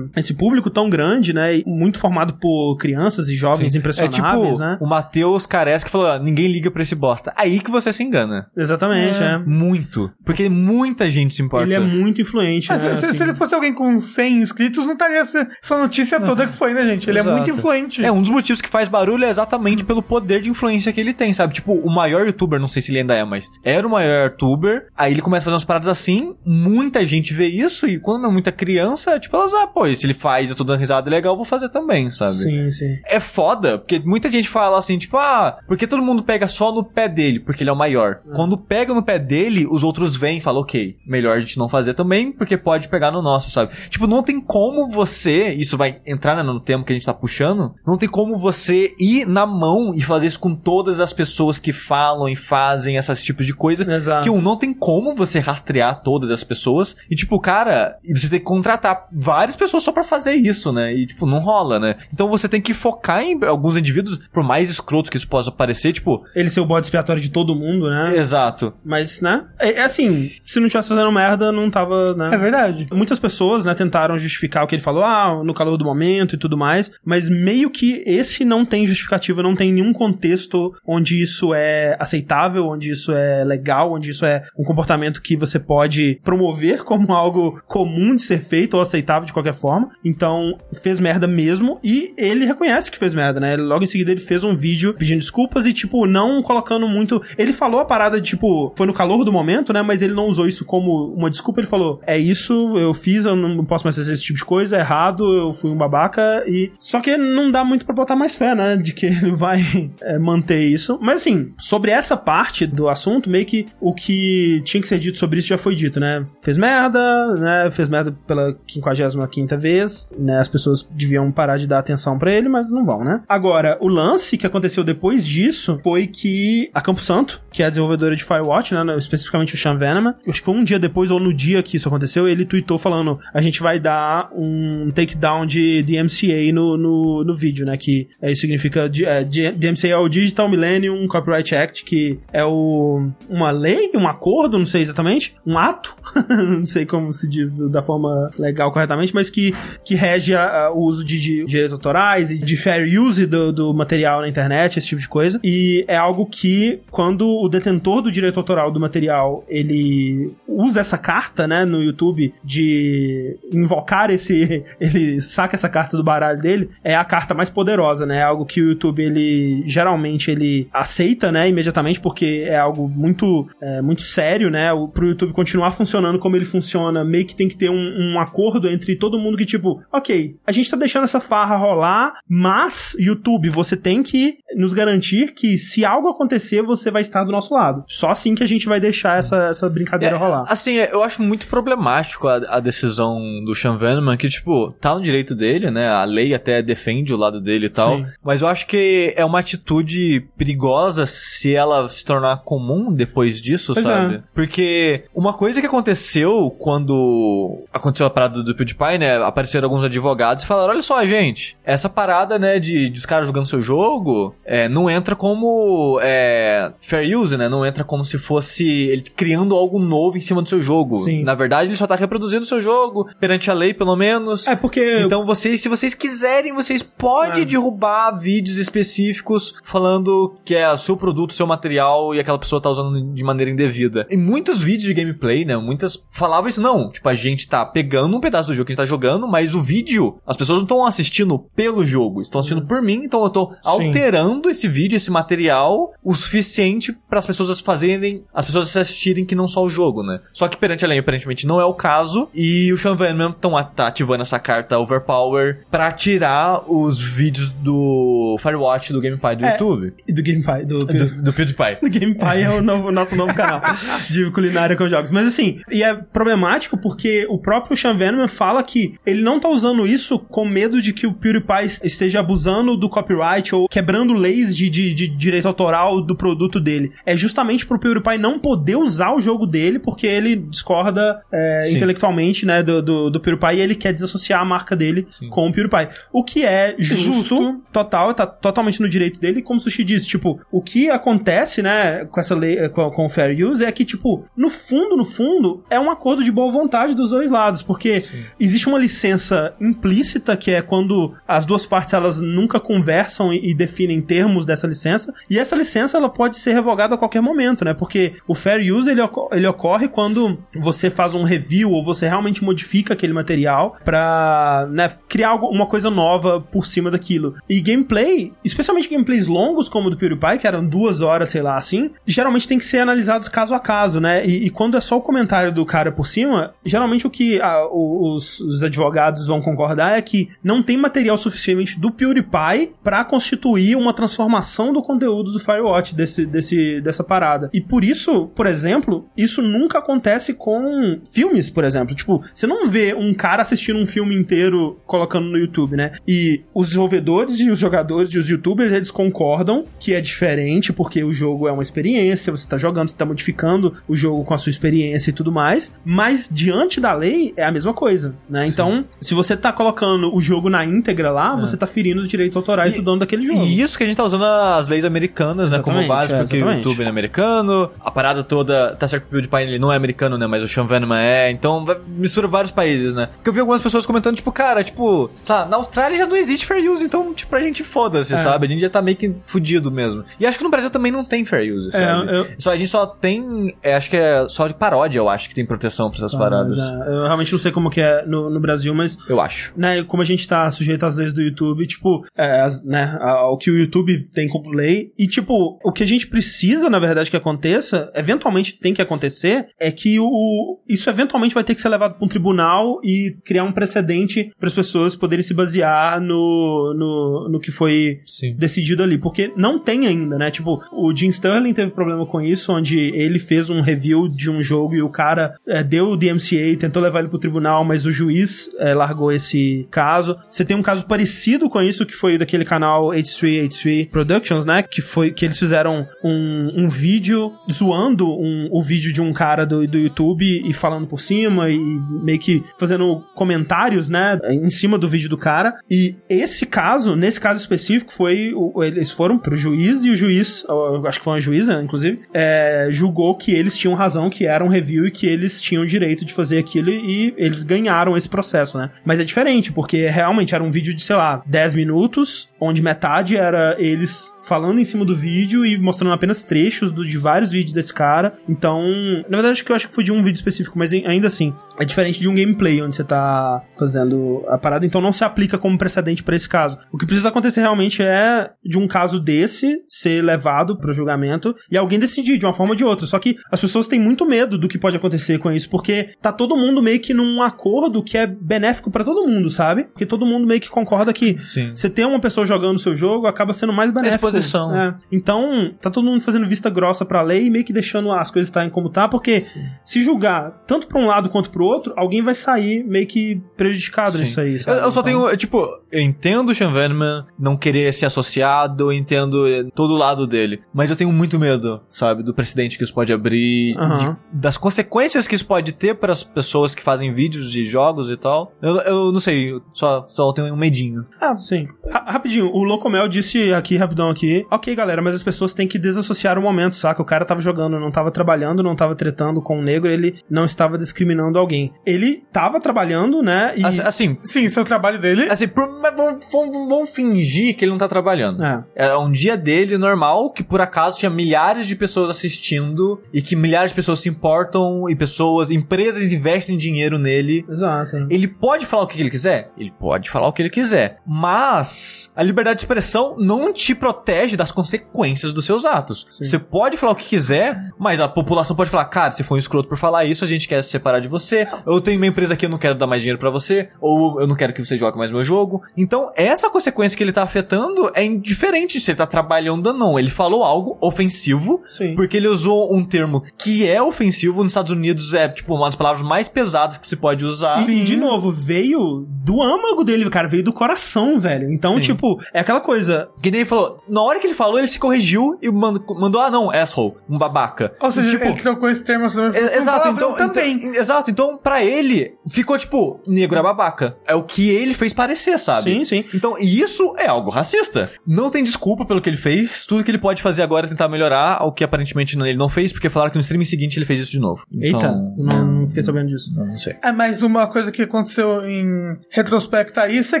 esse 0.16 0.34
público 0.34 0.70
tão 0.70 0.88
grande, 0.88 1.32
né, 1.32 1.58
e 1.58 1.64
muito 1.66 1.98
formado 1.98 2.34
por 2.34 2.76
crianças 2.76 3.28
e 3.28 3.36
jovens 3.36 3.74
É 3.74 3.78
impressionáveis, 3.78 4.54
tipo 4.54 4.60
né? 4.60 4.78
o 4.80 4.86
Matheus 4.86 5.46
Cares 5.46 5.84
que 5.84 5.90
falou: 5.90 6.06
"Ah, 6.06 6.18
ninguém 6.18 6.46
liga 6.46 6.70
pra 6.70 6.82
esse 6.82 6.94
bosta. 6.94 7.32
Aí 7.36 7.60
que 7.60 7.70
você 7.70 7.89
se 7.92 8.02
engana. 8.02 8.48
Exatamente, 8.56 9.22
é. 9.22 9.38
Muito. 9.38 10.10
Porque 10.24 10.48
muita 10.48 11.08
gente 11.08 11.34
se 11.34 11.42
importa. 11.42 11.66
Ele 11.66 11.74
é 11.74 11.80
muito 11.80 12.20
influente, 12.20 12.68
Mas 12.68 12.82
né? 12.82 12.94
se, 12.96 13.06
assim. 13.06 13.14
se 13.14 13.22
ele 13.22 13.34
fosse 13.34 13.54
alguém 13.54 13.72
com 13.72 13.98
100 13.98 14.38
inscritos, 14.38 14.84
não 14.84 14.92
estaria 14.92 15.18
essa, 15.18 15.48
essa 15.62 15.78
notícia 15.78 16.20
toda 16.20 16.46
que 16.46 16.52
foi, 16.52 16.72
né, 16.72 16.84
gente? 16.84 17.08
Ele 17.08 17.18
é 17.18 17.22
Exato. 17.22 17.36
muito 17.36 17.50
influente. 17.50 18.04
É, 18.04 18.10
um 18.10 18.20
dos 18.20 18.30
motivos 18.30 18.60
que 18.60 18.68
faz 18.68 18.88
barulho 18.88 19.24
é 19.24 19.30
exatamente 19.30 19.84
pelo 19.84 20.02
poder 20.02 20.40
de 20.40 20.50
influência 20.50 20.92
que 20.92 21.00
ele 21.00 21.12
tem, 21.12 21.32
sabe? 21.32 21.54
Tipo, 21.54 21.72
o 21.72 21.90
maior 21.92 22.26
youtuber, 22.26 22.58
não 22.60 22.68
sei 22.68 22.82
se 22.82 22.90
ele 22.90 23.00
ainda 23.00 23.14
é, 23.14 23.24
mas 23.24 23.48
era 23.64 23.86
o 23.86 23.90
maior 23.90 24.30
youtuber, 24.30 24.86
aí 24.96 25.12
ele 25.12 25.22
começa 25.22 25.44
a 25.44 25.46
fazer 25.46 25.54
umas 25.54 25.64
paradas 25.64 25.88
assim, 25.88 26.34
muita 26.44 27.04
gente 27.04 27.32
vê 27.34 27.46
isso, 27.46 27.86
e 27.86 27.98
quando 27.98 28.26
é 28.26 28.30
muita 28.30 28.52
criança, 28.52 29.18
tipo, 29.18 29.36
elas, 29.36 29.54
ah, 29.54 29.66
pô, 29.66 29.92
se 29.94 30.06
ele 30.06 30.14
faz, 30.14 30.50
eu 30.50 30.56
tô 30.56 30.64
dando 30.64 30.78
risada 30.78 31.10
legal, 31.10 31.32
eu 31.32 31.36
vou 31.36 31.44
fazer 31.44 31.68
também, 31.68 32.10
sabe? 32.10 32.32
Sim, 32.32 32.70
sim. 32.70 32.96
É 33.06 33.20
foda, 33.20 33.78
porque 33.78 33.98
muita 34.00 34.30
gente 34.30 34.48
fala 34.48 34.78
assim, 34.78 34.98
tipo, 34.98 35.16
ah, 35.16 35.58
porque 35.66 35.86
todo 35.86 36.02
mundo 36.02 36.22
pega 36.22 36.48
só 36.48 36.72
no 36.72 36.84
pé 36.84 37.08
dele, 37.08 37.40
porque 37.40 37.62
ele 37.62 37.70
é 37.70 37.72
o 37.72 37.76
maior. 37.80 38.20
Quando 38.34 38.58
pega 38.58 38.92
no 38.92 39.02
pé 39.02 39.18
dele, 39.18 39.66
os 39.66 39.82
outros 39.82 40.14
vêm 40.14 40.38
e 40.38 40.40
falam, 40.40 40.60
ok, 40.60 40.96
melhor 41.06 41.36
a 41.36 41.40
gente 41.40 41.58
não 41.58 41.68
fazer 41.68 41.94
também, 41.94 42.30
porque 42.30 42.56
pode 42.56 42.88
pegar 42.88 43.10
no 43.10 43.22
nosso, 43.22 43.50
sabe? 43.50 43.72
Tipo, 43.88 44.06
não 44.06 44.22
tem 44.22 44.38
como 44.38 44.90
você, 44.90 45.52
isso 45.54 45.78
vai 45.78 46.00
entrar 46.06 46.36
né, 46.36 46.42
no 46.42 46.60
tema 46.60 46.84
que 46.84 46.92
a 46.92 46.94
gente 46.94 47.06
tá 47.06 47.14
puxando, 47.14 47.74
não 47.86 47.96
tem 47.96 48.08
como 48.08 48.38
você 48.38 48.94
ir 48.98 49.26
na 49.26 49.46
mão 49.46 49.94
e 49.94 50.02
fazer 50.02 50.26
isso 50.26 50.38
com 50.38 50.54
todas 50.54 51.00
as 51.00 51.12
pessoas 51.12 51.58
que 51.58 51.72
falam 51.72 52.28
e 52.28 52.36
fazem 52.36 52.96
esses 52.96 53.24
tipos 53.24 53.46
de 53.46 53.54
coisa. 53.54 53.90
Exato. 53.90 54.24
Que 54.24 54.30
um, 54.30 54.40
não 54.40 54.56
tem 54.56 54.74
como 54.74 55.14
você 55.14 55.38
rastrear 55.38 56.02
todas 56.02 56.30
as 56.30 56.44
pessoas. 56.44 56.96
E, 57.10 57.14
tipo, 57.14 57.40
cara, 57.40 57.96
você 58.14 58.28
tem 58.28 58.38
que 58.38 58.44
contratar 58.44 59.08
várias 59.12 59.56
pessoas 59.56 59.82
só 59.82 59.92
pra 59.92 60.04
fazer 60.04 60.34
isso, 60.34 60.72
né? 60.72 60.94
E, 60.94 61.06
tipo, 61.06 61.24
não 61.24 61.38
rola, 61.38 61.78
né? 61.78 61.96
Então 62.12 62.28
você 62.28 62.48
tem 62.48 62.60
que 62.60 62.74
focar 62.74 63.22
em 63.22 63.42
alguns 63.44 63.76
indivíduos, 63.76 64.18
por 64.32 64.42
mais 64.42 64.70
escroto 64.70 65.10
que 65.10 65.16
isso 65.16 65.28
possa 65.28 65.50
parecer, 65.50 65.92
tipo, 65.92 66.24
Ele 66.34 66.50
ser 66.50 66.60
o 66.60 66.66
bode 66.66 66.86
expiatório 66.86 67.22
de 67.22 67.30
todo 67.30 67.54
mundo, 67.54 67.69
né? 67.78 68.16
exato. 68.16 68.72
Mas, 68.84 69.20
né? 69.20 69.46
É, 69.58 69.72
é 69.72 69.82
assim, 69.82 70.30
se 70.44 70.60
não 70.60 70.68
tivesse 70.68 70.88
fazendo 70.88 71.12
merda, 71.12 71.52
não 71.52 71.70
tava, 71.70 72.14
né? 72.14 72.30
É 72.34 72.38
verdade. 72.38 72.86
Muitas 72.92 73.18
pessoas, 73.18 73.66
né, 73.66 73.74
tentaram 73.74 74.18
justificar 74.18 74.64
o 74.64 74.66
que 74.66 74.74
ele 74.74 74.82
falou, 74.82 75.04
ah, 75.04 75.42
no 75.44 75.54
calor 75.54 75.76
do 75.76 75.84
momento 75.84 76.34
e 76.34 76.38
tudo 76.38 76.56
mais, 76.56 76.90
mas 77.04 77.28
meio 77.28 77.70
que 77.70 78.02
esse 78.06 78.44
não 78.44 78.64
tem 78.64 78.86
justificativa, 78.86 79.42
não 79.42 79.54
tem 79.54 79.72
nenhum 79.72 79.92
contexto 79.92 80.72
onde 80.86 81.20
isso 81.20 81.54
é 81.54 81.96
aceitável, 81.98 82.66
onde 82.66 82.90
isso 82.90 83.12
é 83.12 83.44
legal, 83.44 83.92
onde 83.92 84.10
isso 84.10 84.24
é 84.24 84.44
um 84.58 84.64
comportamento 84.64 85.22
que 85.22 85.36
você 85.36 85.58
pode 85.58 86.20
promover 86.24 86.82
como 86.84 87.12
algo 87.12 87.60
comum 87.66 88.14
de 88.16 88.22
ser 88.22 88.42
feito 88.42 88.74
ou 88.74 88.82
aceitável 88.82 89.26
de 89.26 89.32
qualquer 89.32 89.54
forma. 89.54 89.88
Então, 90.04 90.58
fez 90.82 90.98
merda 90.98 91.26
mesmo 91.26 91.78
e 91.82 92.14
ele 92.16 92.44
reconhece 92.44 92.90
que 92.90 92.98
fez 92.98 93.14
merda, 93.14 93.40
né? 93.40 93.56
Logo 93.56 93.84
em 93.84 93.86
seguida 93.86 94.10
ele 94.10 94.20
fez 94.20 94.44
um 94.44 94.54
vídeo 94.54 94.94
pedindo 94.94 95.20
desculpas 95.20 95.66
e, 95.66 95.72
tipo, 95.72 96.06
não 96.06 96.42
colocando 96.42 96.88
muito. 96.88 97.20
Ele 97.36 97.49
falou 97.52 97.80
a 97.80 97.84
parada 97.84 98.20
tipo, 98.20 98.72
foi 98.76 98.86
no 98.86 98.92
calor 98.92 99.24
do 99.24 99.32
momento, 99.32 99.72
né? 99.72 99.82
Mas 99.82 100.02
ele 100.02 100.14
não 100.14 100.26
usou 100.26 100.46
isso 100.46 100.64
como 100.64 101.12
uma 101.14 101.30
desculpa. 101.30 101.60
Ele 101.60 101.68
falou: 101.68 102.00
é 102.06 102.18
isso, 102.18 102.78
eu 102.78 102.94
fiz, 102.94 103.24
eu 103.24 103.36
não 103.36 103.64
posso 103.64 103.84
mais 103.84 103.96
fazer 103.96 104.12
esse 104.12 104.22
tipo 104.22 104.38
de 104.38 104.44
coisa, 104.44 104.76
é 104.76 104.80
errado, 104.80 105.24
eu 105.32 105.52
fui 105.52 105.70
um 105.70 105.76
babaca. 105.76 106.44
E. 106.46 106.72
Só 106.78 107.00
que 107.00 107.16
não 107.16 107.50
dá 107.50 107.64
muito 107.64 107.84
pra 107.84 107.94
botar 107.94 108.16
mais 108.16 108.36
fé, 108.36 108.54
né? 108.54 108.76
De 108.80 108.94
que 108.94 109.06
ele 109.06 109.32
vai 109.32 109.90
é, 110.00 110.18
manter 110.18 110.60
isso. 110.60 110.98
Mas 111.00 111.20
assim, 111.20 111.52
sobre 111.58 111.90
essa 111.90 112.16
parte 112.16 112.66
do 112.66 112.88
assunto, 112.88 113.28
meio 113.28 113.44
que 113.44 113.66
o 113.80 113.92
que 113.94 114.62
tinha 114.64 114.80
que 114.80 114.88
ser 114.88 114.98
dito 114.98 115.18
sobre 115.18 115.38
isso 115.38 115.48
já 115.48 115.58
foi 115.58 115.74
dito, 115.74 116.00
né? 116.00 116.24
Fez 116.42 116.56
merda, 116.56 117.34
né? 117.36 117.70
Fez 117.70 117.88
merda 117.88 118.16
pela 118.26 118.56
55 118.66 119.58
vez, 119.58 120.08
né? 120.18 120.40
As 120.40 120.48
pessoas 120.48 120.86
deviam 120.90 121.30
parar 121.30 121.58
de 121.58 121.66
dar 121.66 121.78
atenção 121.78 122.18
pra 122.18 122.32
ele, 122.32 122.48
mas 122.48 122.70
não 122.70 122.84
vão, 122.84 123.04
né? 123.04 123.22
Agora, 123.28 123.78
o 123.80 123.88
lance 123.88 124.36
que 124.36 124.46
aconteceu 124.46 124.82
depois 124.82 125.26
disso 125.26 125.78
foi 125.82 126.06
que 126.06 126.70
a 126.74 126.80
Campo 126.80 127.00
Santo, 127.00 127.39
que 127.52 127.62
é 127.62 127.66
a 127.66 127.68
desenvolvedora 127.68 128.14
de 128.16 128.24
Firewatch, 128.24 128.72
né? 128.74 128.96
Especificamente 128.96 129.54
o 129.54 129.58
Sean 129.58 129.76
Veneman, 129.76 130.14
acho 130.28 130.40
que 130.40 130.44
foi 130.44 130.54
um 130.54 130.64
dia 130.64 130.78
depois 130.78 131.10
ou 131.10 131.18
no 131.20 131.32
dia 131.32 131.62
que 131.62 131.76
isso 131.76 131.88
aconteceu, 131.88 132.28
ele 132.28 132.44
tweetou 132.44 132.78
falando: 132.78 133.18
a 133.32 133.40
gente 133.40 133.60
vai 133.60 133.78
dar 133.80 134.30
um 134.34 134.90
takedown 134.94 135.46
de 135.46 135.82
DMCA 135.82 136.52
no, 136.52 136.76
no, 136.76 137.24
no 137.24 137.34
vídeo, 137.34 137.64
né? 137.66 137.76
Que 137.76 138.08
é, 138.20 138.30
isso 138.30 138.42
significa 138.42 138.90
é, 139.04 139.24
DMCA 139.24 139.88
é 139.88 139.96
o 139.96 140.08
Digital 140.08 140.48
Millennium 140.48 141.06
Copyright 141.06 141.54
Act, 141.54 141.84
que 141.84 142.18
é 142.32 142.44
o 142.44 143.08
uma 143.28 143.50
lei, 143.50 143.90
um 143.94 144.06
acordo, 144.06 144.58
não 144.58 144.66
sei 144.66 144.82
exatamente, 144.82 145.34
um 145.46 145.56
ato, 145.58 145.94
não 146.28 146.66
sei 146.66 146.84
como 146.86 147.12
se 147.12 147.28
diz 147.28 147.52
do- 147.52 147.68
da 147.70 147.82
forma 147.82 148.28
legal 148.38 148.70
corretamente, 148.72 149.14
mas 149.14 149.30
que, 149.30 149.54
que 149.84 149.94
rege 149.94 150.34
a- 150.34 150.66
a- 150.66 150.72
o 150.72 150.80
uso 150.80 151.04
de, 151.04 151.18
de 151.18 151.44
direitos 151.46 151.72
autorais 151.72 152.30
e 152.30 152.38
de 152.38 152.56
fair 152.56 152.86
use 153.00 153.26
do, 153.26 153.52
do 153.52 153.72
material 153.74 154.20
na 154.20 154.28
internet, 154.28 154.78
esse 154.78 154.86
tipo 154.88 155.00
de 155.00 155.08
coisa. 155.08 155.40
E 155.42 155.84
é 155.88 155.96
algo 155.96 156.26
que, 156.26 156.80
quando 156.90 157.39
o 157.44 157.48
detentor 157.48 158.02
do 158.02 158.12
direito 158.12 158.38
autoral 158.38 158.70
do 158.70 158.80
material, 158.80 159.44
ele 159.48 160.34
usa 160.46 160.80
essa 160.80 160.98
carta, 160.98 161.46
né, 161.46 161.64
no 161.64 161.82
YouTube, 161.82 162.32
de 162.44 163.38
invocar 163.52 164.10
esse... 164.10 164.64
ele 164.80 165.20
saca 165.20 165.56
essa 165.56 165.68
carta 165.68 165.96
do 165.96 166.04
baralho 166.04 166.40
dele, 166.40 166.70
é 166.82 166.94
a 166.94 167.04
carta 167.04 167.34
mais 167.34 167.50
poderosa, 167.50 168.06
né? 168.06 168.18
É 168.18 168.22
algo 168.22 168.44
que 168.44 168.60
o 168.60 168.68
YouTube, 168.70 169.02
ele, 169.02 169.62
geralmente, 169.66 170.30
ele 170.30 170.68
aceita, 170.72 171.32
né, 171.32 171.48
imediatamente, 171.48 172.00
porque 172.00 172.44
é 172.46 172.58
algo 172.58 172.88
muito, 172.88 173.48
é, 173.60 173.80
muito 173.80 174.02
sério, 174.02 174.50
né? 174.50 174.72
O, 174.72 174.88
pro 174.88 175.06
YouTube 175.06 175.32
continuar 175.32 175.72
funcionando 175.72 176.18
como 176.18 176.36
ele 176.36 176.44
funciona, 176.44 177.04
meio 177.04 177.26
que 177.26 177.36
tem 177.36 177.48
que 177.48 177.56
ter 177.56 177.70
um, 177.70 177.74
um 178.14 178.20
acordo 178.20 178.68
entre 178.68 178.96
todo 178.96 179.18
mundo 179.18 179.36
que, 179.36 179.46
tipo, 179.46 179.82
ok, 179.92 180.36
a 180.46 180.52
gente 180.52 180.70
tá 180.70 180.76
deixando 180.76 181.04
essa 181.04 181.20
farra 181.20 181.56
rolar, 181.56 182.14
mas, 182.28 182.96
YouTube, 182.98 183.48
você 183.48 183.76
tem 183.76 184.02
que 184.02 184.38
nos 184.56 184.72
garantir 184.72 185.32
que 185.32 185.56
se 185.58 185.84
algo 185.84 186.08
acontecer, 186.08 186.62
você 186.62 186.90
vai 186.90 187.02
estar 187.02 187.24
do 187.30 187.36
nosso 187.36 187.54
lado. 187.54 187.84
Só 187.86 188.10
assim 188.10 188.34
que 188.34 188.42
a 188.42 188.46
gente 188.46 188.66
vai 188.66 188.80
deixar 188.80 189.18
essa, 189.18 189.48
essa 189.48 189.68
brincadeira 189.68 190.16
É, 190.16 190.18
rolar. 190.18 190.44
Assim, 190.48 190.78
é, 190.78 190.92
eu 190.92 191.02
acho 191.02 191.22
muito 191.22 191.46
problemático 191.46 192.28
a, 192.28 192.36
a 192.48 192.60
decisão 192.60 193.18
do 193.44 193.54
Sean 193.54 193.76
Veneman, 193.76 194.16
que, 194.16 194.28
tipo, 194.28 194.72
tá 194.80 194.94
no 194.94 195.00
direito 195.00 195.34
dele, 195.34 195.70
né? 195.70 195.88
A 195.88 196.04
lei 196.04 196.34
até 196.34 196.62
defende 196.62 197.12
o 197.12 197.16
lado 197.16 197.40
dele 197.40 197.66
e 197.66 197.70
tal. 197.70 197.96
Sim. 197.98 198.06
Mas 198.24 198.42
eu 198.42 198.48
acho 198.48 198.66
que 198.66 199.12
é 199.16 199.24
uma 199.24 199.38
atitude 199.38 200.26
perigosa 200.36 201.06
se 201.06 201.54
ela 201.54 201.88
se 201.88 202.04
tornar 202.04 202.38
comum 202.44 202.92
depois 202.92 203.40
disso, 203.40 203.72
Pois 203.74 203.84
sabe? 203.84 204.16
é. 204.16 204.22
Porque 204.34 205.04
uma 205.14 205.32
coisa 205.32 205.60
que 205.60 205.66
aconteceu 205.66 206.50
quando 206.58 207.62
aconteceu 207.72 208.06
a 208.06 208.10
parada 208.10 208.42
do 208.42 208.54
PewDiePie, 208.54 208.98
né? 208.98 209.22
Apareceram 209.22 209.66
alguns 209.66 209.84
advogados 209.84 210.42
e 210.44 210.46
falaram: 210.46 210.70
olha 210.70 210.82
só, 210.82 211.04
gente, 211.04 211.56
essa 211.64 211.88
parada, 211.88 212.38
né, 212.38 212.58
de, 212.58 212.88
de 212.88 212.98
os 212.98 213.06
caras 213.06 213.26
jogando 213.26 213.46
seu 213.46 213.60
jogo, 213.62 214.34
é, 214.44 214.68
não 214.68 214.88
entra 214.90 215.14
como 215.14 215.98
é, 216.02 216.72
fair 216.80 217.16
use, 217.16 217.19
né? 217.36 217.48
Não 217.48 217.64
entra 217.64 217.84
como 217.84 218.04
se 218.04 218.18
fosse 218.18 218.64
ele 218.66 219.02
criando 219.02 219.54
algo 219.54 219.78
novo 219.78 220.16
em 220.16 220.20
cima 220.20 220.42
do 220.42 220.48
seu 220.48 220.62
jogo. 220.62 220.98
Sim. 220.98 221.22
Na 221.22 221.34
verdade, 221.34 221.68
ele 221.68 221.76
só 221.76 221.86
tá 221.86 221.94
reproduzindo 221.94 222.42
o 222.42 222.46
seu 222.46 222.60
jogo, 222.60 223.08
perante 223.18 223.50
a 223.50 223.54
lei, 223.54 223.74
pelo 223.74 223.94
menos. 223.96 224.46
É 224.46 224.56
porque 224.56 225.02
Então 225.04 225.24
vocês, 225.24 225.60
se 225.60 225.68
vocês 225.68 225.94
quiserem, 225.94 226.52
vocês 226.54 226.82
podem 226.82 227.42
É. 227.42 227.44
derrubar 227.44 228.12
vídeos 228.18 228.56
específicos 228.58 229.54
falando 229.62 230.34
que 230.44 230.54
é 230.54 230.70
o 230.70 230.76
seu 230.76 230.96
produto, 230.96 231.34
seu 231.34 231.46
material 231.46 232.14
e 232.14 232.20
aquela 232.20 232.38
pessoa 232.38 232.60
tá 232.60 232.70
usando 232.70 233.12
de 233.14 233.22
maneira 233.24 233.50
indevida. 233.50 234.06
Em 234.10 234.16
muitos 234.16 234.60
vídeos 234.62 234.84
de 234.84 234.94
gameplay, 234.94 235.44
né, 235.44 235.56
muitas 235.56 236.02
falavam 236.10 236.48
isso 236.48 236.60
não, 236.60 236.90
tipo 236.90 237.08
a 237.08 237.14
gente 237.14 237.48
tá 237.48 237.64
pegando 237.64 238.16
um 238.16 238.20
pedaço 238.20 238.48
do 238.48 238.54
jogo 238.54 238.66
que 238.66 238.72
a 238.72 238.74
gente 238.74 238.82
tá 238.82 238.86
jogando, 238.86 239.26
mas 239.28 239.54
o 239.54 239.60
vídeo, 239.60 240.18
as 240.26 240.36
pessoas 240.36 240.58
não 240.58 240.64
estão 240.64 240.84
assistindo 240.86 241.38
pelo 241.54 241.84
jogo, 241.84 242.20
estão 242.20 242.40
assistindo 242.40 242.66
por 242.66 242.80
mim, 242.82 243.02
então 243.04 243.22
eu 243.22 243.30
tô 243.30 243.52
alterando 243.64 244.48
esse 244.50 244.68
vídeo, 244.68 244.96
esse 244.96 245.10
material 245.10 245.92
o 246.02 246.14
suficiente 246.14 246.92
para 247.10 247.18
as 247.18 247.26
pessoas 247.26 247.60
fazerem, 247.60 248.22
as 248.32 248.44
pessoas 248.44 248.74
assistirem 248.76 249.24
que 249.26 249.34
não 249.34 249.46
só 249.48 249.62
o 249.62 249.68
jogo, 249.68 250.02
né? 250.02 250.20
Só 250.32 250.46
que 250.48 250.56
perante 250.56 250.84
a 250.84 250.88
lei 250.88 250.98
aparentemente 251.00 251.46
não 251.46 251.60
é 251.60 251.64
o 251.64 251.74
caso 251.74 252.28
e 252.34 252.72
o 252.72 252.78
Sean 252.78 252.94
Venom 252.96 253.32
tão 253.32 253.56
a- 253.56 253.64
tá 253.64 253.88
ativando 253.88 254.22
essa 254.22 254.38
carta 254.38 254.78
Overpower 254.78 255.64
pra 255.70 255.90
tirar 255.92 256.62
os 256.70 257.00
vídeos 257.02 257.50
do 257.52 258.36
Firewatch 258.40 258.92
do 258.92 259.00
Gameplay 259.00 259.36
do 259.36 259.44
É. 259.44 259.52
YouTube. 259.52 259.92
do 260.08 260.22
GamePie, 260.22 260.66
do, 260.66 260.78
Do, 260.78 261.22
do 261.22 261.32
PewDiePie. 261.32 261.78
O 261.82 261.90
GamePie 261.90 262.42
é 262.44 262.50
o 262.50 262.62
novo- 262.62 262.92
nosso 262.92 263.16
novo 263.16 263.34
canal 263.34 263.60
de 264.08 264.30
culinária 264.30 264.76
com 264.76 264.88
jogos. 264.88 265.10
Mas 265.10 265.26
assim, 265.26 265.58
e 265.70 265.82
é 265.82 265.94
problemático 265.94 266.76
porque 266.78 267.26
o 267.28 267.38
próprio 267.38 267.76
Sean 267.76 267.96
Venom 267.96 268.26
fala 268.28 268.62
que 268.62 268.94
ele 269.04 269.22
não 269.22 269.40
tá 269.40 269.48
usando 269.48 269.86
isso 269.86 270.18
com 270.18 270.46
medo 270.46 270.80
de 270.80 270.92
que 270.92 271.06
o 271.06 271.12
PewDiePie 271.12 271.80
esteja 271.84 272.20
abusando 272.20 272.76
do 272.76 272.88
copyright 272.88 273.54
ou 273.54 273.68
quebrando 273.68 274.12
leis 274.14 274.54
de, 274.54 274.68
de, 274.70 274.94
de 274.94 275.08
direito 275.08 275.48
autoral 275.48 276.00
do 276.00 276.14
produto 276.14 276.60
dele. 276.60 276.92
É 277.04 277.16
justamente 277.16 277.66
pro 277.66 277.78
PewDiePie 277.78 278.18
não 278.18 278.38
poder 278.38 278.76
usar 278.76 279.12
o 279.14 279.20
jogo 279.20 279.46
dele 279.46 279.78
porque 279.78 280.06
ele 280.06 280.36
discorda 280.36 281.22
é, 281.32 281.62
Sim. 281.64 281.76
intelectualmente, 281.76 282.46
né, 282.46 282.62
do, 282.62 282.82
do, 282.82 283.10
do 283.10 283.20
PewDiePie 283.20 283.56
e 283.56 283.60
ele 283.60 283.74
quer 283.74 283.92
desassociar 283.92 284.40
a 284.40 284.44
marca 284.44 284.76
dele 284.76 285.06
com 285.30 285.48
o 285.48 285.52
PewDiePie. 285.52 285.88
O 286.12 286.24
que 286.24 286.44
é 286.44 286.74
justo, 286.78 287.12
Justo. 287.12 287.62
total, 287.72 288.14
tá 288.14 288.26
totalmente 288.26 288.80
no 288.80 288.88
direito 288.88 289.20
dele, 289.20 289.42
como 289.42 289.58
o 289.58 289.62
Sushi 289.62 289.84
disse, 289.84 290.06
tipo, 290.06 290.40
o 290.50 290.62
que 290.62 290.90
acontece, 290.90 291.62
né, 291.62 292.04
com 292.04 292.20
essa 292.20 292.34
lei, 292.34 292.68
com, 292.68 292.90
com 292.90 293.06
o 293.06 293.08
fair 293.08 293.46
use 293.46 293.64
é 293.64 293.72
que, 293.72 293.84
tipo, 293.84 294.24
no 294.36 294.50
fundo, 294.50 294.96
no 294.96 295.04
fundo, 295.04 295.62
é 295.70 295.78
um 295.78 295.90
acordo 295.90 296.22
de 296.22 296.32
boa 296.32 296.50
vontade 296.52 296.94
dos 296.94 297.10
dois 297.10 297.30
lados, 297.30 297.62
porque 297.62 298.02
existe 298.38 298.68
uma 298.68 298.78
licença 298.78 299.54
implícita 299.60 300.36
que 300.36 300.50
é 300.50 300.62
quando 300.62 301.14
as 301.26 301.44
duas 301.44 301.66
partes 301.66 301.94
elas 301.94 302.20
nunca 302.20 302.58
conversam 302.58 303.32
e, 303.32 303.50
e 303.50 303.54
definem 303.54 304.00
termos 304.00 304.44
dessa 304.44 304.66
licença. 304.66 305.12
E 305.28 305.38
essa 305.38 305.56
licença 305.56 305.96
ela 305.96 306.08
pode 306.08 306.38
ser 306.38 306.52
revogada 306.52 306.89
a 306.94 306.98
qualquer 306.98 307.20
momento, 307.20 307.64
né? 307.64 307.74
Porque 307.74 308.14
o 308.26 308.34
fair 308.34 308.74
use 308.74 308.90
ele, 308.90 309.00
oco- 309.00 309.28
ele 309.32 309.46
ocorre 309.46 309.88
quando 309.88 310.38
você 310.54 310.90
faz 310.90 311.14
um 311.14 311.22
review 311.24 311.70
ou 311.70 311.84
você 311.84 312.08
realmente 312.08 312.42
modifica 312.44 312.94
aquele 312.94 313.12
material 313.12 313.76
pra 313.84 314.66
né, 314.70 314.90
criar 315.08 315.34
uma 315.34 315.66
coisa 315.66 315.90
nova 315.90 316.40
por 316.40 316.66
cima 316.66 316.90
daquilo. 316.90 317.34
E 317.48 317.60
gameplay, 317.60 318.32
especialmente 318.44 318.88
gameplays 318.88 319.26
longos 319.26 319.68
como 319.68 319.88
o 319.88 319.90
do 319.90 319.96
PewDiePie, 319.96 320.38
que 320.38 320.46
eram 320.46 320.66
duas 320.66 321.00
horas, 321.00 321.28
sei 321.28 321.42
lá, 321.42 321.56
assim, 321.56 321.90
geralmente 322.06 322.46
tem 322.48 322.58
que 322.58 322.64
ser 322.64 322.78
analisados 322.80 323.28
caso 323.28 323.54
a 323.54 323.60
caso, 323.60 324.00
né? 324.00 324.24
E, 324.26 324.46
e 324.46 324.50
quando 324.50 324.76
é 324.76 324.80
só 324.80 324.96
o 324.96 325.00
comentário 325.00 325.52
do 325.52 325.64
cara 325.66 325.92
por 325.92 326.06
cima, 326.06 326.54
geralmente 326.64 327.06
o 327.06 327.10
que 327.10 327.38
o- 327.70 328.14
os, 328.16 328.40
os 328.40 328.62
advogados 328.62 329.26
vão 329.26 329.40
concordar 329.40 329.96
é 329.98 330.02
que 330.02 330.28
não 330.42 330.62
tem 330.62 330.76
material 330.76 331.16
suficiente 331.16 331.78
do 331.80 331.90
PewDiePie 331.90 332.72
pra 332.82 333.04
constituir 333.04 333.76
uma 333.76 333.92
transformação 333.92 334.72
do 334.72 334.82
conteúdo 334.82 335.32
do 335.32 335.38
Firewatch, 335.40 335.94
desse, 335.94 336.26
desse, 336.26 336.79
dessa 336.80 337.04
parada. 337.04 337.50
E 337.52 337.60
por 337.60 337.84
isso, 337.84 338.28
por 338.34 338.46
exemplo, 338.46 339.08
isso 339.16 339.42
nunca 339.42 339.78
acontece 339.78 340.34
com 340.34 341.00
filmes, 341.12 341.50
por 341.50 341.64
exemplo. 341.64 341.94
Tipo, 341.94 342.22
você 342.34 342.46
não 342.46 342.68
vê 342.68 342.94
um 342.94 343.12
cara 343.14 343.42
assistindo 343.42 343.78
um 343.78 343.86
filme 343.86 344.14
inteiro 344.14 344.80
colocando 344.86 345.26
no 345.26 345.38
YouTube, 345.38 345.76
né? 345.76 345.92
E 346.06 346.42
os 346.54 346.68
desenvolvedores 346.68 347.38
e 347.38 347.50
os 347.50 347.58
jogadores 347.58 348.12
e 348.12 348.18
os 348.18 348.28
youtubers, 348.28 348.72
eles 348.72 348.90
concordam 348.90 349.64
que 349.78 349.94
é 349.94 350.00
diferente, 350.00 350.72
porque 350.72 351.02
o 351.02 351.12
jogo 351.12 351.48
é 351.48 351.52
uma 351.52 351.62
experiência, 351.62 352.30
você 352.30 352.48
tá 352.48 352.58
jogando, 352.58 352.88
você 352.88 352.96
tá 352.96 353.04
modificando 353.04 353.74
o 353.88 353.94
jogo 353.94 354.24
com 354.24 354.34
a 354.34 354.38
sua 354.38 354.50
experiência 354.50 355.10
e 355.10 355.12
tudo 355.12 355.32
mais, 355.32 355.72
mas 355.84 356.28
diante 356.30 356.80
da 356.80 356.92
lei 356.92 357.32
é 357.36 357.44
a 357.44 357.52
mesma 357.52 357.72
coisa, 357.72 358.14
né? 358.28 358.46
Então, 358.46 358.84
se 359.00 359.14
você 359.14 359.36
tá 359.36 359.52
colocando 359.52 360.14
o 360.14 360.20
jogo 360.20 360.48
na 360.48 360.64
íntegra 360.64 361.10
lá, 361.10 361.36
você 361.36 361.56
tá 361.56 361.66
ferindo 361.66 362.00
os 362.00 362.08
direitos 362.08 362.36
autorais 362.36 362.74
do 362.74 362.82
dono 362.82 363.00
daquele 363.00 363.26
jogo. 363.26 363.44
E 363.44 363.60
isso 363.60 363.76
que 363.76 363.84
a 363.84 363.86
gente 363.86 363.96
tá 363.96 364.04
usando 364.04 364.24
as 364.24 364.68
leis 364.68 364.84
americanas, 364.84 365.50
né? 365.50 365.60
Como 365.60 365.86
base, 365.86 366.14
é, 366.14 366.18
porque 366.18 366.42
o. 366.42 366.50
YouTube 366.50 366.69
é 366.78 366.88
americano, 366.88 367.70
a 367.80 367.90
parada 367.90 368.22
toda, 368.22 368.74
tá 368.76 368.86
certo 368.86 369.04
que 369.04 369.08
o 369.08 369.10
PewDiePie 369.12 369.42
ele 369.52 369.58
não 369.58 369.72
é 369.72 369.76
americano, 369.76 370.16
né? 370.18 370.26
Mas 370.26 370.42
o 370.42 370.48
Sean 370.48 370.66
Venom 370.66 370.92
é, 370.94 371.30
então 371.30 371.64
mistura 371.88 372.26
vários 372.28 372.50
países, 372.52 372.94
né? 372.94 373.08
Porque 373.14 373.28
eu 373.28 373.32
vi 373.32 373.40
algumas 373.40 373.60
pessoas 373.60 373.84
comentando, 373.86 374.16
tipo, 374.16 374.30
cara, 374.32 374.62
tipo, 374.64 375.10
sabe, 375.22 375.50
na 375.50 375.56
Austrália 375.56 375.98
já 375.98 376.06
não 376.06 376.16
existe 376.16 376.46
fair 376.46 376.68
use, 376.70 376.84
então, 376.84 377.12
tipo, 377.14 377.34
a 377.34 377.40
gente 377.40 377.62
foda-se, 377.62 378.14
É. 378.14 378.16
sabe? 378.16 378.46
A 378.46 378.50
gente 378.50 378.60
já 378.60 378.70
tá 378.70 378.80
meio 378.82 378.96
que 378.96 379.14
fudido 379.26 379.70
mesmo. 379.70 380.04
E 380.18 380.26
acho 380.26 380.38
que 380.38 380.44
no 380.44 380.50
Brasil 380.50 380.70
também 380.70 380.92
não 380.92 381.04
tem 381.04 381.24
fair 381.24 381.52
use, 381.52 381.70
sabe? 381.72 382.10
eu- 382.12 382.26
Só, 382.38 382.52
a 382.52 382.56
gente 382.56 382.68
só 382.68 382.86
tem, 382.86 383.54
é, 383.62 383.74
acho 383.74 383.90
que 383.90 383.96
é 383.96 384.26
só 384.28 384.46
de 384.46 384.54
paródia, 384.54 384.98
eu 384.98 385.08
acho 385.08 385.28
que 385.28 385.34
tem 385.34 385.44
proteção 385.46 385.90
pra 385.90 385.98
essas 385.98 386.14
paradas. 386.14 386.56
Mas, 386.58 386.86
é, 386.86 386.90
eu 386.92 387.02
realmente 387.04 387.32
não 387.32 387.38
sei 387.38 387.52
como 387.52 387.70
que 387.70 387.80
é 387.80 388.04
no, 388.06 388.30
no 388.30 388.40
Brasil, 388.40 388.74
mas 388.74 388.96
Eu 389.08 389.20
acho. 389.20 389.52
né, 389.56 389.82
como 389.84 390.02
a 390.02 390.06
gente 390.06 390.26
tá 390.26 390.50
sujeito 390.50 390.84
às 390.86 390.96
leis 390.96 391.12
do 391.12 391.20
YouTube, 391.22 391.66
tipo, 391.66 392.04
é, 392.16 392.40
as- 392.40 392.62
né, 392.64 392.96
ao 393.00 393.36
que 393.36 393.50
o 393.50 393.56
YouTube 393.58 394.08
tem 394.12 394.28
como 394.28 394.50
lei, 394.50 394.92
e 394.98 395.06
tipo, 395.06 395.58
o 395.64 395.72
que 395.72 395.82
a 395.82 395.86
gente 395.86 396.06
precisa, 396.06 396.49
na 396.58 396.78
verdade, 396.78 397.10
que 397.10 397.16
aconteça, 397.16 397.90
eventualmente 397.94 398.58
tem 398.58 398.74
que 398.74 398.82
acontecer, 398.82 399.48
é 399.58 399.70
que 399.70 399.98
o, 400.00 400.58
isso 400.68 400.88
eventualmente 400.88 401.34
vai 401.34 401.44
ter 401.44 401.54
que 401.54 401.60
ser 401.60 401.68
levado 401.68 401.94
pra 401.94 402.04
um 402.04 402.08
tribunal 402.08 402.80
e 402.82 403.16
criar 403.24 403.44
um 403.44 403.52
precedente 403.52 404.32
para 404.38 404.46
as 404.46 404.52
pessoas 404.52 404.96
poderem 404.96 405.22
se 405.22 405.34
basear 405.34 406.00
no, 406.00 406.74
no, 406.74 407.28
no 407.30 407.40
que 407.40 407.50
foi 407.50 408.00
Sim. 408.06 408.34
decidido 408.36 408.82
ali, 408.82 408.98
porque 408.98 409.32
não 409.36 409.58
tem 409.58 409.86
ainda, 409.86 410.18
né? 410.18 410.30
Tipo, 410.30 410.60
o 410.72 410.94
Jim 410.94 411.08
Sterling 411.08 411.52
teve 411.52 411.70
problema 411.70 412.06
com 412.06 412.20
isso, 412.20 412.52
onde 412.52 412.78
ele 412.78 413.18
fez 413.18 413.50
um 413.50 413.60
review 413.60 414.08
de 414.08 414.30
um 414.30 414.42
jogo 414.42 414.74
e 414.74 414.82
o 414.82 414.88
cara 414.88 415.34
é, 415.46 415.62
deu 415.62 415.90
o 415.90 415.96
DMCA, 415.96 416.56
tentou 416.58 416.82
levar 416.82 417.00
ele 417.00 417.08
pro 417.08 417.18
tribunal, 417.18 417.64
mas 417.64 417.86
o 417.86 417.92
juiz 417.92 418.50
é, 418.58 418.74
largou 418.74 419.12
esse 419.12 419.66
caso. 419.70 420.16
Você 420.30 420.44
tem 420.44 420.56
um 420.56 420.62
caso 420.62 420.86
parecido 420.86 421.48
com 421.48 421.60
isso, 421.62 421.86
que 421.86 421.94
foi 421.94 422.18
daquele 422.18 422.44
canal 422.44 422.88
H3H3 422.88 423.88
Productions, 423.90 424.44
né? 424.44 424.62
Que 424.62 424.80
foi 424.80 425.10
que 425.10 425.24
eles 425.24 425.38
fizeram 425.38 425.86
um, 426.02 426.39
um 426.54 426.68
vídeo 426.68 427.32
zoando 427.50 428.08
um, 428.08 428.48
o 428.50 428.62
vídeo 428.62 428.92
de 428.92 429.00
um 429.00 429.12
cara 429.12 429.44
do, 429.44 429.66
do 429.66 429.78
YouTube 429.78 430.24
e 430.24 430.52
falando 430.52 430.86
por 430.86 431.00
cima 431.00 431.50
e 431.50 431.58
meio 432.02 432.18
que 432.18 432.42
fazendo 432.58 433.04
comentários, 433.14 433.88
né? 433.88 434.18
Em 434.28 434.50
cima 434.50 434.78
do 434.78 434.88
vídeo 434.88 435.08
do 435.08 435.18
cara. 435.18 435.58
E 435.70 435.96
esse 436.08 436.46
caso, 436.46 436.96
nesse 436.96 437.20
caso 437.20 437.40
específico, 437.40 437.92
foi. 437.92 438.32
eles 438.62 438.90
foram 438.90 439.18
pro 439.18 439.36
juiz 439.36 439.84
e 439.84 439.90
o 439.90 439.96
juiz, 439.96 440.44
acho 440.86 440.98
que 440.98 441.04
foi 441.04 441.14
uma 441.14 441.20
juíza, 441.20 441.60
inclusive, 441.62 442.00
é, 442.12 442.68
julgou 442.70 443.16
que 443.16 443.32
eles 443.32 443.56
tinham 443.56 443.74
razão, 443.74 444.10
que 444.10 444.26
era 444.26 444.44
um 444.44 444.48
review 444.48 444.86
e 444.86 444.90
que 444.90 445.06
eles 445.06 445.40
tinham 445.40 445.64
direito 445.64 446.04
de 446.04 446.12
fazer 446.12 446.38
aquilo 446.38 446.70
e 446.70 447.14
eles 447.16 447.42
ganharam 447.42 447.96
esse 447.96 448.08
processo, 448.08 448.58
né? 448.58 448.70
Mas 448.84 449.00
é 449.00 449.04
diferente, 449.04 449.52
porque 449.52 449.88
realmente 449.88 450.34
era 450.34 450.42
um 450.42 450.50
vídeo 450.50 450.74
de, 450.74 450.82
sei 450.82 450.96
lá, 450.96 451.22
10 451.26 451.54
minutos, 451.54 452.28
onde 452.40 452.62
metade 452.62 453.16
era 453.16 453.56
eles 453.58 454.14
falando 454.26 454.60
em 454.60 454.64
cima 454.64 454.84
do 454.84 454.96
vídeo 454.96 455.44
e 455.44 455.58
mostrando 455.58 455.92
apenas 455.92 456.24
trechos 456.30 456.70
do- 456.70 456.84
de 456.86 456.96
vários 456.96 457.32
vídeos 457.32 457.52
desse 457.52 457.74
cara. 457.74 458.14
Então, 458.28 458.62
na 459.08 459.16
verdade, 459.16 459.32
acho 459.32 459.44
que 459.44 459.50
eu 459.50 459.56
acho 459.56 459.68
que 459.68 459.74
foi 459.74 459.82
de 459.82 459.90
um 459.90 460.00
vídeo 460.00 460.16
específico, 460.16 460.56
mas 460.56 460.72
ainda 460.72 461.08
assim, 461.08 461.34
é 461.58 461.64
diferente 461.64 461.98
de 461.98 462.08
um 462.08 462.14
gameplay 462.14 462.62
onde 462.62 462.76
você 462.76 462.84
tá 462.84 463.42
fazendo 463.58 464.24
a 464.28 464.38
parada, 464.38 464.64
então 464.64 464.80
não 464.80 464.92
se 464.92 465.02
aplica 465.02 465.36
como 465.36 465.58
precedente 465.58 466.04
pra 466.04 466.14
esse 466.14 466.28
caso. 466.28 466.56
O 466.72 466.78
que 466.78 466.86
precisa 466.86 467.08
acontecer 467.08 467.40
realmente 467.40 467.82
é 467.82 468.30
de 468.44 468.56
um 468.58 468.68
caso 468.68 469.00
desse 469.00 469.56
ser 469.68 470.02
levado 470.04 470.56
pro 470.56 470.72
julgamento 470.72 471.34
e 471.50 471.56
alguém 471.56 471.78
decidir 471.80 472.16
de 472.16 472.24
uma 472.24 472.32
forma 472.32 472.52
ou 472.52 472.56
de 472.56 472.64
outra. 472.64 472.86
Só 472.86 472.98
que 473.00 473.16
as 473.30 473.40
pessoas 473.40 473.66
têm 473.66 473.80
muito 473.80 474.06
medo 474.06 474.38
do 474.38 474.46
que 474.48 474.56
pode 474.58 474.76
acontecer 474.76 475.18
com 475.18 475.32
isso, 475.32 475.50
porque 475.50 475.90
tá 476.00 476.12
todo 476.12 476.36
mundo 476.36 476.62
meio 476.62 476.78
que 476.78 476.94
num 476.94 477.20
acordo 477.20 477.82
que 477.82 477.98
é 477.98 478.06
benéfico 478.06 478.70
pra 478.70 478.84
todo 478.84 479.06
mundo, 479.06 479.28
sabe? 479.30 479.64
Porque 479.64 479.84
todo 479.86 480.06
mundo 480.06 480.26
meio 480.26 480.40
que 480.40 480.48
concorda 480.48 480.92
que 480.92 481.18
Sim. 481.18 481.50
você 481.54 481.68
ter 481.68 481.84
uma 481.84 482.00
pessoa 482.00 482.24
jogando 482.26 482.56
o 482.56 482.58
seu 482.60 482.76
jogo 482.76 483.06
acaba 483.06 483.32
sendo 483.32 483.52
mais 483.52 483.70
benéfico. 483.72 484.06
Exposição. 484.06 484.54
É. 484.54 484.74
Então, 484.92 485.52
tá 485.60 485.70
todo 485.70 485.84
mundo 485.84 486.00
fazendo 486.00 486.19
vista 486.28 486.48
grossa 486.50 486.84
pra 486.84 487.02
lei 487.02 487.26
e 487.26 487.30
meio 487.30 487.44
que 487.44 487.52
deixando 487.52 487.90
as 487.92 488.10
coisas 488.10 488.28
estarem 488.28 488.50
como 488.50 488.68
tá, 488.68 488.88
porque 488.88 489.24
se 489.64 489.82
julgar 489.84 490.42
tanto 490.46 490.66
pra 490.66 490.78
um 490.80 490.86
lado 490.86 491.08
quanto 491.08 491.30
pro 491.30 491.44
outro, 491.44 491.72
alguém 491.76 492.02
vai 492.02 492.14
sair 492.14 492.64
meio 492.64 492.86
que 492.86 493.20
prejudicado 493.36 493.92
Sim. 493.92 494.00
nisso 494.00 494.20
aí, 494.20 494.32
Eu, 494.34 494.38
sabe? 494.40 494.58
eu 494.60 494.72
só 494.72 494.80
Então- 494.80 495.04
tenho, 495.06 495.16
tipo, 495.16 495.46
eu 495.70 495.80
entendo 495.80 496.30
o 496.30 496.34
Sean 496.34 496.52
Venom 496.52 497.04
não 497.18 497.36
querer 497.36 497.72
ser 497.72 497.86
associado, 497.86 498.64
eu 498.64 498.72
entendo 498.72 499.26
eh, 499.28 499.44
todo 499.54 499.72
o 499.74 499.76
lado 499.76 500.06
dele. 500.06 500.42
Mas 500.52 500.70
eu 500.70 500.76
tenho 500.76 500.92
muito 500.92 501.18
medo, 501.18 501.60
sabe, 501.68 502.02
do 502.02 502.12
precedente 502.14 502.56
que 502.58 502.64
isso 502.64 502.74
pode 502.74 502.92
abrir, 502.92 503.54
de- 503.54 503.96
das 504.12 504.36
consequências 504.36 505.06
que 505.06 505.14
isso 505.14 505.26
pode 505.26 505.52
ter 505.52 505.74
para 505.74 505.92
as 505.92 506.02
pessoas 506.02 506.54
que 506.54 506.62
fazem 506.62 506.92
vídeos 506.92 507.30
de 507.30 507.42
jogos 507.44 507.90
e 507.90 507.96
tal. 507.96 508.32
Eu, 508.42 508.56
eu 508.60 508.92
não 508.92 509.00
sei, 509.00 509.32
eu 509.32 509.42
só, 509.52 509.86
só 509.88 510.12
tenho 510.12 510.32
um 510.32 510.36
medinho. 510.36 510.84
Ah, 511.00 511.16
sim. 511.18 511.46
Ra- 511.70 511.84
rapidinho, 511.86 512.26
o 512.32 512.42
Locomel 512.42 512.88
disse 512.88 513.32
aqui, 513.32 513.56
rapidão 513.56 513.90
aqui, 513.90 514.26
ok, 514.30 514.54
galera, 514.54 514.82
mas 514.82 514.94
as 514.94 515.02
pessoas 515.02 515.34
têm 515.34 515.46
que 515.46 515.58
desassociar 515.58 516.09
o 516.18 516.22
momento, 516.22 516.56
saca? 516.56 516.80
O 516.82 516.84
cara 516.84 517.04
tava 517.04 517.20
jogando, 517.20 517.60
não 517.60 517.70
tava 517.70 517.90
trabalhando, 517.90 518.42
não 518.42 518.56
tava 518.56 518.74
tretando 518.74 519.20
com 519.20 519.38
o 519.38 519.42
negro, 519.42 519.70
ele 519.70 519.98
não 520.08 520.24
estava 520.24 520.56
discriminando 520.58 521.18
alguém. 521.18 521.52
Ele 521.64 522.02
tava 522.12 522.40
trabalhando, 522.40 523.02
né? 523.02 523.34
E... 523.36 523.44
Assim, 523.44 523.60
assim, 523.62 523.98
Sim, 524.04 524.24
esse 524.24 524.38
é 524.38 524.42
o 524.42 524.44
trabalho 524.44 524.80
dele. 524.80 525.10
assim, 525.10 525.28
por- 525.28 525.60
mas 525.60 525.74
vamos, 525.76 526.10
vamos- 526.12 526.48
vamos 526.48 526.70
fingir 526.72 527.36
que 527.36 527.44
ele 527.44 527.52
não 527.52 527.58
tá 527.58 527.68
trabalhando. 527.68 528.22
É. 528.24 528.42
Era 528.54 528.78
um 528.78 528.90
dia 528.90 529.16
dele 529.16 529.56
normal, 529.58 530.10
que 530.12 530.22
por 530.24 530.40
acaso 530.40 530.78
tinha 530.78 530.90
milhares 530.90 531.46
de 531.46 531.54
pessoas 531.56 531.90
assistindo 531.90 532.80
e 532.92 533.02
que 533.02 533.14
milhares 533.14 533.50
de 533.50 533.54
pessoas 533.56 533.80
se 533.80 533.88
importam 533.88 534.68
e 534.68 534.74
pessoas, 534.76 535.30
empresas 535.30 535.92
investem 535.92 536.36
dinheiro 536.38 536.78
nele. 536.78 537.24
Exato. 537.28 537.86
Ele 537.90 538.08
pode 538.08 538.46
falar 538.46 538.64
o 538.64 538.66
que 538.66 538.80
ele 538.80 538.90
quiser? 538.90 539.30
Ele 539.36 539.52
pode 539.58 539.90
falar 539.90 540.08
o 540.08 540.12
que 540.12 540.22
ele 540.22 540.30
quiser. 540.30 540.78
Mas 540.86 541.92
a 541.96 542.02
liberdade 542.02 542.36
de 542.36 542.42
expressão 542.42 542.96
não 542.98 543.32
te 543.32 543.54
protege 543.54 544.16
das 544.16 544.30
consequências 544.32 545.12
dos 545.12 545.24
seus 545.24 545.44
atos. 545.44 545.86
Sim. 546.00 546.10
Você 546.10 546.18
pode 546.18 546.56
falar 546.56 546.72
o 546.72 546.76
que 546.76 546.86
quiser, 546.86 547.38
mas 547.58 547.80
a 547.80 547.88
população 547.88 548.34
pode 548.34 548.50
falar, 548.50 548.64
cara, 548.66 548.90
se 548.90 549.04
for 549.04 549.14
um 549.14 549.18
escroto 549.18 549.48
por 549.48 549.58
falar 549.58 549.84
isso, 549.84 550.04
a 550.04 550.08
gente 550.08 550.26
quer 550.26 550.42
se 550.42 550.50
separar 550.50 550.80
de 550.80 550.88
você. 550.88 551.26
Eu 551.46 551.60
tenho 551.60 551.76
uma 551.78 551.86
empresa 551.86 552.14
aqui, 552.14 552.26
eu 552.26 552.30
não 552.30 552.38
quero 552.38 552.54
dar 552.54 552.66
mais 552.66 552.82
dinheiro 552.82 552.98
pra 552.98 553.10
você. 553.10 553.50
Ou 553.60 554.00
eu 554.00 554.06
não 554.06 554.16
quero 554.16 554.32
que 554.32 554.44
você 554.44 554.56
jogue 554.56 554.78
mais 554.78 554.90
meu 554.90 555.04
jogo. 555.04 555.42
Então, 555.56 555.92
essa 555.96 556.30
consequência 556.30 556.76
que 556.76 556.82
ele 556.82 556.92
tá 556.92 557.02
afetando 557.02 557.70
é 557.74 557.84
indiferente 557.84 558.60
se 558.60 558.70
ele 558.70 558.78
tá 558.78 558.86
trabalhando 558.86 559.48
ou 559.48 559.52
não. 559.52 559.78
Ele 559.78 559.90
falou 559.90 560.24
algo 560.24 560.58
ofensivo, 560.60 561.42
Sim. 561.46 561.74
porque 561.74 561.96
ele 561.96 562.08
usou 562.08 562.54
um 562.54 562.64
termo 562.64 563.02
que 563.18 563.46
é 563.46 563.62
ofensivo 563.62 564.22
nos 564.22 564.32
Estados 564.32 564.52
Unidos, 564.52 564.94
é 564.94 565.08
tipo 565.08 565.34
uma 565.34 565.46
das 565.46 565.56
palavras 565.56 565.82
mais 565.82 566.08
pesadas 566.08 566.56
que 566.56 566.66
se 566.66 566.76
pode 566.76 567.04
usar. 567.04 567.48
E, 567.48 567.60
e, 567.60 567.64
de 567.64 567.76
novo, 567.76 568.12
veio 568.12 568.86
do 568.88 569.22
âmago 569.22 569.64
dele, 569.64 569.88
cara, 569.90 570.08
veio 570.08 570.22
do 570.22 570.32
coração, 570.32 570.98
velho. 570.98 571.30
Então, 571.30 571.56
Sim. 571.56 571.60
tipo, 571.60 572.00
é 572.12 572.20
aquela 572.20 572.40
coisa. 572.40 572.88
Que 573.02 573.10
nem 573.10 573.20
ele 573.20 573.28
falou, 573.28 573.58
na 573.68 573.82
hora 573.82 573.98
que 573.98 574.06
ele 574.06 574.14
falou, 574.14 574.38
ele 574.38 574.48
se 574.48 574.58
corrigiu 574.58 575.18
e 575.20 575.30
mandou, 575.30 575.62
mandou 575.90 576.00
ah 576.00 576.10
não, 576.10 576.30
asshole, 576.30 576.74
um 576.88 576.96
babaca. 576.96 577.52
Ou 577.60 577.70
seja, 577.70 577.90
tipo, 577.90 578.04
ele 578.04 578.20
trocou 578.22 578.48
esse 578.48 578.64
termo 578.64 578.86
é- 578.86 579.36
exato, 579.36 579.68
um 579.68 579.72
então, 579.72 579.92
palavrão 579.94 580.08
também. 580.14 580.36
então- 580.36 580.54
exato, 580.54 580.90
então 580.90 581.16
pra 581.18 581.42
ele 581.44 581.94
ficou 582.10 582.38
tipo, 582.38 582.80
negro 582.86 583.18
é 583.18 583.22
babaca. 583.22 583.76
É 583.86 583.94
o 583.94 584.02
que 584.02 584.30
ele 584.30 584.54
fez 584.54 584.72
parecer, 584.72 585.18
sabe? 585.18 585.42
Sim, 585.42 585.64
sim. 585.64 585.84
Então, 585.94 586.16
e 586.18 586.40
isso 586.40 586.74
é 586.78 586.86
algo 586.86 587.10
racista. 587.10 587.70
Não 587.86 588.10
tem 588.10 588.22
desculpa 588.22 588.64
pelo 588.64 588.80
que 588.80 588.88
ele 588.88 588.96
fez. 588.96 589.44
Tudo 589.46 589.64
que 589.64 589.70
ele 589.70 589.78
pode 589.78 590.00
fazer 590.02 590.22
agora 590.22 590.46
é 590.46 590.48
tentar 590.48 590.68
melhorar, 590.68 591.24
o 591.24 591.32
que 591.32 591.42
aparentemente 591.44 591.98
ele 591.98 592.16
não 592.16 592.28
fez, 592.28 592.52
porque 592.52 592.68
falaram 592.68 592.90
que 592.90 592.96
no 592.98 593.02
streaming 593.02 593.24
seguinte 593.24 593.56
ele 593.58 593.64
fez 593.66 593.80
isso 593.80 593.92
de 593.92 593.98
novo. 594.00 594.24
Eita, 594.40 594.56
Então, 594.56 594.94
não, 594.96 595.26
não 595.26 595.46
fiquei 595.46 595.62
sabendo 595.62 595.88
disso. 595.88 596.12
não, 596.16 596.26
não 596.26 596.38
sei. 596.38 596.56
É, 596.62 596.72
mas 596.72 597.02
uma 597.02 597.26
coisa 597.26 597.50
que 597.50 597.62
aconteceu 597.62 598.22
em 598.24 598.46
retrospecto 598.90 599.58
a 599.60 599.68
isso 599.68 599.94
é 599.96 600.00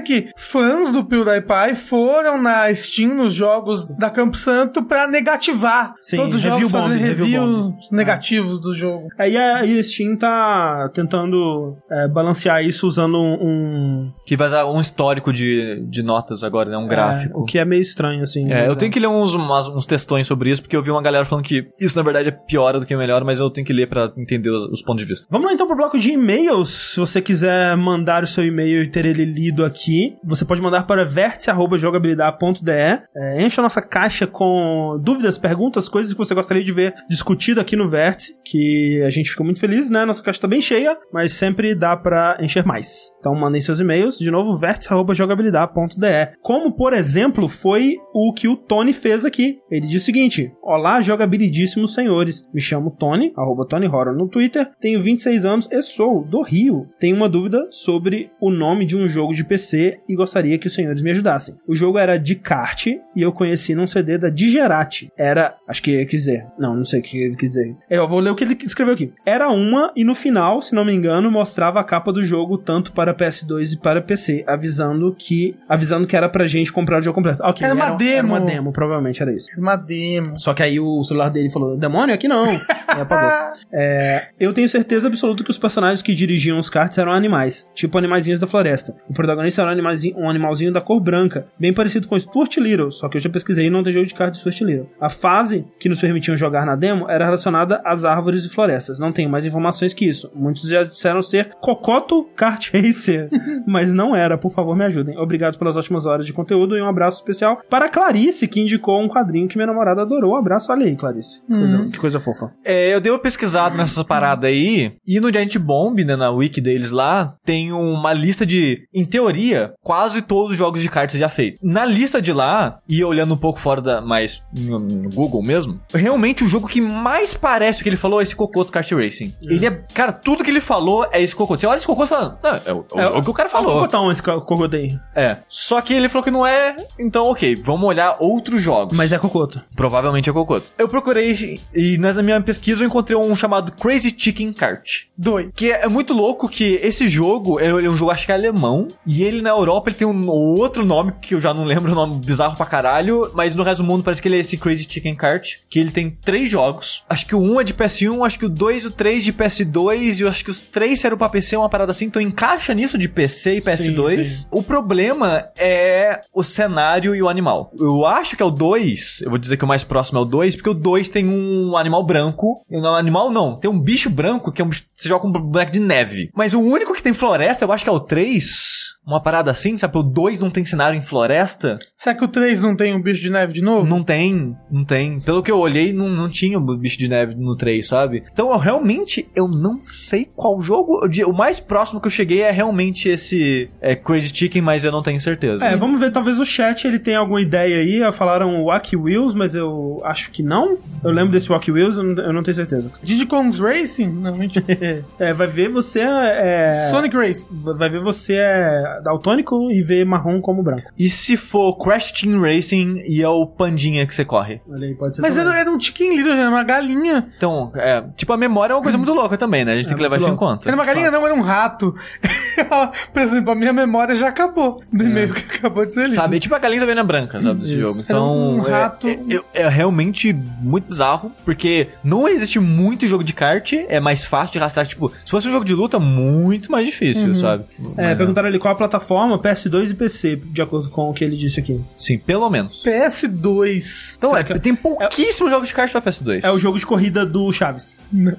que 0.00 0.28
fãs 0.36 0.92
do 0.92 1.04
PewDiePie 1.04 1.74
foram 1.74 2.40
na 2.40 2.72
Steam 2.74 3.14
nos 3.14 3.34
jogos 3.34 3.86
da 3.98 4.10
Campo 4.10 4.36
Santo 4.36 4.82
pra 4.82 5.06
negativar 5.06 5.79
Sim, 6.02 6.16
todos 6.16 6.34
os 6.36 6.40
jogos, 6.40 6.70
fazer 6.70 6.88
bomb, 6.88 6.98
review 7.02 7.24
reviews 7.26 7.90
negativos 7.90 8.60
do 8.60 8.74
jogo. 8.74 9.08
Aí 9.18 9.36
a, 9.36 9.60
Steam 9.82 10.16
tá 10.16 10.88
tentando 10.92 11.76
é, 11.90 12.08
balancear 12.08 12.62
isso 12.64 12.86
usando 12.86 13.16
um. 13.18 13.34
um- 13.40 14.12
Que 14.26 14.36
vai 14.36 14.46
usar 14.46 14.66
um 14.66 14.80
histórico 14.80 15.32
de, 15.32 15.82
de 15.88 16.02
notas 16.02 16.42
agora, 16.44 16.70
né? 16.70 16.76
Um 16.76 16.86
é, 16.86 16.88
gráfico. 16.88 17.40
o 17.40 17.44
que 17.44 17.58
é 17.58 17.64
meio 17.64 17.82
estranho, 17.82 18.22
assim. 18.22 18.44
É, 18.48 18.64
eu 18.64 18.68
mas, 18.68 18.76
tenho 18.76 18.92
que 18.92 19.00
ler 19.00 19.08
uns, 19.08 19.34
umas- 19.34 19.68
uns 19.68 19.86
textões 19.86 20.26
sobre 20.26 20.50
isso, 20.50 20.62
porque 20.62 20.76
eu 20.76 20.82
vi 20.82 20.90
uma 20.90 21.02
galera 21.02 21.24
falando 21.24 21.44
que 21.44 21.68
isso 21.80 21.96
na 21.96 22.02
verdade 22.02 22.28
é 22.28 22.32
pior 22.32 22.78
do 22.78 22.86
que 22.86 22.96
melhor, 22.96 23.24
mas 23.24 23.40
eu 23.40 23.50
tenho 23.50 23.66
que 23.66 23.72
ler 23.72 23.88
pra 23.88 24.12
entender 24.16 24.50
os, 24.50 24.64
os 24.66 24.82
pontos 24.82 25.02
de 25.02 25.08
vista. 25.08 25.26
Vamos 25.30 25.46
lá 25.46 25.52
então 25.54 25.66
pro 25.66 25.76
bloco 25.76 25.98
de 25.98 26.10
e-mails. 26.12 26.68
Se 26.94 27.00
você 27.00 27.20
quiser 27.20 27.76
mandar 27.76 28.22
o 28.22 28.26
seu 28.26 28.44
e-mail 28.44 28.82
e 28.82 28.88
ter 28.88 29.04
ele 29.06 29.24
lido 29.24 29.64
aqui, 29.64 30.16
você 30.24 30.44
pode 30.44 30.60
mandar 30.62 30.84
para 30.84 31.04
vértice.jogabilidade.de. 31.04 32.70
É, 33.16 33.42
enche 33.42 33.60
a 33.60 33.62
nossa 33.62 33.82
caixa 33.82 34.26
com 34.26 34.98
dúvidas, 35.02 35.38
perguntas, 35.38 35.69
coisas 35.88 36.12
que 36.12 36.18
você 36.18 36.34
gostaria 36.34 36.62
de 36.62 36.72
ver 36.72 36.94
discutido 37.08 37.60
aqui 37.60 37.76
no 37.76 37.88
Vértice, 37.88 38.34
que 38.44 39.02
a 39.04 39.10
gente 39.10 39.30
fica 39.30 39.44
muito 39.44 39.60
feliz, 39.60 39.90
né? 39.90 40.04
Nossa 40.04 40.22
caixa 40.22 40.40
tá 40.40 40.48
bem 40.48 40.60
cheia, 40.60 40.96
mas 41.12 41.32
sempre 41.32 41.74
dá 41.74 41.96
pra 41.96 42.36
encher 42.40 42.64
mais. 42.64 43.10
Então 43.18 43.34
mandem 43.34 43.60
seus 43.60 43.80
e-mails, 43.80 44.18
de 44.18 44.30
novo, 44.30 44.56
vértice.jogabilidade.de. 44.56 46.36
Como, 46.42 46.72
por 46.72 46.92
exemplo, 46.92 47.48
foi 47.48 47.96
o 48.12 48.32
que 48.32 48.48
o 48.48 48.56
Tony 48.56 48.92
fez 48.92 49.24
aqui. 49.24 49.58
Ele 49.70 49.86
disse 49.86 50.04
o 50.04 50.06
seguinte: 50.06 50.52
Olá, 50.62 51.00
jogabilidíssimos 51.00 51.94
senhores. 51.94 52.46
Me 52.52 52.60
chamo 52.60 52.90
Tony, 52.90 53.32
arroba 53.36 53.66
Tony 53.66 53.86
Horror 53.86 54.16
no 54.16 54.28
Twitter, 54.28 54.70
tenho 54.80 55.02
26 55.02 55.44
anos 55.44 55.68
e 55.70 55.82
sou 55.82 56.24
do 56.24 56.42
Rio. 56.42 56.88
Tenho 56.98 57.16
uma 57.16 57.28
dúvida 57.28 57.66
sobre 57.70 58.30
o 58.40 58.50
nome 58.50 58.86
de 58.86 58.96
um 58.96 59.08
jogo 59.08 59.34
de 59.34 59.44
PC 59.44 60.00
e 60.08 60.14
gostaria 60.14 60.58
que 60.58 60.66
os 60.66 60.74
senhores 60.74 61.02
me 61.02 61.10
ajudassem. 61.10 61.56
O 61.66 61.74
jogo 61.74 61.98
era 61.98 62.16
de 62.16 62.34
kart 62.34 62.86
e 62.86 63.00
eu 63.16 63.32
conheci 63.32 63.74
num 63.74 63.86
CD 63.86 64.18
da 64.18 64.28
Digerati. 64.28 65.10
Era, 65.16 65.49
acho 65.68 65.82
que 65.82 66.04
quer 66.04 66.16
dizer, 66.16 66.44
não, 66.58 66.74
não 66.74 66.84
sei 66.84 67.00
o 67.00 67.02
que 67.02 67.18
ele 67.20 67.36
quis 67.36 67.52
dizer. 67.52 67.76
Eu 67.88 68.06
vou 68.08 68.20
ler 68.20 68.30
o 68.30 68.34
que 68.34 68.44
ele 68.44 68.56
escreveu 68.62 68.94
aqui. 68.94 69.12
Era 69.24 69.48
uma 69.48 69.92
e 69.96 70.04
no 70.04 70.14
final, 70.14 70.62
se 70.62 70.74
não 70.74 70.84
me 70.84 70.92
engano, 70.92 71.30
mostrava 71.30 71.80
a 71.80 71.84
capa 71.84 72.12
do 72.12 72.22
jogo 72.22 72.58
tanto 72.58 72.92
para 72.92 73.14
PS2 73.14 73.72
e 73.74 73.76
para 73.78 74.00
PC, 74.00 74.44
avisando 74.46 75.14
que 75.16 75.56
avisando 75.68 76.06
que 76.06 76.16
era 76.16 76.28
pra 76.28 76.46
gente 76.46 76.72
comprar 76.72 77.00
o 77.00 77.02
jogo 77.02 77.14
completo. 77.14 77.42
Ok, 77.42 77.64
Era 77.64 77.74
uma 77.74 77.86
Era 77.86 77.94
demo. 77.96 78.28
uma 78.28 78.40
demo, 78.40 78.72
provavelmente 78.72 79.22
era 79.22 79.32
isso. 79.34 79.48
Uma 79.58 79.76
demo. 79.76 80.38
Só 80.38 80.54
que 80.54 80.62
aí 80.62 80.78
o 80.78 81.02
celular 81.02 81.30
dele 81.30 81.50
falou: 81.50 81.76
demônio, 81.76 82.14
aqui 82.14 82.28
não. 82.28 82.46
e 82.54 82.58
apagou. 83.00 83.30
É, 83.72 84.28
eu 84.38 84.52
tenho 84.52 84.68
certeza 84.68 85.08
absoluta 85.08 85.44
que 85.44 85.50
os 85.50 85.58
personagens 85.58 86.02
que 86.02 86.14
dirigiam 86.14 86.58
os 86.58 86.68
karts 86.68 86.98
eram 86.98 87.12
animais, 87.12 87.68
tipo 87.74 87.96
animaizinhos 87.98 88.40
da 88.40 88.46
floresta. 88.46 88.94
O 89.08 89.12
protagonista 89.12 89.62
era 89.62 89.70
um 89.70 89.72
animalzinho, 89.72 90.16
um 90.18 90.28
animalzinho 90.28 90.72
da 90.72 90.80
cor 90.80 91.00
branca, 91.00 91.46
bem 91.58 91.72
parecido 91.72 92.06
com 92.08 92.18
Stuart 92.18 92.56
Little, 92.58 92.90
só 92.90 93.08
que 93.08 93.16
eu 93.16 93.20
já 93.20 93.28
pesquisei 93.30 93.66
e 93.66 93.70
não 93.70 93.82
tem 93.82 93.92
jogo 93.92 94.06
de 94.06 94.14
kart 94.14 94.32
de 94.32 94.38
Stuart 94.38 94.60
Little. 94.60 94.88
A 95.00 95.08
fase 95.08 95.39
que 95.78 95.88
nos 95.88 96.00
permitiam 96.00 96.36
jogar 96.36 96.66
na 96.66 96.76
demo 96.76 97.08
era 97.08 97.24
relacionada 97.24 97.80
às 97.84 98.04
árvores 98.04 98.44
e 98.44 98.50
florestas. 98.50 98.98
Não 98.98 99.12
tenho 99.12 99.30
mais 99.30 99.44
informações 99.44 99.94
que 99.94 100.06
isso. 100.08 100.30
Muitos 100.34 100.68
já 100.68 100.82
disseram 100.82 101.22
ser 101.22 101.54
Cocoto 101.60 102.24
Kart 102.36 102.70
Racer, 102.72 103.28
mas 103.66 103.92
não 103.92 104.14
era. 104.14 104.36
Por 104.38 104.52
favor, 104.52 104.76
me 104.76 104.84
ajudem. 104.84 105.18
Obrigado 105.18 105.58
pelas 105.58 105.76
ótimas 105.76 106.06
horas 106.06 106.26
de 106.26 106.32
conteúdo 106.32 106.76
e 106.76 106.82
um 106.82 106.88
abraço 106.88 107.18
especial 107.18 107.60
para 107.68 107.86
a 107.86 107.88
Clarice, 107.88 108.48
que 108.48 108.60
indicou 108.60 109.00
um 109.00 109.08
quadrinho 109.08 109.48
que 109.48 109.56
minha 109.56 109.66
namorada 109.66 110.02
adorou. 110.02 110.34
Um 110.34 110.36
abraço, 110.36 110.72
olha 110.72 110.86
aí, 110.86 110.96
Clarice. 110.96 111.40
Que 111.46 111.58
coisa, 111.58 111.88
que 111.92 111.98
coisa 111.98 112.20
fofa. 112.20 112.52
É, 112.64 112.94
eu 112.94 113.00
dei 113.00 113.12
uma 113.12 113.18
pesquisada 113.18 113.76
nessas 113.76 114.02
paradas 114.04 114.48
aí, 114.48 114.92
e 115.06 115.20
no 115.20 115.32
Giant 115.32 115.56
Bomb, 115.58 116.04
né, 116.04 116.16
na 116.16 116.30
wiki 116.30 116.60
deles 116.60 116.90
lá, 116.90 117.32
tem 117.44 117.72
uma 117.72 118.12
lista 118.12 118.44
de, 118.44 118.86
em 118.94 119.04
teoria, 119.04 119.72
quase 119.82 120.22
todos 120.22 120.52
os 120.52 120.56
jogos 120.56 120.80
de 120.80 120.88
cartas 120.88 121.18
já 121.18 121.28
feitos. 121.28 121.60
Na 121.62 121.84
lista 121.84 122.20
de 122.20 122.32
lá, 122.32 122.80
e 122.88 123.02
olhando 123.04 123.34
um 123.34 123.38
pouco 123.38 123.58
fora 123.58 123.80
da, 123.80 124.00
mais 124.00 124.42
no, 124.52 124.78
no 124.78 125.10
Google 125.30 125.42
mesmo, 125.42 125.80
realmente 125.94 126.42
o 126.42 126.46
jogo 126.46 126.66
que 126.66 126.80
mais 126.80 127.32
parece 127.34 127.80
o 127.80 127.82
que 127.84 127.88
ele 127.88 127.96
falou 127.96 128.18
é 128.20 128.22
esse 128.24 128.34
Cocoto 128.34 128.72
Kart 128.72 128.90
Racing. 128.90 129.34
Ele 129.40 129.64
é, 129.66 129.70
cara, 129.94 130.12
tudo 130.12 130.42
que 130.42 130.50
ele 130.50 130.60
falou 130.60 131.06
é 131.12 131.22
esse 131.22 131.34
Cocoto. 131.34 131.60
Você 131.60 131.66
olha 131.66 131.78
esse 131.78 131.86
Cocoto 131.86 132.06
e 132.06 132.08
fala, 132.08 132.38
não, 132.42 132.50
é 132.64 132.72
o, 132.72 132.84
é 132.96 133.02
o 133.02 133.06
jogo 133.06 133.22
que 133.22 133.30
o 133.30 133.34
cara 133.34 133.48
É 133.48 133.50
o 133.50 133.52
falou. 133.52 133.74
Cocotão 133.74 134.10
esse 134.10 134.22
co- 134.22 134.40
Cocoto 134.40 134.76
aí. 134.76 134.98
É. 135.14 135.38
Só 135.48 135.80
que 135.80 135.94
ele 135.94 136.08
falou 136.08 136.24
que 136.24 136.30
não 136.30 136.46
é, 136.46 136.76
então 136.98 137.26
ok, 137.26 137.54
vamos 137.56 137.86
olhar 137.86 138.16
outros 138.18 138.60
jogos. 138.62 138.96
Mas 138.96 139.12
é 139.12 139.18
Cocoto. 139.18 139.62
Provavelmente 139.76 140.28
é 140.28 140.32
Cocoto. 140.32 140.66
Eu 140.78 140.88
procurei 140.88 141.60
e 141.74 141.96
na 141.98 142.12
minha 142.22 142.40
pesquisa 142.40 142.82
eu 142.82 142.86
encontrei 142.86 143.16
um 143.16 143.34
chamado 143.36 143.72
Crazy 143.72 144.14
Chicken 144.16 144.52
Kart. 144.52 145.04
Dois. 145.16 145.48
Que 145.54 145.70
é, 145.72 145.84
é 145.84 145.88
muito 145.88 146.12
louco 146.14 146.48
que 146.48 146.80
esse 146.82 147.08
jogo, 147.08 147.60
ele 147.60 147.86
é 147.86 147.90
um 147.90 147.96
jogo 147.96 148.10
acho 148.10 148.26
que 148.26 148.32
é 148.32 148.34
alemão, 148.34 148.88
e 149.06 149.22
ele 149.22 149.42
na 149.42 149.50
Europa 149.50 149.90
ele 149.90 149.96
tem 149.96 150.08
um 150.08 150.28
outro 150.28 150.84
nome, 150.84 151.12
que 151.20 151.34
eu 151.34 151.40
já 151.40 151.52
não 151.54 151.64
lembro 151.64 151.92
o 151.92 151.94
nome 151.94 152.18
bizarro 152.24 152.56
pra 152.56 152.66
caralho, 152.66 153.30
mas 153.34 153.54
no 153.54 153.62
resto 153.62 153.82
do 153.82 153.86
mundo 153.86 154.02
parece 154.02 154.20
que 154.22 154.28
ele 154.28 154.36
é 154.36 154.40
esse 154.40 154.56
Crazy 154.56 154.86
Chicken 154.88 155.14
Kart, 155.20 155.56
que 155.68 155.78
ele 155.78 155.90
tem 155.90 156.10
três 156.10 156.50
jogos. 156.50 157.04
Acho 157.08 157.26
que 157.26 157.34
o 157.34 157.40
1 157.40 157.60
é 157.60 157.64
de 157.64 157.74
PS1, 157.74 158.26
acho 158.26 158.38
que 158.38 158.46
o 158.46 158.48
2 158.48 158.84
e 158.84 158.86
o 158.86 158.90
3 158.90 159.24
de 159.24 159.32
PS2, 159.32 160.18
e 160.18 160.22
eu 160.22 160.28
acho 160.28 160.44
que 160.44 160.50
os 160.50 160.62
três 160.62 161.00
saíram 161.00 161.18
pra 161.18 161.28
PC, 161.28 161.56
uma 161.56 161.68
parada 161.68 161.92
assim, 161.92 162.06
então 162.06 162.22
encaixa 162.22 162.72
nisso 162.72 162.96
de 162.96 163.08
PC 163.08 163.56
e 163.56 163.60
PS2. 163.60 164.24
sim. 164.26 164.46
O 164.50 164.62
problema 164.62 165.48
é 165.56 166.22
o 166.32 166.42
cenário 166.42 167.14
e 167.14 167.22
o 167.22 167.28
animal. 167.28 167.70
Eu 167.78 168.06
acho 168.06 168.36
que 168.36 168.42
é 168.42 168.46
o 168.46 168.50
2, 168.50 169.22
eu 169.22 169.30
vou 169.30 169.38
dizer 169.38 169.56
que 169.56 169.64
o 169.64 169.68
mais 169.68 169.84
próximo 169.84 170.18
é 170.18 170.22
o 170.22 170.24
2, 170.24 170.56
porque 170.56 170.70
o 170.70 170.74
2 170.74 171.08
tem 171.08 171.28
um 171.28 171.76
animal 171.76 172.04
branco. 172.04 172.64
Não, 172.70 172.94
animal 172.94 173.30
não, 173.30 173.56
tem 173.56 173.70
um 173.70 173.80
bicho 173.80 174.08
branco 174.08 174.50
que 174.50 174.62
é 174.62 174.64
um 174.64 174.68
bicho, 174.68 174.84
você 174.96 175.08
joga 175.08 175.22
com 175.22 175.28
um 175.28 175.32
boneco 175.32 175.72
de 175.72 175.80
neve. 175.80 176.30
Mas 176.34 176.54
o 176.54 176.60
único 176.60 176.94
que 176.94 177.02
tem 177.02 177.12
floresta, 177.12 177.64
eu 177.64 177.72
acho 177.72 177.84
que 177.84 177.90
é 177.90 177.92
o 177.92 178.00
3. 178.00 178.79
Uma 179.06 179.20
parada 179.20 179.50
assim, 179.50 179.76
sabe? 179.76 179.98
O 179.98 180.02
2 180.02 180.40
não 180.40 180.50
tem 180.50 180.64
cenário 180.64 180.96
em 180.96 181.02
floresta. 181.02 181.78
Será 181.96 182.14
que 182.14 182.24
o 182.24 182.28
3 182.28 182.60
não 182.60 182.76
tem 182.76 182.94
um 182.94 183.02
bicho 183.02 183.20
de 183.20 183.30
neve 183.30 183.52
de 183.52 183.62
novo? 183.62 183.86
Não 183.86 184.02
tem, 184.02 184.56
não 184.70 184.84
tem. 184.84 185.20
Pelo 185.20 185.42
que 185.42 185.50
eu 185.50 185.58
olhei, 185.58 185.92
não, 185.92 186.08
não 186.08 186.28
tinha 186.28 186.58
o 186.58 186.76
bicho 186.76 186.98
de 186.98 187.08
neve 187.08 187.34
no 187.34 187.56
3, 187.56 187.86
sabe? 187.86 188.22
Então, 188.32 188.50
eu 188.50 188.58
realmente, 188.58 189.28
eu 189.34 189.48
não 189.48 189.80
sei 189.82 190.28
qual 190.34 190.60
jogo. 190.60 191.00
O 191.26 191.32
mais 191.32 191.60
próximo 191.60 192.00
que 192.00 192.06
eu 192.06 192.10
cheguei 192.10 192.42
é 192.42 192.50
realmente 192.50 193.08
esse 193.08 193.70
é, 193.80 193.94
Crazy 193.94 194.32
Chicken, 194.34 194.62
mas 194.62 194.84
eu 194.84 194.92
não 194.92 195.02
tenho 195.02 195.20
certeza. 195.20 195.64
É, 195.64 195.76
vamos 195.76 196.00
ver, 196.00 196.12
talvez 196.12 196.38
o 196.38 196.44
chat 196.44 196.86
ele 196.86 196.98
tenha 196.98 197.18
alguma 197.18 197.40
ideia 197.40 197.78
aí. 197.78 198.12
Falaram 198.12 198.64
Wacky 198.64 198.96
Wheels, 198.96 199.34
mas 199.34 199.54
eu 199.54 200.00
acho 200.04 200.30
que 200.30 200.42
não. 200.42 200.78
Eu 201.02 201.10
lembro 201.10 201.32
desse 201.32 201.48
Wacky 201.48 201.72
Wheels, 201.72 201.96
eu 201.96 202.02
não, 202.02 202.24
eu 202.24 202.32
não 202.32 202.42
tenho 202.42 202.54
certeza. 202.54 202.90
Diddy 203.02 203.26
Kong's 203.26 203.58
Racing? 203.58 204.08
Não, 204.08 204.34
mentira. 204.34 204.60
É, 205.18 205.32
vai 205.34 205.46
ver 205.46 205.68
você 205.68 206.00
é. 206.00 206.88
Sonic 206.90 207.16
Racing. 207.16 207.46
Vai 207.50 207.88
ver 207.88 208.00
você 208.00 208.34
é 208.34 208.79
daltônico 209.02 209.70
e 209.70 209.82
ver 209.82 210.04
marrom 210.04 210.40
como 210.40 210.62
branco. 210.62 210.90
E 210.98 211.08
se 211.08 211.36
for 211.36 211.76
Crash 211.76 212.12
Team 212.12 212.40
Racing 212.40 213.02
e 213.06 213.22
é 213.22 213.28
o 213.28 213.46
pandinha 213.46 214.06
que 214.06 214.14
você 214.14 214.24
corre? 214.24 214.60
Olha 214.70 214.86
aí, 214.86 214.94
pode 214.94 215.16
ser. 215.16 215.22
Mas 215.22 215.34
também. 215.34 215.50
era, 215.52 215.60
era 215.60 215.70
um 215.70 215.78
Chicken 215.78 216.16
Little, 216.16 216.32
era 216.32 216.48
uma 216.48 216.62
galinha. 216.62 217.28
Então, 217.36 217.70
é, 217.74 218.02
tipo, 218.16 218.32
a 218.32 218.36
memória 218.36 218.72
é 218.72 218.76
uma 218.76 218.82
coisa 218.82 218.98
muito 218.98 219.12
louca 219.12 219.36
também, 219.36 219.64
né? 219.64 219.72
A 219.72 219.76
gente 219.76 219.86
tem 219.88 219.96
que 219.96 220.02
levar 220.02 220.16
isso 220.18 220.28
em 220.28 220.36
conta. 220.36 220.68
Era 220.68 220.76
uma 220.76 220.84
galinha, 220.84 221.10
não, 221.10 221.24
era 221.24 221.34
um 221.34 221.40
rato. 221.42 221.94
Por 223.12 223.22
exemplo, 223.22 223.52
a 223.52 223.54
minha 223.54 223.72
memória 223.72 224.14
já 224.14 224.28
acabou. 224.28 224.82
Do 224.92 225.04
e-mail 225.04 225.32
que 225.32 225.58
acabou 225.58 225.84
de 225.84 225.94
ser 225.94 226.04
lido. 226.04 226.14
Sabe? 226.14 226.38
Tipo 226.40 226.54
a 226.54 226.58
galinha 226.58 226.80
da 226.80 226.86
Vena 226.86 227.02
Branca, 227.04 227.40
sabe? 227.40 227.60
Desse 227.60 227.72
Isso. 227.78 227.80
jogo. 227.82 228.00
Então. 228.00 228.16
Era 228.20 228.62
um 228.62 228.66
é- 228.66 228.70
rato- 228.70 229.08
É, 229.08 229.12
é- 229.60 229.62
é 229.62 229.68
realmente 229.68 230.32
muito 230.32 230.88
bizarro, 230.88 231.32
porque 231.44 231.88
não 232.04 232.28
existe 232.28 232.58
muito 232.58 233.06
jogo 233.06 233.24
de 233.24 233.32
kart, 233.32 233.72
é 233.88 234.00
mais 234.00 234.24
fácil 234.24 234.52
de 234.52 234.58
rastrear. 234.58 234.86
Tipo, 234.86 235.10
se 235.24 235.30
fosse 235.30 235.48
um 235.48 235.52
jogo 235.52 235.64
de 235.64 235.74
luta, 235.74 235.98
muito 235.98 236.70
mais 236.70 236.86
difícil, 236.86 237.34
sabe? 237.34 237.64
É, 237.96 238.08
Mas, 238.08 238.16
perguntaram 238.18 238.48
ali 238.48 238.58
qual 238.58 238.69
a 238.70 238.74
plataforma, 238.74 239.38
PS2 239.38 239.90
e 239.90 239.94
PC, 239.94 240.36
de 240.36 240.62
acordo 240.62 240.88
com 240.90 241.10
o 241.10 241.14
que 241.14 241.24
ele 241.24 241.36
disse 241.36 241.58
aqui. 241.60 241.80
Sim, 241.98 242.18
pelo 242.18 242.48
menos. 242.50 242.82
PS2. 242.84 244.14
Então, 244.16 244.36
é, 244.36 244.44
que- 244.44 244.58
tem 244.58 244.74
pouquíssimos 244.74 245.50
jogos 245.50 245.68
de 245.68 245.74
kart 245.74 245.90
pra 245.90 246.00
PS2. 246.02 246.44
É 246.44 246.50
o 246.50 246.58
jogo 246.58 246.78
de 246.78 246.86
corrida 246.86 247.24
do 247.24 247.52
Chaves. 247.52 247.98
Não, 248.12 248.36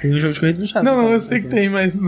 Tem 0.00 0.12
o 0.14 0.20
jogo 0.20 0.34
de 0.34 0.40
corrida 0.40 0.58
do 0.60 0.66
Chaves. 0.66 0.84
não, 0.90 1.00
sabe? 1.02 1.12
eu 1.12 1.20
sei 1.20 1.40
que 1.40 1.48
tem, 1.48 1.68
mas. 1.68 1.98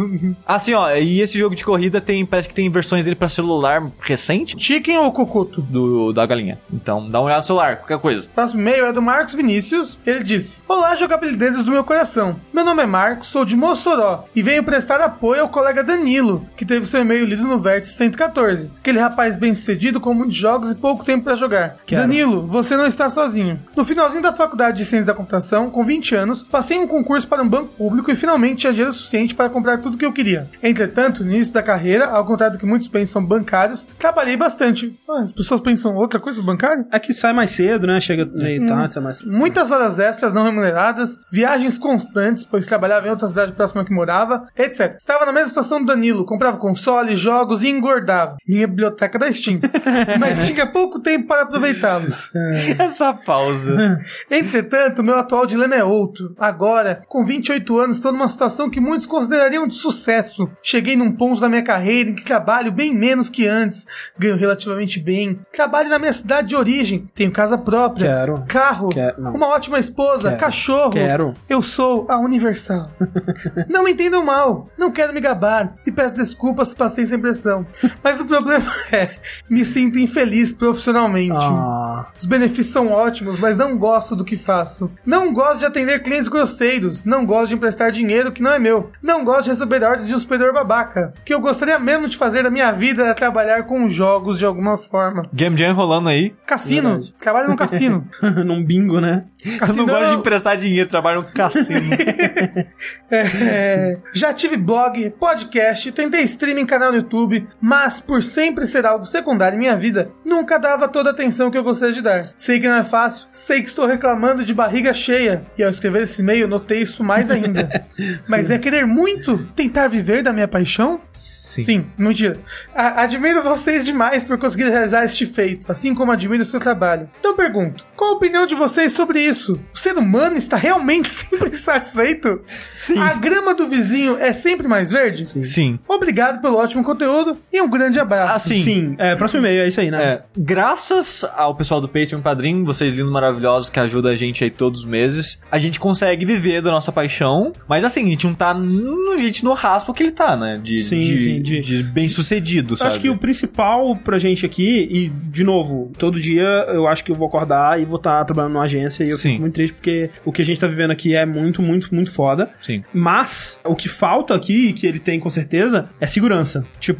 Assim, 0.46 0.74
ó, 0.74 0.90
e 0.94 1.20
esse 1.20 1.38
jogo 1.38 1.54
de 1.54 1.64
corrida 1.64 2.00
tem, 2.00 2.24
parece 2.24 2.48
que 2.48 2.54
tem 2.54 2.70
versões 2.70 3.04
dele 3.04 3.16
pra 3.16 3.28
celular 3.28 3.86
recente 4.02 4.56
Chicken 4.58 4.98
ou 4.98 5.12
Cocoto? 5.12 5.60
do, 5.62 6.12
da 6.12 6.24
galinha. 6.26 6.58
Então, 6.72 7.08
dá 7.08 7.18
uma 7.20 7.26
olhada 7.26 7.40
no 7.40 7.46
celular, 7.46 7.76
qualquer 7.78 7.98
coisa. 7.98 8.28
Próximo 8.34 8.60
e-mail 8.60 8.86
é 8.86 8.92
do 8.92 9.02
Marcos 9.02 9.34
Vinícius. 9.34 9.98
Ele 10.06 10.22
disse: 10.22 10.58
Olá, 10.68 10.94
jogabilidades 10.96 11.64
do 11.64 11.70
meu 11.70 11.84
coração. 11.84 12.36
Meu 12.52 12.64
nome 12.64 12.82
é 12.82 12.86
Marcos, 12.86 13.28
sou 13.28 13.44
de 13.44 13.56
Mossoró 13.56 14.24
e 14.34 14.42
venho 14.42 14.62
prestar 14.64 15.00
apoio 15.00 15.42
ao 15.42 15.48
colega 15.48 15.82
Danilo, 15.82 16.46
que 16.56 16.64
teve 16.64 16.86
seu 16.86 17.00
e-mail 17.00 17.24
lido 17.24 17.45
no 17.46 17.58
Vértice 17.58 17.92
114. 17.92 18.70
Aquele 18.78 18.98
rapaz 18.98 19.38
bem 19.38 19.54
sucedido 19.54 20.00
com 20.00 20.12
muitos 20.12 20.36
jogos 20.36 20.70
e 20.70 20.74
pouco 20.74 21.04
tempo 21.04 21.24
pra 21.24 21.34
jogar. 21.34 21.76
Quero. 21.86 22.02
Danilo, 22.02 22.46
você 22.46 22.76
não 22.76 22.86
está 22.86 23.08
sozinho. 23.10 23.58
No 23.74 23.84
finalzinho 23.84 24.22
da 24.22 24.32
faculdade 24.32 24.78
de 24.78 24.84
Ciência 24.84 25.06
da 25.06 25.14
Computação, 25.14 25.70
com 25.70 25.84
20 25.84 26.14
anos, 26.14 26.42
passei 26.42 26.76
em 26.76 26.80
um 26.80 26.88
concurso 26.88 27.26
para 27.26 27.42
um 27.42 27.48
banco 27.48 27.72
público 27.74 28.10
e 28.10 28.16
finalmente 28.16 28.60
tinha 28.60 28.72
dinheiro 28.72 28.92
suficiente 28.92 29.34
para 29.34 29.48
comprar 29.48 29.78
tudo 29.78 29.98
que 29.98 30.04
eu 30.04 30.12
queria. 30.12 30.48
Entretanto, 30.62 31.24
no 31.24 31.32
início 31.32 31.54
da 31.54 31.62
carreira, 31.62 32.06
ao 32.06 32.24
contrário 32.24 32.56
do 32.56 32.60
que 32.60 32.66
muitos 32.66 32.88
pensam 32.88 33.24
bancários, 33.24 33.86
trabalhei 33.98 34.36
bastante. 34.36 34.98
Ah, 35.08 35.22
as 35.22 35.32
pessoas 35.32 35.60
pensam 35.60 35.94
outra 35.94 36.18
coisa 36.18 36.42
bancário? 36.42 36.86
Aqui 36.90 37.12
sai 37.12 37.32
mais 37.32 37.50
cedo, 37.50 37.86
né? 37.86 38.00
Chega 38.00 38.24
meio 38.24 38.66
tarde, 38.66 38.94
sai 38.94 39.02
mais 39.02 39.22
Muitas 39.22 39.70
horas 39.70 39.98
extras 39.98 40.32
não 40.32 40.44
remuneradas, 40.44 41.18
viagens 41.30 41.78
constantes, 41.78 42.44
pois 42.44 42.66
trabalhava 42.66 43.06
em 43.06 43.10
outra 43.10 43.28
cidade 43.28 43.52
próxima 43.52 43.84
que 43.84 43.92
morava, 43.92 44.46
etc. 44.56 44.94
Estava 44.96 45.26
na 45.26 45.32
mesma 45.32 45.48
situação 45.48 45.80
do 45.80 45.86
Danilo, 45.86 46.24
comprava 46.24 46.56
consoles, 46.56 47.18
jogos 47.18 47.35
e 47.62 47.68
engordava. 47.68 48.36
Minha 48.46 48.66
biblioteca 48.66 49.18
da 49.18 49.32
Steam. 49.32 49.60
Mas 50.18 50.46
tinha 50.46 50.66
pouco 50.66 51.00
tempo 51.00 51.26
para 51.26 51.42
aproveitá-los. 51.42 52.30
Essa 52.78 53.12
pausa. 53.12 54.00
Entretanto, 54.30 55.02
meu 55.02 55.16
atual 55.16 55.46
dilema 55.46 55.74
é 55.74 55.84
outro. 55.84 56.34
Agora, 56.38 57.02
com 57.08 57.24
28 57.24 57.78
anos, 57.78 57.96
estou 57.96 58.12
numa 58.12 58.28
situação 58.28 58.70
que 58.70 58.80
muitos 58.80 59.06
considerariam 59.06 59.66
de 59.66 59.74
sucesso. 59.74 60.50
Cheguei 60.62 60.96
num 60.96 61.12
ponto 61.12 61.40
da 61.40 61.48
minha 61.48 61.62
carreira 61.62 62.10
em 62.10 62.14
que 62.14 62.24
trabalho 62.24 62.72
bem 62.72 62.94
menos 62.94 63.28
que 63.28 63.46
antes, 63.46 63.86
ganho 64.18 64.36
relativamente 64.36 65.00
bem. 65.00 65.40
Trabalho 65.52 65.88
na 65.88 65.98
minha 65.98 66.12
cidade 66.12 66.48
de 66.48 66.56
origem, 66.56 67.08
tenho 67.14 67.32
casa 67.32 67.58
própria, 67.58 68.08
Quero. 68.08 68.44
carro, 68.46 68.88
Quero, 68.88 69.30
uma 69.30 69.48
ótima 69.48 69.78
esposa, 69.78 70.30
Quero. 70.30 70.40
cachorro. 70.40 70.90
Quero. 70.92 71.34
Eu 71.48 71.62
sou 71.62 72.06
a 72.08 72.18
Universal. 72.18 72.90
não 73.68 73.84
me 73.84 73.92
entendam 73.92 74.24
mal, 74.24 74.68
não 74.78 74.90
quero 74.90 75.12
me 75.12 75.20
gabar 75.20 75.76
e 75.86 75.92
peço 75.92 76.16
desculpas 76.16 76.68
se 76.68 76.76
passei 76.76 77.06
sem 77.06 77.18
pressão. 77.26 77.66
Mas 78.02 78.20
o 78.20 78.24
problema 78.24 78.64
é, 78.92 79.16
me 79.50 79.64
sinto 79.64 79.98
infeliz 79.98 80.52
profissionalmente. 80.52 81.36
Ah, 81.36 82.10
Os 82.18 82.24
benefícios 82.24 82.68
são 82.68 82.88
ótimos, 82.88 83.40
mas 83.40 83.56
não 83.56 83.76
gosto 83.76 84.14
do 84.14 84.24
que 84.24 84.36
faço. 84.36 84.90
Não 85.04 85.32
gosto 85.32 85.60
de 85.60 85.66
atender 85.66 86.02
clientes 86.02 86.28
grosseiros. 86.28 87.04
Não 87.04 87.26
gosto 87.26 87.48
de 87.48 87.54
emprestar 87.56 87.90
dinheiro 87.90 88.30
que 88.32 88.42
não 88.42 88.52
é 88.52 88.58
meu. 88.58 88.90
Não 89.02 89.24
gosto 89.24 89.44
de 89.44 89.50
receber 89.50 89.82
ordens 89.82 90.06
de 90.06 90.14
um 90.14 90.18
superior 90.18 90.52
babaca. 90.52 91.12
O 91.20 91.24
que 91.24 91.34
eu 91.34 91.40
gostaria 91.40 91.78
mesmo 91.78 92.08
de 92.08 92.16
fazer 92.16 92.42
da 92.42 92.50
minha 92.50 92.70
vida 92.72 93.04
é 93.04 93.14
trabalhar 93.14 93.64
com 93.64 93.88
jogos 93.88 94.38
de 94.38 94.44
alguma 94.44 94.78
forma. 94.78 95.24
Game 95.32 95.56
Jam 95.56 95.74
rolando 95.74 96.08
aí. 96.08 96.34
Cassino. 96.46 96.90
Verdade. 96.90 97.14
Trabalho 97.20 97.48
no 97.48 97.56
cassino. 97.56 98.08
num 98.44 98.64
bingo, 98.64 99.00
né? 99.00 99.24
Eu 99.44 99.74
não 99.74 99.86
gosto 99.86 100.10
de 100.10 100.16
emprestar 100.16 100.56
dinheiro, 100.56 100.88
trabalho 100.88 101.22
no 101.22 101.32
cassino. 101.32 101.80
É, 103.10 103.98
já 104.12 104.32
tive 104.32 104.56
blog, 104.56 105.10
podcast, 105.10 105.90
tentei 105.92 106.22
streaming 106.22 106.62
em 106.62 106.66
canal 106.66 106.90
no 106.90 106.98
YouTube, 106.98 107.15
mas 107.60 108.00
por 108.00 108.22
sempre 108.22 108.66
ser 108.66 108.84
algo 108.86 109.06
secundário 109.06 109.56
em 109.56 109.58
minha 109.60 109.76
vida, 109.76 110.10
nunca 110.24 110.58
dava 110.58 110.88
toda 110.88 111.10
a 111.10 111.12
atenção 111.12 111.50
que 111.50 111.56
eu 111.58 111.64
gostaria 111.64 111.94
de 111.94 112.02
dar. 112.02 112.30
Sei 112.36 112.60
que 112.60 112.68
não 112.68 112.76
é 112.76 112.84
fácil, 112.84 113.28
sei 113.32 113.60
que 113.62 113.68
estou 113.68 113.86
reclamando 113.86 114.44
de 114.44 114.52
barriga 114.52 114.92
cheia, 114.92 115.42
e 115.56 115.62
ao 115.64 115.70
escrever 115.70 116.02
esse 116.02 116.20
e-mail 116.22 116.46
notei 116.48 116.82
isso 116.82 117.02
mais 117.02 117.30
ainda. 117.30 117.68
mas 118.28 118.50
é 118.50 118.58
querer 118.58 118.86
muito 118.86 119.38
tentar 119.54 119.88
viver 119.88 120.22
da 120.22 120.32
minha 120.32 120.48
paixão? 120.48 121.00
Sim. 121.12 121.62
Sim, 121.62 121.86
mentira. 121.96 122.36
A- 122.74 123.02
admiro 123.02 123.42
vocês 123.42 123.84
demais 123.84 124.22
por 124.24 124.36
conseguir 124.38 124.68
realizar 124.68 125.04
este 125.04 125.24
feito, 125.26 125.70
assim 125.70 125.94
como 125.94 126.12
admiro 126.12 126.42
o 126.42 126.46
seu 126.46 126.60
trabalho. 126.60 127.08
Então 127.18 127.34
pergunto, 127.34 127.84
qual 127.96 128.10
a 128.10 128.14
opinião 128.16 128.46
de 128.46 128.54
vocês 128.54 128.92
sobre 128.92 129.20
isso? 129.20 129.58
O 129.74 129.78
ser 129.78 129.96
humano 129.96 130.36
está 130.36 130.56
realmente 130.56 131.08
sempre 131.10 131.48
insatisfeito? 131.50 132.42
Sim. 132.72 132.98
A 132.98 133.14
grama 133.14 133.54
do 133.54 133.68
vizinho 133.68 134.18
é 134.18 134.32
sempre 134.32 134.68
mais 134.68 134.90
verde? 134.90 135.26
Sim. 135.46 135.78
Obrigado 135.88 136.40
pelo 136.42 136.56
ótimo 136.56 136.84
conteúdo 136.84 137.05
e 137.52 137.60
um 137.62 137.68
grande 137.70 137.98
abraço. 138.00 138.34
Assim, 138.34 138.62
Sim. 138.62 138.94
É, 138.98 139.14
próximo 139.14 139.40
e-mail, 139.40 139.62
é 139.62 139.68
isso 139.68 139.80
aí, 139.80 139.90
né? 139.90 140.02
É, 140.04 140.22
graças 140.36 141.24
ao 141.36 141.54
pessoal 141.54 141.80
do 141.80 141.88
Patreon 141.88 142.20
Padrim, 142.20 142.64
vocês 142.64 142.92
lindos 142.94 143.12
maravilhosos 143.12 143.68
que 143.70 143.78
ajudam 143.78 144.10
a 144.10 144.16
gente 144.16 144.42
aí 144.42 144.50
todos 144.50 144.80
os 144.80 144.86
meses, 144.86 145.40
a 145.50 145.58
gente 145.58 145.78
consegue 145.78 146.24
viver 146.24 146.62
da 146.62 146.70
nossa 146.70 146.90
paixão, 146.90 147.52
mas 147.68 147.84
assim, 147.84 148.06
a 148.06 148.10
gente 148.10 148.26
não 148.26 148.34
tá 148.34 148.54
no, 148.54 149.16
gente 149.18 149.44
no 149.44 149.52
raspo 149.52 149.92
que 149.92 150.02
ele 150.02 150.12
tá, 150.12 150.36
né? 150.36 150.58
De, 150.62 150.82
Sim, 150.84 151.00
de, 151.00 151.18
sim, 151.18 151.42
de- 151.42 151.60
de 151.60 151.82
bem 151.82 152.08
sucedido, 152.08 152.72
Eu 152.72 152.76
sabe? 152.78 152.90
Acho 152.90 153.00
que 153.00 153.10
o 153.10 153.18
principal 153.18 153.94
pra 153.96 154.18
gente 154.18 154.46
aqui, 154.46 154.88
e 154.90 155.08
de 155.30 155.44
novo, 155.44 155.92
todo 155.98 156.18
dia 156.20 156.42
eu 156.68 156.86
acho 156.88 157.04
que 157.04 157.12
eu 157.12 157.16
vou 157.16 157.28
acordar 157.28 157.80
e 157.80 157.84
vou 157.84 157.96
estar 157.96 158.24
trabalhando 158.24 158.52
numa 158.54 158.64
agência 158.64 159.04
e 159.04 159.10
eu 159.10 159.16
Sim. 159.16 159.30
fico 159.30 159.40
muito 159.42 159.54
triste 159.54 159.74
porque 159.74 160.10
o 160.24 160.32
que 160.32 160.40
a 160.40 160.44
gente 160.44 160.58
tá 160.58 160.66
vivendo 160.66 160.90
aqui 160.90 161.14
é 161.14 161.26
muito, 161.26 161.60
muito, 161.60 161.94
muito 161.94 162.10
foda. 162.10 162.50
Sim. 162.62 162.82
Mas 162.92 163.58
o 163.64 163.74
que 163.74 163.88
falta 163.88 164.34
aqui, 164.34 164.72
que 164.72 164.86
ele 164.86 164.98
tem 164.98 165.20
com 165.20 165.28
certeza, 165.28 165.88
é 166.00 166.06
segurança. 166.06 166.64
Tipo, 166.80 166.95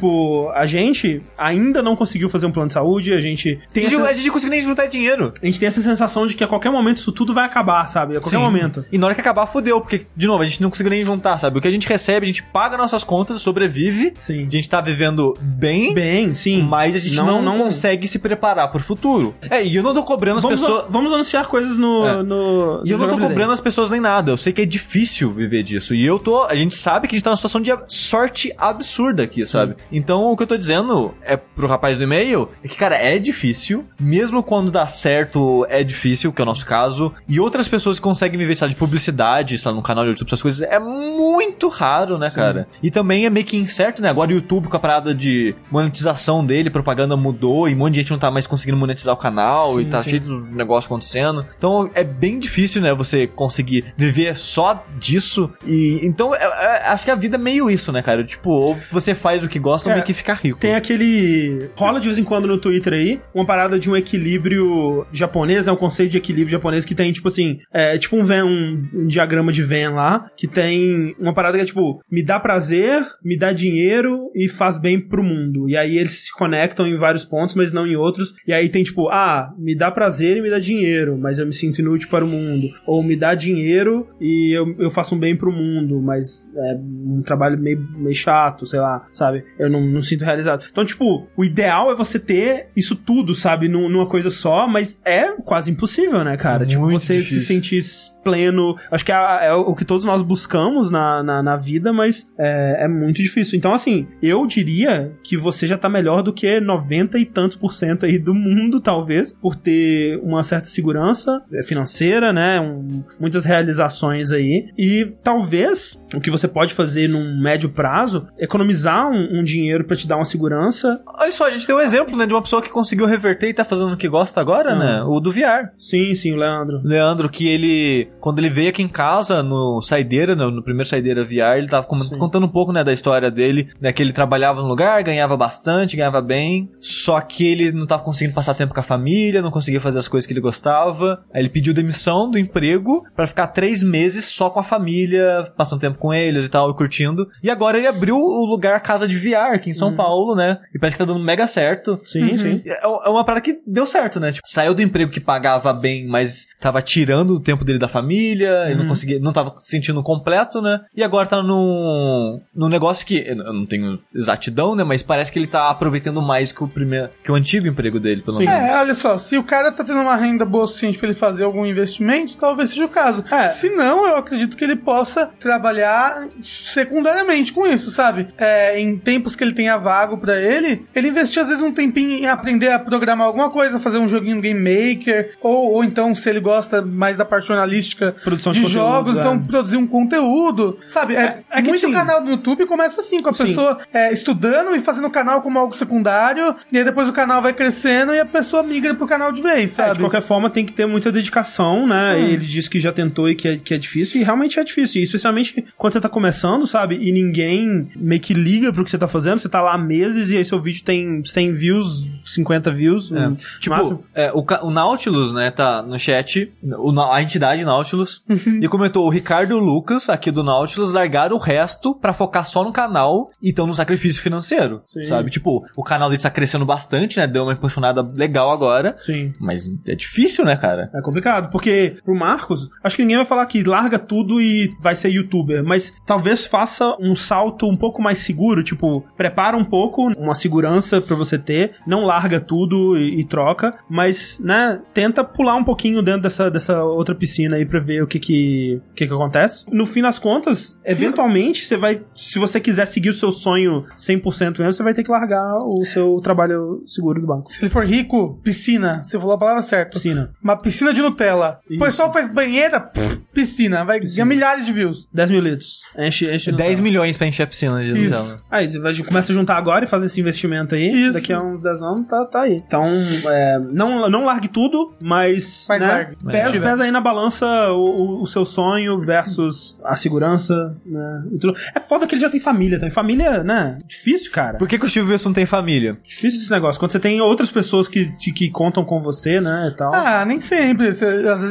a 0.53 0.65
gente 0.65 1.21
ainda 1.37 1.81
não 1.81 1.95
conseguiu 1.95 2.29
fazer 2.29 2.45
um 2.45 2.51
plano 2.51 2.67
de 2.67 2.73
saúde, 2.73 3.13
a 3.13 3.19
gente 3.19 3.59
tem 3.73 3.85
A 3.85 3.89
gente, 3.89 3.99
essa, 3.99 4.09
a 4.09 4.13
gente 4.13 4.25
não 4.27 4.33
consegue 4.33 4.51
nem 4.51 4.61
juntar 4.61 4.85
dinheiro. 4.87 5.33
a 5.41 5.45
gente 5.45 5.59
tem 5.59 5.67
essa 5.67 5.81
sensação 5.81 6.27
de 6.27 6.35
que 6.35 6.43
a 6.43 6.47
qualquer 6.47 6.69
momento 6.71 6.97
isso 6.97 7.11
tudo 7.11 7.33
vai 7.33 7.45
acabar, 7.45 7.87
sabe? 7.87 8.17
A 8.17 8.19
qualquer 8.19 8.37
Sim. 8.37 8.43
momento. 8.43 8.85
E 8.91 8.97
na 8.97 9.05
hora 9.07 9.15
que 9.15 9.21
acabar, 9.21 9.45
fudeu, 9.45 9.81
porque, 9.81 10.05
de 10.15 10.27
novo, 10.27 10.43
a 10.43 10.45
gente 10.45 10.61
não 10.61 10.69
conseguiu 10.69 10.91
nem 10.91 11.03
juntar, 11.03 11.37
sabe? 11.37 11.57
O 11.57 11.61
que 11.61 11.67
a 11.67 11.71
gente 11.71 11.87
recebe, 11.87 12.25
a 12.25 12.27
gente 12.27 12.43
paga 12.43 12.77
nossas 12.77 13.03
contas, 13.03 13.41
sobrevive, 13.41 14.13
Sim. 14.17 14.47
a 14.47 14.51
gente 14.51 14.69
tá 14.69 14.81
vivendo 14.81 15.33
bem, 15.41 15.93
Bem, 15.93 16.33
sim. 16.33 16.61
mas 16.61 16.95
a 16.95 16.99
gente 16.99 17.17
não, 17.17 17.57
consegue 17.57 18.07
se 18.07 18.19
preparar 18.19 18.69
pro 18.71 18.79
futuro. 18.81 19.35
É, 19.49 19.63
e 19.65 19.75
eu 19.75 19.83
não 19.83 19.93
tô 19.93 20.03
cobrando 20.03 20.37
as 20.37 20.43
Vamos, 20.43 20.61
pessoas. 20.61 20.85
vamos 20.89 21.11
anunciar 21.11 21.47
coisas 21.47 21.77
no. 21.77 22.05
É. 22.05 22.23
no 22.23 22.81
E 22.85 22.91
eu 22.91 22.97
não 22.97 23.07
tô 23.09 23.17
cobrando 23.17 23.51
as 23.51 23.61
pessoas 23.61 23.89
nem 23.91 23.99
nada. 23.99 24.31
Eu 24.31 24.37
sei 24.37 24.53
que 24.53 24.61
é 24.61 24.65
difícil 24.65 25.31
viver 25.31 25.63
disso. 25.63 25.93
E 25.93 26.05
eu 26.05 26.19
tô. 26.19 26.43
A 26.43 26.55
gente 26.55 26.75
sabe 26.75 27.07
que 27.07 27.15
a 27.15 27.17
gente 27.17 27.23
tá 27.23 27.29
numa 27.31 27.37
situação 27.37 27.61
de 27.61 27.71
sorte 27.87 28.53
absurda 28.57 29.23
aqui, 29.23 29.45
sabe? 29.45 29.75
Então 29.91 30.31
o 30.31 30.37
que 30.37 30.43
eu 30.43 30.47
tô 30.47 30.57
dizendo 30.57 31.13
é 31.21 31.37
pro 31.37 31.67
rapaz 31.67 31.97
do 31.97 32.03
e-mail 32.03 32.49
é 32.63 32.67
que, 32.67 32.77
cara, 32.77 32.95
é 32.95 33.17
difícil. 33.19 33.85
Mesmo 33.99 34.43
quando 34.43 34.71
dá 34.71 34.87
certo, 34.87 35.65
é 35.69 35.83
difícil, 35.83 36.31
que 36.33 36.41
é 36.41 36.43
o 36.43 36.45
nosso 36.45 36.65
caso. 36.65 37.13
E 37.27 37.39
outras 37.39 37.67
pessoas 37.67 37.97
que 37.99 38.03
conseguem 38.03 38.37
viver, 38.37 38.55
sabe, 38.55 38.73
de 38.73 38.79
publicidade, 38.79 39.57
sabe, 39.57 39.75
no 39.75 39.83
canal 39.83 40.03
de 40.03 40.11
YouTube, 40.11 40.27
essas 40.27 40.41
coisas, 40.41 40.61
é 40.61 40.79
muito 40.79 41.67
raro, 41.67 42.17
né, 42.17 42.29
cara? 42.29 42.67
E 42.81 42.89
também 42.91 43.25
é 43.25 43.29
meio 43.29 43.45
que 43.45 43.57
incerto, 43.57 44.01
né? 44.01 44.09
Agora 44.09 44.29
o 44.31 44.33
YouTube 44.33 44.67
com 44.67 44.77
a 44.77 44.79
parada 44.79 45.13
de 45.13 45.55
monetização 45.71 46.45
dele, 46.45 46.69
propaganda 46.69 47.15
mudou 47.15 47.67
e 47.69 47.73
um 47.73 47.77
monte 47.77 47.93
de 47.93 47.99
gente 48.01 48.11
não 48.11 48.19
tá 48.19 48.29
mais 48.31 48.47
conseguindo 48.47 48.77
monetizar 48.77 49.13
o 49.13 49.17
canal 49.17 49.79
e 49.79 49.85
Sim, 49.85 49.89
tá 49.89 50.03
sim. 50.03 50.09
cheio 50.09 50.21
de 50.21 50.49
negócio 50.51 50.87
acontecendo. 50.87 51.45
Então 51.57 51.89
é 51.93 52.03
bem 52.03 52.39
difícil, 52.39 52.81
né, 52.81 52.93
você 52.93 53.27
conseguir 53.27 53.93
viver 53.95 54.35
só 54.35 54.83
disso. 54.97 55.49
E 55.65 55.99
então 56.03 56.33
é- 56.35 56.39
é- 56.43 56.87
acho 56.89 57.05
que 57.05 57.11
a 57.11 57.15
vida 57.15 57.35
é 57.35 57.39
meio 57.39 57.69
isso, 57.69 57.91
né, 57.91 58.01
cara? 58.01 58.23
Tipo, 58.23 58.49
ou 58.49 58.75
você 58.91 59.13
faz 59.15 59.43
o 59.43 59.47
que 59.47 59.59
gosta 59.59 59.76
ou 59.85 59.91
É, 59.91 59.95
meio 59.95 60.05
que 60.05 60.13
fica 60.13 60.33
rico. 60.33 60.59
Tem 60.59 60.75
aquele. 60.75 61.69
Rola 61.75 61.99
de 61.99 62.07
vez 62.07 62.17
em 62.17 62.23
quando 62.23 62.47
no 62.47 62.57
Twitter 62.57 62.93
aí, 62.93 63.21
uma 63.33 63.45
parada 63.45 63.79
de 63.79 63.89
um 63.89 63.95
equilíbrio 63.95 65.05
japonês, 65.11 65.65
né? 65.65 65.71
Um 65.71 65.77
conceito 65.77 66.11
de 66.11 66.17
equilíbrio 66.17 66.49
japonês 66.51 66.85
que 66.85 66.95
tem, 66.95 67.11
tipo 67.11 67.27
assim, 67.27 67.59
é 67.71 67.97
tipo 67.97 68.15
um 68.15 68.25
Venn, 68.25 68.45
um, 68.45 68.89
um 68.93 69.07
diagrama 69.07 69.51
de 69.51 69.63
Venn 69.63 69.93
lá, 69.93 70.29
que 70.35 70.47
tem 70.47 71.15
uma 71.19 71.33
parada 71.33 71.57
que 71.57 71.63
é 71.63 71.65
tipo, 71.65 72.01
me 72.11 72.23
dá 72.23 72.39
prazer, 72.39 73.03
me 73.23 73.37
dá 73.37 73.51
dinheiro 73.51 74.29
e 74.35 74.47
faz 74.47 74.77
bem 74.77 74.99
pro 74.99 75.23
mundo. 75.23 75.69
E 75.69 75.77
aí 75.77 75.97
eles 75.97 76.25
se 76.25 76.31
conectam 76.31 76.87
em 76.87 76.97
vários 76.97 77.25
pontos, 77.25 77.55
mas 77.55 77.71
não 77.71 77.85
em 77.85 77.95
outros. 77.95 78.33
E 78.47 78.53
aí 78.53 78.69
tem 78.69 78.83
tipo, 78.83 79.09
ah, 79.09 79.53
me 79.57 79.75
dá 79.75 79.91
prazer 79.91 80.37
e 80.37 80.41
me 80.41 80.49
dá 80.49 80.59
dinheiro, 80.59 81.17
mas 81.17 81.39
eu 81.39 81.45
me 81.45 81.53
sinto 81.53 81.79
inútil 81.79 82.09
para 82.09 82.25
o 82.25 82.27
mundo. 82.27 82.67
Ou 82.85 83.03
me 83.03 83.15
dá 83.15 83.35
dinheiro 83.35 84.07
e 84.19 84.51
eu, 84.55 84.75
eu 84.79 84.91
faço 84.91 85.15
um 85.15 85.19
bem 85.19 85.35
pro 85.35 85.51
mundo, 85.51 86.01
mas 86.01 86.47
é 86.55 86.75
um 86.75 87.21
trabalho 87.23 87.57
meio, 87.57 87.85
meio 87.97 88.15
chato, 88.15 88.65
sei 88.65 88.79
lá, 88.79 89.05
sabe? 89.13 89.43
Eu 89.59 89.66
não, 89.69 89.81
não 89.81 90.01
sinto 90.01 90.23
realizado. 90.25 90.65
Então, 90.71 90.85
tipo, 90.85 91.27
o 91.35 91.43
ideal 91.43 91.91
é 91.91 91.95
você 91.95 92.19
ter 92.19 92.67
isso 92.75 92.95
tudo, 92.95 93.33
sabe, 93.35 93.67
num- 93.67 93.89
numa 93.89 94.07
coisa 94.07 94.29
só, 94.29 94.67
mas 94.67 95.01
é 95.05 95.31
quase 95.43 95.71
impossível, 95.71 96.23
né, 96.23 96.35
cara? 96.37 96.65
tipo, 96.65 96.81
Muito 96.81 96.99
você 96.99 97.17
difícil. 97.17 97.39
se 97.39 97.45
sentir 97.45 97.81
pleno. 98.27 98.75
Acho 98.91 99.05
que 99.05 99.11
é, 99.11 99.47
é 99.47 99.53
o 99.53 99.73
que 99.73 99.85
todos 99.85 100.03
nós 100.05 100.21
buscamos 100.21 100.91
na, 100.91 101.23
na, 101.23 101.41
na 101.41 101.55
vida, 101.55 101.93
mas 101.93 102.29
é, 102.37 102.83
é 102.83 102.87
muito 102.87 103.17
difícil. 103.21 103.57
Então, 103.57 103.73
assim, 103.73 104.05
eu 104.21 104.45
diria 104.45 105.11
que 105.23 105.37
você 105.37 105.65
já 105.65 105.77
tá 105.77 105.87
melhor 105.87 106.21
do 106.21 106.33
que 106.33 106.59
90 106.59 107.17
e 107.19 107.25
tantos 107.25 107.55
por 107.57 107.73
cento 107.73 108.05
aí 108.05 108.19
do 108.19 108.33
mundo, 108.33 108.79
talvez, 108.81 109.33
por 109.41 109.55
ter 109.55 110.19
uma 110.21 110.43
certa 110.43 110.67
segurança 110.67 111.41
é, 111.53 111.63
financeira, 111.63 112.33
né? 112.33 112.59
um- 112.59 113.03
muitas 113.19 113.45
realizações 113.45 114.31
aí. 114.31 114.69
E 114.77 115.13
talvez 115.23 116.03
o 116.13 116.19
que 116.19 116.29
você 116.31 116.47
pode 116.47 116.73
fazer 116.73 117.07
num 117.07 117.39
médio 117.41 117.69
prazo, 117.69 118.27
economizar 118.37 119.09
um, 119.09 119.39
um 119.39 119.43
dinheiro 119.43 119.83
pra 119.85 119.95
te 119.95 120.07
dar 120.07 120.15
uma 120.17 120.25
segurança. 120.25 121.01
Olha 121.19 121.31
só, 121.31 121.45
a 121.45 121.51
gente 121.51 121.65
tem 121.65 121.75
um 121.75 121.79
exemplo, 121.79 122.17
né, 122.17 122.25
de 122.25 122.33
uma 122.33 122.41
pessoa 122.41 122.61
que 122.61 122.69
conseguiu 122.69 123.05
reverter 123.05 123.49
e 123.49 123.53
tá 123.53 123.63
fazendo 123.63 123.93
o 123.93 123.97
que 123.97 124.09
gosta 124.09 124.41
agora, 124.41 124.73
Hum. 124.75 124.79
né? 124.79 125.03
O 125.03 125.19
do 125.19 125.31
VR. 125.31 125.69
Sim, 125.77 126.13
sim, 126.15 126.31
o 126.33 126.35
Leandro. 126.35 126.81
Leandro, 126.83 127.29
que 127.29 127.47
ele, 127.47 128.09
quando 128.19 128.39
ele 128.39 128.49
veio 128.49 128.69
aqui 128.69 128.81
em 128.81 128.87
casa, 128.87 129.41
no 129.43 129.81
Saideira, 129.81 130.35
no, 130.35 130.51
no 130.51 130.63
primeiro 130.63 130.89
Saideira 130.89 131.23
VR, 131.23 131.57
ele 131.57 131.67
tava 131.67 131.87
Sim. 131.97 132.17
contando 132.17 132.45
um 132.45 132.49
pouco, 132.49 132.73
né, 132.73 132.83
da 132.83 132.93
história 132.93 133.29
dele, 133.31 133.69
né, 133.79 133.91
que 133.91 134.01
ele 134.01 134.11
trabalhava 134.11 134.61
no 134.61 134.67
lugar, 134.67 135.01
ganhava 135.03 135.37
bastante, 135.37 135.95
ganhava 135.95 136.21
bem, 136.21 136.69
só 136.79 137.19
que 137.21 137.47
ele 137.47 137.71
não 137.71 137.85
tava 137.85 138.03
conseguindo 138.03 138.35
passar 138.35 138.53
tempo 138.53 138.73
com 138.73 138.79
a 138.79 138.83
família, 138.83 139.41
não 139.41 139.51
conseguia 139.51 139.79
fazer 139.79 139.99
as 139.99 140.07
coisas 140.07 140.27
que 140.27 140.33
ele 140.33 140.41
gostava, 140.41 141.23
aí 141.33 141.41
ele 141.41 141.49
pediu 141.49 141.73
demissão 141.73 142.29
do 142.29 142.37
emprego 142.37 143.05
pra 143.15 143.27
ficar 143.27 143.47
três 143.47 143.83
meses 143.83 144.25
só 144.25 144.49
com 144.49 144.59
a 144.59 144.63
família, 144.63 145.51
passando 145.55 145.81
tempo 145.81 145.97
com 145.97 146.13
eles 146.13 146.45
e 146.45 146.49
tal, 146.49 146.69
e 146.71 146.75
curtindo, 146.75 147.27
e 147.43 147.49
agora 147.49 147.77
ele 147.77 147.87
abriu 147.87 148.15
o 148.17 148.45
lugar 148.45 148.81
Casa 148.81 149.07
de 149.07 149.17
VR 149.17 149.53
aqui 149.53 149.69
em 149.69 149.73
São 149.73 149.95
Paulo, 149.95 150.35
né, 150.35 150.59
e 150.73 150.79
parece 150.79 150.95
que 150.95 151.05
tá 151.05 151.11
dando 151.11 151.23
mega 151.23 151.47
certo, 151.47 151.99
Sim, 152.05 152.37
sim. 152.37 152.61
é 152.65 152.87
é 153.07 153.09
uma 153.09 153.23
parada 153.23 153.41
que 153.41 153.59
deu 153.65 153.85
certo, 153.85 154.19
né? 154.19 154.31
Tipo, 154.31 154.47
saiu 154.47 154.73
do 154.73 154.81
emprego 154.81 155.11
que 155.11 155.19
pagava 155.19 155.73
bem, 155.73 156.07
mas 156.07 156.47
tava 156.59 156.81
tirando 156.81 157.35
o 157.35 157.39
tempo 157.39 157.65
dele 157.65 157.79
da 157.79 157.87
família, 157.87 158.06
ele 158.15 158.75
não 158.75 158.87
conseguia, 158.87 159.19
não 159.19 159.33
tava 159.33 159.55
se 159.59 159.71
sentindo 159.71 160.01
completo, 160.03 160.61
né? 160.61 160.81
E 160.95 161.03
agora 161.03 161.27
tá 161.27 161.41
num, 161.41 162.39
num 162.55 162.69
negócio 162.69 163.05
que 163.05 163.23
eu 163.27 163.35
não 163.35 163.65
tenho 163.65 163.97
exatidão, 164.13 164.75
né? 164.75 164.83
Mas 164.83 165.03
parece 165.03 165.31
que 165.31 165.39
ele 165.39 165.47
tá 165.47 165.69
aproveitando 165.69 166.21
mais 166.21 166.51
que 166.51 166.63
o 166.63 166.67
primeiro, 166.67 167.09
que 167.23 167.31
o 167.31 167.35
antigo 167.35 167.67
emprego 167.67 167.99
dele, 167.99 168.21
pelo 168.21 168.37
Sim. 168.37 168.45
menos. 168.45 168.61
É, 168.61 168.79
olha 168.79 168.95
só, 168.95 169.17
se 169.17 169.37
o 169.37 169.43
cara 169.43 169.71
tá 169.71 169.83
tendo 169.83 169.99
uma 169.99 170.15
renda 170.15 170.45
boa 170.45 170.63
o 170.63 170.67
suficiente 170.67 170.97
pra 170.97 171.07
ele 171.07 171.17
fazer 171.17 171.43
algum 171.43 171.65
investimento, 171.65 172.37
talvez 172.37 172.71
seja 172.71 172.85
o 172.85 172.89
caso. 172.89 173.23
É. 173.31 173.49
Se 173.49 173.69
não, 173.69 174.07
eu 174.07 174.17
acredito 174.17 174.57
que 174.57 174.63
ele 174.63 174.75
possa 174.75 175.29
trabalhar 175.39 176.27
secundariamente 176.41 177.53
com 177.53 177.65
isso, 177.67 177.89
sabe? 177.91 178.27
É, 178.37 178.79
em 178.79 178.97
tempos 178.97 179.35
que 179.35 179.43
ele 179.43 179.53
tenha 179.53 179.77
vago 179.77 180.17
pra 180.17 180.39
ele, 180.39 180.85
ele 180.95 181.07
investir 181.07 181.41
às 181.41 181.49
vezes 181.49 181.63
um 181.63 181.71
tempinho 181.71 182.11
em 182.11 182.27
aprender 182.27 182.71
a 182.71 182.79
programar 182.79 183.27
alguma 183.27 183.49
coisa, 183.49 183.79
fazer 183.79 183.97
um 183.97 184.09
joguinho 184.09 184.41
Game 184.41 184.59
Maker, 184.59 185.35
ou, 185.41 185.73
ou 185.73 185.83
então, 185.83 186.13
se 186.13 186.29
ele 186.29 186.39
gosta 186.39 186.81
mais 186.81 187.17
da 187.17 187.25
parte 187.25 187.47
jornalística 187.47 187.96
Produção 188.23 188.51
de 188.51 188.59
de, 188.59 188.65
conteúdo, 188.65 188.87
jogos, 188.87 189.17
é. 189.17 189.19
então 189.19 189.39
produzir 189.43 189.77
um 189.77 189.87
conteúdo, 189.87 190.77
sabe? 190.87 191.15
É, 191.15 191.19
É- 191.19 191.43
é 191.51 191.61
que 191.61 191.69
muito 191.69 191.85
sim. 191.85 191.91
canal 191.91 192.23
do 192.23 192.29
YouTube 192.29 192.65
começa 192.65 193.01
assim, 193.01 193.21
com 193.21 193.29
a 193.29 193.33
Sim. 193.33 193.45
pessoa 193.45 193.77
é, 193.93 194.13
estudando 194.13 194.75
e 194.75 194.79
fazendo 194.79 195.07
o 195.07 195.11
canal 195.11 195.41
como 195.41 195.57
algo 195.59 195.75
secundário, 195.75 196.55
e 196.71 196.77
aí 196.77 196.83
depois 196.83 197.09
o 197.09 197.13
canal 197.13 197.41
vai 197.41 197.53
crescendo 197.53 198.13
e 198.13 198.19
a 198.19 198.25
pessoa 198.25 198.63
migra 198.63 198.93
pro 198.95 199.07
canal 199.07 199.31
de 199.31 199.41
vez, 199.41 199.71
É, 199.73 199.75
sabe? 199.75 199.93
de 199.95 199.99
qualquer 199.99 200.21
forma, 200.21 200.49
tem 200.49 200.65
que 200.65 200.73
ter 200.73 200.85
muita 200.85 201.11
dedicação, 201.11 201.85
né? 201.87 202.15
Hum. 202.15 202.19
Ele 202.19 202.45
disse 202.45 202.69
que 202.69 202.79
já 202.79 202.91
tentou 202.91 203.29
e 203.29 203.35
que 203.35 203.47
é, 203.47 203.57
que 203.57 203.73
é 203.73 203.77
difícil, 203.77 204.19
e 204.21 204.23
realmente 204.23 204.59
é 204.59 204.63
difícil. 204.63 205.01
E 205.01 205.03
especialmente 205.03 205.65
quando 205.77 205.93
você 205.93 206.01
tá 206.01 206.09
começando, 206.09 206.65
sabe? 206.65 206.97
E 207.01 207.11
ninguém 207.11 207.89
meio 207.95 208.21
que 208.21 208.33
liga 208.33 208.71
pro 208.73 208.83
que 208.83 208.91
você 208.91 208.97
tá 208.97 209.07
fazendo, 209.07 209.39
você 209.39 209.49
tá 209.49 209.61
lá 209.61 209.73
há 209.73 209.77
meses 209.77 210.31
e 210.31 210.37
aí 210.37 210.45
seu 210.45 210.59
vídeo 210.61 210.83
tem 210.83 211.21
100 211.23 211.53
views, 211.53 212.07
50 212.25 212.71
views. 212.71 213.11
É. 213.11 213.27
hum, 213.27 213.35
Tipo, 213.59 213.75
máximo. 213.75 214.03
é, 214.15 214.31
o, 214.33 214.45
o 214.63 214.69
Nautilus, 214.71 215.31
né, 215.33 215.51
tá 215.51 215.81
no 215.81 215.97
chat, 215.99 216.51
o 216.63 216.97
a 216.99 217.21
entidade 217.21 217.63
Nautilus, 217.63 217.86
Uhum. 217.95 218.59
e 218.61 218.67
comentou, 218.67 219.05
o 219.05 219.09
Ricardo 219.09 219.51
e 219.51 219.53
o 219.53 219.59
Lucas, 219.59 220.09
aqui 220.09 220.31
do 220.31 220.43
Nautilus, 220.43 220.91
largaram 220.91 221.35
o 221.35 221.39
resto 221.39 221.95
pra 221.95 222.13
focar 222.13 222.45
só 222.45 222.63
no 222.63 222.71
canal 222.71 223.29
e 223.41 223.49
estão 223.49 223.67
no 223.67 223.73
sacrifício 223.73 224.21
financeiro, 224.21 224.81
Sim. 224.85 225.03
sabe? 225.03 225.29
Tipo, 225.29 225.63
o 225.75 225.83
canal 225.83 226.09
deles 226.09 226.23
tá 226.23 226.29
crescendo 226.29 226.65
bastante, 226.65 227.17
né, 227.17 227.27
deu 227.27 227.43
uma 227.43 227.53
impulsionada 227.53 228.01
legal 228.15 228.51
agora, 228.51 228.95
Sim. 228.97 229.33
mas 229.39 229.67
é 229.85 229.95
difícil, 229.95 230.45
né, 230.45 230.55
cara? 230.55 230.89
É 230.93 231.01
complicado, 231.01 231.49
porque 231.49 231.97
pro 232.03 232.15
Marcos, 232.15 232.67
acho 232.83 232.95
que 232.95 233.01
ninguém 233.03 233.17
vai 233.17 233.25
falar 233.25 233.45
que 233.45 233.63
larga 233.63 233.99
tudo 233.99 234.41
e 234.41 234.69
vai 234.81 234.95
ser 234.95 235.09
youtuber, 235.09 235.63
mas 235.63 235.93
talvez 236.05 236.45
faça 236.45 236.95
um 236.99 237.15
salto 237.15 237.67
um 237.67 237.77
pouco 237.77 238.01
mais 238.01 238.19
seguro, 238.19 238.63
tipo, 238.63 239.05
prepara 239.15 239.57
um 239.57 239.65
pouco, 239.65 240.07
uma 240.17 240.35
segurança 240.35 241.01
pra 241.01 241.15
você 241.15 241.37
ter, 241.37 241.75
não 241.85 242.05
larga 242.05 242.39
tudo 242.39 242.97
e, 242.97 243.21
e 243.21 243.23
troca, 243.23 243.77
mas, 243.89 244.39
né, 244.39 244.79
tenta 244.93 245.23
pular 245.23 245.55
um 245.55 245.63
pouquinho 245.63 246.01
dentro 246.01 246.21
dessa, 246.21 246.49
dessa 246.49 246.83
outra 246.83 247.15
piscina 247.15 247.55
aí 247.55 247.65
pra 247.65 247.76
ver 247.79 248.01
o 248.01 248.07
que 248.07 248.19
que, 248.19 248.81
o 248.91 248.93
que 248.93 249.07
que 249.07 249.13
acontece. 249.13 249.65
No 249.71 249.85
fim 249.85 250.01
das 250.01 250.19
contas, 250.19 250.77
eventualmente, 250.83 251.65
você 251.65 251.77
vai, 251.77 252.01
se 252.15 252.39
você 252.39 252.59
quiser 252.59 252.85
seguir 252.85 253.09
o 253.09 253.13
seu 253.13 253.31
sonho 253.31 253.85
100% 253.97 254.59
mesmo, 254.59 254.73
você 254.73 254.83
vai 254.83 254.93
ter 254.93 255.03
que 255.03 255.11
largar 255.11 255.57
o 255.57 255.83
seu 255.85 256.19
trabalho 256.21 256.83
seguro 256.85 257.21
do 257.21 257.27
banco. 257.27 257.51
Se 257.51 257.61
ele 257.61 257.69
for 257.69 257.85
rico, 257.85 258.39
piscina. 258.43 259.01
Você 259.03 259.17
falou 259.19 259.35
a 259.35 259.37
palavra 259.37 259.61
certa. 259.61 259.91
Piscina. 259.91 260.31
Uma 260.43 260.57
piscina 260.57 260.93
de 260.93 261.01
Nutella. 261.01 261.59
O 261.69 261.73
Isso. 261.73 261.83
pessoal 261.83 262.11
faz 262.11 262.27
banheira, 262.27 262.79
pff, 262.79 263.21
piscina. 263.33 263.83
Vai 263.83 263.99
ganhar 263.99 264.25
milhares 264.25 264.65
de 264.65 264.73
views. 264.73 265.07
10 265.13 265.31
mil 265.31 265.41
litros. 265.41 265.83
Enche, 265.97 266.33
enche. 266.33 266.51
no 266.51 266.57
10 266.57 266.69
carro. 266.71 266.83
milhões 266.83 267.17
pra 267.17 267.27
encher 267.27 267.43
a 267.43 267.47
piscina 267.47 267.83
de 267.83 267.97
Isso. 267.97 268.17
Nutella. 268.17 268.41
Aí 268.49 268.69
você 268.69 268.79
vai, 268.79 268.95
começa 268.95 269.31
a 269.31 269.35
juntar 269.35 269.57
agora 269.57 269.85
e 269.85 269.87
fazer 269.87 270.07
esse 270.07 270.19
investimento 270.19 270.75
aí. 270.75 270.91
Isso. 270.91 271.13
Daqui 271.13 271.33
a 271.33 271.41
uns 271.41 271.61
10 271.61 271.81
anos 271.81 272.07
tá, 272.07 272.25
tá 272.25 272.41
aí. 272.41 272.63
Então, 272.65 272.85
é, 273.29 273.59
não, 273.71 274.09
não 274.09 274.25
largue 274.25 274.47
tudo, 274.47 274.93
mas. 275.01 275.65
Mas 275.69 275.81
né, 275.81 275.87
largue. 275.87 276.15
Pesa, 276.25 276.59
pesa 276.59 276.83
aí 276.83 276.91
na 276.91 277.01
balança 277.01 277.66
o, 277.71 277.79
o- 277.81 278.21
o 278.21 278.25
seu 278.27 278.45
sonho 278.45 278.99
versus 278.99 279.77
a 279.83 279.95
segurança, 279.95 280.75
né? 280.85 281.23
tudo. 281.39 281.53
É 281.75 281.79
foda 281.79 282.05
que 282.07 282.15
ele 282.15 282.21
já 282.21 282.29
tem 282.29 282.39
família 282.39 282.77
também. 282.79 282.93
Família, 282.93 283.43
né? 283.43 283.79
Difícil, 283.87 284.31
cara. 284.31 284.57
Por 284.57 284.67
que, 284.67 284.77
que 284.79 284.85
o 284.85 284.89
Silvio 284.89 285.11
Wilson 285.13 285.33
tem 285.33 285.45
família? 285.45 285.97
Difícil 286.03 286.39
esse 286.39 286.51
negócio. 286.51 286.79
Quando 286.79 286.91
você 286.91 286.99
tem 286.99 287.21
outras 287.21 287.49
pessoas 287.49 287.87
que, 287.87 288.05
te- 288.17 288.31
que 288.31 288.49
contam 288.49 288.83
com 288.83 289.01
você, 289.01 289.39
né? 289.41 289.71
E 289.73 289.75
tal. 289.77 289.93
Ah, 289.93 290.25
nem 290.25 290.39
sempre. 290.41 290.93
Você- 290.93 291.05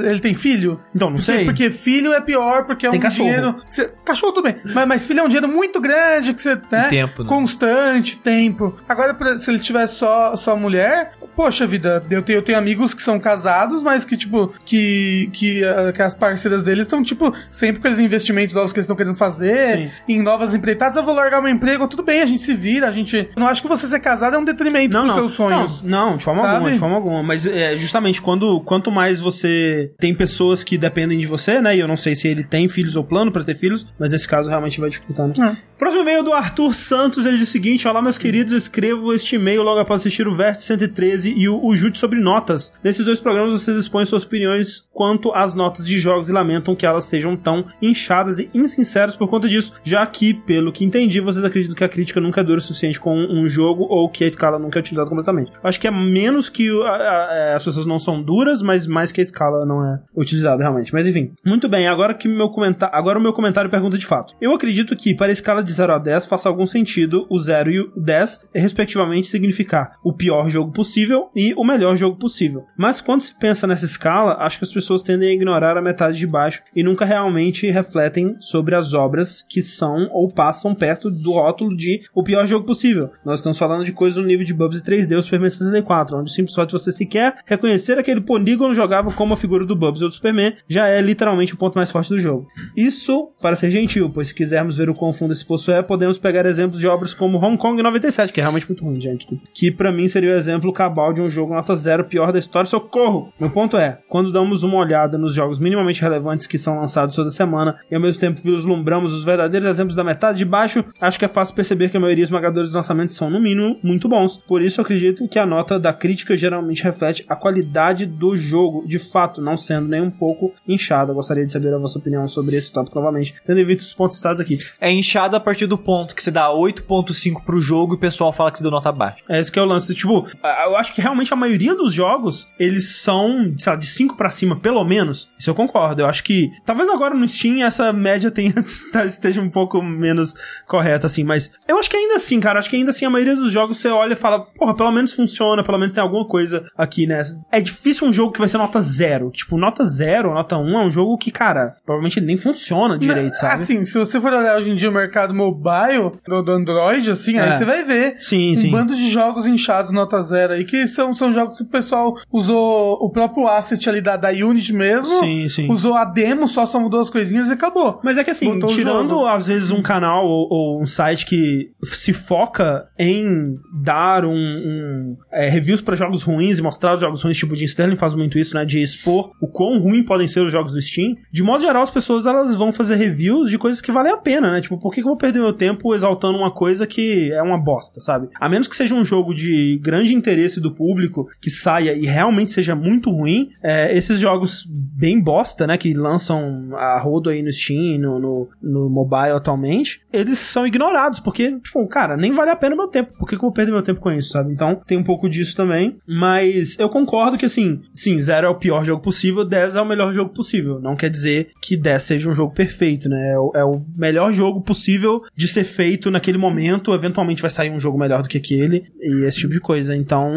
Ele 0.09 0.21
tem 0.21 0.35
filho? 0.35 0.81
então, 0.95 1.09
não 1.11 1.17
Porque, 1.17 1.33
sei. 1.33 1.45
porque 1.45 1.71
filho 1.71 2.13
é 2.13 2.21
pior, 2.21 2.65
porque 2.67 2.87
é 2.87 2.91
Tem 2.91 2.99
um 2.99 3.03
cachorro. 3.03 3.29
dinheiro. 3.29 3.57
você- 3.69 3.93
cachorro 4.05 4.33
tudo 4.33 4.45
bem. 4.45 4.57
Mas, 4.75 4.87
mas 4.89 5.07
filho 5.07 5.21
é 5.21 5.23
um 5.23 5.29
dinheiro 5.29 5.49
muito 5.49 5.81
grande 5.81 6.33
que 6.35 6.41
você. 6.43 6.57
Né, 6.71 6.89
tempo, 6.89 7.23
né? 7.23 7.29
Constante, 7.29 8.17
tempo. 8.19 8.75
Agora, 8.89 9.17
se 9.39 9.51
ele 9.51 9.59
tiver 9.59 9.87
só, 9.87 10.35
só 10.37 10.57
mulher, 10.57 11.13
poxa 11.37 11.67
vida, 11.67 12.03
eu 12.11 12.23
tenho, 12.23 12.39
eu 12.39 12.43
tenho 12.43 12.59
amigos 12.59 12.95
que 12.95 13.03
são 13.03 13.21
casados, 13.21 13.83
mas 13.83 14.05
que, 14.05 14.17
tipo, 14.17 14.53
que, 14.65 15.29
que, 15.33 15.63
ah, 15.65 15.93
que 15.93 16.03
as 16.03 16.15
parceiras 16.15 16.63
deles 16.63 16.83
estão, 16.83 17.03
tipo, 17.03 17.33
sempre 17.51 17.81
com 17.81 17.87
aqueles 17.87 17.99
investimentos 17.99 18.55
novos 18.55 18.73
que 18.73 18.79
eles 18.79 18.85
estão 18.85 18.97
querendo 18.97 19.17
fazer, 19.17 19.77
Sim. 19.77 19.91
em 20.09 20.23
novas 20.23 20.55
empreitadas. 20.55 20.97
Eu 20.97 21.05
vou 21.05 21.15
largar 21.15 21.43
meu 21.43 21.53
emprego, 21.53 21.87
tudo 21.87 22.03
bem, 22.03 22.23
a 22.23 22.27
gente 22.27 22.43
se 22.43 22.55
vira, 22.55 22.89
a 22.89 22.91
gente. 22.91 23.17
Eu 23.17 23.29
não 23.37 23.47
acho 23.47 23.61
que 23.61 23.69
você 23.69 23.87
ser 23.87 24.01
casado 24.01 24.35
é 24.37 24.39
um 24.39 24.45
detrimento 24.45 24.93
Não, 24.93 25.05
pros 25.05 25.17
não. 25.17 25.23
seus 25.23 25.33
sonhos. 25.33 25.83
Não, 25.83 26.11
não, 26.11 26.17
de 26.17 26.25
forma 26.25 26.43
Sabe? 26.43 26.55
alguma, 26.55 26.73
de 26.73 26.79
forma 26.79 26.97
alguma. 26.97 27.23
Mas 27.23 27.47
é 27.47 27.77
justamente 27.77 28.23
quando 28.23 28.61
quanto 28.61 28.91
mais 28.91 29.21
você 29.21 29.93
tem 29.99 30.15
pessoas 30.15 30.65
que 30.65 30.79
dependem 30.79 31.19
de 31.19 31.27
você, 31.27 31.61
né? 31.61 31.77
E 31.77 31.81
eu 31.81 31.89
não 31.89 31.97
sei 31.97 32.15
se 32.15 32.29
ele 32.29 32.43
tem 32.43 32.69
filhos 32.69 32.97
ou 32.97 33.05
plano 33.05 33.31
pra 33.31 33.45
ter 33.45 33.57
filhos, 33.57 33.87
mas 33.99 34.11
nesse 34.13 34.27
caso 34.27 34.49
realmente 34.49 34.81
vai 34.81 34.89
dificultando. 34.91 35.43
É. 35.43 35.57
Próximo 35.79 36.03
e-mail 36.03 36.23
do 36.23 36.33
Arthur 36.33 36.75
Santos, 36.75 37.27
ele 37.27 37.39
diz 37.39 37.49
o 37.49 37.53
seguinte: 37.53 37.87
Olá, 37.87 38.01
meus 38.01 38.17
queridos, 38.17 38.53
escrevo 38.53 39.13
este 39.13 39.37
e-mail 39.37 39.63
logo 39.63 39.81
após 39.81 40.01
assistir 40.01 40.27
o 40.27 40.35
Vértice 40.35 40.67
113 40.67 41.26
e 41.31 41.49
o, 41.49 41.65
o 41.65 41.75
Jute 41.77 41.99
sobre 41.99 42.21
notas. 42.21 42.73
Nesses 42.83 43.05
dois 43.05 43.21
programas 43.21 43.53
vocês 43.53 43.77
expõem 43.77 44.05
suas 44.05 44.25
opiniões 44.25 44.87
quanto 44.93 45.33
às 45.35 45.55
notas 45.55 45.87
de 45.87 45.99
jogos 45.99 46.29
e 46.29 46.33
lamentam 46.33 46.75
que 46.75 46.85
elas 46.87 47.05
sejam 47.05 47.37
tão 47.37 47.65
inchadas 47.81 48.39
e 48.39 48.51
insinceras 48.55 49.17
por 49.17 49.29
conta 49.29 49.49
disso, 49.49 49.73
já 49.85 50.05
que, 50.07 50.35
pelo 50.35 50.73
que 50.73 50.85
entendi, 50.85 51.21
vocês 51.21 51.45
acreditam 51.45 51.75
que 51.77 51.85
a 51.85 51.89
crítica 51.89 52.21
nunca 52.21 52.43
dura 52.45 52.59
o 52.59 52.63
suficiente 52.63 52.99
com 53.01 53.15
um 53.17 53.49
jogo 53.49 53.85
ou 53.85 54.09
que 54.09 54.25
a 54.25 54.27
escala 54.27 54.59
nunca 54.59 54.79
é 54.79 54.81
utilizada 54.81 55.09
completamente. 55.09 55.53
Acho 55.63 55.81
que 55.81 55.87
é 55.87 55.91
menos 55.91 56.49
que 56.49 56.69
a- 56.83 56.89
a- 56.91 57.57
as 57.57 57.65
pessoas 57.65 57.87
não 57.87 57.99
são 57.99 58.23
duras, 58.23 58.63
mas 58.63 58.87
mais 58.87 59.13
que 59.13 59.21
a 59.21 59.23
escala 59.23 59.65
não 59.65 59.85
é 59.85 60.01
utilizada 60.17 60.63
realmente. 60.63 60.93
Mas 60.93 61.07
enfim, 61.07 61.33
muito 61.45 61.69
bem, 61.69 61.87
agora 61.89 62.15
que 62.15 62.29
meu 62.29 62.49
comentário, 62.51 62.95
agora 62.95 63.19
o 63.19 63.23
meu 63.23 63.33
comentário 63.33 63.71
pergunta 63.71 63.97
de 63.99 64.07
fato. 64.07 64.35
Eu 64.41 64.55
acredito 64.55 64.97
que 64.97 65.15
para 65.15 65.27
a 65.29 65.33
escala 65.33 65.63
de 65.63 65.73
0 65.73 65.95
a 65.95 65.99
10 65.99 66.27
faça 66.27 66.49
algum 66.49 66.67
sentido 66.67 67.27
o 67.31 67.39
0 67.39 67.71
e 67.71 67.81
o 67.81 67.93
10 67.97 68.41
respectivamente 68.55 69.29
significar 69.29 69.93
o 70.05 70.13
pior 70.13 70.49
jogo 70.51 70.73
possível 70.73 71.16
e 71.35 71.55
o 71.55 71.65
melhor 71.65 71.97
jogo 71.97 72.17
possível. 72.17 72.65
Mas 72.77 73.01
quando 73.01 73.23
se 73.23 73.35
pensa 73.35 73.67
nessa 73.67 73.85
escala, 73.85 74.37
acho 74.41 74.59
que 74.59 74.65
as 74.65 74.73
pessoas 74.73 75.03
tendem 75.03 75.29
a 75.29 75.33
ignorar 75.33 75.77
a 75.77 75.83
metade 75.83 76.19
de 76.19 76.27
baixo 76.27 76.63
e 76.75 76.83
nunca 76.83 77.05
realmente 77.05 77.71
refletem 77.71 78.37
sobre 78.41 78.75
as 78.75 78.95
obras 78.95 79.45
que 79.49 79.63
são 79.63 80.09
ou 80.13 80.31
passam 80.31 80.75
perto 80.75 81.11
do 81.11 81.33
rótulo 81.33 81.77
de 81.77 82.03
o 82.15 82.23
pior 82.23 82.47
jogo 82.47 82.67
possível. 82.67 83.11
Nós 83.25 83.41
estamos 83.41 83.59
falando 83.59 83.85
de 83.85 83.93
coisas 83.93 84.21
no 84.21 84.27
nível 84.27 84.45
de 84.45 84.55
Bubsy 84.55 84.83
3D 84.83 85.17
ou 85.17 85.23
Superman 85.23 85.51
64, 85.51 86.19
onde 86.19 86.31
o 86.31 86.35
simples 86.35 86.55
fato 86.55 86.69
de 86.69 86.73
você 86.75 86.93
sequer 86.93 87.37
reconhecer 87.45 87.99
aquele 87.99 88.21
polígono 88.21 88.75
jogável 88.75 89.13
como 89.13 89.35
a 89.35 89.37
figura 89.37 89.65
do 89.65 89.77
Bubsy 89.77 90.05
ou 90.05 90.11
do 90.11 90.15
Superman 90.15 90.55
já 90.69 90.89
é 90.89 91.01
literalmente 91.01 91.55
o 91.55 91.57
ponto 91.57 91.75
mais 91.75 91.91
forte 91.91 92.09
do 92.09 92.19
jogo. 92.19 92.49
Isso 92.77 93.31
para 93.41 93.57
ser 93.57 93.71
gentil, 93.71 94.11
pois 94.11 94.29
se 94.29 94.35
quisermos 94.35 94.77
ver 94.77 94.91
o 94.91 94.95
quão 94.95 95.13
fundo 95.13 95.33
esse 95.33 95.45
poço 95.45 95.71
é, 95.71 95.83
podemos 95.83 96.19
pegar 96.19 96.47
exemplos 96.47 96.81
de 96.81 96.87
obras 96.87 97.15
como 97.15 97.39
Hong 97.39 97.57
Kong 97.57 97.83
97, 97.83 98.33
que 98.33 98.41
é 98.41 98.43
realmente 98.43 98.69
muito 98.69 98.85
ruim, 98.85 99.01
gente. 99.01 99.27
Que 99.55 99.71
pra 99.71 99.93
mim 99.93 100.09
seria 100.09 100.31
o 100.31 100.37
exemplo 100.37 100.73
cabal 100.73 101.06
de 101.13 101.21
um 101.21 101.29
jogo 101.29 101.55
nota 101.55 101.77
zero 101.77 102.05
pior 102.05 102.33
da 102.33 102.39
história. 102.39 102.69
Socorro! 102.69 103.33
Meu 103.39 103.51
ponto 103.51 103.77
é, 103.77 103.99
quando 104.09 104.33
damos 104.33 104.63
uma 104.63 104.77
olhada 104.77 105.19
nos 105.19 105.35
jogos 105.35 105.59
minimamente 105.59 106.01
relevantes 106.01 106.47
que 106.47 106.59
são 106.59 106.79
lançados 106.79 107.15
toda 107.15 107.31
semana 107.31 107.79
e 107.91 107.95
ao 107.95 108.01
mesmo 108.01 108.21
tempo 108.21 108.41
vislumbramos 108.43 109.13
os 109.13 109.25
verdadeiros 109.25 109.69
exemplos 109.69 109.97
da 109.97 110.05
metade 110.05 110.39
de 110.39 110.45
baixo, 110.45 110.85
acho 111.01 111.19
que 111.19 111.25
é 111.25 111.29
fácil 111.29 111.55
perceber 111.55 111.89
que 111.89 111.97
a 111.97 112.01
maioria 112.01 112.25
esmagadora 112.25 112.65
dos 112.67 112.75
lançamentos 112.75 113.17
são, 113.17 113.31
no 113.31 113.41
mínimo, 113.41 113.79
muito 113.83 114.09
bons. 114.09 114.39
Por 114.39 114.63
isso, 114.63 114.81
eu 114.81 114.85
acredito 114.85 115.29
que 115.29 115.39
a 115.39 115.47
nota 115.47 115.79
da 115.79 115.93
crítica 115.93 116.37
geralmente 116.37 116.83
reflete 116.83 117.25
a 117.29 117.37
qualidade 117.37 118.07
do 118.07 118.37
jogo, 118.37 118.87
de 118.87 118.99
fato, 118.99 119.41
não 119.41 119.57
sendo 119.57 119.89
nem 119.89 120.01
um 120.01 120.11
pouco 120.11 120.53
inchada. 120.67 121.13
Gostaria 121.13 121.47
de 121.47 121.53
saber 121.53 121.75
a 121.75 121.79
vossa 121.79 121.99
opinião 121.99 122.27
sobre 122.29 122.57
esse 122.57 122.73
tópico 122.73 122.99
novamente, 122.99 123.35
tendo 123.45 123.61
em 123.61 123.65
vista 123.65 123.85
os 123.85 123.95
pontos 123.95 124.17
citados 124.17 124.41
aqui. 124.41 124.57
É 124.81 124.91
inchada 124.91 125.37
a 125.37 125.41
partir 125.41 125.67
do 125.67 125.79
ponto 125.79 126.15
que 126.15 126.23
você 126.23 126.31
dá 126.31 126.49
8.5 126.49 127.45
pro 127.45 127.61
jogo 127.61 127.95
e 127.95 127.97
o 127.97 128.01
pessoal 128.01 128.33
fala 128.33 128.51
que 128.51 128.59
você 128.59 128.65
deu 128.65 128.71
nota 128.71 128.93
baixa. 128.93 129.23
É 129.29 129.41
esse 129.41 129.51
que 129.51 129.59
é 129.59 129.63
o 129.63 129.67
lance. 129.67 129.95
Tipo, 129.95 130.27
eu 130.67 130.77
acho 130.77 130.95
que 130.95 130.96
realmente 131.01 131.33
a 131.33 131.37
maioria 131.37 131.75
dos 131.75 131.93
jogos, 131.93 132.47
eles 132.59 132.97
são, 132.97 133.55
sei 133.59 133.73
lá, 133.73 133.79
de 133.79 133.87
5 133.87 134.17
pra 134.17 134.31
cima, 134.31 134.57
pelo 134.59 134.83
menos. 134.85 135.29
Isso 135.39 135.51
eu 135.51 135.55
concordo. 135.55 136.03
Eu 136.03 136.07
acho 136.07 136.23
que. 136.25 136.51
Talvez 136.65 136.89
agora 136.89 137.15
no 137.15 137.27
Steam 137.29 137.63
essa 137.65 137.93
média 137.93 138.31
tenha, 138.31 138.55
tá- 138.93 139.05
esteja 139.05 139.41
um 139.41 139.49
pouco 139.51 139.83
menos 139.83 140.35
correta, 140.67 141.07
assim. 141.07 141.25
Mas 141.25 141.51
eu 141.69 141.79
acho 141.79 141.89
que 141.91 141.97
ainda 141.97 142.17
assim, 142.17 142.41
cara. 142.41 142.59
Acho 142.59 142.71
que 142.71 142.77
ainda 142.77 142.91
assim 142.91 143.05
a 143.05 143.11
maioria 143.11 143.37
dos 143.37 143.53
jogos 143.53 143.79
você 143.79 143.89
olha 143.89 144.13
e 144.15 144.17
fala, 144.17 144.41
porra, 144.41 144.75
pelo 144.75 144.91
menos 144.93 145.13
funciona, 145.13 145.63
pelo 145.63 145.79
menos 145.79 145.93
tem 145.93 146.03
alguma 146.03 146.27
coisa 146.27 146.65
aqui, 146.77 147.07
né? 147.07 147.21
É 147.51 147.61
difícil 147.61 148.07
um 148.07 148.13
jogo 148.13 148.33
que 148.33 148.39
vai 148.39 148.49
ser 148.49 148.59
nota 148.59 148.81
zero. 148.81 149.31
Tipo, 149.31 149.57
nota 149.59 149.85
zero, 149.85 150.33
nota 150.35 150.57
1 150.57 150.63
um, 150.63 150.81
é 150.81 150.85
um 150.85 150.91
jogo 150.91 151.17
que, 151.19 151.31
cara, 151.31 151.77
provavelmente 151.85 152.19
ele 152.19 152.27
nem 152.27 152.37
funciona 152.37 152.99
direito, 152.99 153.35
sabe? 153.37 153.55
Assim, 153.55 153.85
se 153.85 153.99
você 153.99 154.21
for 154.21 154.33
olhar 154.33 154.57
hoje 154.59 154.71
em 154.71 154.77
dia 154.77 154.91
o 154.91 154.93
mercado 154.93 155.35
mobile 155.35 156.13
do, 156.27 156.43
do 156.43 156.53
Android, 156.53 157.11
assim, 157.11 157.39
aí 157.39 157.51
É. 157.51 157.59
você 157.59 157.65
vai 157.65 157.85
ver 157.85 158.17
Sim, 158.19 158.53
um 158.53 158.57
sim. 158.57 158.71
bando 158.71 158.95
de 158.95 159.09
jogos 159.09 159.47
inchados 159.47 159.91
nota 159.93 160.23
zero 160.23 160.53
aí, 160.53 160.65
que 160.65 160.76
são, 160.87 161.13
são 161.15 161.33
jogos 161.33 161.57
que 161.57 161.63
o 161.63 161.67
pessoal 161.67 162.15
usou 162.33 162.95
o 163.01 163.11
próprio 163.11 163.47
asset 163.47 163.89
ali 163.89 164.01
da, 164.01 164.17
da 164.17 164.31
Unity 164.31 164.73
mesmo, 164.73 165.21
Sim, 165.21 165.49
sim. 165.49 165.71
usou 165.71 165.95
a 165.95 166.05
demo, 166.05 166.49
só 166.49 166.67
só 166.67 166.81
mudou 166.81 167.01
as 167.01 167.11
coisinhas 167.11 167.49
e 167.49 167.53
acabou. 167.53 168.01
Mas 168.03 168.19
é 168.19 168.25
que 168.25 168.31
assim, 168.31 168.53
Botou 168.55 168.69
tirando 168.69 169.27
às 169.27 169.47
vezes 169.47 169.71
um 169.71 169.83
canal 169.83 170.27
ou, 170.27 170.49
ou 170.51 170.83
um 170.83 170.87
site 170.87 171.25
que 171.27 171.71
se 171.83 172.13
foca 172.13 172.89
em 172.99 173.57
dar 173.83 174.25
um, 174.25 174.33
um, 174.35 175.17
é, 175.33 175.49
reviews 175.49 175.81
pra 175.81 175.95
jogos 175.97 176.23
ruins 176.23 176.59
e 176.59 176.63
mostrar 176.63 176.95
os 176.95 177.01
jogos 177.01 177.23
ruins, 177.23 177.37
tipo 177.37 177.53
o 177.53 177.57
Jim 177.57 177.65
Sterling 177.65 177.97
faz 177.97 178.15
muito 178.15 178.39
isso, 178.39 178.55
né? 178.55 178.65
De 178.65 178.81
expor 178.81 179.31
o 179.41 179.47
quão 179.47 179.79
ruim 179.79 180.03
podem 180.05 180.27
ser 180.27 180.41
os 180.41 180.53
jogos 180.53 180.73
do 180.73 180.81
Steam. 180.81 181.15
De 181.33 181.43
modo 181.43 181.63
geral, 181.63 181.83
as 181.83 181.91
pessoas 181.91 182.27
elas 182.27 182.55
vão 182.55 182.73
fazer 182.73 182.97
reviews 182.97 183.51
de 183.51 183.59
coisas 183.59 183.81
que 183.81 183.93
valem 183.93 184.13
a 184.13 184.17
pena, 184.17 184.51
né? 184.51 184.61
Tipo, 184.61 184.79
por 184.79 184.91
que, 184.93 185.01
que 185.01 185.07
eu 185.07 185.11
vou 185.11 185.17
perder 185.17 185.41
meu 185.41 185.53
tempo 185.53 185.95
exaltando 185.95 186.39
uma 186.39 186.51
coisa 186.51 186.87
que 186.87 187.33
é 187.33 187.43
uma 187.43 187.59
bosta, 187.59 188.01
sabe? 188.01 188.29
A 188.41 188.49
menos 188.49 188.67
que 188.67 188.77
seja 188.77 188.95
um 188.95 189.05
jogo 189.05 189.35
de 189.35 189.79
grande 189.83 190.15
interesse 190.15 190.61
do 190.61 190.66
público 190.75 191.27
que 191.41 191.51
saia 191.51 191.93
e 191.93 192.07
realmente 192.07 192.51
seja 192.51 192.75
muito 192.75 193.11
ruim, 193.11 193.51
é, 193.63 193.97
esses 193.97 194.19
jogos 194.19 194.67
bem 194.69 195.21
bosta, 195.23 195.67
né, 195.67 195.77
que 195.77 195.93
lançam 195.95 196.71
a 196.75 197.01
rodo 197.01 197.31
aí 197.31 197.43
no 197.43 197.53
Steam, 197.53 197.99
no, 197.99 198.19
no, 198.19 198.49
no 198.63 198.91
mobile 198.91 199.33
atualmente, 199.37 200.01
eles 200.13 200.39
são 200.39 200.67
ignorados, 200.67 201.21
porque, 201.21 201.59
tipo, 201.61 201.87
cara, 201.87 202.17
nem 202.17 202.33
vale 202.33 202.51
a 202.51 202.57
pena 202.57 202.75
o 202.75 202.79
meu 202.79 202.89
tempo. 202.89 203.13
Por 203.19 203.29
que, 203.29 203.37
que 203.37 203.45
eu 203.45 203.49
vou 203.49 203.53
perder 203.53 203.73
meu 203.73 203.83
tempo 203.83 204.01
com 204.01 204.11
isso, 204.11 204.31
sabe? 204.31 204.53
Então, 204.53 204.81
tem 204.87 204.97
um 204.97 205.05
pouco 205.05 205.29
disso 205.29 205.55
também. 205.57 205.99
Mas 206.07 206.79
eu 206.79 206.89
concordo 206.89 207.37
que, 207.37 207.47
assim, 207.47 207.83
sim, 207.93 208.21
zero 208.21 208.47
é 208.47 208.51
o 208.51 208.55
pior 208.55 208.85
jogo 208.85 209.03
possível, 209.03 209.45
10 209.45 209.77
é 209.77 209.81
o 209.81 209.87
melhor 209.87 210.13
jogo 210.13 210.33
possível. 210.33 210.81
Não 210.81 210.97
quer 210.97 211.11
dizer 211.11 211.51
que 211.61 211.77
10 211.77 212.03
seja 212.03 212.31
um 212.31 212.35
jogo 212.35 212.55
perfeito, 212.55 213.09
né? 213.09 213.33
É 213.33 213.39
o, 213.39 213.53
é 213.55 213.65
o 213.65 213.83
melhor 213.97 214.33
jogo 214.33 214.63
possível 214.63 215.23
de 215.37 215.47
ser 215.49 215.65
feito 215.65 216.11
naquele 216.11 216.39
momento. 216.39 216.95
Eventualmente 216.95 217.43
vai 217.43 217.51
sair 217.51 217.71
um 217.71 217.79
jogo 217.79 217.99
melhor 217.99 218.23
do 218.23 218.29
que 218.29 218.39
aquele 218.39 218.87
e 219.01 219.25
esse 219.27 219.41
tipo 219.41 219.53
de 219.53 219.61
coisa. 219.61 219.95
Então, 219.95 220.33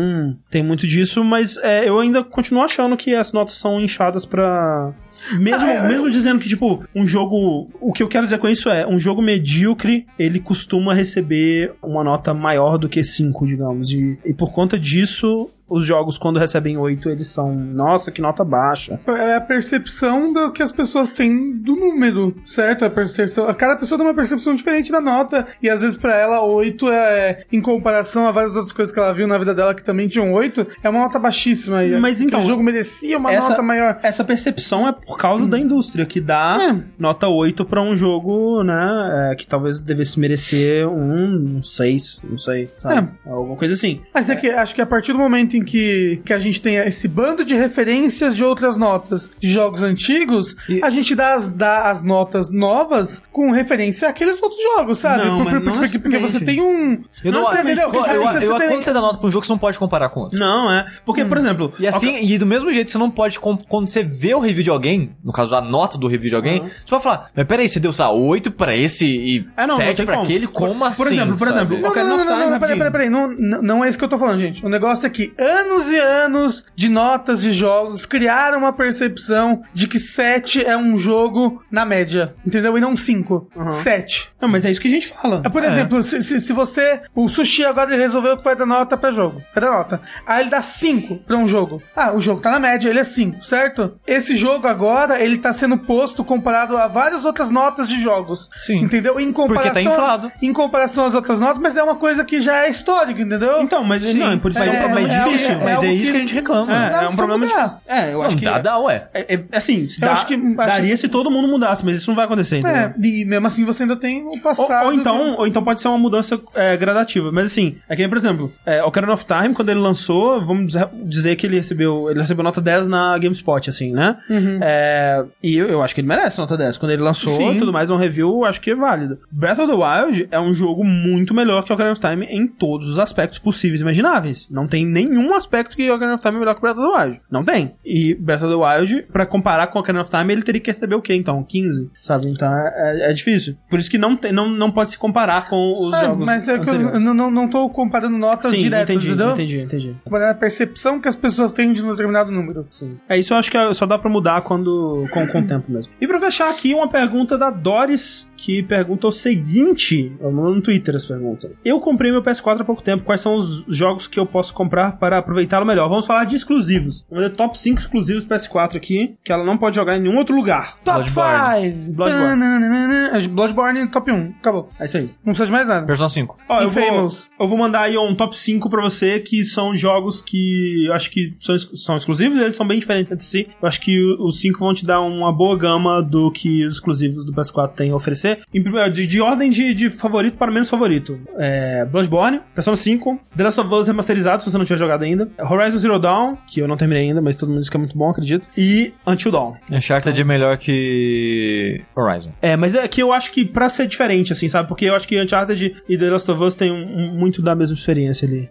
tem 0.50 0.64
muito 0.64 0.86
disso, 0.88 1.24
mas 1.24 1.58
é, 1.58 1.88
eu 1.88 2.00
ainda 2.00 2.24
continuo 2.24 2.64
achando 2.64 2.96
que 2.98 3.14
as 3.16 3.32
notas 3.34 3.56
são 3.56 3.80
inchadas 3.80 4.26
pra. 4.26 4.94
Mesmo, 5.38 5.68
Ah, 5.68 5.74
é, 5.74 5.88
mesmo 5.88 6.10
dizendo 6.10 6.40
que, 6.40 6.48
tipo, 6.48 6.82
um 6.96 7.06
jogo. 7.06 7.70
O 7.82 7.92
que 7.92 8.02
eu 8.02 8.08
quero 8.08 8.26
dizer 8.26 8.38
com 8.38 8.48
isso 8.48 8.70
é, 8.70 8.88
um 8.88 9.00
jogo 9.00 9.22
medíocre, 9.22 10.06
ele 10.18 10.40
costuma 10.40 10.94
receber 10.94 11.74
uma 11.82 12.04
nota 12.04 12.34
maior 12.34 12.78
do 12.78 12.88
que 12.88 13.04
5, 13.04 13.46
digamos. 13.46 13.92
E, 13.92 14.18
e 14.26 14.34
por 14.34 14.54
conta 14.54 14.80
disso, 14.80 15.50
os 15.70 15.86
jogos, 15.86 16.18
quando 16.18 16.40
recebem 16.40 16.78
8, 16.78 17.10
eles 17.10 17.28
são. 17.28 17.54
Nossa, 17.54 18.12
que 18.12 18.22
nota 18.22 18.44
baixa. 18.44 19.00
É 19.08 19.36
a 19.36 19.42
percepção 19.42 20.32
do 20.34 20.52
que 20.52 20.64
as 20.64 20.72
pessoas 20.72 21.14
têm 21.14 21.52
do 21.58 21.76
número, 21.76 22.36
certo? 22.46 22.86
A 22.86 22.90
percepção. 22.90 23.52
Cada 23.54 23.76
pessoa 23.78 23.98
tem 23.98 24.08
uma 24.08 24.14
percepção 24.14 24.56
diferente 24.56 24.92
da 24.92 25.00
nota. 25.02 25.46
E 25.62 25.70
às 25.70 25.82
vezes 25.82 25.98
pra 25.98 26.16
ela, 26.18 26.42
8 26.42 26.90
é. 26.90 27.44
Em 27.52 27.62
comparação 27.62 28.28
a 28.28 28.32
várias 28.32 28.56
outras 28.56 28.74
coisas 28.74 28.94
que 28.94 29.00
ela 29.00 29.14
viu 29.14 29.28
na 29.28 29.38
vida 29.38 29.54
dela 29.54 29.74
que 29.76 29.84
também 29.84 30.08
tinham 30.08 30.32
8, 30.34 30.66
é 30.84 30.90
uma 30.90 31.00
nota 31.00 31.20
baixíssima. 31.20 31.84
E 31.84 32.00
Mas 32.00 32.22
então, 32.22 32.42
O 32.42 32.44
jogo 32.46 32.64
merecia 32.64 33.18
uma 33.18 33.32
essa- 33.32 33.50
nota 33.50 33.62
maior. 33.62 34.00
Essa 34.02 34.24
percepção 34.24 34.88
é 34.88 34.92
por 34.92 35.18
causa 35.18 35.46
da 35.48 35.58
indústria, 35.60 36.06
que 36.06 36.20
dá 36.20 36.58
É. 36.60 36.76
nota 36.98 37.28
8 37.28 37.64
pra 37.66 37.82
um 37.82 37.96
jogo, 37.96 38.64
né? 38.64 39.30
é, 39.32 39.36
que 39.36 39.46
talvez 39.48 39.80
devesse 39.80 40.20
merecer 40.20 40.88
um, 40.88 41.58
um 41.58 41.64
6, 41.64 42.22
não 42.30 42.38
sei. 42.38 42.70
Sabe? 42.82 43.10
Alguma 43.26 43.56
coisa 43.56 43.74
assim. 43.74 44.02
Mas 44.14 44.30
é 44.30 44.36
que 44.36 44.48
acho 44.50 44.74
que 44.76 44.82
a 44.82 44.86
partir 44.86 45.12
do 45.14 45.20
momento 45.20 45.56
em 45.60 45.64
que, 45.64 46.22
que 46.26 46.34
a 46.34 46.40
gente 46.40 46.62
tem 46.62 46.76
esse 46.78 47.08
bando 47.08 47.44
de 47.46 47.56
referências 47.56 48.36
de 48.36 48.44
outras 48.44 48.76
notas 48.78 49.30
de 49.40 49.52
jogos 49.52 49.84
antigos, 49.84 50.56
E- 50.68 50.82
a 50.84 50.90
gente 50.90 51.16
dá 51.16 51.36
as, 51.36 51.48
dá 51.48 51.90
as 51.90 52.04
notas 52.04 52.52
novas 52.52 53.22
com 53.32 53.52
referência 53.52 54.08
àqueles 54.10 54.42
outros 54.42 54.62
jogos, 54.76 54.98
sabe? 55.00 55.24
Não, 55.26 55.44
mas 55.44 55.64
não 55.64 55.80
porque, 55.80 56.00
porque 56.00 56.18
você 56.18 56.40
tem 56.40 56.62
um. 56.62 57.04
Eu 57.24 57.32
não, 57.32 57.44
você 57.46 57.58
eu, 57.58 57.62
entendeu? 57.62 57.84
eu, 57.86 57.92
Porque, 57.92 58.10
eu, 58.10 58.28
assim, 58.28 58.40
você 58.48 58.60
tem- 58.60 58.68
quando 58.70 58.84
você 58.84 58.94
dá 58.94 59.02
nota 59.02 59.18
pra 59.18 59.28
um 59.28 59.32
jogo, 59.32 59.46
você 59.46 59.52
não 59.52 59.60
pode 59.60 59.78
comparar 59.80 60.10
com 60.10 60.22
outro. 60.22 60.40
Não, 60.40 60.72
é. 60.72 60.86
Porque, 61.06 61.24
por 61.26 61.38
exemplo. 61.38 61.72
E 61.80 61.88
assim, 61.88 62.18
e 62.26 62.38
do 62.38 62.46
mesmo 62.46 62.72
jeito, 62.74 62.90
você 62.92 62.98
não 62.98 63.10
pode, 63.10 63.40
quando 63.40 63.88
você 63.88 64.04
vê 64.04 64.34
o 64.34 64.40
review 64.40 64.64
de 64.64 64.70
alguém, 64.70 65.12
no 65.24 65.32
caso 65.32 65.56
a 65.56 65.62
nota 65.62 65.98
do 65.98 66.08
review 66.08 66.30
de 66.30 66.36
alguém, 66.36 66.62
você 66.64 66.86
pode 66.90 67.04
falar, 67.04 67.30
mas 67.36 67.46
peraí, 67.48 67.68
você 67.68 67.80
deu, 67.80 67.92
sei 67.94 68.06
lá, 68.06 68.12
8 68.12 68.52
pra 68.52 68.76
esse 68.76 69.06
e 69.06 69.48
É, 69.58 69.62
não, 69.62 69.70
não 69.70 69.76
7 69.78 69.98
tem 69.98 70.06
pra 70.06 70.16
como. 70.16 70.26
aquele? 70.26 70.48
Como 70.48 70.74
Por- 70.80 70.88
assim? 70.88 71.04
por 71.04 71.12
exemplo, 71.12 71.38
por 71.38 71.48
exemplo, 71.48 71.80
Não, 71.80 71.94
não, 71.94 72.06
não, 72.18 72.26
não, 72.26 72.50
não, 72.52 72.60
peraí, 72.60 72.78
peraí, 72.78 72.92
peraí. 72.92 73.10
Não, 73.10 73.28
não, 73.28 73.62
não 73.62 73.86
é 73.86 73.90
isso 73.90 73.98
que 73.98 74.04
eu 74.04 74.10
tô 74.10 74.18
falando, 74.18 74.38
gente. 74.40 74.66
O 74.66 74.70
negócio 74.70 75.06
é 75.06 75.10
que 75.10 75.34
anos 75.50 75.92
e 75.92 75.98
anos 75.98 76.66
de 76.76 76.90
notas 76.90 77.42
de 77.42 77.52
jogos 77.52 78.06
criaram 78.06 78.60
uma 78.60 78.74
percepção 78.74 79.62
de 79.74 79.88
que 79.88 80.00
7 80.00 80.64
é 80.66 80.78
um 80.78 80.98
jogo 80.98 81.64
na 81.72 81.86
média, 81.86 82.36
entendeu? 82.46 82.78
E 82.78 82.82
não 82.82 82.96
5. 82.96 83.50
7. 83.70 84.30
Não, 84.42 84.48
mas 84.50 84.66
é 84.66 84.72
isso 84.72 84.80
que 84.82 84.88
a 84.88 84.92
gente 84.92 85.08
fala. 85.08 85.42
Por 85.42 85.64
exemplo, 85.64 86.02
se, 86.04 86.22
se, 86.24 86.40
se 86.40 86.54
você. 86.54 87.02
O 87.16 87.28
sushi 87.28 87.66
agora 87.66 87.94
ele 87.94 88.02
resolveu 88.02 88.38
que 88.38 88.44
vai 88.44 88.56
dar 88.56 88.66
nota 88.66 88.98
pra 88.98 89.12
jogo. 89.12 89.42
Vai 89.54 89.64
dar 89.64 89.72
nota. 89.72 90.02
Aí 90.26 90.42
ele 90.42 90.50
dá 90.50 90.62
5 90.62 91.18
pra 91.26 91.38
um 91.38 91.48
jogo. 91.48 91.82
Ah, 91.96 92.12
o 92.14 92.22
jogo 92.22 92.42
tá 92.42 92.52
na 92.52 92.60
média, 92.60 92.90
ele 92.90 93.00
é 93.00 93.04
5, 93.04 93.44
certo? 93.44 93.98
Esse 94.08 94.36
jogo 94.36 94.68
agora, 94.68 95.22
ele 95.22 95.38
tá 95.38 95.52
sendo 95.54 95.78
posto 95.78 96.24
comparado 96.24 96.78
a 96.78 96.88
várias 96.88 97.26
outras 97.26 97.50
notas 97.52 97.88
de 97.90 98.00
jogos. 98.02 98.50
Sim. 98.60 98.80
Entendeu? 98.84 99.20
Em 99.20 99.32
comparação. 99.32 99.74
tá 99.74 99.82
inflado. 99.82 100.32
Em 100.42 100.54
comparação 100.54 101.06
às 101.06 101.14
outras 101.14 101.40
notas, 101.40 101.60
mas 101.60 101.76
é 101.78 101.84
uma 101.84 101.96
coisa 101.96 102.24
que 102.24 102.42
já 102.42 102.66
é 102.66 102.70
histórico, 102.70 103.20
entendeu? 103.22 103.62
Então, 103.62 103.84
mas 103.84 104.04
Sim, 104.04 104.20
não, 104.20 104.40
por 104.40 104.52
isso 104.52 104.62
que 104.62 104.68
é, 104.68 104.72
um 104.72 104.76
é, 104.76 104.80
problema 104.80 105.08
mas 105.08 105.18
isso- 105.18 105.30
difícil. 105.40 105.62
é- 105.62 105.64
mas 105.64 105.84
é 105.84 105.88
algo 105.88 105.88
isso 105.98 106.06
que- 106.06 106.12
que 106.12 106.18
a 106.18 106.20
gente 106.20 106.34
reclama. 106.36 106.72
É, 106.76 106.90
Dá 106.90 107.04
é 107.04 107.08
um 107.10 107.16
problema 107.16 107.46
mudar. 107.46 107.58
difícil. 107.64 107.80
É, 107.88 108.14
eu 108.14 108.22
acho 108.22 108.32
Não, 108.32 108.40
que. 108.40 108.46
dá, 108.46 108.60
dá, 108.60 108.80
ué. 108.80 109.08
É, 109.14 109.34
é- 109.36 109.44
assim, 109.54 109.88
dá- 110.00 110.14
acho 110.14 110.28
que- 110.28 110.34
acho- 110.36 110.56
daria 110.56 110.98
se 110.98 111.08
todo 111.08 111.32
mundo 111.32 111.48
mudasse, 111.48 111.84
mas 111.86 111.96
isso 111.96 112.10
não 112.10 112.16
vai 112.16 112.26
acontecer, 112.26 112.60
entendeu? 112.60 112.78
É, 112.78 112.94
e 113.02 113.26
mesmo 113.26 113.48
assim 113.48 113.66
você 113.66 113.84
ainda 113.84 113.96
tem 113.96 114.24
o 114.24 114.30
Ou, 114.30 114.42
passado. 114.42 114.86
ou 114.88 114.94
então, 114.94 115.36
ou 115.38 115.48
então 115.48 115.64
pode 115.64 115.82
ser 115.82 115.88
uma 115.88 115.98
mudança 115.98 116.40
é, 116.56 116.76
gradativa. 116.78 117.32
Mas 117.32 117.46
assim, 117.48 117.78
é 117.88 117.96
que 117.96 118.02
nem, 118.02 118.10
por 118.10 118.18
exemplo, 118.18 118.52
é, 118.66 118.84
Ocarina 118.84 119.14
of 119.14 119.26
Time, 119.26 119.54
quando 119.54 119.70
ele 119.70 119.80
lançou, 119.80 120.44
vamos 120.46 120.74
dizer- 121.06 121.36
que 121.36 121.46
ele 121.48 121.58
recebeu. 121.58 122.10
Ele 122.10 122.20
recebeu 122.20 122.44
nota 122.44 122.60
10 122.62 122.88
na 122.88 123.18
GameSpot, 123.18 123.70
assim, 123.70 123.92
né? 123.92 124.16
É, 124.62 125.26
e 125.42 125.58
eu, 125.58 125.68
eu 125.68 125.82
acho 125.84 125.94
que 125.94 126.02
ele 126.02 126.08
merece 126.08 126.38
nota 126.38 126.58
10. 126.58 126.78
Quando 126.78 126.92
ele 126.92 127.02
lançou 127.02 127.54
e 127.54 127.58
tudo 127.58 127.72
mais, 127.72 127.90
um 127.90 127.98
review, 127.98 128.30
eu 128.40 128.46
acho 128.46 128.60
que 128.62 128.72
é 128.72 128.76
válido. 128.76 129.20
Breath 129.32 129.60
of 129.60 129.68
the 129.68 129.74
Wild 129.78 130.28
é 130.32 130.40
um 130.40 130.54
jogo 130.54 130.84
muito 130.84 131.34
melhor 131.34 131.64
que 131.64 131.72
Ocarina 131.72 131.92
of 131.94 132.02
Time 132.02 132.26
em 132.26 132.48
todos 132.48 132.90
os 132.90 133.00
aspectos 133.00 133.40
possíveis 133.40 133.80
e 133.80 133.84
imagináveis. 133.84 134.48
Não 134.50 134.68
tem 134.68 134.86
nenhum 134.86 135.29
aspecto 135.36 135.76
que 135.76 135.90
Ocarina 135.90 136.14
of 136.16 136.22
Time 136.24 136.36
é 136.38 136.40
melhor 136.40 136.56
que 136.56 136.62
Breath 136.62 136.78
of 136.78 136.88
the 136.88 136.98
Wild. 136.98 137.22
Não 137.32 137.44
tem. 137.44 137.76
E 137.86 138.14
Breath 138.16 138.44
of 138.44 138.52
the 138.52 138.56
Wild, 138.56 139.04
pra 139.12 139.26
comparar 139.26 139.68
com 139.68 139.80
Ocarina 139.80 140.02
of 140.02 140.10
Time, 140.12 140.32
ele 140.34 140.42
teria 140.44 140.62
que 140.62 140.70
receber 140.72 140.96
o 140.96 141.02
quê, 141.02 141.14
então? 141.16 141.44
15, 141.44 141.90
sabe? 142.02 142.30
Então 142.30 142.52
é, 142.54 142.74
é- 143.08 143.10
é 143.12 143.14
difícil. 143.14 143.56
Por 143.70 143.80
isso 143.80 143.90
que 143.90 143.98
não, 143.98 144.16
tem, 144.16 144.32
não, 144.32 144.50
não 144.50 144.72
pode 144.72 144.92
se 144.92 144.98
comparar 144.98 145.48
com 145.50 145.88
os 145.88 145.94
Ah, 145.94 146.06
jogos 146.06 146.26
mas 146.26 146.48
é 146.48 146.54
que 146.58 146.62
anteriores. 146.70 146.94
eu 146.94 147.00
não, 147.00 147.14
não, 147.14 147.32
não 147.32 147.48
tô 147.50 147.70
comparando 147.70 148.18
notas 148.18 148.52
Sim, 148.52 148.60
diretas, 148.60 148.90
entendi, 148.96 149.08
entendeu? 149.08 149.32
entendi, 149.32 149.60
entendi. 149.62 149.96
Comparando 150.04 150.32
a 150.32 150.36
percepção 150.36 151.00
que 151.00 151.08
as 151.08 151.16
pessoas 151.16 151.52
têm 151.52 151.74
de 151.74 151.84
um 151.84 151.90
determinado 151.92 152.32
número. 152.32 152.68
Sim. 152.70 152.98
É 153.10 153.18
isso, 153.18 153.34
eu 153.34 153.38
acho 153.38 153.50
que 153.50 153.58
é- 153.58 153.74
só 153.74 153.86
dá 153.86 153.98
pra 153.98 154.10
mudar 154.10 154.42
quando 154.42 155.06
com, 155.14 155.28
com 155.28 155.40
o 155.42 155.48
tempo 155.48 155.72
mesmo. 155.72 155.92
E 156.00 156.08
pra 156.08 156.20
fechar 156.20 156.50
aqui, 156.50 156.74
uma 156.74 156.88
pergunta 156.90 157.38
da 157.38 157.50
Doris, 157.50 158.29
que 158.40 158.64
pergunta 158.64 159.08
o 159.08 159.12
seguinte: 159.12 160.16
eu 160.20 160.32
mando 160.32 160.56
no 160.56 160.62
Twitter 160.62 160.96
essa 160.96 161.08
pergunta. 161.08 161.52
Eu 161.64 161.80
comprei 161.80 162.12
meu 162.12 162.24
PS4 162.24 162.62
há 162.62 162.64
pouco 162.64 162.82
tempo. 162.82 163.04
Quais 163.04 163.22
são 163.22 163.36
os 163.36 163.64
jogos 163.68 164.08
que 164.08 164.20
eu 164.20 164.26
posso 164.26 164.54
comprar 164.54 164.98
para 164.98 165.18
aproveitá-lo 165.18 165.66
melhor? 165.66 165.90
Vamos 165.90 166.06
falar 166.06 166.26
de 166.26 166.36
exclusivos. 166.36 167.06
Vamos 167.10 167.26
ver 167.26 167.36
top 167.36 167.58
5 167.58 167.80
exclusivos 167.80 168.26
PS4 168.26 168.76
aqui, 168.76 169.16
que 169.24 169.32
ela 169.32 169.44
não 169.44 169.58
pode 169.58 169.76
jogar 169.76 169.98
em 169.98 170.02
nenhum 170.02 170.18
outro 170.18 170.36
lugar. 170.36 170.78
Top 170.84 171.00
Bloodborne. 171.00 171.74
5! 171.86 171.94
Bloodborne. 171.94 173.28
Bloodborne 173.30 173.88
top 173.88 174.12
1. 174.12 174.34
Acabou. 174.40 174.70
É 174.80 174.86
isso 174.86 174.98
aí. 174.98 175.10
Não 175.24 175.34
precisa 175.34 175.46
de 175.48 175.52
mais 175.52 175.68
nada. 175.68 175.86
Persona 175.86 176.10
5. 176.10 176.38
Ó, 176.48 176.62
eu 176.62 176.70
vou, 176.70 177.10
eu 177.40 177.48
vou 177.48 177.58
mandar 177.58 177.82
aí 177.82 177.98
um 177.98 178.16
top 178.16 178.38
5 178.38 178.70
pra 178.70 178.82
você, 178.82 179.20
que 179.20 179.44
são 179.44 179.76
jogos 179.76 180.22
que 180.22 180.86
eu 180.88 180.94
acho 180.94 181.12
que 181.12 181.36
são, 181.40 181.58
são 181.58 181.98
exclusivos, 181.98 182.40
eles 182.40 182.56
são 182.56 182.68
bem 182.68 182.80
diferentes 182.80 183.12
entre 183.12 183.26
si. 183.26 183.48
Eu 183.62 183.68
acho 183.68 183.82
que 183.82 184.00
os 184.20 184.40
5 184.40 184.60
vão 184.60 184.74
te 184.74 184.86
dar 184.86 185.02
uma 185.02 185.32
boa 185.32 185.58
gama 185.58 186.02
do 186.02 186.32
que 186.32 186.66
os 186.66 186.76
exclusivos 186.76 187.26
do 187.26 187.34
PS4 187.34 187.74
têm 187.74 187.92
a 187.92 187.96
oferecer. 187.96 188.29
Em 188.54 188.64
de, 188.92 189.08
de 189.08 189.22
ordem 189.22 189.50
de, 189.50 189.74
de 189.74 189.90
favorito 189.90 190.38
para 190.38 190.52
menos 190.52 190.70
favorito. 190.70 191.20
É, 191.38 191.86
Bloodborne, 191.86 192.42
Persona 192.54 192.76
5, 192.78 193.20
The 193.36 193.44
Last 193.44 193.60
of 193.60 193.74
Us 193.74 193.88
remasterizado, 193.88 194.44
se 194.44 194.50
você 194.52 194.58
não 194.58 194.66
tiver 194.66 194.78
jogado 194.80 195.04
ainda. 195.04 195.30
Horizon 195.40 195.78
Zero 195.78 196.00
Dawn, 196.00 196.36
que 196.48 196.60
eu 196.60 196.68
não 196.68 196.78
terminei 196.78 197.04
ainda, 197.08 197.22
mas 197.22 197.36
todo 197.36 197.50
mundo 197.50 197.62
diz 197.62 197.70
que 197.70 197.78
é 197.78 197.80
muito 197.80 197.98
bom, 197.98 198.10
acredito. 198.10 198.48
E 198.58 198.94
Until 199.08 199.32
Dawn. 199.32 199.54
Uncharted 199.72 200.20
é 200.20 200.24
melhor 200.24 200.58
que 200.58 201.82
Horizon. 201.96 202.32
É, 202.42 202.56
mas 202.56 202.76
é 202.76 202.88
que 202.88 203.02
eu 203.02 203.12
acho 203.12 203.32
que 203.32 203.46
pra 203.46 203.70
ser 203.70 203.88
diferente, 203.88 204.34
assim, 204.34 204.48
sabe? 204.48 204.68
Porque 204.68 204.86
eu 204.86 204.96
acho 204.96 205.08
que 205.08 205.20
Uncharted 205.22 205.76
e 205.88 205.98
The 205.98 206.10
Last 206.10 206.30
of 206.32 206.44
Us 206.44 206.56
tem 206.56 206.72
um- 206.72 206.76
um- 207.14 207.18
muito 207.18 207.42
da 207.42 207.56
mesma 207.56 207.76
experiência 207.76 208.28
ali. 208.28 208.50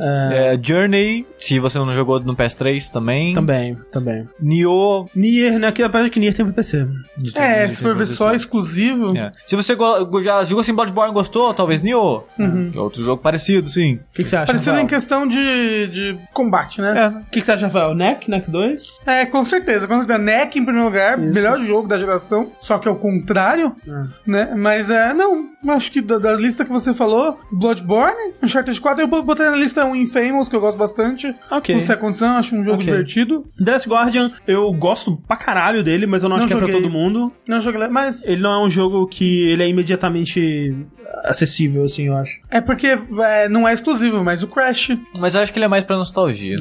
É, 0.00 0.58
Journey, 0.62 1.26
se 1.38 1.58
você 1.58 1.78
não 1.78 1.92
jogou 1.92 2.20
no 2.20 2.34
PS3 2.36 2.90
também. 2.90 3.34
Também, 3.34 3.76
também. 3.92 4.28
Nioh. 4.40 5.06
Nier, 5.14 5.58
né? 5.58 5.70
Que 5.72 5.82
apesar 5.82 6.04
de 6.04 6.10
que 6.10 6.20
Nier 6.20 6.34
tem 6.34 6.44
pro 6.44 6.54
PC. 6.54 6.86
É, 7.34 7.68
se 7.68 7.82
for 7.82 7.96
ver 7.96 8.06
só 8.06 8.34
exclusivo. 8.34 9.09
É. 9.16 9.32
Se 9.46 9.56
você 9.56 9.74
go- 9.74 10.22
já 10.22 10.42
jogou 10.44 10.60
assim 10.60 10.74
Bloodborne 10.74 11.10
e 11.10 11.14
gostou, 11.14 11.52
talvez 11.54 11.82
Nioh. 11.82 12.24
Uhum. 12.38 12.70
Que 12.70 12.78
é 12.78 12.80
outro 12.80 13.02
jogo 13.02 13.22
parecido, 13.22 13.68
sim. 13.68 13.94
O 13.94 14.00
que, 14.14 14.22
que 14.22 14.28
você 14.28 14.36
acha, 14.36 14.46
Parecido 14.46 14.70
Rafael? 14.72 14.84
em 14.84 14.88
questão 14.88 15.26
de, 15.26 15.86
de 15.88 16.18
combate, 16.32 16.80
né? 16.80 17.08
O 17.26 17.30
que, 17.30 17.40
que 17.40 17.42
você 17.46 17.52
acha, 17.52 17.66
Rafael? 17.66 17.94
NEC, 17.94 18.28
NEC 18.30 18.50
2? 18.50 19.00
É, 19.06 19.26
com 19.26 19.44
certeza. 19.44 19.86
Com 19.86 19.98
certeza. 19.98 20.18
NEC 20.18 20.56
em 20.58 20.64
primeiro 20.64 20.88
lugar, 20.88 21.18
Isso. 21.18 21.32
melhor 21.34 21.60
jogo 21.60 21.88
da 21.88 21.98
geração. 21.98 22.52
Só 22.60 22.78
que 22.78 22.88
é 22.88 22.90
o 22.90 22.96
contrário, 22.96 23.74
Ah. 23.88 24.06
né? 24.26 24.54
Mas 24.56 24.90
é, 24.90 25.12
não. 25.14 25.50
Acho 25.68 25.92
que 25.92 26.00
da, 26.00 26.18
da 26.18 26.32
lista 26.32 26.64
que 26.64 26.72
você 26.72 26.94
falou, 26.94 27.38
Bloodborne, 27.52 28.32
Uncharted 28.42 28.80
4, 28.80 29.04
eu 29.04 29.06
bo- 29.08 29.22
botei 29.22 29.44
na 29.48 29.56
lista 29.56 29.84
um 29.84 29.94
Infamous, 29.94 30.48
que 30.48 30.56
eu 30.56 30.60
gosto 30.60 30.78
bastante. 30.78 31.34
Ok. 31.50 31.76
O 31.76 31.80
Second 31.82 32.16
Sun, 32.16 32.28
acho 32.28 32.56
um 32.56 32.64
jogo 32.64 32.76
Ok. 32.76 32.86
divertido. 32.86 33.44
The 33.62 33.72
Last 33.72 33.88
Guardian, 33.88 34.30
eu 34.46 34.72
gosto 34.72 35.16
pra 35.28 35.36
caralho 35.36 35.82
dele, 35.82 36.06
mas 36.06 36.22
eu 36.22 36.28
não, 36.30 36.36
Não 36.36 36.44
acho 36.44 36.48
que 36.48 36.54
é 36.54 36.56
pra 36.56 36.66
joguei. 36.66 36.82
todo 36.82 36.90
mundo. 36.90 37.30
Não 37.46 37.60
joguei, 37.60 37.86
mas 37.88 38.24
Ele 38.24 38.40
não 38.40 38.62
é 38.62 38.66
um 38.66 38.70
jogo 38.70 38.99
que 39.06 39.48
ele 39.50 39.62
é 39.62 39.68
imediatamente 39.68 40.74
acessível, 41.24 41.84
assim, 41.84 42.06
eu 42.06 42.16
acho. 42.16 42.38
É 42.50 42.60
porque 42.60 42.98
é, 43.22 43.48
não 43.48 43.66
é 43.68 43.72
exclusivo, 43.74 44.22
mas 44.24 44.42
o 44.42 44.48
Crash. 44.48 44.96
Mas 45.18 45.34
eu 45.34 45.42
acho 45.42 45.52
que 45.52 45.58
ele 45.58 45.64
é 45.64 45.68
mais 45.68 45.84
pra 45.84 45.96
nostalgia. 45.96 46.56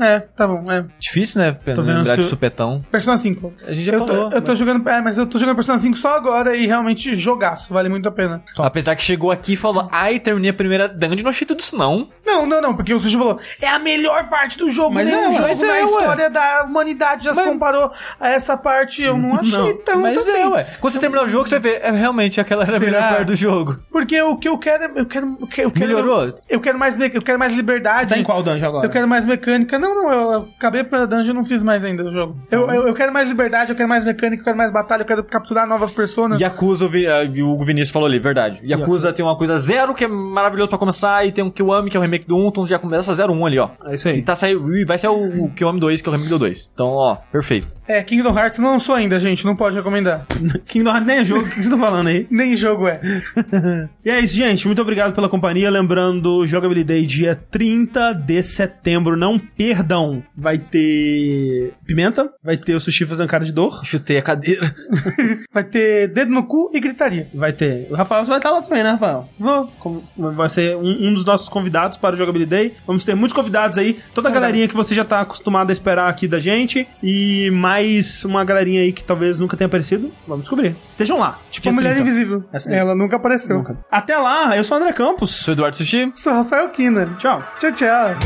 É, 0.00 0.04
é 0.14 0.20
tá 0.20 0.46
bom. 0.46 0.70
É. 0.70 0.84
Difícil, 0.98 1.40
né? 1.40 1.52
Tô 1.52 1.82
vendo 1.82 1.98
lembrar 1.98 2.14
se- 2.14 2.22
de 2.22 2.26
supetão. 2.26 2.84
Persona 2.90 3.18
5. 3.18 3.52
A 3.66 3.72
gente 3.72 3.84
já 3.84 3.92
eu, 3.92 4.06
falou. 4.06 4.30
tô, 4.30 4.36
eu 4.36 4.42
tô 4.42 4.54
jogando. 4.54 4.88
É, 4.88 5.00
mas 5.00 5.18
eu 5.18 5.26
tô 5.26 5.38
jogando 5.38 5.54
Persona 5.56 5.78
5 5.78 5.96
só 5.96 6.16
agora 6.16 6.56
e 6.56 6.66
realmente 6.66 7.14
jogaço. 7.16 7.72
Vale 7.72 7.88
muito 7.88 8.08
a 8.08 8.12
pena. 8.12 8.42
Apesar 8.58 8.96
que 8.96 9.02
chegou 9.02 9.30
aqui 9.30 9.52
e 9.54 9.56
falou, 9.56 9.88
ai, 9.90 10.18
terminei 10.18 10.50
a 10.50 10.54
primeira 10.54 10.88
dungeon, 10.88 11.22
não 11.22 11.30
achei 11.30 11.46
tudo 11.46 11.60
isso 11.60 11.76
não. 11.76 12.08
Não, 12.26 12.46
não, 12.46 12.60
não, 12.60 12.74
porque 12.74 12.92
o 12.92 12.98
Sushi 12.98 13.16
falou, 13.16 13.38
é 13.60 13.68
a 13.68 13.78
melhor 13.78 14.28
parte 14.28 14.58
do 14.58 14.70
jogo, 14.70 14.94
Mas 14.94 15.06
nenhum 15.06 15.20
é, 15.20 15.26
ué, 15.26 15.32
jogo 15.32 15.48
mas 15.48 15.62
na 15.62 15.68
é, 15.68 15.70
ué. 15.80 15.84
história 15.84 16.30
da 16.30 16.64
humanidade 16.64 17.24
já 17.24 17.34
se 17.34 17.42
comparou 17.42 17.90
a 18.20 18.28
essa 18.28 18.56
parte, 18.56 19.02
eu 19.02 19.16
não 19.16 19.34
achei 19.36 19.52
Não, 19.58 19.76
tanto 19.78 20.00
Mas 20.00 20.18
assim. 20.18 20.38
é, 20.40 20.48
ué. 20.48 20.66
Quando 20.80 20.92
você 20.92 20.98
terminar 21.00 21.24
o 21.24 21.28
jogo, 21.28 21.48
você 21.48 21.58
vê, 21.58 21.76
é, 21.82 21.90
realmente, 21.90 22.40
aquela 22.40 22.64
era 22.64 22.76
a 22.76 22.80
melhor 22.80 23.00
parte 23.02 23.24
do 23.26 23.36
jogo. 23.36 23.55
Porque 23.90 24.20
o 24.22 24.36
que 24.36 24.48
eu 24.48 24.58
quero, 24.58 24.84
é- 24.84 24.92
eu 25.00 25.06
quero, 25.06 25.36
eu 25.40 25.46
quero, 25.46 25.68
eu 25.68 25.72
quero 25.72 25.86
Melhorou? 25.86 26.34
Eu 26.48 26.60
quero 26.60 26.78
mais, 26.78 26.98
eu 26.98 27.22
quero 27.22 27.38
mais 27.38 27.52
liberdade. 27.54 28.08
Tá 28.10 28.18
em 28.18 28.22
qual 28.22 28.42
dungeon 28.42 28.68
agora? 28.68 28.86
Eu 28.86 28.90
quero 28.90 29.08
mais 29.08 29.24
mecânica. 29.26 29.78
Não, 29.78 29.94
não, 29.94 30.10
eu, 30.12 30.32
eu 30.32 30.48
acabei 30.56 30.80
a 30.82 30.84
primeira 30.84 31.06
dungeon 31.06 31.32
e 31.32 31.34
não 31.36 31.44
fiz 31.44 31.62
mais 31.62 31.84
ainda 31.84 32.04
o 32.04 32.10
jogo. 32.12 32.36
Eu, 32.50 32.70
eu, 32.70 32.88
eu 32.88 32.94
quero 32.94 33.12
mais 33.12 33.28
liberdade, 33.28 33.70
eu 33.70 33.76
quero 33.76 33.88
mais 33.88 34.04
mecânica, 34.04 34.40
eu 34.40 34.44
quero 34.44 34.56
mais 34.56 34.70
batalha, 34.72 35.02
eu 35.02 35.06
quero 35.06 35.24
capturar 35.24 35.66
novas 35.66 35.90
personas. 35.90 36.40
Yakuza, 36.40 36.84
o 36.84 36.88
Vi- 36.88 37.06
ah, 37.06 37.22
o 37.42 37.50
Hugo 37.52 37.64
Vinícius 37.64 37.90
falou 37.92 38.08
ali, 38.08 38.18
verdade. 38.18 38.60
Yakuza 38.64 39.12
tem 39.12 39.24
uma 39.24 39.36
coisa 39.36 39.56
zero 39.58 39.94
que 39.94 40.04
é 40.04 40.08
maravilhoso 40.08 40.68
pra 40.68 40.78
começar, 40.78 41.24
e 41.26 41.32
tem 41.32 41.44
um 41.44 41.50
Kiwami, 41.50 41.90
que 41.90 41.96
é 41.96 42.00
o 42.00 42.02
remake 42.02 42.26
do 42.26 42.36
1, 42.36 42.48
então 42.48 42.66
já 42.66 42.78
começa 42.78 43.12
01 43.14 43.46
ali, 43.46 43.58
ó. 43.58 43.70
É 43.86 43.94
isso 43.94 44.08
aí. 44.08 44.18
E 44.18 44.22
tá 44.22 44.34
saindo, 44.34 44.74
e 44.76 44.84
vai 44.84 44.98
ser 44.98 45.08
o, 45.08 45.44
o 45.44 45.50
Kiwami 45.50 45.80
2, 45.80 46.00
que 46.02 46.08
é 46.08 46.10
o 46.10 46.12
remake 46.12 46.30
do 46.30 46.38
2. 46.38 46.70
Então, 46.74 46.88
ó, 46.88 47.16
perfeito. 47.30 47.74
É, 47.86 48.02
Kingdom 48.02 48.36
Hearts 48.38 48.58
não 48.58 48.72
lançou 48.72 48.94
ainda, 48.94 49.18
gente, 49.20 49.44
não 49.44 49.54
pode 49.56 49.76
recomendar. 49.76 50.26
Kingdom 50.66 50.90
Hearts 50.90 51.06
nem 51.06 51.18
é 51.18 51.24
jogo, 51.24 51.42
o 51.46 51.48
que 51.48 51.62
você 51.62 51.70
tá 51.70 51.78
falando 51.78 52.08
aí? 52.08 52.26
Nem 52.30 52.56
jogo 52.56 52.86
é. 52.88 53.00
E 54.04 54.10
é 54.10 54.20
isso, 54.20 54.34
gente. 54.34 54.66
Muito 54.66 54.80
obrigado 54.80 55.14
pela 55.14 55.28
companhia. 55.28 55.68
Lembrando, 55.68 56.46
Jogabilidade 56.46 57.06
dia 57.06 57.34
30 57.34 58.12
de 58.12 58.42
setembro. 58.42 59.16
Não 59.16 59.38
perdam. 59.38 60.22
Vai 60.36 60.58
ter 60.58 61.72
pimenta, 61.84 62.30
vai 62.42 62.56
ter 62.56 62.74
o 62.74 62.80
sushi 62.80 63.04
fazendo 63.04 63.28
cara 63.28 63.44
de 63.44 63.52
dor. 63.52 63.84
Chutei 63.84 64.18
a 64.18 64.22
cadeira. 64.22 64.74
Vai 65.52 65.64
ter 65.64 66.08
dedo 66.08 66.30
no 66.30 66.44
cu 66.44 66.70
e 66.74 66.80
gritaria. 66.80 67.28
Vai 67.34 67.52
ter. 67.52 67.86
O 67.90 67.94
Rafael 67.94 68.24
você 68.24 68.28
vai 68.28 68.38
estar 68.38 68.50
lá 68.50 68.62
também, 68.62 68.82
né, 68.82 68.90
Rafael? 68.90 69.28
Vou. 69.38 69.70
Vai 70.16 70.48
ser 70.48 70.76
um, 70.76 71.08
um 71.08 71.14
dos 71.14 71.24
nossos 71.24 71.48
convidados 71.48 71.96
para 71.96 72.14
o 72.14 72.18
Jogabilidade. 72.18 72.72
Vamos 72.86 73.04
ter 73.04 73.14
muitos 73.14 73.34
convidados 73.34 73.78
aí. 73.78 73.98
Toda 74.14 74.28
a 74.28 74.32
galerinha 74.32 74.68
que 74.68 74.74
você 74.74 74.94
já 74.94 75.04
tá 75.04 75.20
acostumado 75.20 75.70
a 75.70 75.72
esperar 75.72 76.08
aqui 76.08 76.28
da 76.28 76.38
gente. 76.38 76.86
E 77.02 77.50
mais 77.50 78.24
uma 78.24 78.44
galerinha 78.44 78.82
aí 78.82 78.92
que 78.92 79.02
talvez 79.02 79.38
nunca 79.38 79.56
tenha 79.56 79.66
aparecido. 79.66 80.12
Vamos 80.26 80.42
descobrir. 80.42 80.76
Estejam 80.84 81.18
lá. 81.18 81.38
Tipo 81.50 81.70
a 81.70 81.72
Mulher 81.72 81.94
30. 81.94 82.02
Invisível. 82.08 82.44
Essa. 82.52 82.74
Ela 82.74 82.94
nunca 82.94 83.16
apareceu. 83.26 83.58
Nunca. 83.58 83.76
Até 83.90 84.16
lá, 84.16 84.56
eu 84.56 84.64
sou 84.64 84.76
o 84.76 84.80
André 84.80 84.92
Campos. 84.92 85.36
Sou 85.44 85.52
Eduardo 85.52 85.76
Sushi. 85.76 86.12
Sou 86.14 86.32
Rafael 86.32 86.68
Kina. 86.70 87.06
Tchau. 87.18 87.42
Tchau, 87.58 87.72
tchau. 87.72 88.16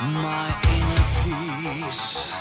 My 0.00 0.54
inner 0.70 1.04
peace. 1.22 2.37